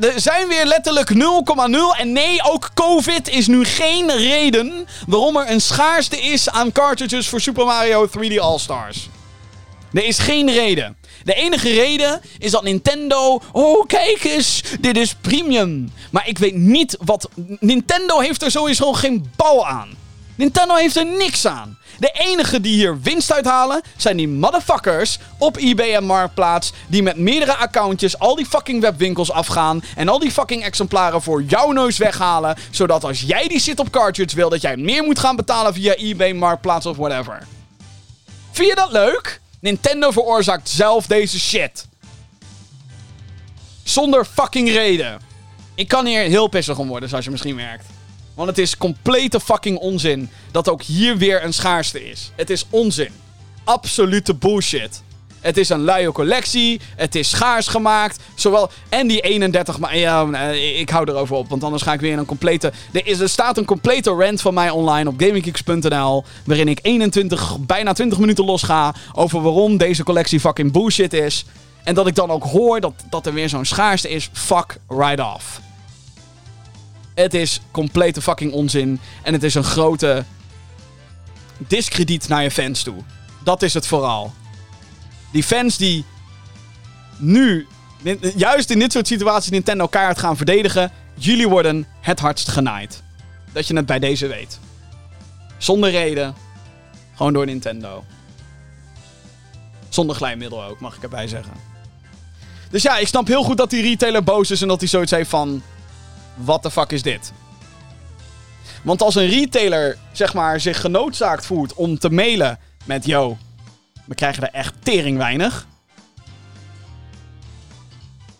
Er 0.00 0.20
zijn 0.20 0.48
weer 0.48 0.66
letterlijk 0.66 1.14
0,0. 1.14 1.98
En 1.98 2.12
nee, 2.12 2.42
ook 2.42 2.70
COVID 2.74 3.28
is 3.28 3.46
nu 3.46 3.64
geen 3.64 4.10
reden 4.16 4.86
waarom 5.06 5.36
er 5.36 5.50
een 5.50 5.60
schaarste 5.60 6.20
is 6.20 6.50
aan 6.50 6.72
cartridges 6.72 7.28
voor 7.28 7.40
Super 7.40 7.64
Mario 7.64 8.08
3D 8.08 8.38
All-Stars. 8.38 9.08
Er 9.94 10.04
is 10.04 10.18
geen 10.18 10.50
reden. 10.50 10.96
De 11.24 11.34
enige 11.34 11.72
reden 11.72 12.20
is 12.38 12.50
dat 12.50 12.62
Nintendo. 12.62 13.40
Oh, 13.52 13.86
kijk 13.86 14.24
eens, 14.24 14.62
dit 14.80 14.96
is 14.96 15.14
premium. 15.14 15.92
Maar 16.10 16.28
ik 16.28 16.38
weet 16.38 16.54
niet 16.54 16.96
wat. 17.04 17.28
Nintendo 17.60 18.20
heeft 18.20 18.42
er 18.42 18.50
sowieso 18.50 18.92
geen 18.92 19.30
bal 19.36 19.66
aan. 19.66 19.88
Nintendo 20.34 20.74
heeft 20.74 20.96
er 20.96 21.06
niks 21.06 21.46
aan. 21.46 21.78
De 21.98 22.10
enige 22.12 22.60
die 22.60 22.74
hier 22.74 23.00
winst 23.00 23.32
uithalen 23.32 23.82
zijn 23.96 24.16
die 24.16 24.28
motherfuckers 24.28 25.18
op 25.38 25.56
eBay 25.56 25.94
en 25.94 26.04
Marktplaats. 26.04 26.72
Die 26.86 27.02
met 27.02 27.16
meerdere 27.16 27.56
accountjes 27.56 28.18
al 28.18 28.34
die 28.34 28.46
fucking 28.46 28.80
webwinkels 28.80 29.30
afgaan. 29.30 29.82
En 29.96 30.08
al 30.08 30.18
die 30.18 30.30
fucking 30.30 30.64
exemplaren 30.64 31.22
voor 31.22 31.42
jouw 31.42 31.70
neus 31.70 31.96
weghalen. 31.96 32.56
Zodat 32.70 33.04
als 33.04 33.20
jij 33.20 33.48
die 33.48 33.60
zit 33.60 33.80
op 33.80 33.90
cartridge 33.90 34.36
wil, 34.36 34.48
dat 34.48 34.60
jij 34.60 34.76
meer 34.76 35.02
moet 35.02 35.18
gaan 35.18 35.36
betalen 35.36 35.74
via 35.74 35.94
eBay, 35.94 36.32
Marktplaats 36.32 36.86
of 36.86 36.96
whatever. 36.96 37.46
Vind 38.50 38.68
je 38.68 38.74
dat 38.74 38.92
leuk? 38.92 39.42
Nintendo 39.64 40.10
veroorzaakt 40.10 40.68
zelf 40.68 41.06
deze 41.06 41.40
shit. 41.40 41.86
Zonder 43.82 44.24
fucking 44.24 44.68
reden. 44.68 45.20
Ik 45.74 45.88
kan 45.88 46.06
hier 46.06 46.20
heel 46.20 46.48
pissig 46.48 46.78
om 46.78 46.88
worden, 46.88 47.08
zoals 47.08 47.24
je 47.24 47.30
misschien 47.30 47.54
merkt. 47.54 47.86
Want 48.34 48.48
het 48.48 48.58
is 48.58 48.76
complete 48.76 49.40
fucking 49.40 49.78
onzin 49.78 50.30
dat 50.50 50.68
ook 50.68 50.82
hier 50.82 51.16
weer 51.16 51.44
een 51.44 51.52
schaarste 51.52 52.10
is. 52.10 52.30
Het 52.36 52.50
is 52.50 52.66
onzin. 52.70 53.12
Absolute 53.64 54.34
bullshit. 54.34 55.02
Het 55.44 55.56
is 55.56 55.68
een 55.68 55.84
luie 55.84 56.12
collectie. 56.12 56.80
Het 56.96 57.14
is 57.14 57.30
schaars 57.30 57.66
gemaakt. 57.66 58.18
Zowel. 58.34 58.70
En 58.88 59.06
die 59.06 59.20
31. 59.20 59.78
Maar 59.78 59.96
ja, 59.96 60.30
eh, 60.30 60.80
ik 60.80 60.90
hou 60.90 61.10
erover 61.10 61.36
op. 61.36 61.48
Want 61.48 61.64
anders 61.64 61.82
ga 61.82 61.92
ik 61.92 62.00
weer 62.00 62.12
in 62.12 62.18
een 62.18 62.24
complete. 62.24 62.72
Er, 62.92 63.06
is, 63.06 63.18
er 63.18 63.28
staat 63.28 63.58
een 63.58 63.64
complete 63.64 64.10
rant 64.10 64.40
van 64.40 64.54
mij 64.54 64.70
online 64.70 65.08
op 65.08 65.14
gamingkicks.nl. 65.18 66.24
Waarin 66.44 66.68
ik 66.68 66.78
21, 66.82 67.58
bijna 67.60 67.92
20 67.92 68.18
minuten 68.18 68.44
los 68.44 68.62
ga. 68.62 68.94
Over 69.12 69.42
waarom 69.42 69.76
deze 69.76 70.04
collectie 70.04 70.40
fucking 70.40 70.72
bullshit 70.72 71.12
is. 71.12 71.44
En 71.82 71.94
dat 71.94 72.06
ik 72.06 72.14
dan 72.14 72.30
ook 72.30 72.44
hoor 72.44 72.80
dat, 72.80 72.92
dat 73.10 73.26
er 73.26 73.32
weer 73.34 73.48
zo'n 73.48 73.64
schaarste 73.64 74.08
is. 74.08 74.30
Fuck 74.32 74.76
right 74.88 75.20
off. 75.20 75.60
Het 77.14 77.34
is 77.34 77.60
complete 77.70 78.22
fucking 78.22 78.52
onzin. 78.52 79.00
En 79.22 79.32
het 79.32 79.42
is 79.42 79.54
een 79.54 79.64
grote 79.64 80.24
discrediet 81.58 82.28
naar 82.28 82.42
je 82.42 82.50
fans 82.50 82.82
toe. 82.82 82.96
Dat 83.42 83.62
is 83.62 83.74
het 83.74 83.86
vooral. 83.86 84.32
Die 85.34 85.42
fans 85.42 85.76
die 85.76 86.04
nu, 87.16 87.66
juist 88.36 88.70
in 88.70 88.78
dit 88.78 88.92
soort 88.92 89.06
situaties, 89.06 89.50
Nintendo 89.50 89.86
kaart 89.86 90.18
gaan 90.18 90.36
verdedigen. 90.36 90.92
Jullie 91.14 91.48
worden 91.48 91.86
het 92.00 92.20
hardst 92.20 92.48
genaaid. 92.48 93.02
Dat 93.52 93.66
je 93.66 93.76
het 93.76 93.86
bij 93.86 93.98
deze 93.98 94.26
weet. 94.26 94.58
Zonder 95.58 95.90
reden. 95.90 96.34
Gewoon 97.14 97.32
door 97.32 97.46
Nintendo. 97.46 98.04
Zonder 99.88 100.16
glijmiddel 100.16 100.64
ook, 100.64 100.80
mag 100.80 100.96
ik 100.96 101.02
erbij 101.02 101.28
zeggen. 101.28 101.52
Dus 102.70 102.82
ja, 102.82 102.96
ik 102.98 103.06
snap 103.06 103.26
heel 103.26 103.44
goed 103.44 103.56
dat 103.56 103.70
die 103.70 103.82
retailer 103.82 104.24
boos 104.24 104.50
is 104.50 104.62
en 104.62 104.68
dat 104.68 104.80
hij 104.80 104.88
zoiets 104.88 105.10
heeft 105.10 105.30
van... 105.30 105.62
What 106.34 106.62
the 106.62 106.70
fuck 106.70 106.90
is 106.90 107.02
dit? 107.02 107.32
Want 108.82 109.02
als 109.02 109.14
een 109.14 109.28
retailer, 109.28 109.98
zeg 110.12 110.34
maar, 110.34 110.60
zich 110.60 110.80
genoodzaakt 110.80 111.46
voelt 111.46 111.74
om 111.74 111.98
te 111.98 112.10
mailen 112.10 112.58
met... 112.84 113.06
Yo, 113.06 113.36
we 114.04 114.14
krijgen 114.14 114.42
er 114.42 114.52
echt 114.52 114.74
tering 114.82 115.16
weinig. 115.16 115.66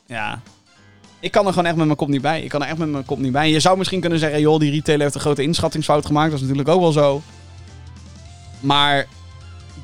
Ja. 0.07 0.41
Ik 1.21 1.31
kan 1.31 1.47
er 1.47 1.53
gewoon 1.53 1.67
echt 1.67 1.77
met 1.77 1.87
mijn 1.87 1.99
kop 1.99 2.09
niet 2.09 2.23
bij. 2.23 2.43
Ik 2.43 2.49
kan 2.49 2.63
er 2.63 2.69
echt 2.69 2.79
met 2.79 2.89
mijn 2.89 3.05
kop 3.05 3.19
niet 3.19 3.33
bij. 3.33 3.51
Je 3.51 3.61
zou 3.61 3.79
misschien 3.79 4.01
kunnen 4.01 4.19
zeggen, 4.19 4.41
joh, 4.41 4.59
die 4.59 4.71
retailer 4.71 5.03
heeft 5.03 5.15
een 5.15 5.21
grote 5.21 5.43
inschattingsfout 5.43 6.07
gemaakt. 6.07 6.31
Dat 6.31 6.41
is 6.41 6.47
natuurlijk 6.47 6.69
ook 6.69 6.81
wel 6.81 6.93
zo. 6.93 7.23
Maar 8.61 9.07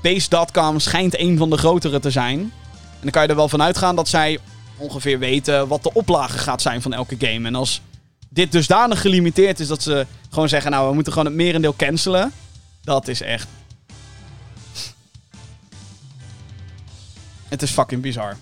Base.com 0.03 0.79
schijnt 0.81 1.19
een 1.19 1.39
van 1.39 1.51
de 1.51 1.57
grotere 1.57 2.01
te 2.01 2.11
zijn. 2.11 2.39
En 2.39 2.51
dan 3.01 3.11
kan 3.11 3.23
je 3.23 3.29
er 3.29 3.37
wel 3.37 3.49
van 3.49 3.63
uitgaan 3.63 3.97
dat 3.97 4.09
zij 4.09 4.39
ongeveer 4.77 5.19
weten 5.19 5.69
wat 5.69 5.83
de 5.83 5.93
oplage 5.93 6.39
gaat 6.39 6.63
zijn 6.63 6.83
van 6.83 6.93
elke 6.93 7.17
game. 7.19 7.47
En 7.47 7.55
als 7.55 7.81
dit 8.29 8.53
dusdanig 8.53 9.01
gelimiteerd 9.01 9.61
is 9.61 9.69
dat 9.69 9.83
ze 9.83 10.07
gewoon 10.31 10.49
zeggen, 10.49 10.71
nou, 10.71 10.89
we 10.89 10.95
moeten 10.95 11.13
gewoon 11.13 11.29
het 11.29 11.37
merendeel 11.37 11.77
cancelen. 11.77 12.33
Dat 12.85 13.09
is 13.09 13.21
echt 13.21 13.49
Het 17.51 17.63
is 17.63 17.71
fucking 17.71 18.03
bizar. 18.03 18.37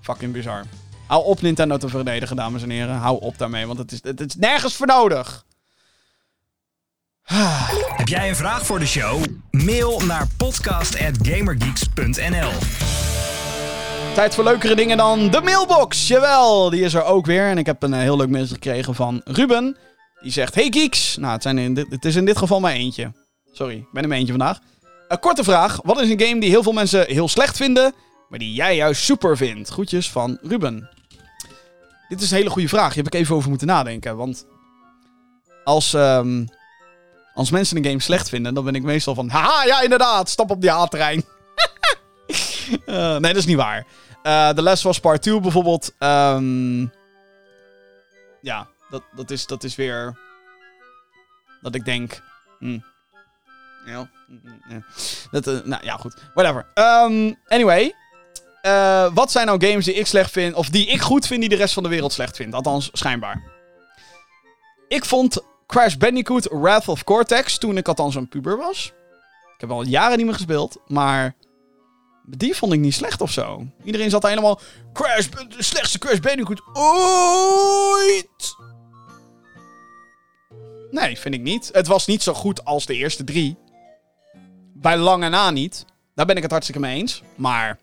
Fucking 0.00 0.32
bizar. 0.32 0.64
Hou 1.06 1.24
op 1.24 1.40
Nintendo 1.40 1.76
te 1.76 1.88
verdedigen, 1.88 2.36
dames 2.36 2.62
en 2.62 2.70
heren. 2.70 2.94
Hou 2.94 3.20
op 3.20 3.38
daarmee, 3.38 3.66
want 3.66 3.78
het 3.78 3.92
is, 3.92 3.98
het 4.02 4.20
is 4.20 4.34
nergens 4.34 4.76
voor 4.76 4.86
nodig. 4.86 5.44
Heb 7.96 8.08
jij 8.08 8.28
een 8.28 8.36
vraag 8.36 8.66
voor 8.66 8.78
de 8.78 8.86
show? 8.86 9.24
Mail 9.50 10.00
naar 10.00 10.26
podcast.gamergeeks.nl 10.36 12.50
Tijd 14.14 14.34
voor 14.34 14.44
leukere 14.44 14.74
dingen 14.74 14.96
dan 14.96 15.30
de 15.30 15.40
mailbox. 15.40 16.08
Jawel, 16.08 16.70
die 16.70 16.82
is 16.82 16.94
er 16.94 17.04
ook 17.04 17.26
weer. 17.26 17.48
En 17.48 17.58
ik 17.58 17.66
heb 17.66 17.82
een 17.82 17.94
eh, 17.94 18.00
heel 18.00 18.16
leuk 18.16 18.28
mail 18.28 18.46
gekregen 18.46 18.94
van 18.94 19.20
Ruben. 19.24 19.76
Die 20.20 20.32
zegt, 20.32 20.54
hey 20.54 20.66
geeks. 20.70 21.16
Nou, 21.16 21.32
het, 21.32 21.42
zijn 21.42 21.58
in 21.58 21.74
dit, 21.74 21.86
het 21.90 22.04
is 22.04 22.16
in 22.16 22.24
dit 22.24 22.38
geval 22.38 22.60
maar 22.60 22.72
eentje. 22.72 23.12
Sorry, 23.52 23.76
ik 23.76 23.92
ben 23.92 24.02
er 24.02 24.08
maar 24.08 24.18
eentje 24.18 24.34
vandaag. 24.36 24.58
Een 25.08 25.18
korte 25.18 25.44
vraag. 25.44 25.80
Wat 25.82 26.00
is 26.00 26.10
een 26.10 26.20
game 26.20 26.40
die 26.40 26.50
heel 26.50 26.62
veel 26.62 26.72
mensen 26.72 27.06
heel 27.06 27.28
slecht 27.28 27.56
vinden, 27.56 27.94
maar 28.28 28.38
die 28.38 28.52
jij 28.52 28.76
juist 28.76 29.02
super 29.02 29.36
vindt? 29.36 29.68
Groetjes 29.68 30.10
van 30.10 30.38
Ruben. 30.42 30.88
Dit 32.08 32.20
is 32.20 32.30
een 32.30 32.36
hele 32.36 32.50
goede 32.50 32.68
vraag. 32.68 32.94
Hier 32.94 33.04
heb 33.04 33.14
ik 33.14 33.20
even 33.20 33.34
over 33.34 33.48
moeten 33.48 33.66
nadenken. 33.66 34.16
Want 34.16 34.46
als, 35.64 35.92
um, 35.92 36.48
als 37.34 37.50
mensen 37.50 37.76
een 37.76 37.84
game 37.84 38.00
slecht 38.00 38.28
vinden, 38.28 38.54
dan 38.54 38.64
ben 38.64 38.74
ik 38.74 38.82
meestal 38.82 39.14
van... 39.14 39.28
Haha, 39.28 39.64
ja 39.64 39.80
inderdaad, 39.80 40.28
stap 40.28 40.50
op 40.50 40.60
die 40.60 40.72
A-trein. 40.72 41.24
uh, 42.86 43.16
nee, 43.22 43.32
dat 43.32 43.36
is 43.36 43.46
niet 43.46 43.56
waar. 43.56 43.86
Uh, 44.22 44.48
The 44.48 44.62
Last 44.62 44.82
was 44.82 45.00
Part 45.00 45.22
2 45.22 45.40
bijvoorbeeld. 45.40 45.94
Um, 45.98 46.92
ja, 48.40 48.68
dat, 48.90 49.02
dat, 49.14 49.30
is, 49.30 49.46
dat 49.46 49.64
is 49.64 49.76
weer... 49.76 50.18
Dat 51.60 51.74
ik 51.74 51.84
denk... 51.84 52.22
Hmm, 52.58 52.84
ja. 53.84 54.10
Dat, 55.30 55.46
uh, 55.46 55.60
nou 55.64 55.84
ja, 55.84 55.96
goed. 55.96 56.14
Whatever. 56.34 56.66
Um, 56.74 57.38
anyway. 57.46 57.94
Uh, 58.62 59.14
wat 59.14 59.30
zijn 59.30 59.46
nou 59.46 59.66
games 59.66 59.84
die 59.84 59.94
ik 59.94 60.06
slecht 60.06 60.30
vind, 60.30 60.54
of 60.54 60.68
die 60.68 60.86
ik 60.86 61.00
goed 61.00 61.26
vind, 61.26 61.40
die 61.40 61.48
de 61.48 61.56
rest 61.56 61.74
van 61.74 61.82
de 61.82 61.88
wereld 61.88 62.12
slecht 62.12 62.36
vindt? 62.36 62.54
Althans, 62.54 62.90
schijnbaar. 62.92 63.42
Ik 64.88 65.04
vond 65.04 65.38
Crash 65.66 65.94
Bandicoot 65.94 66.48
Wrath 66.50 66.88
of 66.88 67.04
Cortex 67.04 67.58
toen 67.58 67.76
ik 67.76 67.88
althans 67.88 68.14
een 68.14 68.28
puber 68.28 68.56
was. 68.56 68.92
Ik 69.54 69.60
heb 69.60 69.70
al 69.70 69.82
jaren 69.82 70.16
niet 70.16 70.26
meer 70.26 70.34
gespeeld, 70.34 70.76
maar 70.86 71.34
die 72.26 72.56
vond 72.56 72.72
ik 72.72 72.80
niet 72.80 72.94
slecht 72.94 73.20
of 73.20 73.30
zo. 73.30 73.66
Iedereen 73.84 74.10
zat 74.10 74.22
helemaal. 74.22 74.60
Crash, 74.92 75.26
de 75.26 75.62
slechtste 75.62 75.98
Crash 75.98 76.18
Bandicoot 76.18 76.62
ooit. 76.72 78.56
Nee, 80.90 81.18
vind 81.18 81.34
ik 81.34 81.40
niet. 81.40 81.70
Het 81.72 81.86
was 81.86 82.06
niet 82.06 82.22
zo 82.22 82.34
goed 82.34 82.64
als 82.64 82.86
de 82.86 82.94
eerste 82.94 83.24
drie. 83.24 83.56
Bij 84.74 84.96
lange 84.96 85.28
na 85.28 85.50
niet. 85.50 85.84
Daar 86.14 86.26
ben 86.26 86.36
ik 86.36 86.42
het 86.42 86.50
hartstikke 86.50 86.80
mee 86.80 86.98
eens. 86.98 87.22
Maar. 87.34 87.78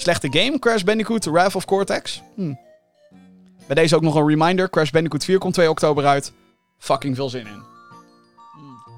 Slechte 0.00 0.28
game, 0.30 0.58
Crash 0.58 0.82
Bandicoot, 0.82 1.24
Wrath 1.24 1.54
of 1.54 1.64
Cortex. 1.64 2.22
Hm. 2.34 2.54
Bij 3.66 3.76
deze 3.76 3.96
ook 3.96 4.02
nog 4.02 4.14
een 4.14 4.28
reminder. 4.28 4.70
Crash 4.70 4.90
Bandicoot 4.90 5.24
4 5.24 5.38
komt 5.38 5.54
2 5.54 5.70
oktober 5.70 6.06
uit. 6.06 6.32
Fucking 6.78 7.16
veel 7.16 7.28
zin 7.28 7.46
in. 7.46 7.62
Hm. 8.52 8.90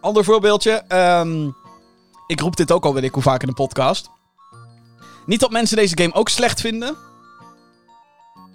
Ander 0.00 0.24
voorbeeldje. 0.24 0.84
Um, 0.88 1.56
ik 2.26 2.40
roep 2.40 2.56
dit 2.56 2.72
ook 2.72 2.84
al, 2.84 2.94
weet 2.94 3.02
ik 3.04 3.14
hoe 3.14 3.22
vaak 3.22 3.40
in 3.40 3.48
de 3.48 3.54
podcast. 3.54 4.10
Niet 5.26 5.40
dat 5.40 5.50
mensen 5.50 5.76
deze 5.76 5.98
game 5.98 6.14
ook 6.14 6.28
slecht 6.28 6.60
vinden. 6.60 6.96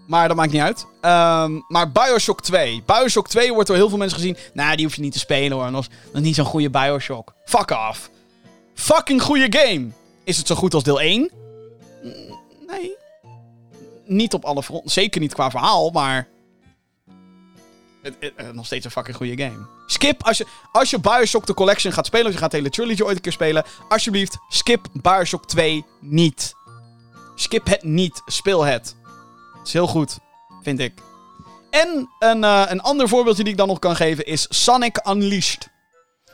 Maar 0.08 0.28
dat 0.28 0.38
maakt 0.38 0.52
niet 0.52 0.62
uit. 0.62 0.86
Um, 1.02 1.64
maar 1.68 1.92
Bioshock 1.92 2.42
2. 2.42 2.84
Bioshock 2.86 3.28
2 3.28 3.54
wordt 3.54 3.68
door 3.68 3.78
heel 3.78 3.90
veel 3.90 3.98
mensen 3.98 4.18
gezien. 4.18 4.38
Nou, 4.54 4.76
die 4.76 4.86
hoef 4.86 4.96
je 4.96 5.02
niet 5.02 5.14
te 5.14 5.20
spelen 5.20 5.58
hoor. 5.58 5.72
Dat 5.72 5.88
is 6.14 6.22
niet 6.22 6.36
zo'n 6.36 6.46
goede 6.46 6.70
Bioshock. 6.70 7.34
Fuck 7.46 7.72
off. 7.90 8.10
Fucking 8.74 9.22
goede 9.22 9.60
game. 9.60 9.92
Is 10.24 10.38
het 10.38 10.48
zo 10.48 10.56
goed 10.56 10.74
als 10.74 10.84
deel 10.84 11.02
1? 11.02 11.32
Nee. 12.68 12.96
Niet 14.06 14.34
op 14.34 14.46
alle 14.46 14.64
fronten. 14.64 14.92
Zeker 14.92 15.22
niet 15.22 15.34
qua 15.34 15.50
verhaal, 15.50 15.90
maar. 15.90 16.28
Het, 18.02 18.54
nog 18.54 18.66
steeds 18.66 18.86
een 18.86 18.92
fucking 18.92 19.16
goede 19.16 19.44
game. 19.44 19.68
Skip, 19.88 20.24
als 20.24 20.38
je, 20.38 20.46
als 20.72 20.90
je 20.90 21.00
Bioshock 21.00 21.46
The 21.46 21.54
Collection 21.54 21.94
gaat 21.94 22.06
spelen, 22.06 22.28
of 22.28 22.34
je 22.34 22.38
gaat 22.38 22.52
de 22.52 22.58
hele 22.58 22.70
trilogy 22.70 23.02
ooit 23.02 23.16
een 23.16 23.22
keer 23.22 23.32
spelen, 23.32 23.66
alsjeblieft, 23.90 24.38
skip 24.50 24.88
Bioshock 24.94 25.48
2 25.48 25.86
niet. 26.00 26.54
Skip 27.36 27.66
het 27.66 27.84
niet, 27.84 28.22
speel 28.26 28.64
het. 28.66 28.96
Het 29.58 29.68
is 29.68 29.74
heel 29.74 29.88
goed, 29.88 30.20
vind 30.62 30.80
ik. 30.80 30.94
En 31.70 32.10
een, 32.20 32.44
uh, 32.44 32.64
een 32.68 32.82
ander 32.82 33.08
voorbeeldje 33.08 33.44
die 33.44 33.52
ik 33.52 33.58
dan 33.58 33.68
nog 33.68 33.80
kan 33.80 33.96
geven 33.96 34.26
is 34.26 34.46
Sonic 34.50 35.08
Unleashed. 35.10 35.70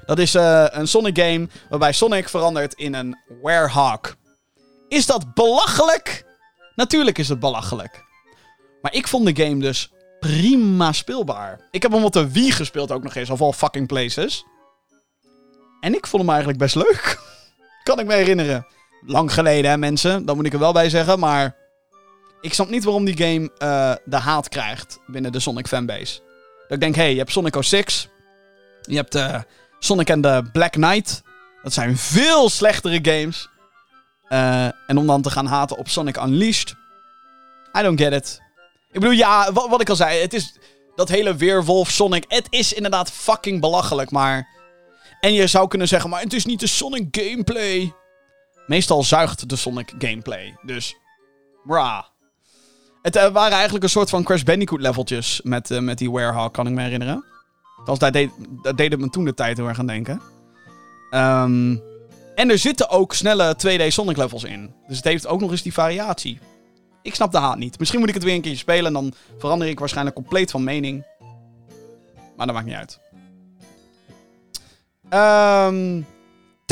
Dat 0.09 0.19
is 0.19 0.35
uh, 0.35 0.65
een 0.69 0.87
Sonic 0.87 1.19
game 1.19 1.47
waarbij 1.69 1.91
Sonic 1.91 2.29
verandert 2.29 2.73
in 2.73 2.93
een 2.93 3.17
werehog. 3.41 4.15
Is 4.87 5.05
dat 5.05 5.33
belachelijk? 5.33 6.25
Natuurlijk 6.75 7.17
is 7.17 7.29
het 7.29 7.39
belachelijk. 7.39 8.03
Maar 8.81 8.93
ik 8.93 9.07
vond 9.07 9.25
de 9.35 9.43
game 9.43 9.59
dus 9.59 9.91
prima 10.19 10.91
speelbaar. 10.91 11.67
Ik 11.71 11.81
heb 11.81 11.91
hem 11.91 12.03
op 12.03 12.11
de 12.11 12.31
Wii 12.31 12.51
gespeeld 12.51 12.91
ook 12.91 13.03
nog 13.03 13.15
eens, 13.15 13.29
of 13.29 13.41
all 13.41 13.51
fucking 13.51 13.87
places. 13.87 14.45
En 15.79 15.95
ik 15.95 16.07
vond 16.07 16.21
hem 16.21 16.31
eigenlijk 16.31 16.59
best 16.59 16.75
leuk. 16.75 17.19
kan 17.83 17.99
ik 17.99 18.05
me 18.05 18.13
herinneren. 18.13 18.67
Lang 19.05 19.33
geleden, 19.33 19.71
hè, 19.71 19.77
mensen. 19.77 20.25
Dat 20.25 20.35
moet 20.35 20.45
ik 20.45 20.53
er 20.53 20.59
wel 20.59 20.73
bij 20.73 20.89
zeggen, 20.89 21.19
maar... 21.19 21.55
Ik 22.41 22.53
snap 22.53 22.69
niet 22.69 22.83
waarom 22.83 23.05
die 23.05 23.17
game 23.17 23.51
uh, 23.59 23.93
de 24.05 24.17
haat 24.17 24.49
krijgt 24.49 24.99
binnen 25.07 25.31
de 25.31 25.39
Sonic 25.39 25.67
fanbase. 25.67 26.19
Dat 26.61 26.71
ik 26.71 26.79
denk, 26.79 26.95
hé, 26.95 27.01
hey, 27.01 27.11
je 27.11 27.17
hebt 27.17 27.31
Sonic 27.31 27.55
06. 27.59 28.09
Je 28.81 28.95
hebt 28.95 29.15
uh, 29.15 29.39
Sonic 29.79 30.11
and 30.11 30.23
the 30.23 30.49
Black 30.51 30.71
Knight. 30.71 31.21
Dat 31.63 31.73
zijn 31.73 31.97
veel 31.97 32.49
slechtere 32.49 32.99
games. 33.01 33.49
Eh, 34.27 34.65
en 34.65 34.97
om 34.97 35.07
dan 35.07 35.21
te 35.21 35.29
gaan 35.29 35.45
haten 35.45 35.77
op 35.77 35.89
Sonic 35.89 36.17
Unleashed. 36.17 36.75
I 37.77 37.81
don't 37.81 38.01
get 38.01 38.13
it. 38.13 38.41
Ik 38.91 38.99
bedoel, 38.99 39.15
ja, 39.15 39.51
wat, 39.51 39.69
wat 39.69 39.81
ik 39.81 39.89
al 39.89 39.95
zei. 39.95 40.21
Het 40.21 40.33
is 40.33 40.57
dat 40.95 41.09
hele 41.09 41.35
Weerwolf 41.35 41.89
Sonic. 41.89 42.25
Het 42.27 42.47
is 42.49 42.73
inderdaad 42.73 43.11
fucking 43.11 43.61
belachelijk, 43.61 44.11
maar... 44.11 44.57
En 45.19 45.33
je 45.33 45.47
zou 45.47 45.67
kunnen 45.67 45.87
zeggen, 45.87 46.09
maar 46.09 46.21
het 46.21 46.33
is 46.33 46.45
niet 46.45 46.59
de 46.59 46.67
Sonic 46.67 47.07
gameplay. 47.11 47.93
Meestal 48.67 49.03
zuigt 49.03 49.49
de 49.49 49.55
Sonic 49.55 49.93
gameplay. 49.97 50.57
Dus, 50.61 50.95
brah. 51.63 52.03
Het 53.01 53.15
eh, 53.15 53.31
waren 53.31 53.53
eigenlijk 53.53 53.83
een 53.83 53.89
soort 53.89 54.09
van 54.09 54.23
Crash 54.23 54.43
Bandicoot 54.43 54.81
leveltjes 54.81 55.41
met, 55.43 55.71
eh, 55.71 55.79
met 55.79 55.97
die 55.97 56.11
Warehog, 56.11 56.51
kan 56.51 56.67
ik 56.67 56.73
me 56.73 56.81
herinneren. 56.81 57.25
Althans, 57.79 57.99
daar 57.99 58.11
deed, 58.11 58.29
daar 58.61 58.75
deed 58.75 58.91
het 58.91 58.99
me 58.99 59.09
toen 59.09 59.25
de 59.25 59.33
tijd 59.33 59.57
heel 59.57 59.67
erg 59.67 59.79
aan 59.79 59.87
denken. 59.87 60.21
Ehm, 61.09 61.77
en 62.35 62.49
er 62.49 62.57
zitten 62.57 62.89
ook 62.89 63.13
snelle 63.13 63.55
2D 63.55 63.91
Sonic 63.91 64.17
levels 64.17 64.43
in. 64.43 64.73
Dus 64.87 64.97
het 64.97 65.05
heeft 65.05 65.27
ook 65.27 65.39
nog 65.41 65.51
eens 65.51 65.61
die 65.61 65.73
variatie. 65.73 66.39
Ik 67.01 67.15
snap 67.15 67.31
de 67.31 67.37
haat 67.37 67.57
niet. 67.57 67.79
Misschien 67.79 67.99
moet 67.99 68.09
ik 68.09 68.15
het 68.15 68.23
weer 68.23 68.35
een 68.35 68.41
keertje 68.41 68.59
spelen 68.59 68.85
en 68.85 68.93
dan 68.93 69.13
verander 69.37 69.67
ik 69.67 69.79
waarschijnlijk 69.79 70.15
compleet 70.15 70.51
van 70.51 70.63
mening. 70.63 71.05
Maar 72.37 72.45
dat 72.45 72.55
maakt 72.55 72.67
niet 72.67 72.75
uit. 72.75 72.99
Ehm 75.09 76.01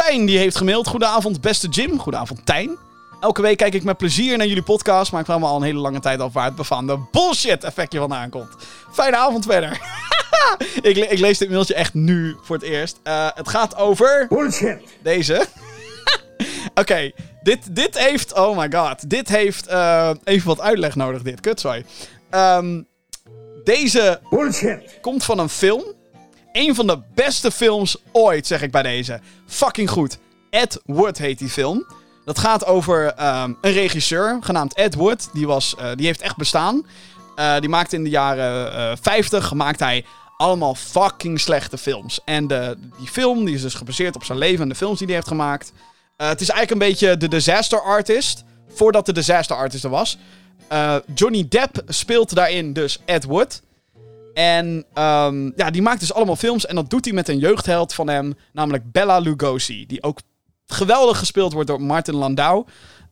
Tijn 0.04 0.26
die 0.26 0.38
heeft 0.38 0.58
gemaild. 0.58 0.88
Goedenavond, 0.88 1.42
beste 1.42 1.68
Jim. 1.68 2.00
Goedenavond, 2.00 2.46
Tijn. 2.46 2.78
Elke 3.20 3.42
week 3.42 3.58
kijk 3.58 3.74
ik 3.74 3.84
met 3.84 3.98
plezier 3.98 4.38
naar 4.38 4.48
jullie 4.48 4.64
podcast, 4.64 5.12
maar 5.12 5.20
ik 5.20 5.26
vraag 5.26 5.40
me 5.40 5.46
al 5.46 5.56
een 5.56 5.64
hele 5.64 5.80
lange 5.80 6.00
tijd 6.00 6.20
af 6.20 6.34
waar 6.34 6.46
het 6.46 6.56
befaamde 6.56 7.00
bullshit-effectje 7.12 8.00
vandaan 8.00 8.30
komt. 8.30 8.56
Fijne 8.92 9.18
avond 9.18 9.46
verder. 9.46 9.82
ik, 10.82 10.96
le- 10.98 11.06
ik 11.06 11.20
lees 11.20 11.38
dit 11.38 11.50
mailtje 11.50 11.74
echt 11.74 11.94
nu 11.94 12.36
voor 12.42 12.56
het 12.56 12.66
eerst. 12.66 13.00
Eh, 13.04 13.28
het 13.34 13.48
gaat 13.50 13.76
over... 13.76 14.26
Bullshit. 14.30 14.82
Deze. 15.02 15.46
Oké, 16.82 17.12
dit, 17.44 17.76
dit 17.76 17.98
heeft... 17.98 18.34
Oh 18.34 18.58
my 18.58 18.72
god. 18.72 19.10
Dit 19.10 19.30
heeft 19.30 19.68
eh, 19.68 20.10
even 20.24 20.48
wat 20.48 20.62
uitleg 20.62 20.96
nodig, 20.96 21.22
dit. 21.22 21.40
Kutzooi. 21.40 21.86
Ehm 22.30 22.82
deze 23.64 24.20
Bullshit. 24.30 24.98
komt 25.02 25.24
van 25.24 25.40
een 25.40 25.50
film. 25.50 25.84
Een 26.52 26.76
van 26.76 26.88
de 26.88 27.00
beste 27.16 27.52
films 27.52 27.98
ooit, 28.12 28.48
zeg 28.48 28.62
ik 28.62 28.72
bij 28.72 28.84
deze. 28.84 29.20
Fucking 29.48 29.90
goed. 29.90 30.18
Ed 30.50 30.82
Wood 30.86 31.18
heet 31.18 31.40
die 31.40 31.50
film. 31.50 31.86
Dat 32.26 32.40
gaat 32.40 32.66
over 32.66 33.14
ehm, 33.14 33.54
een 33.62 33.72
regisseur 33.72 34.38
genaamd 34.42 34.74
Ed 34.74 34.96
Wood. 34.96 35.30
Die, 35.34 35.48
was, 35.48 35.76
eh, 35.76 35.90
die 35.96 36.06
heeft 36.06 36.22
echt 36.22 36.38
bestaan. 36.38 36.86
Die 37.60 37.70
maakte 37.70 37.96
in 37.96 38.04
de 38.04 38.10
jaren 38.10 38.74
eh 38.74 38.98
50 39.02 39.54
maakt 39.54 39.80
hij 39.80 40.06
allemaal 40.38 40.76
fucking 40.76 41.40
slechte 41.40 41.78
films. 41.78 42.20
En 42.26 42.48
de, 42.48 42.78
die 42.98 43.08
film 43.08 43.46
die 43.46 43.56
is 43.56 43.62
dus 43.62 43.74
gebaseerd 43.74 44.16
op 44.16 44.24
zijn 44.24 44.38
leven 44.38 44.62
en 44.64 44.70
de 44.70 44.76
films 44.76 44.98
die 44.98 45.08
hij 45.08 45.16
heeft 45.16 45.28
gemaakt. 45.28 45.72
Eh, 46.16 46.28
het 46.28 46.42
is 46.42 46.50
eigenlijk 46.50 46.82
een 46.82 46.88
beetje 46.90 47.18
de 47.18 47.28
disaster 47.28 47.82
artist. 47.82 48.44
Voordat 48.68 49.06
de 49.06 49.14
disaster 49.14 49.56
artist 49.56 49.84
er 49.84 49.90
was. 49.90 50.18
Eh, 50.68 50.96
Johnny 51.16 51.48
Depp 51.50 51.82
speelt 51.88 52.36
daarin 52.36 52.74
dus 52.74 53.00
Ed 53.06 53.24
Wood. 53.24 53.62
En 54.34 54.86
ehm, 54.94 55.52
ja, 55.56 55.72
die 55.72 55.82
maakt 55.82 56.00
dus 56.00 56.14
allemaal 56.14 56.36
films. 56.36 56.66
En 56.66 56.76
dat 56.76 56.90
doet 56.90 57.06
hij 57.06 57.14
met 57.14 57.28
een 57.28 57.40
jeugdheld 57.40 57.94
van 57.94 58.10
hem. 58.10 58.36
Namelijk 58.54 58.92
Bella 58.92 59.20
Lugosi. 59.20 59.86
Die 59.86 60.04
ook 60.04 60.20
geweldig 60.66 61.18
gespeeld 61.18 61.54
wordt 61.54 61.68
door 61.68 61.82
Martin 61.82 62.16
Landau. 62.16 62.66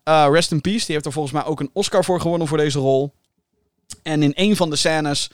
Eh, 0.04 0.28
rest 0.32 0.52
in 0.52 0.62
peace. 0.62 0.86
Die 0.86 0.94
heeft 0.94 1.06
er 1.06 1.12
volgens 1.12 1.34
mij 1.34 1.46
ook 1.46 1.60
een 1.60 1.70
Oscar 1.74 2.04
voor 2.04 2.22
gewonnen 2.22 2.48
voor 2.48 2.58
deze 2.58 2.80
rol. 2.80 3.14
En 4.04 4.24
in 4.24 4.32
een 4.36 4.56
van 4.56 4.70
de 4.70 4.76
scènes 4.76 5.30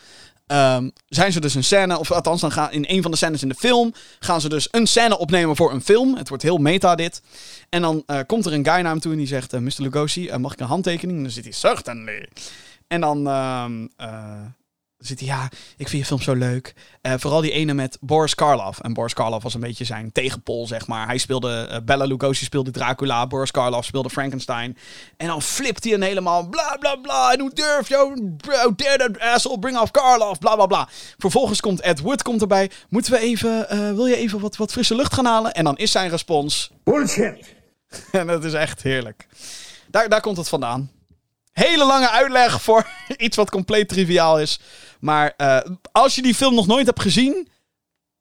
ehm, 0.52 0.90
zijn 1.08 1.32
ze 1.32 1.40
dus 1.40 1.56
een 1.56 1.64
scène, 1.64 2.00
of 2.00 2.12
althans 2.12 2.42
dan 2.42 2.52
gaan 2.52 2.72
in 2.72 2.86
een 2.88 3.02
van 3.02 3.12
de 3.12 3.18
scènes 3.18 3.42
in 3.42 3.50
de 3.50 3.56
film, 3.56 3.94
gaan 4.20 4.42
ze 4.42 4.50
dus 4.50 4.68
een 4.72 4.88
scène 4.88 5.18
opnemen 5.18 5.56
voor 5.56 5.72
een 5.72 5.82
film. 5.82 6.16
Het 6.16 6.28
wordt 6.28 6.44
heel 6.44 6.58
meta 6.58 6.96
dit. 6.96 7.22
En 7.70 7.82
dan 7.82 8.04
eh, 8.06 8.20
komt 8.26 8.46
er 8.46 8.54
een 8.54 8.66
guy 8.66 8.82
naar 8.82 8.92
hem 8.92 9.00
toe 9.00 9.12
en 9.12 9.18
die 9.18 9.28
zegt, 9.28 9.54
eh, 9.54 9.60
Mr. 9.60 9.72
Lugosi, 9.78 10.28
eh, 10.28 10.38
mag 10.38 10.54
ik 10.54 10.60
een 10.60 10.66
handtekening? 10.66 11.18
En 11.18 11.24
dan 11.24 11.32
zit 11.32 11.44
hij, 11.44 11.54
certainly. 11.54 12.28
En 12.88 13.02
dan 13.02 13.28
ehm, 13.28 13.88
eh, 13.98 14.42
zit 15.02 15.20
hij, 15.20 15.28
ja, 15.28 15.50
ik 15.78 15.88
vind 15.88 16.02
je 16.02 16.06
film 16.06 16.22
zo 16.22 16.34
leuk. 16.34 16.74
Eh, 17.02 17.14
vooral 17.18 17.42
die 17.42 17.52
ene 17.52 17.74
met 17.74 17.98
Boris 18.02 18.36
Karloff. 18.36 18.80
En 18.80 18.94
Boris 18.94 19.14
Karloff 19.14 19.44
was 19.44 19.54
een 19.54 19.60
beetje 19.60 19.86
zijn 19.86 20.12
tegenpol, 20.12 20.68
zeg 20.68 20.88
maar. 20.88 21.08
Hij 21.08 21.18
speelde, 21.18 21.68
eh, 21.70 21.78
Bella 21.86 22.06
Lugosi 22.06 22.46
speelde 22.46 22.72
Dracula, 22.72 23.28
Boris 23.28 23.52
Karloff 23.52 23.88
speelde 23.88 24.10
Frankenstein. 24.10 24.78
En 25.18 25.28
dan 25.28 25.42
flipt 25.42 25.84
hij 25.84 25.94
een 25.94 26.02
helemaal 26.02 26.50
bla 26.50 26.78
bla 26.80 26.96
bla. 26.96 27.34
En 27.34 27.40
hoe 27.40 27.54
durf 27.54 27.88
je, 27.88 27.96
how 28.48 28.78
dare 28.78 28.98
that 28.98 29.20
asshole 29.20 29.60
bring 29.60 29.80
off 29.80 29.92
Karloff, 29.92 30.40
bla 30.40 30.56
bla 30.56 30.66
bla. 30.66 30.90
Vervolgens 31.18 31.60
komt 31.60 31.82
Ed 31.82 32.00
Wood 32.00 32.22
komt 32.22 32.42
erbij. 32.42 32.72
Moeten 32.90 33.12
we 33.12 33.20
even, 33.20 33.70
eh, 33.70 33.80
wil 33.80 34.06
je 34.06 34.16
even 34.16 34.40
wat, 34.40 34.58
wat 34.58 34.72
frisse 34.72 34.96
lucht 34.96 35.14
gaan 35.14 35.26
halen? 35.26 35.52
En 35.52 35.64
dan 35.64 35.78
is 35.78 35.92
zijn 35.92 36.10
respons, 36.10 36.72
Bullshit. 36.84 37.56
en 38.12 38.28
dat 38.28 38.44
is 38.44 38.54
echt 38.54 38.82
heerlijk. 38.82 39.28
Daar, 39.88 40.10
daar 40.10 40.22
komt 40.22 40.38
het 40.38 40.50
vandaan. 40.50 40.92
Hele 41.52 41.86
lange 41.86 42.10
uitleg 42.10 42.62
voor 42.62 42.88
iets 43.18 43.38
wat 43.38 43.50
compleet 43.50 43.90
triviaal 43.90 44.40
is. 44.40 44.60
Maar 45.02 45.34
eh, 45.38 45.58
als 45.92 46.16
je 46.16 46.22
die 46.22 46.36
film 46.36 46.56
nog 46.56 46.68
nooit 46.68 46.86
hebt 46.86 47.02
gezien, 47.02 47.48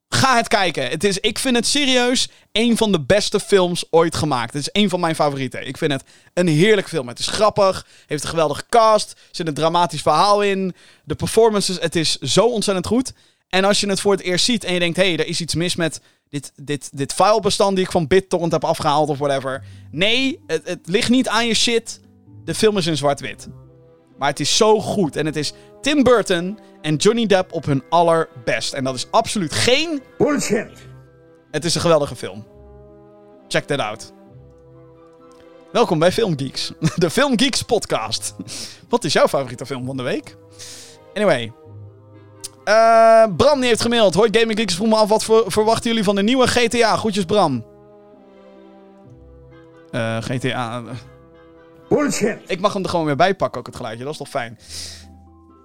ga 0.09 0.37
het 0.37 0.49
kijken. 0.49 0.89
Het 0.89 1.05
is, 1.05 1.19
ik 1.19 1.39
vind 1.39 1.57
het 1.57 1.67
serieus 1.67 2.29
een 2.53 2.77
van 2.77 2.93
de 2.93 3.01
beste 3.01 3.41
films 3.41 3.85
ooit 3.91 4.15
gemaakt. 4.15 4.53
Het 4.53 4.63
is 4.63 4.83
een 4.83 4.89
van 4.89 5.01
mijn 5.01 5.15
favorieten. 5.15 5.67
Ik 5.67 5.77
vind 5.77 5.93
het 5.93 6.05
een 6.35 6.49
heerlijk 6.49 6.89
film. 6.89 7.09
Het 7.09 7.19
is 7.19 7.27
grappig, 7.27 7.87
heeft 8.07 8.23
een 8.23 8.29
geweldige 8.29 8.65
cast, 8.69 9.21
zit 9.31 9.49
een 9.49 9.55
dramatisch 9.55 10.03
verhaal 10.03 10.43
in. 10.43 10.75
De 11.05 11.15
performances, 11.15 11.81
het 11.81 11.97
is 11.97 12.19
zo 12.19 12.47
ontzettend 12.47 12.87
goed. 12.87 13.13
En 13.49 13.65
als 13.65 13.81
je 13.81 13.89
het 13.89 14.01
voor 14.01 14.13
het 14.13 14.21
eerst 14.21 14.45
ziet 14.45 14.65
en 14.65 14.73
je 14.73 14.79
denkt, 14.79 14.97
hé, 14.97 15.03
hey, 15.03 15.19
er 15.19 15.27
is 15.27 15.41
iets 15.41 15.55
mis 15.55 15.77
met 15.77 16.01
dit, 16.29 16.53
dit, 16.57 16.91
dit 16.93 17.13
filebestand 17.13 17.77
die 17.77 17.85
ik 17.85 17.91
van 17.91 18.07
BitTorrent 18.07 18.53
heb 18.53 18.65
afgehaald 18.65 19.09
of 19.09 19.19
whatever. 19.19 19.65
Nee, 19.91 20.41
het, 20.47 20.69
het 20.69 20.81
ligt 20.85 21.09
niet 21.09 21.29
aan 21.29 21.47
je 21.47 21.55
shit. 21.55 22.01
De 22.45 22.55
film 22.55 22.77
is 22.77 22.87
in 22.87 22.97
zwart-wit. 22.97 23.49
Maar 24.19 24.29
het 24.29 24.41
is 24.41 24.57
zo 24.57 24.81
goed. 24.81 25.17
En 25.17 25.27
het 25.27 25.37
is 25.37 25.53
Tim 25.81 26.03
Burton 26.03 26.59
en 26.83 26.97
Johnny 26.97 27.27
Depp 27.27 27.53
op 27.53 27.65
hun 27.65 27.83
allerbest. 27.89 28.73
En 28.73 28.85
dat 28.85 28.95
is 28.95 29.07
absoluut 29.11 29.53
geen... 29.53 30.03
Bullshit. 30.19 30.71
Het 31.51 31.65
is 31.65 31.75
een 31.75 31.81
geweldige 31.81 32.17
film. 32.17 32.47
Check 33.49 33.65
that 33.65 33.79
out. 33.79 34.13
Welkom 35.73 35.99
bij 35.99 36.13
Filmgeeks. 36.13 36.73
De 36.97 37.11
Filmgeeks 37.11 37.63
podcast. 37.63 38.35
Wat 38.89 39.05
is 39.05 39.13
jouw 39.13 39.29
favoriete 39.29 39.67
film 39.67 39.87
van 39.87 39.97
de 39.97 40.03
week? 40.03 40.37
Anyway. 41.15 41.53
Eh 42.65 43.25
Bram 43.37 43.59
die 43.61 43.69
heeft 43.69 43.81
gemaild. 43.81 44.15
Hoi 44.15 44.29
Gaming 44.33 44.59
Geeks, 44.59 44.75
vroeg 44.75 44.89
me 44.89 44.97
af 44.97 45.09
wat 45.09 45.25
ver- 45.25 45.45
verwachten 45.47 45.91
jullie 45.91 46.05
van 46.05 46.15
de 46.15 46.23
nieuwe 46.23 46.47
GTA? 46.47 46.97
Groetjes 46.97 47.25
Bram. 47.25 47.65
Eh, 49.91 50.17
GTA... 50.21 50.83
Bullshit. 51.89 52.39
Ik 52.47 52.61
mag 52.61 52.73
hem 52.73 52.83
er 52.83 52.89
gewoon 52.89 53.07
weer 53.07 53.17
bij 53.17 53.35
pakken, 53.35 53.61
ook 53.61 53.67
het 53.67 53.77
geluidje. 53.77 54.05
Dat 54.05 54.13
is 54.13 54.19
toch 54.19 54.29
fijn. 54.29 54.59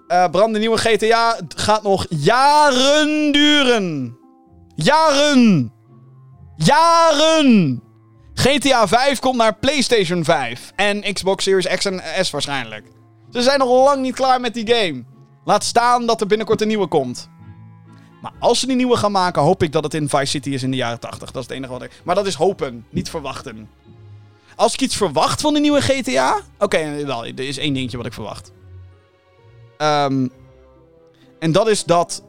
Eh, 0.08 0.30
Bram, 0.30 0.54
de 0.54 0.60
nieuwe 0.60 0.78
GTA 0.78 1.40
gaat 1.56 1.84
nog 1.84 2.06
jaren 2.10 3.32
duren. 3.32 4.18
Jaren. 4.76 5.74
Jaren. 6.56 7.84
GTA 8.34 8.88
5 8.88 9.20
komt 9.20 9.38
naar 9.38 9.56
PlayStation 9.56 10.24
5. 10.24 10.72
En 10.76 11.14
Xbox 11.14 11.44
Series 11.44 11.68
X 11.68 11.86
en 11.86 12.02
S 12.26 12.30
waarschijnlijk. 12.30 12.86
Ze 13.32 13.42
zijn 13.42 13.60
nog 13.60 13.70
lang 13.70 14.02
niet 14.02 14.16
klaar 14.16 14.42
met 14.42 14.54
die 14.54 14.74
game. 14.76 15.04
Laat 15.46 15.64
staan 15.64 16.06
dat 16.06 16.22
er 16.22 16.28
binnenkort 16.28 16.62
een 16.62 16.68
nieuwe 16.68 16.88
komt. 16.88 17.30
Maar 18.22 18.34
als 18.40 18.60
ze 18.60 18.68
die 18.68 18.76
nieuwe 18.76 18.98
gaan 18.98 19.12
maken, 19.12 19.42
hoop 19.42 19.64
ik 19.64 19.72
dat 19.72 19.84
het 19.84 19.94
in 19.94 20.10
Vice 20.10 20.26
City 20.26 20.50
is 20.50 20.64
in 20.64 20.72
de 20.72 20.78
jaren 20.78 21.00
80. 21.00 21.32
Dat 21.32 21.42
is 21.42 21.48
het 21.48 21.58
enige 21.58 21.72
wat 21.72 21.84
ik... 21.84 22.02
Maar 22.04 22.16
dat 22.16 22.28
is 22.28 22.34
hopen, 22.34 22.86
niet 22.90 23.10
verwachten. 23.10 23.70
Als 24.56 24.74
ik 24.74 24.82
iets 24.82 24.96
verwacht 24.96 25.42
van 25.42 25.54
de 25.54 25.60
nieuwe 25.60 25.82
GTA... 25.82 26.42
Oké, 26.60 27.06
wel, 27.06 27.26
er 27.26 27.40
is 27.40 27.58
één 27.58 27.74
dingetje 27.74 27.98
wat 27.98 28.06
ik 28.06 28.14
verwacht. 28.14 28.52
Ehm, 29.78 30.28
en 31.40 31.52
dat 31.52 31.68
is 31.68 31.84
dat 31.84 32.24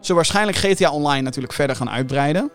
ze 0.00 0.14
waarschijnlijk 0.14 0.58
GTA 0.58 0.90
Online 0.90 1.22
natuurlijk 1.22 1.54
verder 1.54 1.76
gaan 1.76 1.90
uitbreiden. 1.90 2.50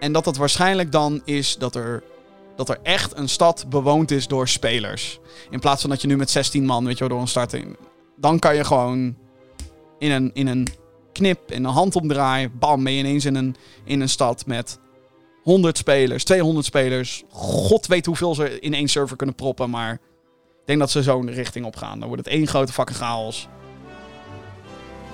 En 0.00 0.12
dat 0.12 0.24
dat 0.24 0.36
waarschijnlijk 0.36 0.92
dan 0.92 1.22
is 1.24 1.56
dat 1.56 1.74
er, 1.74 2.02
dat 2.56 2.68
er 2.68 2.78
echt 2.82 3.16
een 3.16 3.28
stad 3.28 3.66
bewoond 3.68 4.10
is 4.10 4.26
door 4.26 4.48
spelers. 4.48 5.20
In 5.50 5.60
plaats 5.60 5.80
van 5.80 5.90
dat 5.90 6.00
je 6.00 6.06
nu 6.06 6.16
met 6.16 6.30
16 6.30 6.64
man, 6.64 6.84
weet 6.84 6.94
je 6.94 7.00
wel, 7.00 7.08
door 7.08 7.20
een 7.20 7.28
start... 7.28 7.52
In, 7.52 7.76
dan 8.16 8.38
kan 8.38 8.56
je 8.56 8.64
gewoon 8.64 9.16
in 9.98 10.10
een, 10.10 10.30
in 10.34 10.46
een 10.46 10.68
knip, 11.12 11.50
in 11.50 11.64
een 11.64 11.70
handomdraai... 11.70 12.48
Bam, 12.48 12.84
ben 12.84 12.92
je 12.92 12.98
ineens 12.98 13.24
in 13.24 13.34
een, 13.34 13.56
in 13.84 14.00
een 14.00 14.08
stad 14.08 14.46
met 14.46 14.78
100 15.42 15.78
spelers, 15.78 16.24
200 16.24 16.66
spelers. 16.66 17.22
God 17.30 17.86
weet 17.86 18.06
hoeveel 18.06 18.34
ze 18.34 18.60
in 18.60 18.74
één 18.74 18.88
server 18.88 19.16
kunnen 19.16 19.34
proppen, 19.34 19.70
maar 19.70 20.00
denk 20.70 20.82
dat 20.82 20.90
ze 20.90 21.02
zo'n 21.02 21.30
richting 21.30 21.64
op 21.64 21.76
gaan. 21.76 21.98
Dan 21.98 22.08
wordt 22.08 22.24
het 22.24 22.34
één 22.34 22.46
grote 22.46 22.72
fucking 22.72 22.98
chaos. 22.98 23.48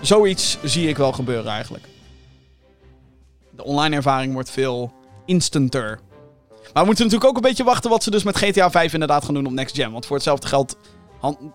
Zoiets 0.00 0.58
zie 0.62 0.88
ik 0.88 0.96
wel 0.96 1.12
gebeuren 1.12 1.50
eigenlijk. 1.50 1.84
De 3.50 3.64
online 3.64 3.96
ervaring 3.96 4.32
wordt 4.32 4.50
veel 4.50 4.92
instanter. 5.26 6.00
Maar 6.50 6.82
we 6.82 6.88
moeten 6.88 7.04
natuurlijk 7.04 7.30
ook 7.30 7.36
een 7.36 7.48
beetje 7.48 7.64
wachten 7.64 7.90
wat 7.90 8.02
ze 8.02 8.10
dus 8.10 8.22
met 8.22 8.36
GTA 8.36 8.70
5 8.70 8.92
inderdaad 8.92 9.24
gaan 9.24 9.34
doen 9.34 9.46
op 9.46 9.52
Next 9.52 9.74
Gen. 9.76 9.92
Want 9.92 10.06
voor 10.06 10.16
hetzelfde 10.16 10.46
geld 10.46 10.76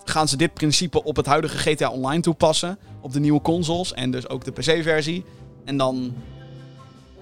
gaan 0.03 0.28
ze 0.28 0.38
dit 0.38 0.53
principe 0.53 1.03
op 1.03 1.15
het 1.15 1.26
huidige 1.26 1.57
GTA 1.57 1.90
Online 1.90 2.22
toepassen. 2.22 2.80
Op 3.02 3.14
de 3.14 3.19
nieuwe 3.19 3.41
consoles 3.41 3.94
en 3.94 4.11
dus 4.11 4.30
ook 4.30 4.44
de 4.44 4.52
PC-versie. 4.52 5.26
En 5.65 5.78
dan 5.78 6.14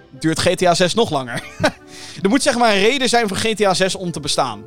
duurt 0.09 0.39
GTA 0.39 0.73
6 0.73 0.93
nog 0.93 1.09
langer. 1.09 1.43
er 2.21 2.29
moet 2.29 2.41
zeg 2.41 2.57
maar 2.57 2.71
een 2.73 2.81
reden 2.81 3.09
zijn 3.09 3.27
voor 3.27 3.37
GTA 3.37 3.73
6 3.73 3.95
om 3.95 4.11
te 4.11 4.19
bestaan. 4.19 4.63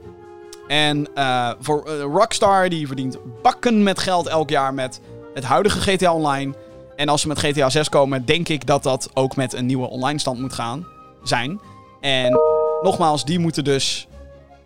En 0.73 1.15
eh, 1.15 1.51
voor 1.61 1.85
eh, 1.87 2.01
Rockstar, 2.01 2.69
die 2.69 2.87
verdient 2.87 3.17
bakken 3.43 3.83
met 3.83 3.99
geld 3.99 4.27
elk 4.27 4.51
jaar 4.51 4.75
met 4.75 5.01
het 5.35 5.45
huidige 5.45 5.81
GTA 5.81 6.15
Online. 6.15 6.55
En 6.97 7.09
als 7.09 7.21
ze 7.21 7.29
met 7.29 7.39
GTA 7.39 7.71
6 7.71 7.89
komen, 7.89 8.25
denk 8.25 8.49
ik 8.49 8.67
dat 8.67 8.83
dat 8.83 9.11
ook 9.15 9.37
met 9.37 9.53
een 9.53 9.67
nieuwe 9.67 9.89
online 9.89 10.19
stand 10.19 10.41
moet 10.41 10.53
gaan 10.53 10.87
zijn. 11.23 11.61
En 12.01 12.41
nogmaals, 12.83 13.25
die 13.25 13.39
moeten 13.39 13.65
dus. 13.65 14.07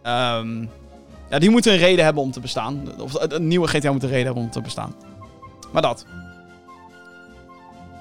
ehm, 0.02 0.60
ja, 1.30 1.38
die 1.38 1.50
moeten 1.50 1.72
een 1.72 1.78
reden 1.78 2.04
hebben 2.04 2.22
om 2.22 2.30
te 2.30 2.40
bestaan. 2.40 3.00
Of 3.00 3.14
eh, 3.14 3.36
een 3.36 3.48
nieuwe 3.48 3.68
GTA 3.68 3.92
moet 3.92 4.02
een 4.02 4.08
reden 4.08 4.24
hebben 4.26 4.42
om 4.42 4.50
te 4.50 4.60
bestaan. 4.60 4.94
Maar 5.72 5.82
dat. 5.82 6.06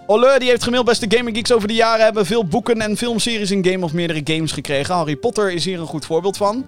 Olle, 0.07 0.40
die 0.40 0.49
heeft 0.49 0.64
gemiddeld 0.64 0.99
beste 0.99 1.18
Gaming 1.18 1.36
Geeks 1.36 1.52
over 1.52 1.68
de 1.68 1.73
jaren 1.73 2.06
hebben 2.06 2.26
veel 2.26 2.45
boeken 2.45 2.82
en 2.82 2.98
filmseries 2.98 3.52
in 3.52 3.65
game 3.65 3.86
of 3.86 3.94
meerdere 3.94 4.22
games 4.23 4.52
gekregen. 4.52 4.95
Harry 4.95 5.15
Potter 5.15 5.52
is 5.52 5.65
hier 5.65 5.80
een 5.80 5.86
goed 5.86 6.06
voorbeeld 6.06 6.38
van. 6.38 6.65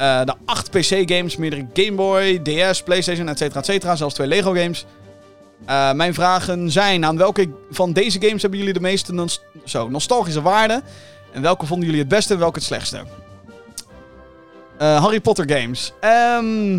Eh, 0.00 0.24
de 0.24 0.34
acht 0.44 0.70
PC-games, 0.70 1.36
meerdere 1.36 1.66
Game 1.72 1.92
Boy, 1.92 2.42
DS, 2.42 2.82
PlayStation, 2.82 3.28
etc. 3.28 3.40
etc. 3.56 3.86
Zelfs 3.94 4.14
twee 4.14 4.26
Lego-games. 4.26 4.84
Eh, 5.66 5.92
mijn 5.92 6.14
vragen 6.14 6.70
zijn: 6.70 7.04
aan 7.04 7.16
welke 7.16 7.48
van 7.70 7.92
deze 7.92 8.20
games 8.20 8.42
hebben 8.42 8.58
jullie 8.58 8.74
de 8.74 8.80
meeste 8.80 9.12
nos- 9.12 9.42
zo, 9.64 9.88
nostalgische 9.88 10.42
waarde? 10.42 10.82
En 11.32 11.42
welke 11.42 11.66
vonden 11.66 11.86
jullie 11.86 12.00
het 12.00 12.10
beste 12.10 12.32
en 12.32 12.38
welke 12.38 12.58
het 12.58 12.66
slechtste? 12.66 13.04
Eh, 14.78 15.02
Harry 15.02 15.20
Potter 15.20 15.50
games. 15.50 15.92
Ehm, 16.00 16.76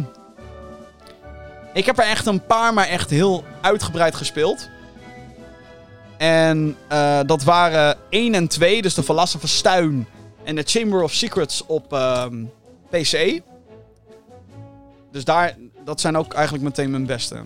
ik 1.74 1.86
heb 1.86 1.98
er 1.98 2.06
echt 2.06 2.26
een 2.26 2.46
paar, 2.46 2.74
maar 2.74 2.88
echt 2.88 3.10
heel 3.10 3.44
uitgebreid 3.62 4.16
gespeeld. 4.16 4.70
En 6.18 6.78
dat 7.26 7.44
waren 7.44 7.98
1 8.10 8.34
en 8.34 8.48
2, 8.48 8.82
dus 8.82 8.94
de 8.94 9.04
Philosopher's 9.04 9.58
Stone 9.58 10.04
en 10.44 10.56
de 10.56 10.64
Chamber 10.66 11.02
of 11.04 11.14
Secrets 11.14 11.66
op 11.66 11.94
ehm, 11.94 12.44
PC. 12.92 13.42
Dus 15.12 15.26
daar, 15.26 15.56
dat 15.84 16.02
zijn 16.02 16.18
ook 16.18 16.34
eigenlijk 16.34 16.64
meteen 16.64 16.92
mijn 16.92 17.06
beste. 17.06 17.44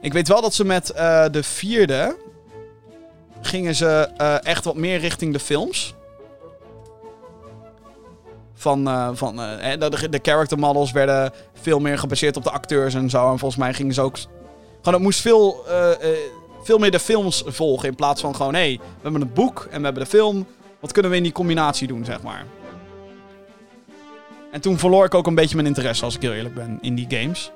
Ik 0.00 0.12
weet 0.12 0.28
wel 0.28 0.40
dat 0.40 0.54
ze 0.54 0.64
met 0.64 0.90
eh, 0.90 1.24
de 1.30 1.42
vierde 1.42 2.16
gingen 3.40 3.74
ze 3.74 4.08
eh, 4.16 4.44
echt 4.44 4.64
wat 4.64 4.74
meer 4.74 4.98
richting 4.98 5.32
de 5.32 5.38
films. 5.38 5.94
Van, 8.54 8.88
eh, 8.88 9.08
van 9.12 9.36
de, 9.36 10.08
de 10.10 10.18
character 10.22 10.58
models 10.58 10.92
werden 10.92 11.32
veel 11.52 11.78
meer 11.78 11.98
gebaseerd 11.98 12.36
op 12.36 12.42
de 12.42 12.50
acteurs 12.50 12.94
en 12.94 13.10
zo. 13.10 13.30
En 13.30 13.38
volgens 13.38 13.60
mij 13.60 13.74
gingen 13.74 13.94
ze 13.94 14.00
ook... 14.00 14.18
Gewoon, 14.76 14.94
het 14.94 15.02
moest 15.02 15.20
veel, 15.20 15.64
veel 16.62 16.78
meer 16.78 16.90
de 16.90 16.98
films 16.98 17.42
volgen 17.46 17.88
in 17.88 17.94
plaats 17.94 18.20
van 18.20 18.36
gewoon... 18.36 18.54
Hé, 18.54 18.60
hey, 18.60 18.78
we 18.78 19.02
hebben 19.02 19.20
het 19.20 19.34
boek 19.34 19.66
en 19.70 19.78
we 19.78 19.84
hebben 19.84 20.02
de 20.02 20.08
film. 20.08 20.46
Wat 20.80 20.92
kunnen 20.92 21.10
we 21.10 21.16
in 21.16 21.22
die 21.22 21.32
combinatie 21.32 21.88
doen, 21.88 22.04
zeg 22.04 22.22
maar. 22.22 22.44
En 24.52 24.60
toen 24.60 24.78
verloor 24.78 25.04
ik 25.04 25.14
ook 25.14 25.26
een 25.26 25.34
beetje 25.34 25.54
mijn 25.56 25.68
interesse, 25.68 26.04
als 26.04 26.14
ik 26.16 26.22
heel 26.22 26.32
eerlijk 26.32 26.54
ben, 26.54 26.78
in 26.80 26.94
die 26.94 27.06
games. 27.08 27.50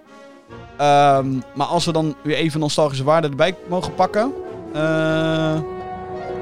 Ehm, 0.76 1.28
maar 1.54 1.66
als 1.66 1.84
we 1.84 1.92
dan 1.92 2.14
weer 2.22 2.36
even 2.36 2.60
nostalgische 2.60 3.04
waarde 3.04 3.28
erbij 3.28 3.54
mogen 3.68 3.94
pakken. 3.94 4.32
eh, 4.74 5.60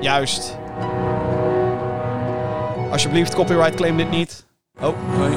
juist. 0.00 0.56
Alsjeblieft, 2.90 3.34
copyright 3.34 3.74
claim 3.74 3.96
dit 3.96 4.10
niet. 4.10 4.46
Oh, 4.80 4.94
hoi. 5.16 5.36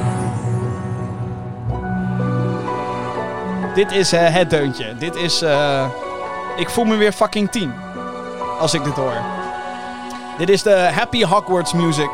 Dit 3.74 3.92
is 3.92 4.12
eh, 4.12 4.34
het 4.34 4.50
deuntje. 4.50 4.94
Dit 4.98 5.14
is... 5.16 5.42
eh, 5.42 5.88
ik 6.56 6.70
voel 6.70 6.84
me 6.84 6.96
weer 6.96 7.12
fucking 7.12 7.50
tien. 7.50 7.72
Als 8.60 8.74
ik 8.74 8.84
dit 8.84 8.92
hoor. 8.94 9.16
Dit 10.38 10.48
is 10.48 10.62
de 10.62 10.70
Happy 10.94 11.24
Hogwarts 11.24 11.72
music. 11.72 12.10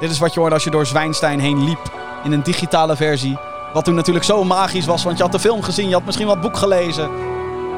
Dit 0.00 0.10
is 0.10 0.18
wat 0.18 0.34
je 0.34 0.40
hoorde 0.40 0.54
als 0.54 0.64
je 0.64 0.70
door 0.70 0.86
Zwijnstein 0.86 1.40
heen 1.40 1.64
liep. 1.64 1.99
In 2.24 2.32
een 2.32 2.42
digitale 2.42 2.96
versie. 2.96 3.38
Wat 3.72 3.84
toen 3.84 3.94
natuurlijk 3.94 4.24
zo 4.24 4.44
magisch 4.44 4.86
was, 4.86 5.02
want 5.04 5.16
je 5.16 5.22
had 5.22 5.32
de 5.32 5.38
film 5.38 5.62
gezien, 5.62 5.88
je 5.88 5.94
had 5.94 6.04
misschien 6.04 6.26
wat 6.26 6.40
boek 6.40 6.56
gelezen. 6.56 7.10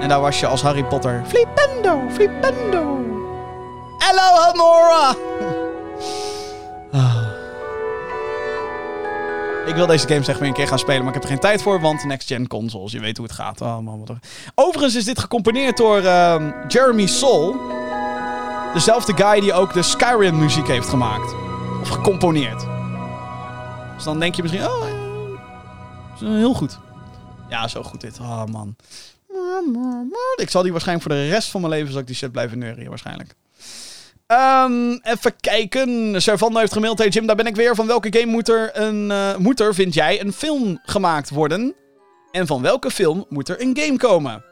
En 0.00 0.08
daar 0.08 0.20
was 0.20 0.40
je 0.40 0.46
als 0.46 0.62
Harry 0.62 0.84
Potter. 0.84 1.22
Flipendo, 1.26 2.00
flipendo. 2.12 2.98
Hello, 3.98 4.40
Hamora! 4.42 5.14
Ah. 6.92 7.16
Ik 9.66 9.74
wil 9.74 9.86
deze 9.86 10.06
games 10.08 10.28
echt 10.28 10.38
weer 10.38 10.48
een 10.48 10.54
keer 10.54 10.68
gaan 10.68 10.78
spelen, 10.78 10.98
maar 11.04 11.08
ik 11.08 11.14
heb 11.14 11.22
er 11.22 11.28
geen 11.28 11.38
tijd 11.38 11.62
voor, 11.62 11.80
want 11.80 12.04
next-gen 12.04 12.46
consoles, 12.46 12.92
je 12.92 13.00
weet 13.00 13.16
hoe 13.16 13.26
het 13.26 13.34
gaat. 13.34 13.60
Oh, 13.60 13.78
man, 13.78 13.98
wat 13.98 14.08
er- 14.08 14.18
Overigens 14.54 14.94
is 14.96 15.04
dit 15.04 15.18
gecomponeerd 15.18 15.76
door 15.76 15.98
ehm, 15.98 16.50
Jeremy 16.68 17.06
Soul. 17.06 17.56
Dezelfde 18.74 19.12
guy 19.16 19.40
die 19.40 19.52
ook 19.52 19.72
de 19.72 19.82
Skyrim 19.82 20.38
muziek 20.38 20.66
heeft 20.66 20.88
gemaakt. 20.88 21.34
Of 21.82 21.88
gecomponeerd. 21.88 22.66
Dus 24.02 24.10
dan 24.10 24.20
denk 24.20 24.34
je 24.34 24.42
misschien, 24.42 24.64
oh, 24.64 24.88
eh, 24.88 26.28
heel 26.28 26.54
goed. 26.54 26.78
Ja, 27.48 27.68
zo 27.68 27.82
goed 27.82 28.00
dit. 28.00 28.18
Oh, 28.20 28.44
man. 28.44 28.76
Ik 30.36 30.50
zal 30.50 30.62
die 30.62 30.72
waarschijnlijk 30.72 31.08
voor 31.08 31.16
de 31.16 31.28
rest 31.28 31.50
van 31.50 31.60
mijn 31.60 31.72
leven 31.72 31.92
zal 31.92 32.00
ik 32.00 32.06
die 32.06 32.16
shit 32.16 32.32
blijven 32.32 32.58
neurien, 32.58 32.88
waarschijnlijk. 32.88 33.34
Ehm, 34.26 34.90
even 35.02 35.36
kijken. 35.40 36.22
Servando 36.22 36.58
heeft 36.58 36.72
gemaild. 36.72 36.98
Hey 36.98 37.08
Jim, 37.08 37.26
daar 37.26 37.36
ben 37.36 37.46
ik 37.46 37.56
weer. 37.56 37.74
Van 37.74 37.86
welke 37.86 38.18
game 38.18 38.30
moet 38.32 38.48
er, 38.48 38.70
een, 38.80 39.10
eh, 39.10 39.36
moet 39.36 39.60
er, 39.60 39.74
vind 39.74 39.94
jij, 39.94 40.20
een 40.20 40.32
film 40.32 40.80
gemaakt 40.82 41.30
worden? 41.30 41.74
En 42.30 42.46
van 42.46 42.62
welke 42.62 42.90
film 42.90 43.24
moet 43.28 43.48
er 43.48 43.60
een 43.60 43.76
game 43.78 43.96
komen? 43.96 44.44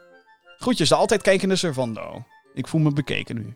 Groetjes, 0.57 0.89
de 0.89 0.95
altijd 0.95 1.21
kijkende 1.21 1.55
Servando. 1.55 2.23
Ik 2.53 2.67
voel 2.67 2.81
me 2.81 2.93
bekeken 2.93 3.35
nu. 3.35 3.55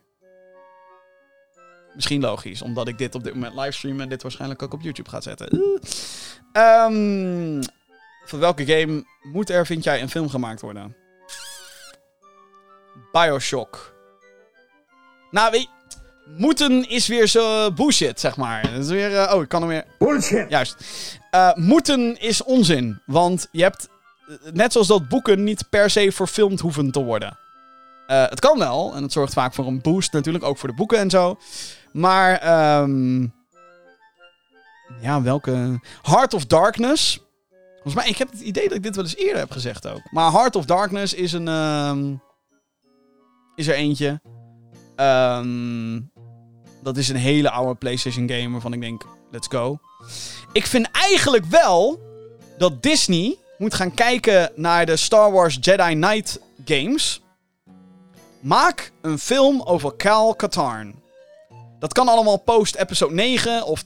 Misschien 1.95 2.21
logisch, 2.21 2.61
omdat 2.61 2.87
ik 2.87 2.97
dit 2.97 3.15
op 3.15 3.23
dit 3.23 3.33
moment 3.33 3.55
livestream 3.55 3.99
en 3.99 4.09
dit 4.09 4.21
waarschijnlijk 4.21 4.63
ook 4.63 4.73
op 4.73 4.81
YouTube 4.81 5.09
ga 5.09 5.21
zetten. 5.21 5.79
Ehm, 6.51 7.61
van 8.25 8.39
welke 8.39 8.65
game 8.65 9.05
moet 9.21 9.49
er, 9.49 9.65
vind 9.65 9.83
jij, 9.83 10.01
een 10.01 10.09
film 10.09 10.29
gemaakt 10.29 10.61
worden? 10.61 10.95
Bioshock. 13.11 13.93
Nou, 15.31 15.51
weet 15.51 15.69
Moeten 16.25 16.89
is 16.89 17.07
weer 17.07 17.27
zo 17.27 17.71
bullshit, 17.71 18.19
zeg 18.19 18.37
maar. 18.37 18.71
Dat 18.71 18.83
is 18.83 18.89
weer... 18.89 19.17
eh, 19.17 19.35
oh, 19.35 19.41
ik 19.41 19.49
kan 19.49 19.61
hem 19.61 19.69
weer... 19.69 19.85
Bullshit. 19.97 20.49
Juist. 20.49 20.75
Eh, 21.29 21.53
moeten 21.53 22.19
is 22.19 22.43
onzin. 22.43 23.01
Want 23.05 23.47
je 23.51 23.61
hebt, 23.61 23.87
eh, 24.27 24.51
net 24.53 24.71
zoals 24.71 24.87
dat 24.87 25.07
boeken 25.07 25.43
niet 25.43 25.69
per 25.69 25.89
se 25.89 26.11
verfilmd 26.11 26.59
hoeven 26.59 26.91
te 26.91 27.03
worden. 27.03 27.37
Het 28.05 28.39
kan 28.39 28.59
wel, 28.59 28.95
en 28.95 29.03
het 29.03 29.11
zorgt 29.11 29.33
vaak 29.33 29.53
voor 29.53 29.67
een 29.67 29.81
boost 29.81 30.13
natuurlijk, 30.13 30.43
ook 30.43 30.57
voor 30.57 30.69
de 30.69 30.75
boeken 30.75 30.97
en 30.97 31.09
zo. 31.09 31.37
Maar, 31.95 32.37
ehm 32.37 33.21
ja, 35.01 35.21
welke... 35.21 35.79
Heart 36.01 36.33
of 36.33 36.45
Darkness. 36.45 37.19
Volgens 37.73 37.93
mij, 37.93 38.07
ik 38.07 38.17
heb 38.17 38.31
het 38.31 38.39
idee 38.39 38.67
dat 38.67 38.77
ik 38.77 38.83
dit 38.83 38.95
wel 38.95 39.03
eens 39.03 39.15
eerder 39.15 39.37
heb 39.37 39.51
gezegd 39.51 39.87
ook. 39.87 40.01
Maar 40.11 40.31
Heart 40.31 40.55
of 40.55 40.65
Darkness 40.65 41.13
is 41.13 41.33
een... 41.33 41.47
ehm, 41.47 42.13
is 43.55 43.67
er 43.67 43.73
eentje. 43.73 44.21
Ehm, 44.95 46.01
dat 46.83 46.97
is 46.97 47.09
een 47.09 47.15
hele 47.15 47.49
oude 47.51 47.75
PlayStation 47.75 48.29
game 48.29 48.49
waarvan 48.49 48.73
ik 48.73 48.81
denk, 48.81 49.05
let's 49.31 49.47
go. 49.47 49.79
Ik 50.51 50.65
vind 50.65 50.91
eigenlijk 50.91 51.45
wel 51.45 51.99
dat 52.57 52.83
Disney 52.83 53.37
moet 53.57 53.73
gaan 53.73 53.93
kijken 53.93 54.51
naar 54.55 54.85
de 54.85 54.95
Star 54.95 55.31
Wars 55.31 55.57
Jedi 55.61 55.93
Knight 55.93 56.39
games. 56.65 57.21
Maak 58.39 58.91
een 59.01 59.19
film 59.19 59.61
over 59.61 59.95
Cal 59.95 60.35
Katarn. 60.35 61.03
Dat 61.85 61.93
kan 61.93 62.07
allemaal 62.07 62.37
post 62.37 62.75
episode 62.75 63.13
9 63.13 63.65
of 63.65 63.83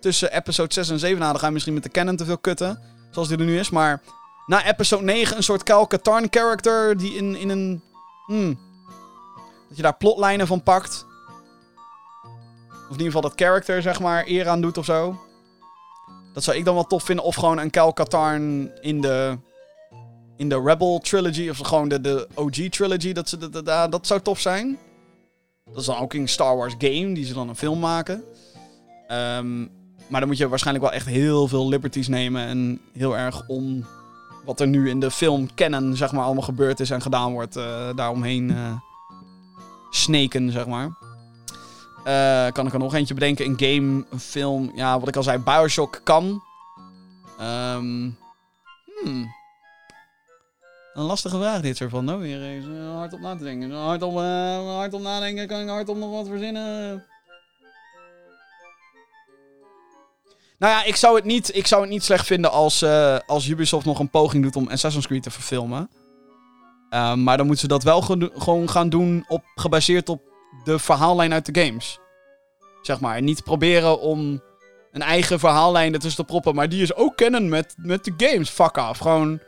tussen 0.00 0.32
episode 0.32 0.72
6 0.72 0.88
en 0.88 0.98
7. 0.98 1.18
Nou, 1.18 1.30
dan 1.30 1.40
ga 1.40 1.46
je 1.46 1.52
misschien 1.52 1.74
met 1.74 1.82
de 1.82 1.88
canon 1.88 2.16
te 2.16 2.24
veel 2.24 2.38
kutten, 2.38 2.80
zoals 3.10 3.28
die 3.28 3.38
er 3.38 3.44
nu 3.44 3.58
is. 3.58 3.70
Maar 3.70 4.02
na 4.46 4.66
episode 4.66 5.04
9 5.04 5.36
een 5.36 5.42
soort 5.42 5.62
Cal 5.62 5.86
Katarn 5.86 6.26
character 6.30 6.96
die 6.96 7.14
in, 7.14 7.36
in 7.36 7.48
een... 7.48 7.82
Hmm, 8.26 8.58
dat 9.68 9.76
je 9.76 9.82
daar 9.82 9.96
plotlijnen 9.96 10.46
van 10.46 10.62
pakt. 10.62 11.06
Of 12.68 12.90
in 12.90 12.90
ieder 12.90 13.06
geval 13.06 13.20
dat 13.20 13.32
character, 13.36 13.82
zeg 13.82 14.00
maar, 14.00 14.26
eer 14.26 14.48
aan 14.48 14.60
doet 14.60 14.78
of 14.78 14.84
zo. 14.84 15.20
Dat 16.32 16.44
zou 16.44 16.56
ik 16.56 16.64
dan 16.64 16.74
wel 16.74 16.86
tof 16.86 17.02
vinden. 17.02 17.24
Of 17.24 17.34
gewoon 17.34 17.58
een 17.58 17.70
Cal 17.70 17.92
Katarn 17.92 18.72
in 18.80 19.00
de, 19.00 19.38
in 20.36 20.48
de 20.48 20.62
Rebel 20.64 20.98
Trilogy. 20.98 21.48
Of 21.48 21.58
gewoon 21.58 21.88
de, 21.88 22.00
de 22.00 22.28
OG 22.34 22.68
Trilogy. 22.70 23.12
Dat, 23.12 23.28
ze, 23.28 23.36
dat, 23.36 23.64
dat, 23.64 23.92
dat 23.92 24.06
zou 24.06 24.20
tof 24.20 24.40
zijn. 24.40 24.78
Dat 25.64 25.76
is 25.76 25.84
dan 25.84 25.98
ook 25.98 26.12
een 26.12 26.28
Star 26.28 26.56
Wars 26.56 26.74
game. 26.78 27.12
Die 27.14 27.24
ze 27.24 27.34
dan 27.34 27.48
een 27.48 27.56
film 27.56 27.78
maken. 27.78 28.24
Ehm, 29.06 29.60
maar 30.06 30.20
dan 30.20 30.26
moet 30.28 30.38
je 30.38 30.48
waarschijnlijk 30.48 30.84
wel 30.86 30.94
echt 30.94 31.06
heel 31.06 31.48
veel 31.48 31.68
liberties 31.68 32.08
nemen. 32.08 32.46
En 32.46 32.80
heel 32.92 33.16
erg 33.16 33.48
om 33.48 33.84
wat 34.44 34.60
er 34.60 34.66
nu 34.66 34.88
in 34.88 35.00
de 35.00 35.10
film 35.10 35.54
kennen, 35.54 35.96
zeg 35.96 36.12
maar, 36.12 36.24
allemaal 36.24 36.42
gebeurd 36.42 36.80
is 36.80 36.90
en 36.90 37.02
gedaan 37.02 37.32
wordt. 37.32 37.56
eh, 37.56 37.94
daaromheen 37.94 38.50
eh 38.50 38.72
sneken, 39.90 40.50
zeg 40.50 40.66
maar. 40.66 40.96
Eh, 42.04 42.52
kan 42.52 42.66
ik 42.66 42.72
er 42.72 42.78
nog 42.78 42.94
eentje 42.94 43.14
bedenken? 43.14 43.46
Een 43.46 43.58
game, 43.58 44.04
een 44.10 44.20
film. 44.20 44.72
Ja, 44.74 44.98
wat 44.98 45.08
ik 45.08 45.16
al 45.16 45.22
zei, 45.22 45.38
Bioshock 45.38 46.00
kan. 46.04 46.42
Ehm, 47.38 48.10
hmm. 49.02 49.34
Een 50.94 51.04
lastige 51.04 51.36
vraag 51.36 51.60
dit 51.60 51.76
soort 51.76 51.90
van. 51.90 52.04
Nou, 52.04 52.20
weer 52.20 52.42
eens 52.42 52.66
hard 52.94 53.12
op 53.12 53.20
na 53.20 53.36
te 53.36 53.44
denken. 53.44 53.70
Hard 53.70 54.02
op, 54.02 54.16
eh, 54.16 54.74
hard 54.74 54.94
op 54.94 55.00
nadenken, 55.00 55.46
kan 55.46 55.60
ik 55.60 55.68
hard 55.68 55.88
op 55.88 55.96
nog 55.96 56.10
wat 56.10 56.26
verzinnen? 56.26 57.04
Nou 60.58 60.72
ja, 60.72 60.84
ik 60.84 60.96
zou 60.96 61.16
het 61.16 61.24
niet, 61.24 61.56
ik 61.56 61.66
zou 61.66 61.82
het 61.82 61.90
niet 61.90 62.04
slecht 62.04 62.26
vinden 62.26 62.50
als, 62.50 62.82
eh, 62.82 63.18
als 63.26 63.48
Ubisoft 63.48 63.86
nog 63.86 63.98
een 63.98 64.10
poging 64.10 64.42
doet 64.42 64.56
om 64.56 64.68
Assassin's 64.68 65.06
Creed 65.06 65.22
te 65.22 65.30
verfilmen. 65.30 65.90
Ehm, 66.90 67.22
maar 67.22 67.36
dan 67.36 67.46
moeten 67.46 67.64
ze 67.64 67.72
dat 67.72 67.82
wel 67.82 68.02
gewoon 68.34 68.70
gaan 68.70 68.88
doen 68.88 69.24
op, 69.28 69.44
gebaseerd 69.54 70.08
op 70.08 70.22
de 70.64 70.78
verhaallijn 70.78 71.32
uit 71.32 71.54
de 71.54 71.64
games. 71.64 71.98
Zeg 72.82 73.00
maar, 73.00 73.22
niet 73.22 73.44
proberen 73.44 74.00
om 74.00 74.42
een 74.92 75.02
eigen 75.02 75.38
verhaallijn 75.38 75.92
ertussen 75.92 76.24
te 76.24 76.30
proppen, 76.32 76.54
maar 76.54 76.68
die 76.68 76.82
is 76.82 76.94
ook 76.94 77.16
kennen 77.16 77.48
met, 77.48 77.74
met 77.76 78.04
de 78.04 78.14
games. 78.16 78.50
Fuck 78.50 78.78
af. 78.78 78.98
Gewoon 78.98 79.40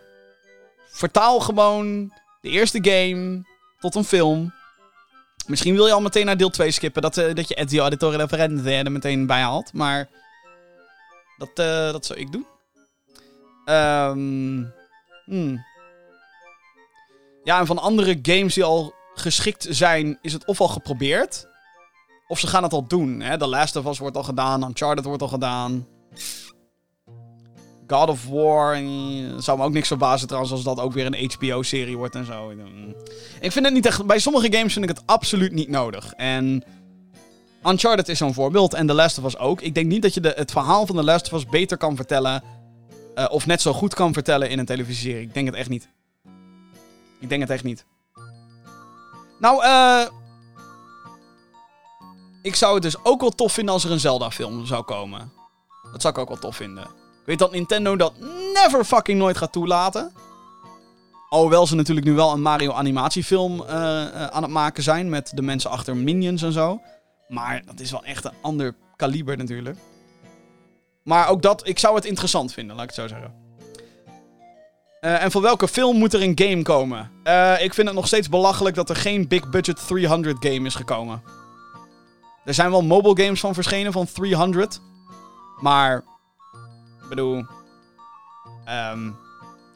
vertaal 0.96 1.40
gewoon 1.40 2.12
de 2.40 2.48
eerste 2.48 2.78
game 2.82 3.44
tot 3.78 3.94
een 3.94 4.04
film. 4.04 4.54
Misschien 5.46 5.74
wil 5.74 5.86
je 5.86 5.92
al 5.92 6.00
meteen 6.00 6.26
naar 6.26 6.36
deel 6.36 6.50
2 6.50 6.70
skippen. 6.70 7.02
Dat, 7.02 7.16
eh, 7.16 7.34
dat 7.34 7.48
je 7.48 7.54
Ezio 7.54 7.80
Auditore 7.80 8.16
Referente 8.16 8.70
er 8.70 8.92
meteen 8.92 9.26
bij 9.26 9.40
haalt. 9.40 9.72
Maar 9.72 10.08
dat, 11.36 11.50
eh, 11.54 11.92
dat 11.92 12.06
zou 12.06 12.18
ik 12.18 12.32
doen. 12.32 12.46
Ehm, 13.64 14.64
hmm. 15.24 15.64
Ja, 17.44 17.58
en 17.58 17.66
van 17.66 17.78
andere 17.78 18.18
games 18.22 18.54
die 18.54 18.64
al 18.64 18.94
geschikt 19.14 19.66
zijn, 19.70 20.18
is 20.22 20.32
het 20.32 20.46
of 20.46 20.60
al 20.60 20.68
geprobeerd. 20.68 21.46
Of 22.28 22.38
ze 22.38 22.46
gaan 22.46 22.62
het 22.62 22.72
al 22.72 22.86
doen. 22.86 23.20
Hè? 23.20 23.38
The 23.38 23.46
Last 23.46 23.76
of 23.76 23.86
Us 23.86 23.98
wordt 23.98 24.16
al 24.16 24.22
gedaan. 24.22 24.64
Uncharted 24.64 25.04
wordt 25.04 25.22
al 25.22 25.28
gedaan. 25.28 25.86
God 27.86 28.08
of 28.08 28.26
War. 28.28 28.74
eh, 28.74 28.82
zou 29.38 29.58
me 29.58 29.64
ook 29.64 29.72
niks 29.72 29.88
verbazen 29.88 30.26
trouwens 30.26 30.52
als 30.52 30.62
dat 30.62 30.80
ook 30.80 30.92
weer 30.92 31.06
een 31.06 31.30
HBO-serie 31.32 31.96
wordt 31.96 32.14
en 32.14 32.24
zo. 32.24 32.52
Ik 33.40 33.52
vind 33.52 33.64
het 33.64 33.74
niet 33.74 33.86
echt... 33.86 34.06
Bij 34.06 34.18
sommige 34.18 34.52
games 34.52 34.72
vind 34.72 34.90
ik 34.90 34.96
het 34.96 35.06
absoluut 35.06 35.52
niet 35.52 35.68
nodig. 35.68 36.12
En 36.12 36.64
Uncharted 37.64 38.08
is 38.08 38.18
zo'n 38.18 38.34
voorbeeld. 38.34 38.74
En 38.74 38.86
The 38.86 38.94
Last 38.94 39.18
of 39.18 39.24
Us 39.24 39.38
ook. 39.38 39.60
Ik 39.60 39.74
denk 39.74 39.86
niet 39.86 40.02
dat 40.02 40.14
je 40.14 40.20
de, 40.20 40.32
het 40.36 40.50
verhaal 40.50 40.86
van 40.86 40.96
The 40.96 41.04
Last 41.04 41.26
of 41.26 41.38
Us 41.38 41.46
beter 41.46 41.76
kan 41.76 41.96
vertellen... 41.96 42.42
eh, 43.14 43.26
of 43.30 43.46
net 43.46 43.60
zo 43.60 43.72
goed 43.72 43.94
kan 43.94 44.12
vertellen 44.12 44.50
in 44.50 44.58
een 44.58 44.64
televisieserie. 44.64 45.26
Ik 45.26 45.34
denk 45.34 45.46
het 45.46 45.56
echt 45.56 45.68
niet. 45.68 45.88
Ik 47.20 47.28
denk 47.28 47.40
het 47.40 47.50
echt 47.50 47.64
niet. 47.64 47.84
Nou, 49.40 49.64
eh... 49.64 50.06
ik 52.42 52.54
zou 52.54 52.74
het 52.74 52.82
dus 52.82 53.04
ook 53.04 53.20
wel 53.20 53.30
tof 53.30 53.52
vinden 53.52 53.74
als 53.74 53.84
er 53.84 53.90
een 53.90 54.00
Zelda-film 54.00 54.66
zou 54.66 54.84
komen. 54.84 55.32
Dat 55.92 56.00
zou 56.00 56.14
ik 56.14 56.20
ook 56.20 56.28
wel 56.28 56.38
tof 56.38 56.56
vinden. 56.56 57.05
Weet 57.26 57.38
dat 57.38 57.52
Nintendo 57.52 57.96
dat 57.96 58.12
never 58.54 58.84
fucking 58.84 59.18
nooit 59.18 59.36
gaat 59.36 59.52
toelaten. 59.52 60.12
Alhoewel 61.28 61.66
ze 61.66 61.74
natuurlijk 61.74 62.06
nu 62.06 62.12
wel 62.12 62.32
een 62.32 62.42
Mario 62.42 62.72
animatiefilm 62.72 63.64
eh, 63.64 64.02
eh, 64.02 64.26
aan 64.26 64.42
het 64.42 64.52
maken 64.52 64.82
zijn. 64.82 65.08
Met 65.08 65.32
de 65.34 65.42
mensen 65.42 65.70
achter 65.70 65.96
Minions 65.96 66.42
en 66.42 66.52
zo. 66.52 66.80
Maar 67.28 67.62
dat 67.64 67.80
is 67.80 67.90
wel 67.90 68.04
echt 68.04 68.24
een 68.24 68.32
ander 68.42 68.74
kaliber 68.96 69.36
natuurlijk. 69.36 69.78
Maar 71.02 71.28
ook 71.28 71.42
dat, 71.42 71.68
ik 71.68 71.78
zou 71.78 71.94
het 71.94 72.04
interessant 72.04 72.52
vinden, 72.52 72.76
laat 72.76 72.84
ik 72.84 72.96
het 72.96 73.00
zo 73.00 73.14
zeggen. 73.14 73.34
Eh, 75.00 75.22
en 75.22 75.30
voor 75.30 75.42
welke 75.42 75.68
film 75.68 75.96
moet 75.96 76.14
er 76.14 76.22
een 76.22 76.38
game 76.38 76.62
komen? 76.62 77.10
Ik 77.60 77.74
vind 77.74 77.86
het 77.86 77.96
nog 77.96 78.06
steeds 78.06 78.28
belachelijk 78.28 78.76
dat 78.76 78.90
er 78.90 78.96
geen 78.96 79.28
big 79.28 79.50
budget 79.50 79.86
300 79.86 80.36
game 80.40 80.66
is 80.66 80.74
gekomen. 80.74 81.22
Er 82.44 82.54
zijn 82.54 82.70
wel 82.70 82.82
mobile 82.82 83.24
games 83.24 83.40
van 83.40 83.54
verschenen 83.54 83.92
van 83.92 84.06
300. 84.12 84.80
Maar, 85.60 86.04
ik 87.06 87.14
bedoel, 87.14 87.46
ehm, 88.64 89.10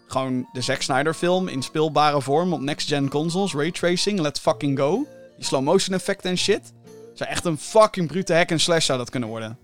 gewoon 0.07 0.49
de 0.53 0.61
Zack 0.61 0.83
Snyder 0.83 1.15
film 1.15 1.49
in 1.49 1.63
speelbare 1.63 2.23
vorm 2.23 2.53
op 2.53 2.61
next-gen 2.61 3.09
consoles, 3.09 3.55
raytracing, 3.55 4.21
let's 4.21 4.41
fucking 4.41 4.79
go. 4.79 5.07
Die 5.37 5.45
slow 5.45 5.63
motion 5.63 5.95
effecten 5.97 6.31
en 6.31 6.39
shit. 6.39 6.73
Zou 7.15 7.31
echt 7.31 7.45
een 7.45 7.59
fucking 7.59 8.09
brute 8.09 8.35
hack 8.35 8.51
en 8.51 8.61
slash 8.61 8.87
zou 8.87 8.99
dat 8.99 9.11
kunnen 9.11 9.29
worden. 9.29 9.59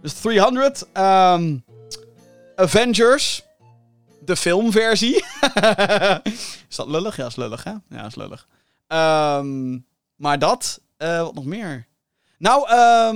Dus 0.00 0.12
300. 0.12 0.86
ehm, 0.92 1.56
Avengers. 2.56 3.44
De 4.24 4.36
filmversie. 4.36 5.14
is 6.68 6.76
dat 6.76 6.88
lullig? 6.88 7.16
Ja, 7.16 7.26
is 7.26 7.36
lullig, 7.36 7.64
hè? 7.64 7.72
Ja, 7.88 8.06
is 8.06 8.14
lullig. 8.14 8.46
Ehm, 8.86 9.78
maar 10.16 10.38
dat. 10.38 10.80
eh, 10.96 11.22
wat 11.22 11.34
nog 11.34 11.44
meer? 11.44 11.86
Nou, 12.38 12.68
eh, 12.68 13.08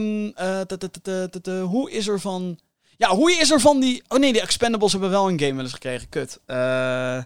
hoe 1.63 1.91
is 1.91 2.09
er 2.09 2.21
van... 2.21 2.59
Ja, 3.01 3.15
hoe 3.15 3.33
is 3.33 3.51
er 3.51 3.61
van 3.61 3.81
die... 3.81 4.03
Oh 4.09 4.19
nee, 4.19 4.33
die 4.33 4.41
Expendables 4.41 4.93
hebben 4.93 5.11
wel 5.11 5.29
een 5.29 5.39
game 5.41 5.55
wel 5.55 5.63
eens 5.63 5.73
gekregen. 5.73 6.09
Kut. 6.09 6.41
Eh... 6.47 7.23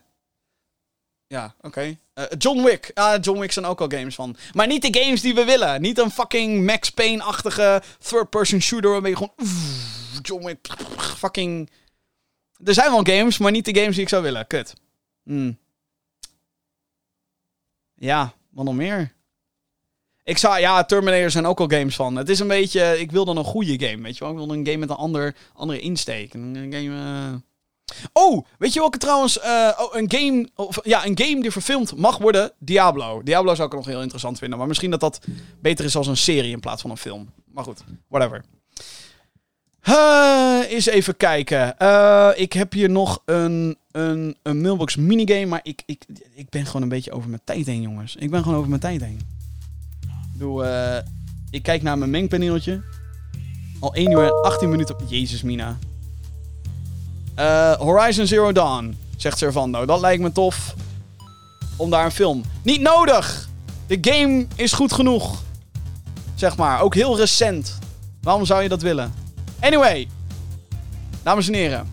Ja, 1.27 1.55
oké. 1.61 1.99
Eh, 2.15 2.25
John 2.39 2.63
Wick. 2.63 2.91
Ah, 2.95 3.23
John 3.23 3.39
Wick 3.41 3.53
zijn 3.53 3.65
ook 3.65 3.81
al 3.81 3.89
games 3.89 4.15
van. 4.15 4.37
Maar 4.53 4.67
niet 4.67 4.83
de 4.93 5.01
games 5.01 5.21
die 5.21 5.35
we 5.35 5.45
willen. 5.45 5.81
Niet 5.81 5.99
een 5.99 6.11
fucking 6.11 6.67
Max 6.67 6.91
Payne-achtige 6.91 7.83
third-person 7.99 8.61
shooter 8.61 8.91
waarmee 8.91 9.11
je 9.11 9.17
gewoon... 9.17 9.35
John 10.23 10.45
Wick... 10.45 10.67
Fucking... 10.99 11.71
Er 12.65 12.75
zijn 12.75 12.91
wel 12.91 13.05
games, 13.05 13.39
maar 13.39 13.53
niet 13.53 13.65
de 13.65 13.77
games 13.77 13.95
die 13.95 14.03
ik 14.03 14.09
zou 14.09 14.23
willen. 14.23 14.47
Kut. 14.47 14.75
Hmm. 15.23 15.59
Ja, 17.95 18.35
wat 18.51 18.65
nog 18.65 18.75
meer? 18.75 19.14
Ik 20.25 20.39
zou... 20.39 20.61
Ja, 20.61 20.85
Terminator 20.85 21.31
zijn 21.31 21.47
ook 21.47 21.61
al 21.61 21.69
games 21.69 21.97
van. 21.97 22.17
Het 22.17 22.29
is 22.29 22.39
een 22.39 22.49
beetje... 22.49 23.01
Ik 23.01 23.11
wil 23.13 23.25
dan 23.25 23.37
een 23.37 23.45
goede 23.45 23.87
game, 23.87 24.03
weet 24.03 24.17
je 24.17 24.25
wel. 24.25 24.33
Ik 24.33 24.39
wil 24.47 24.53
een 24.57 24.67
game 24.67 24.77
met 24.79 24.91
een 24.91 24.97
ander, 24.97 25.35
andere 25.55 25.81
insteek. 25.81 26.35
Een, 26.35 26.57
game... 26.71 26.97
eh, 27.31 27.35
Oh, 28.13 28.45
weet 28.59 28.73
je 28.73 28.81
welke 28.81 28.99
trouwens? 28.99 29.39
eh, 29.41 29.69
oh, 29.79 29.95
een 29.97 30.11
game, 30.13 30.49
of, 30.55 30.79
ja, 30.83 31.07
een 31.07 31.19
game 31.19 31.41
die 31.43 31.51
verfilmd 31.51 31.97
mag 31.97 32.19
worden. 32.19 32.53
Diablo. 32.59 33.23
Diablo 33.23 33.55
zou 33.55 33.69
ik 33.69 33.75
nog 33.75 33.87
heel 33.87 34.01
interessant 34.01 34.39
vinden. 34.39 34.59
Maar 34.59 34.69
misschien 34.69 34.91
dat 34.91 35.01
dat 35.01 35.21
beter 35.61 35.85
is 35.85 35.97
als 35.97 36.07
een 36.07 36.17
serie 36.17 36.51
in 36.53 36.61
plaats 36.61 36.83
van 36.83 36.91
een 36.91 36.97
film. 36.97 37.31
Maar 37.53 37.65
goed, 37.65 37.85
whatever. 38.09 38.45
Eh, 39.81 40.61
eens 40.69 40.87
even 40.87 41.17
kijken. 41.17 41.79
Eh, 41.79 42.31
ik 42.35 42.53
heb 42.53 42.73
hier 42.73 42.91
nog 42.91 43.23
een, 43.25 43.77
een, 43.91 44.37
een 44.43 44.61
mailbox 44.61 44.97
minigame. 44.97 45.47
Maar 45.47 45.61
ik, 45.63 45.83
ik, 45.87 46.05
ik 46.35 46.49
ben 46.49 46.67
gewoon 46.67 46.83
een 46.83 46.89
beetje 46.89 47.13
over 47.13 47.29
mijn 47.29 47.43
tijd 47.45 47.67
heen, 47.67 47.83
jongens. 47.83 48.17
Ik 48.17 48.31
ben 48.31 48.43
gewoon 48.43 48.57
over 48.57 48.69
mijn 48.69 48.81
tijd 48.81 49.01
heen. 49.01 49.21
Eh, 50.39 50.97
ik 51.51 51.63
kijk 51.63 51.83
naar 51.83 51.99
mijn 51.99 52.11
mengpaneeltje. 52.11 52.81
Al 53.81 53.95
1 53.95 54.11
uur 54.11 54.25
en 54.25 54.43
18 54.43 54.69
minuten. 54.69 54.97
Jezus, 55.07 55.43
Mina. 55.43 55.79
Eh, 57.35 57.73
Horizon 57.73 58.27
Zero 58.27 58.53
Dawn, 58.53 58.97
zegt 59.17 59.39
Servando. 59.39 59.85
Dat 59.85 60.01
lijkt 60.01 60.23
me 60.23 60.33
tof. 60.33 60.75
Om 61.77 61.91
daar 61.91 62.05
een 62.05 62.11
film. 62.11 62.43
Niet 62.63 62.81
nodig! 62.81 63.49
De 63.87 63.99
game 64.01 64.47
is 64.55 64.73
goed 64.73 64.93
genoeg. 64.93 65.43
Zeg 66.35 66.57
maar. 66.57 66.81
Ook 66.81 66.95
heel 66.95 67.17
recent. 67.17 67.79
Waarom 68.23 68.45
zou 68.45 68.63
je 68.63 68.69
dat 68.69 68.83
willen? 68.83 69.15
Anyway. 69.61 70.09
Dames 71.23 71.47
en 71.47 71.55
heren. 71.55 71.93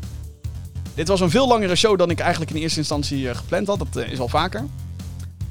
Dit 0.94 1.08
was 1.08 1.20
een 1.20 1.30
veel 1.30 1.48
langere 1.48 1.76
show 1.76 1.98
dan 1.98 2.10
ik 2.10 2.20
eigenlijk 2.20 2.52
in 2.52 2.62
eerste 2.62 2.80
instantie 2.80 3.30
eh, 3.30 3.36
gepland 3.36 3.68
had. 3.68 3.80
Dat 3.80 3.96
is 3.96 4.20
al 4.20 4.28
vaker. 4.28 4.66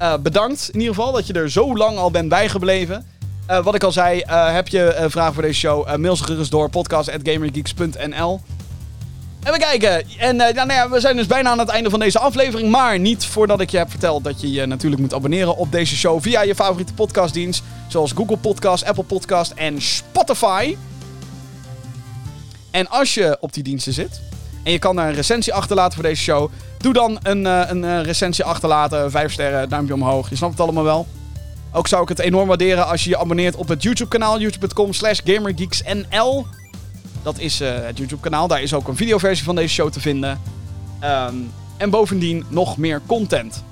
Eh, 0.01 0.13
bedankt 0.17 0.69
in 0.71 0.79
ieder 0.79 0.95
geval 0.95 1.11
dat 1.11 1.27
je 1.27 1.33
er 1.33 1.51
zo 1.51 1.75
lang 1.75 1.97
al 1.97 2.11
bent 2.11 2.29
bijgebleven. 2.29 3.05
Eh, 3.45 3.63
wat 3.63 3.75
ik 3.75 3.83
al 3.83 3.91
zei, 3.91 4.19
eh, 4.19 4.53
heb 4.53 4.67
je 4.67 5.05
vragen 5.07 5.33
voor 5.33 5.43
deze 5.43 5.59
show? 5.59 5.95
Mail 5.97 6.15
ze 6.15 6.23
gerust 6.23 6.51
door 6.51 6.69
podcast.gamergeeks.nl 6.69 8.41
Even 9.43 9.59
kijken. 9.59 10.03
En 10.17 10.35
nou 10.35 10.71
ja, 10.71 10.89
we 10.89 10.99
zijn 10.99 11.15
dus 11.15 11.27
bijna 11.27 11.49
aan 11.49 11.59
het 11.59 11.69
einde 11.69 11.89
van 11.89 11.99
deze 11.99 12.19
aflevering. 12.19 12.69
Maar 12.69 12.99
niet 12.99 13.25
voordat 13.25 13.61
ik 13.61 13.69
je 13.69 13.77
heb 13.77 13.89
verteld 13.89 14.23
dat 14.23 14.41
je 14.41 14.51
je 14.51 14.65
natuurlijk 14.65 15.01
moet 15.01 15.13
abonneren 15.13 15.57
op 15.57 15.71
deze 15.71 15.95
show 15.95 16.21
via 16.21 16.41
je 16.41 16.55
favoriete 16.55 16.93
podcastdienst. 16.93 17.63
Zoals 17.87 18.11
Google 18.11 18.37
Podcast, 18.37 18.85
Apple 18.85 19.03
Podcast 19.03 19.51
en 19.51 19.81
Spotify. 19.81 20.75
En 22.71 22.89
als 22.89 23.13
je 23.13 23.37
op 23.39 23.53
die 23.53 23.63
diensten 23.63 23.93
zit 23.93 24.21
en 24.63 24.71
je 24.71 24.79
kan 24.79 24.95
daar 24.95 25.07
een 25.07 25.15
recensie 25.15 25.53
achterlaten 25.53 25.93
voor 25.93 26.03
deze 26.03 26.21
show. 26.21 26.51
Doe 26.81 26.93
dan 26.93 27.19
een, 27.23 27.45
eh, 27.45 27.61
een 27.67 27.83
eh, 27.83 28.01
recensie 28.01 28.43
achterlaten. 28.43 29.11
Vijf 29.11 29.31
sterren, 29.31 29.69
duimpje 29.69 29.93
omhoog. 29.93 30.29
Je 30.29 30.35
snapt 30.35 30.51
het 30.51 30.61
allemaal 30.61 30.83
wel. 30.83 31.07
Ook 31.71 31.87
zou 31.87 32.01
ik 32.01 32.09
het 32.09 32.19
enorm 32.19 32.47
waarderen 32.47 32.87
als 32.87 33.03
je 33.03 33.09
je 33.09 33.17
abonneert 33.17 33.55
op 33.55 33.67
het 33.67 33.83
YouTube 33.83 34.09
kanaal. 34.09 34.39
youtube.com 34.39 34.93
slash 34.93 35.19
gamergeeksnl. 35.23 36.45
Dat 37.23 37.39
is 37.39 37.61
eh, 37.61 37.69
het 37.73 37.97
YouTube-kanaal. 37.97 38.47
Daar 38.47 38.61
is 38.61 38.73
ook 38.73 38.87
een 38.87 38.95
videoversie 38.95 39.45
van 39.45 39.55
deze 39.55 39.73
show 39.73 39.91
te 39.91 39.99
vinden. 39.99 40.41
Ehm, 40.99 41.35
en 41.77 41.89
bovendien 41.89 42.45
nog 42.47 42.77
meer 42.77 43.01
content. 43.05 43.63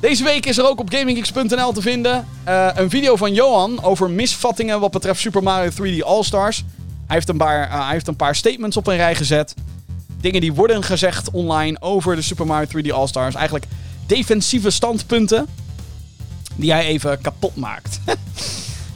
Deze 0.00 0.24
week 0.24 0.46
is 0.46 0.58
er 0.58 0.68
ook 0.68 0.80
op 0.80 0.90
gaminggeeks.nl 0.90 1.72
te 1.72 1.82
vinden 1.82 2.26
een 2.74 2.90
video 2.90 3.16
van 3.16 3.34
Johan 3.34 3.82
over 3.82 4.10
misvattingen 4.10 4.80
wat 4.80 4.90
betreft 4.90 5.20
Super 5.20 5.42
Mario 5.42 5.70
3D 5.70 6.02
All-Stars. 6.02 6.64
Hij 7.06 7.16
heeft, 7.16 7.28
een 7.28 7.36
paar, 7.36 7.70
hij 7.70 7.92
heeft 7.92 8.06
een 8.06 8.16
paar 8.16 8.34
statements 8.34 8.76
op 8.76 8.86
een 8.86 8.96
rij 8.96 9.14
gezet. 9.14 9.54
Dingen 10.26 10.40
die 10.40 10.52
worden 10.52 10.82
gezegd 10.82 11.30
online 11.30 11.80
over 11.80 12.16
de 12.16 12.22
Super 12.22 12.46
Mario 12.46 12.66
3D 12.66 12.90
All-Stars. 12.90 13.34
Eigenlijk 13.34 13.66
defensieve 14.06 14.70
standpunten 14.70 15.46
die 16.56 16.72
hij 16.72 16.86
even 16.86 17.20
kapot 17.20 17.56
maakt. 17.56 18.00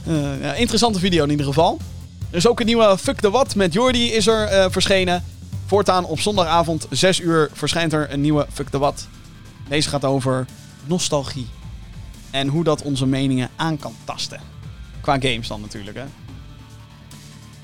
Eh, 0.05 0.59
interessante 0.59 0.99
video 0.99 1.23
in 1.23 1.29
ieder 1.29 1.45
geval. 1.45 1.79
Er 2.29 2.37
is 2.37 2.47
ook 2.47 2.59
een 2.59 2.65
nieuwe 2.65 2.97
Fuck 2.97 3.19
the 3.19 3.29
What 3.29 3.55
met 3.55 3.73
Jordi 3.73 4.11
is 4.11 4.27
er 4.27 4.47
eh, 4.47 4.65
verschenen. 4.69 5.23
Voortaan 5.65 6.05
op 6.05 6.19
zondagavond 6.19 6.87
6 6.89 7.19
uur 7.19 7.49
verschijnt 7.53 7.93
er 7.93 8.11
een 8.11 8.21
nieuwe 8.21 8.47
Fuck 8.53 8.69
the 8.69 8.79
What. 8.79 9.07
Deze 9.67 9.89
gaat 9.89 10.05
over 10.05 10.45
nostalgie. 10.85 11.47
En 12.31 12.47
hoe 12.47 12.63
dat 12.63 12.81
onze 12.81 13.05
meningen 13.05 13.49
aan 13.55 13.77
kan 13.77 13.95
tasten. 14.03 14.39
Qua 15.01 15.19
games 15.19 15.47
dan 15.47 15.61
natuurlijk, 15.61 15.97
hè. 15.97 16.03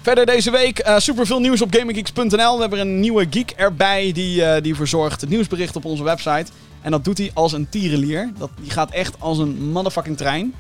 Verder 0.02 0.26
deze 0.26 0.52
week 0.52 0.88
uh, 0.88 0.98
superveel 0.98 1.40
nieuws 1.40 1.62
op 1.62 1.74
GamingGeeks.nl. 1.74 2.56
We 2.56 2.62
hebben 2.62 2.80
een 2.80 3.00
nieuwe 3.00 3.28
geek 3.30 3.52
erbij 3.52 4.12
die, 4.12 4.42
uh, 4.42 4.56
die 4.62 4.76
verzorgt 4.76 5.22
het 5.22 5.30
nieuwsbericht 5.30 5.76
op 5.76 5.86
onze 5.86 6.04
website. 6.04 6.52
En 6.82 6.92
dat 6.92 7.04
doet 7.04 7.18
hij 7.18 7.32
als 7.34 7.54
een 7.54 7.70
tierenlier. 7.70 8.32
Dat, 8.38 8.50
die 8.62 8.72
gaat 8.72 8.92
echt 8.92 9.16
als 9.20 9.38
een 9.38 9.72
motherfucking 9.72 10.18
trein. 10.18 10.54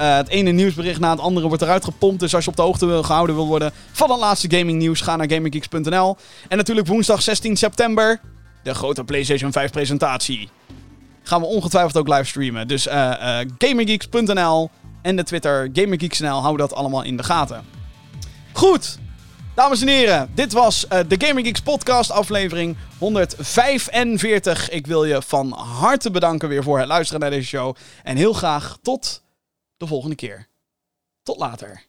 Uh, 0.00 0.16
het 0.16 0.28
ene 0.28 0.50
nieuwsbericht 0.50 1.00
na 1.00 1.10
het 1.10 1.20
andere 1.20 1.46
wordt 1.48 1.62
eruit 1.62 1.84
gepompt. 1.84 2.20
Dus 2.20 2.34
als 2.34 2.44
je 2.44 2.50
op 2.50 2.56
de 2.56 2.62
hoogte 2.62 2.86
wil, 2.86 3.02
gehouden 3.02 3.34
wil 3.34 3.46
worden 3.46 3.72
van 3.92 4.10
het 4.10 4.20
laatste 4.20 4.56
gaming 4.56 4.78
nieuws, 4.78 5.00
ga 5.00 5.16
naar 5.16 5.30
GamingGeeks.nl. 5.30 6.16
En 6.48 6.56
natuurlijk 6.56 6.86
woensdag 6.86 7.22
16 7.22 7.56
september, 7.56 8.20
de 8.62 8.74
grote 8.74 9.04
PlayStation 9.04 9.52
5 9.52 9.70
presentatie. 9.70 10.48
Gaan 11.22 11.40
we 11.40 11.46
ongetwijfeld 11.46 11.96
ook 11.96 12.08
livestreamen. 12.08 12.68
Dus 12.68 12.88
GamingGeeks.nl 13.58 14.70
en 15.02 15.16
de 15.16 15.22
Twitter 15.22 15.70
GamingGeeks.nl 15.72 16.40
houden 16.40 16.68
dat 16.68 16.78
allemaal 16.78 17.02
in 17.02 17.16
de 17.16 17.22
gaten. 17.22 17.75
Goed, 18.56 18.98
dames 19.54 19.80
en 19.80 19.88
heren, 19.88 20.30
dit 20.34 20.52
was 20.52 20.84
uh, 20.84 20.98
de 21.08 21.26
Gaming 21.26 21.46
Geeks 21.46 21.60
podcast 21.60 22.10
aflevering 22.10 22.76
145. 22.98 24.70
Ik 24.70 24.86
wil 24.86 25.04
je 25.04 25.22
van 25.22 25.52
harte 25.52 26.10
bedanken 26.10 26.48
weer 26.48 26.62
voor 26.62 26.78
het 26.78 26.88
luisteren 26.88 27.20
naar 27.20 27.30
deze 27.30 27.46
show. 27.46 27.76
En 28.02 28.16
heel 28.16 28.32
graag 28.32 28.78
tot 28.82 29.22
de 29.76 29.86
volgende 29.86 30.14
keer. 30.14 30.48
Tot 31.22 31.38
later. 31.38 31.84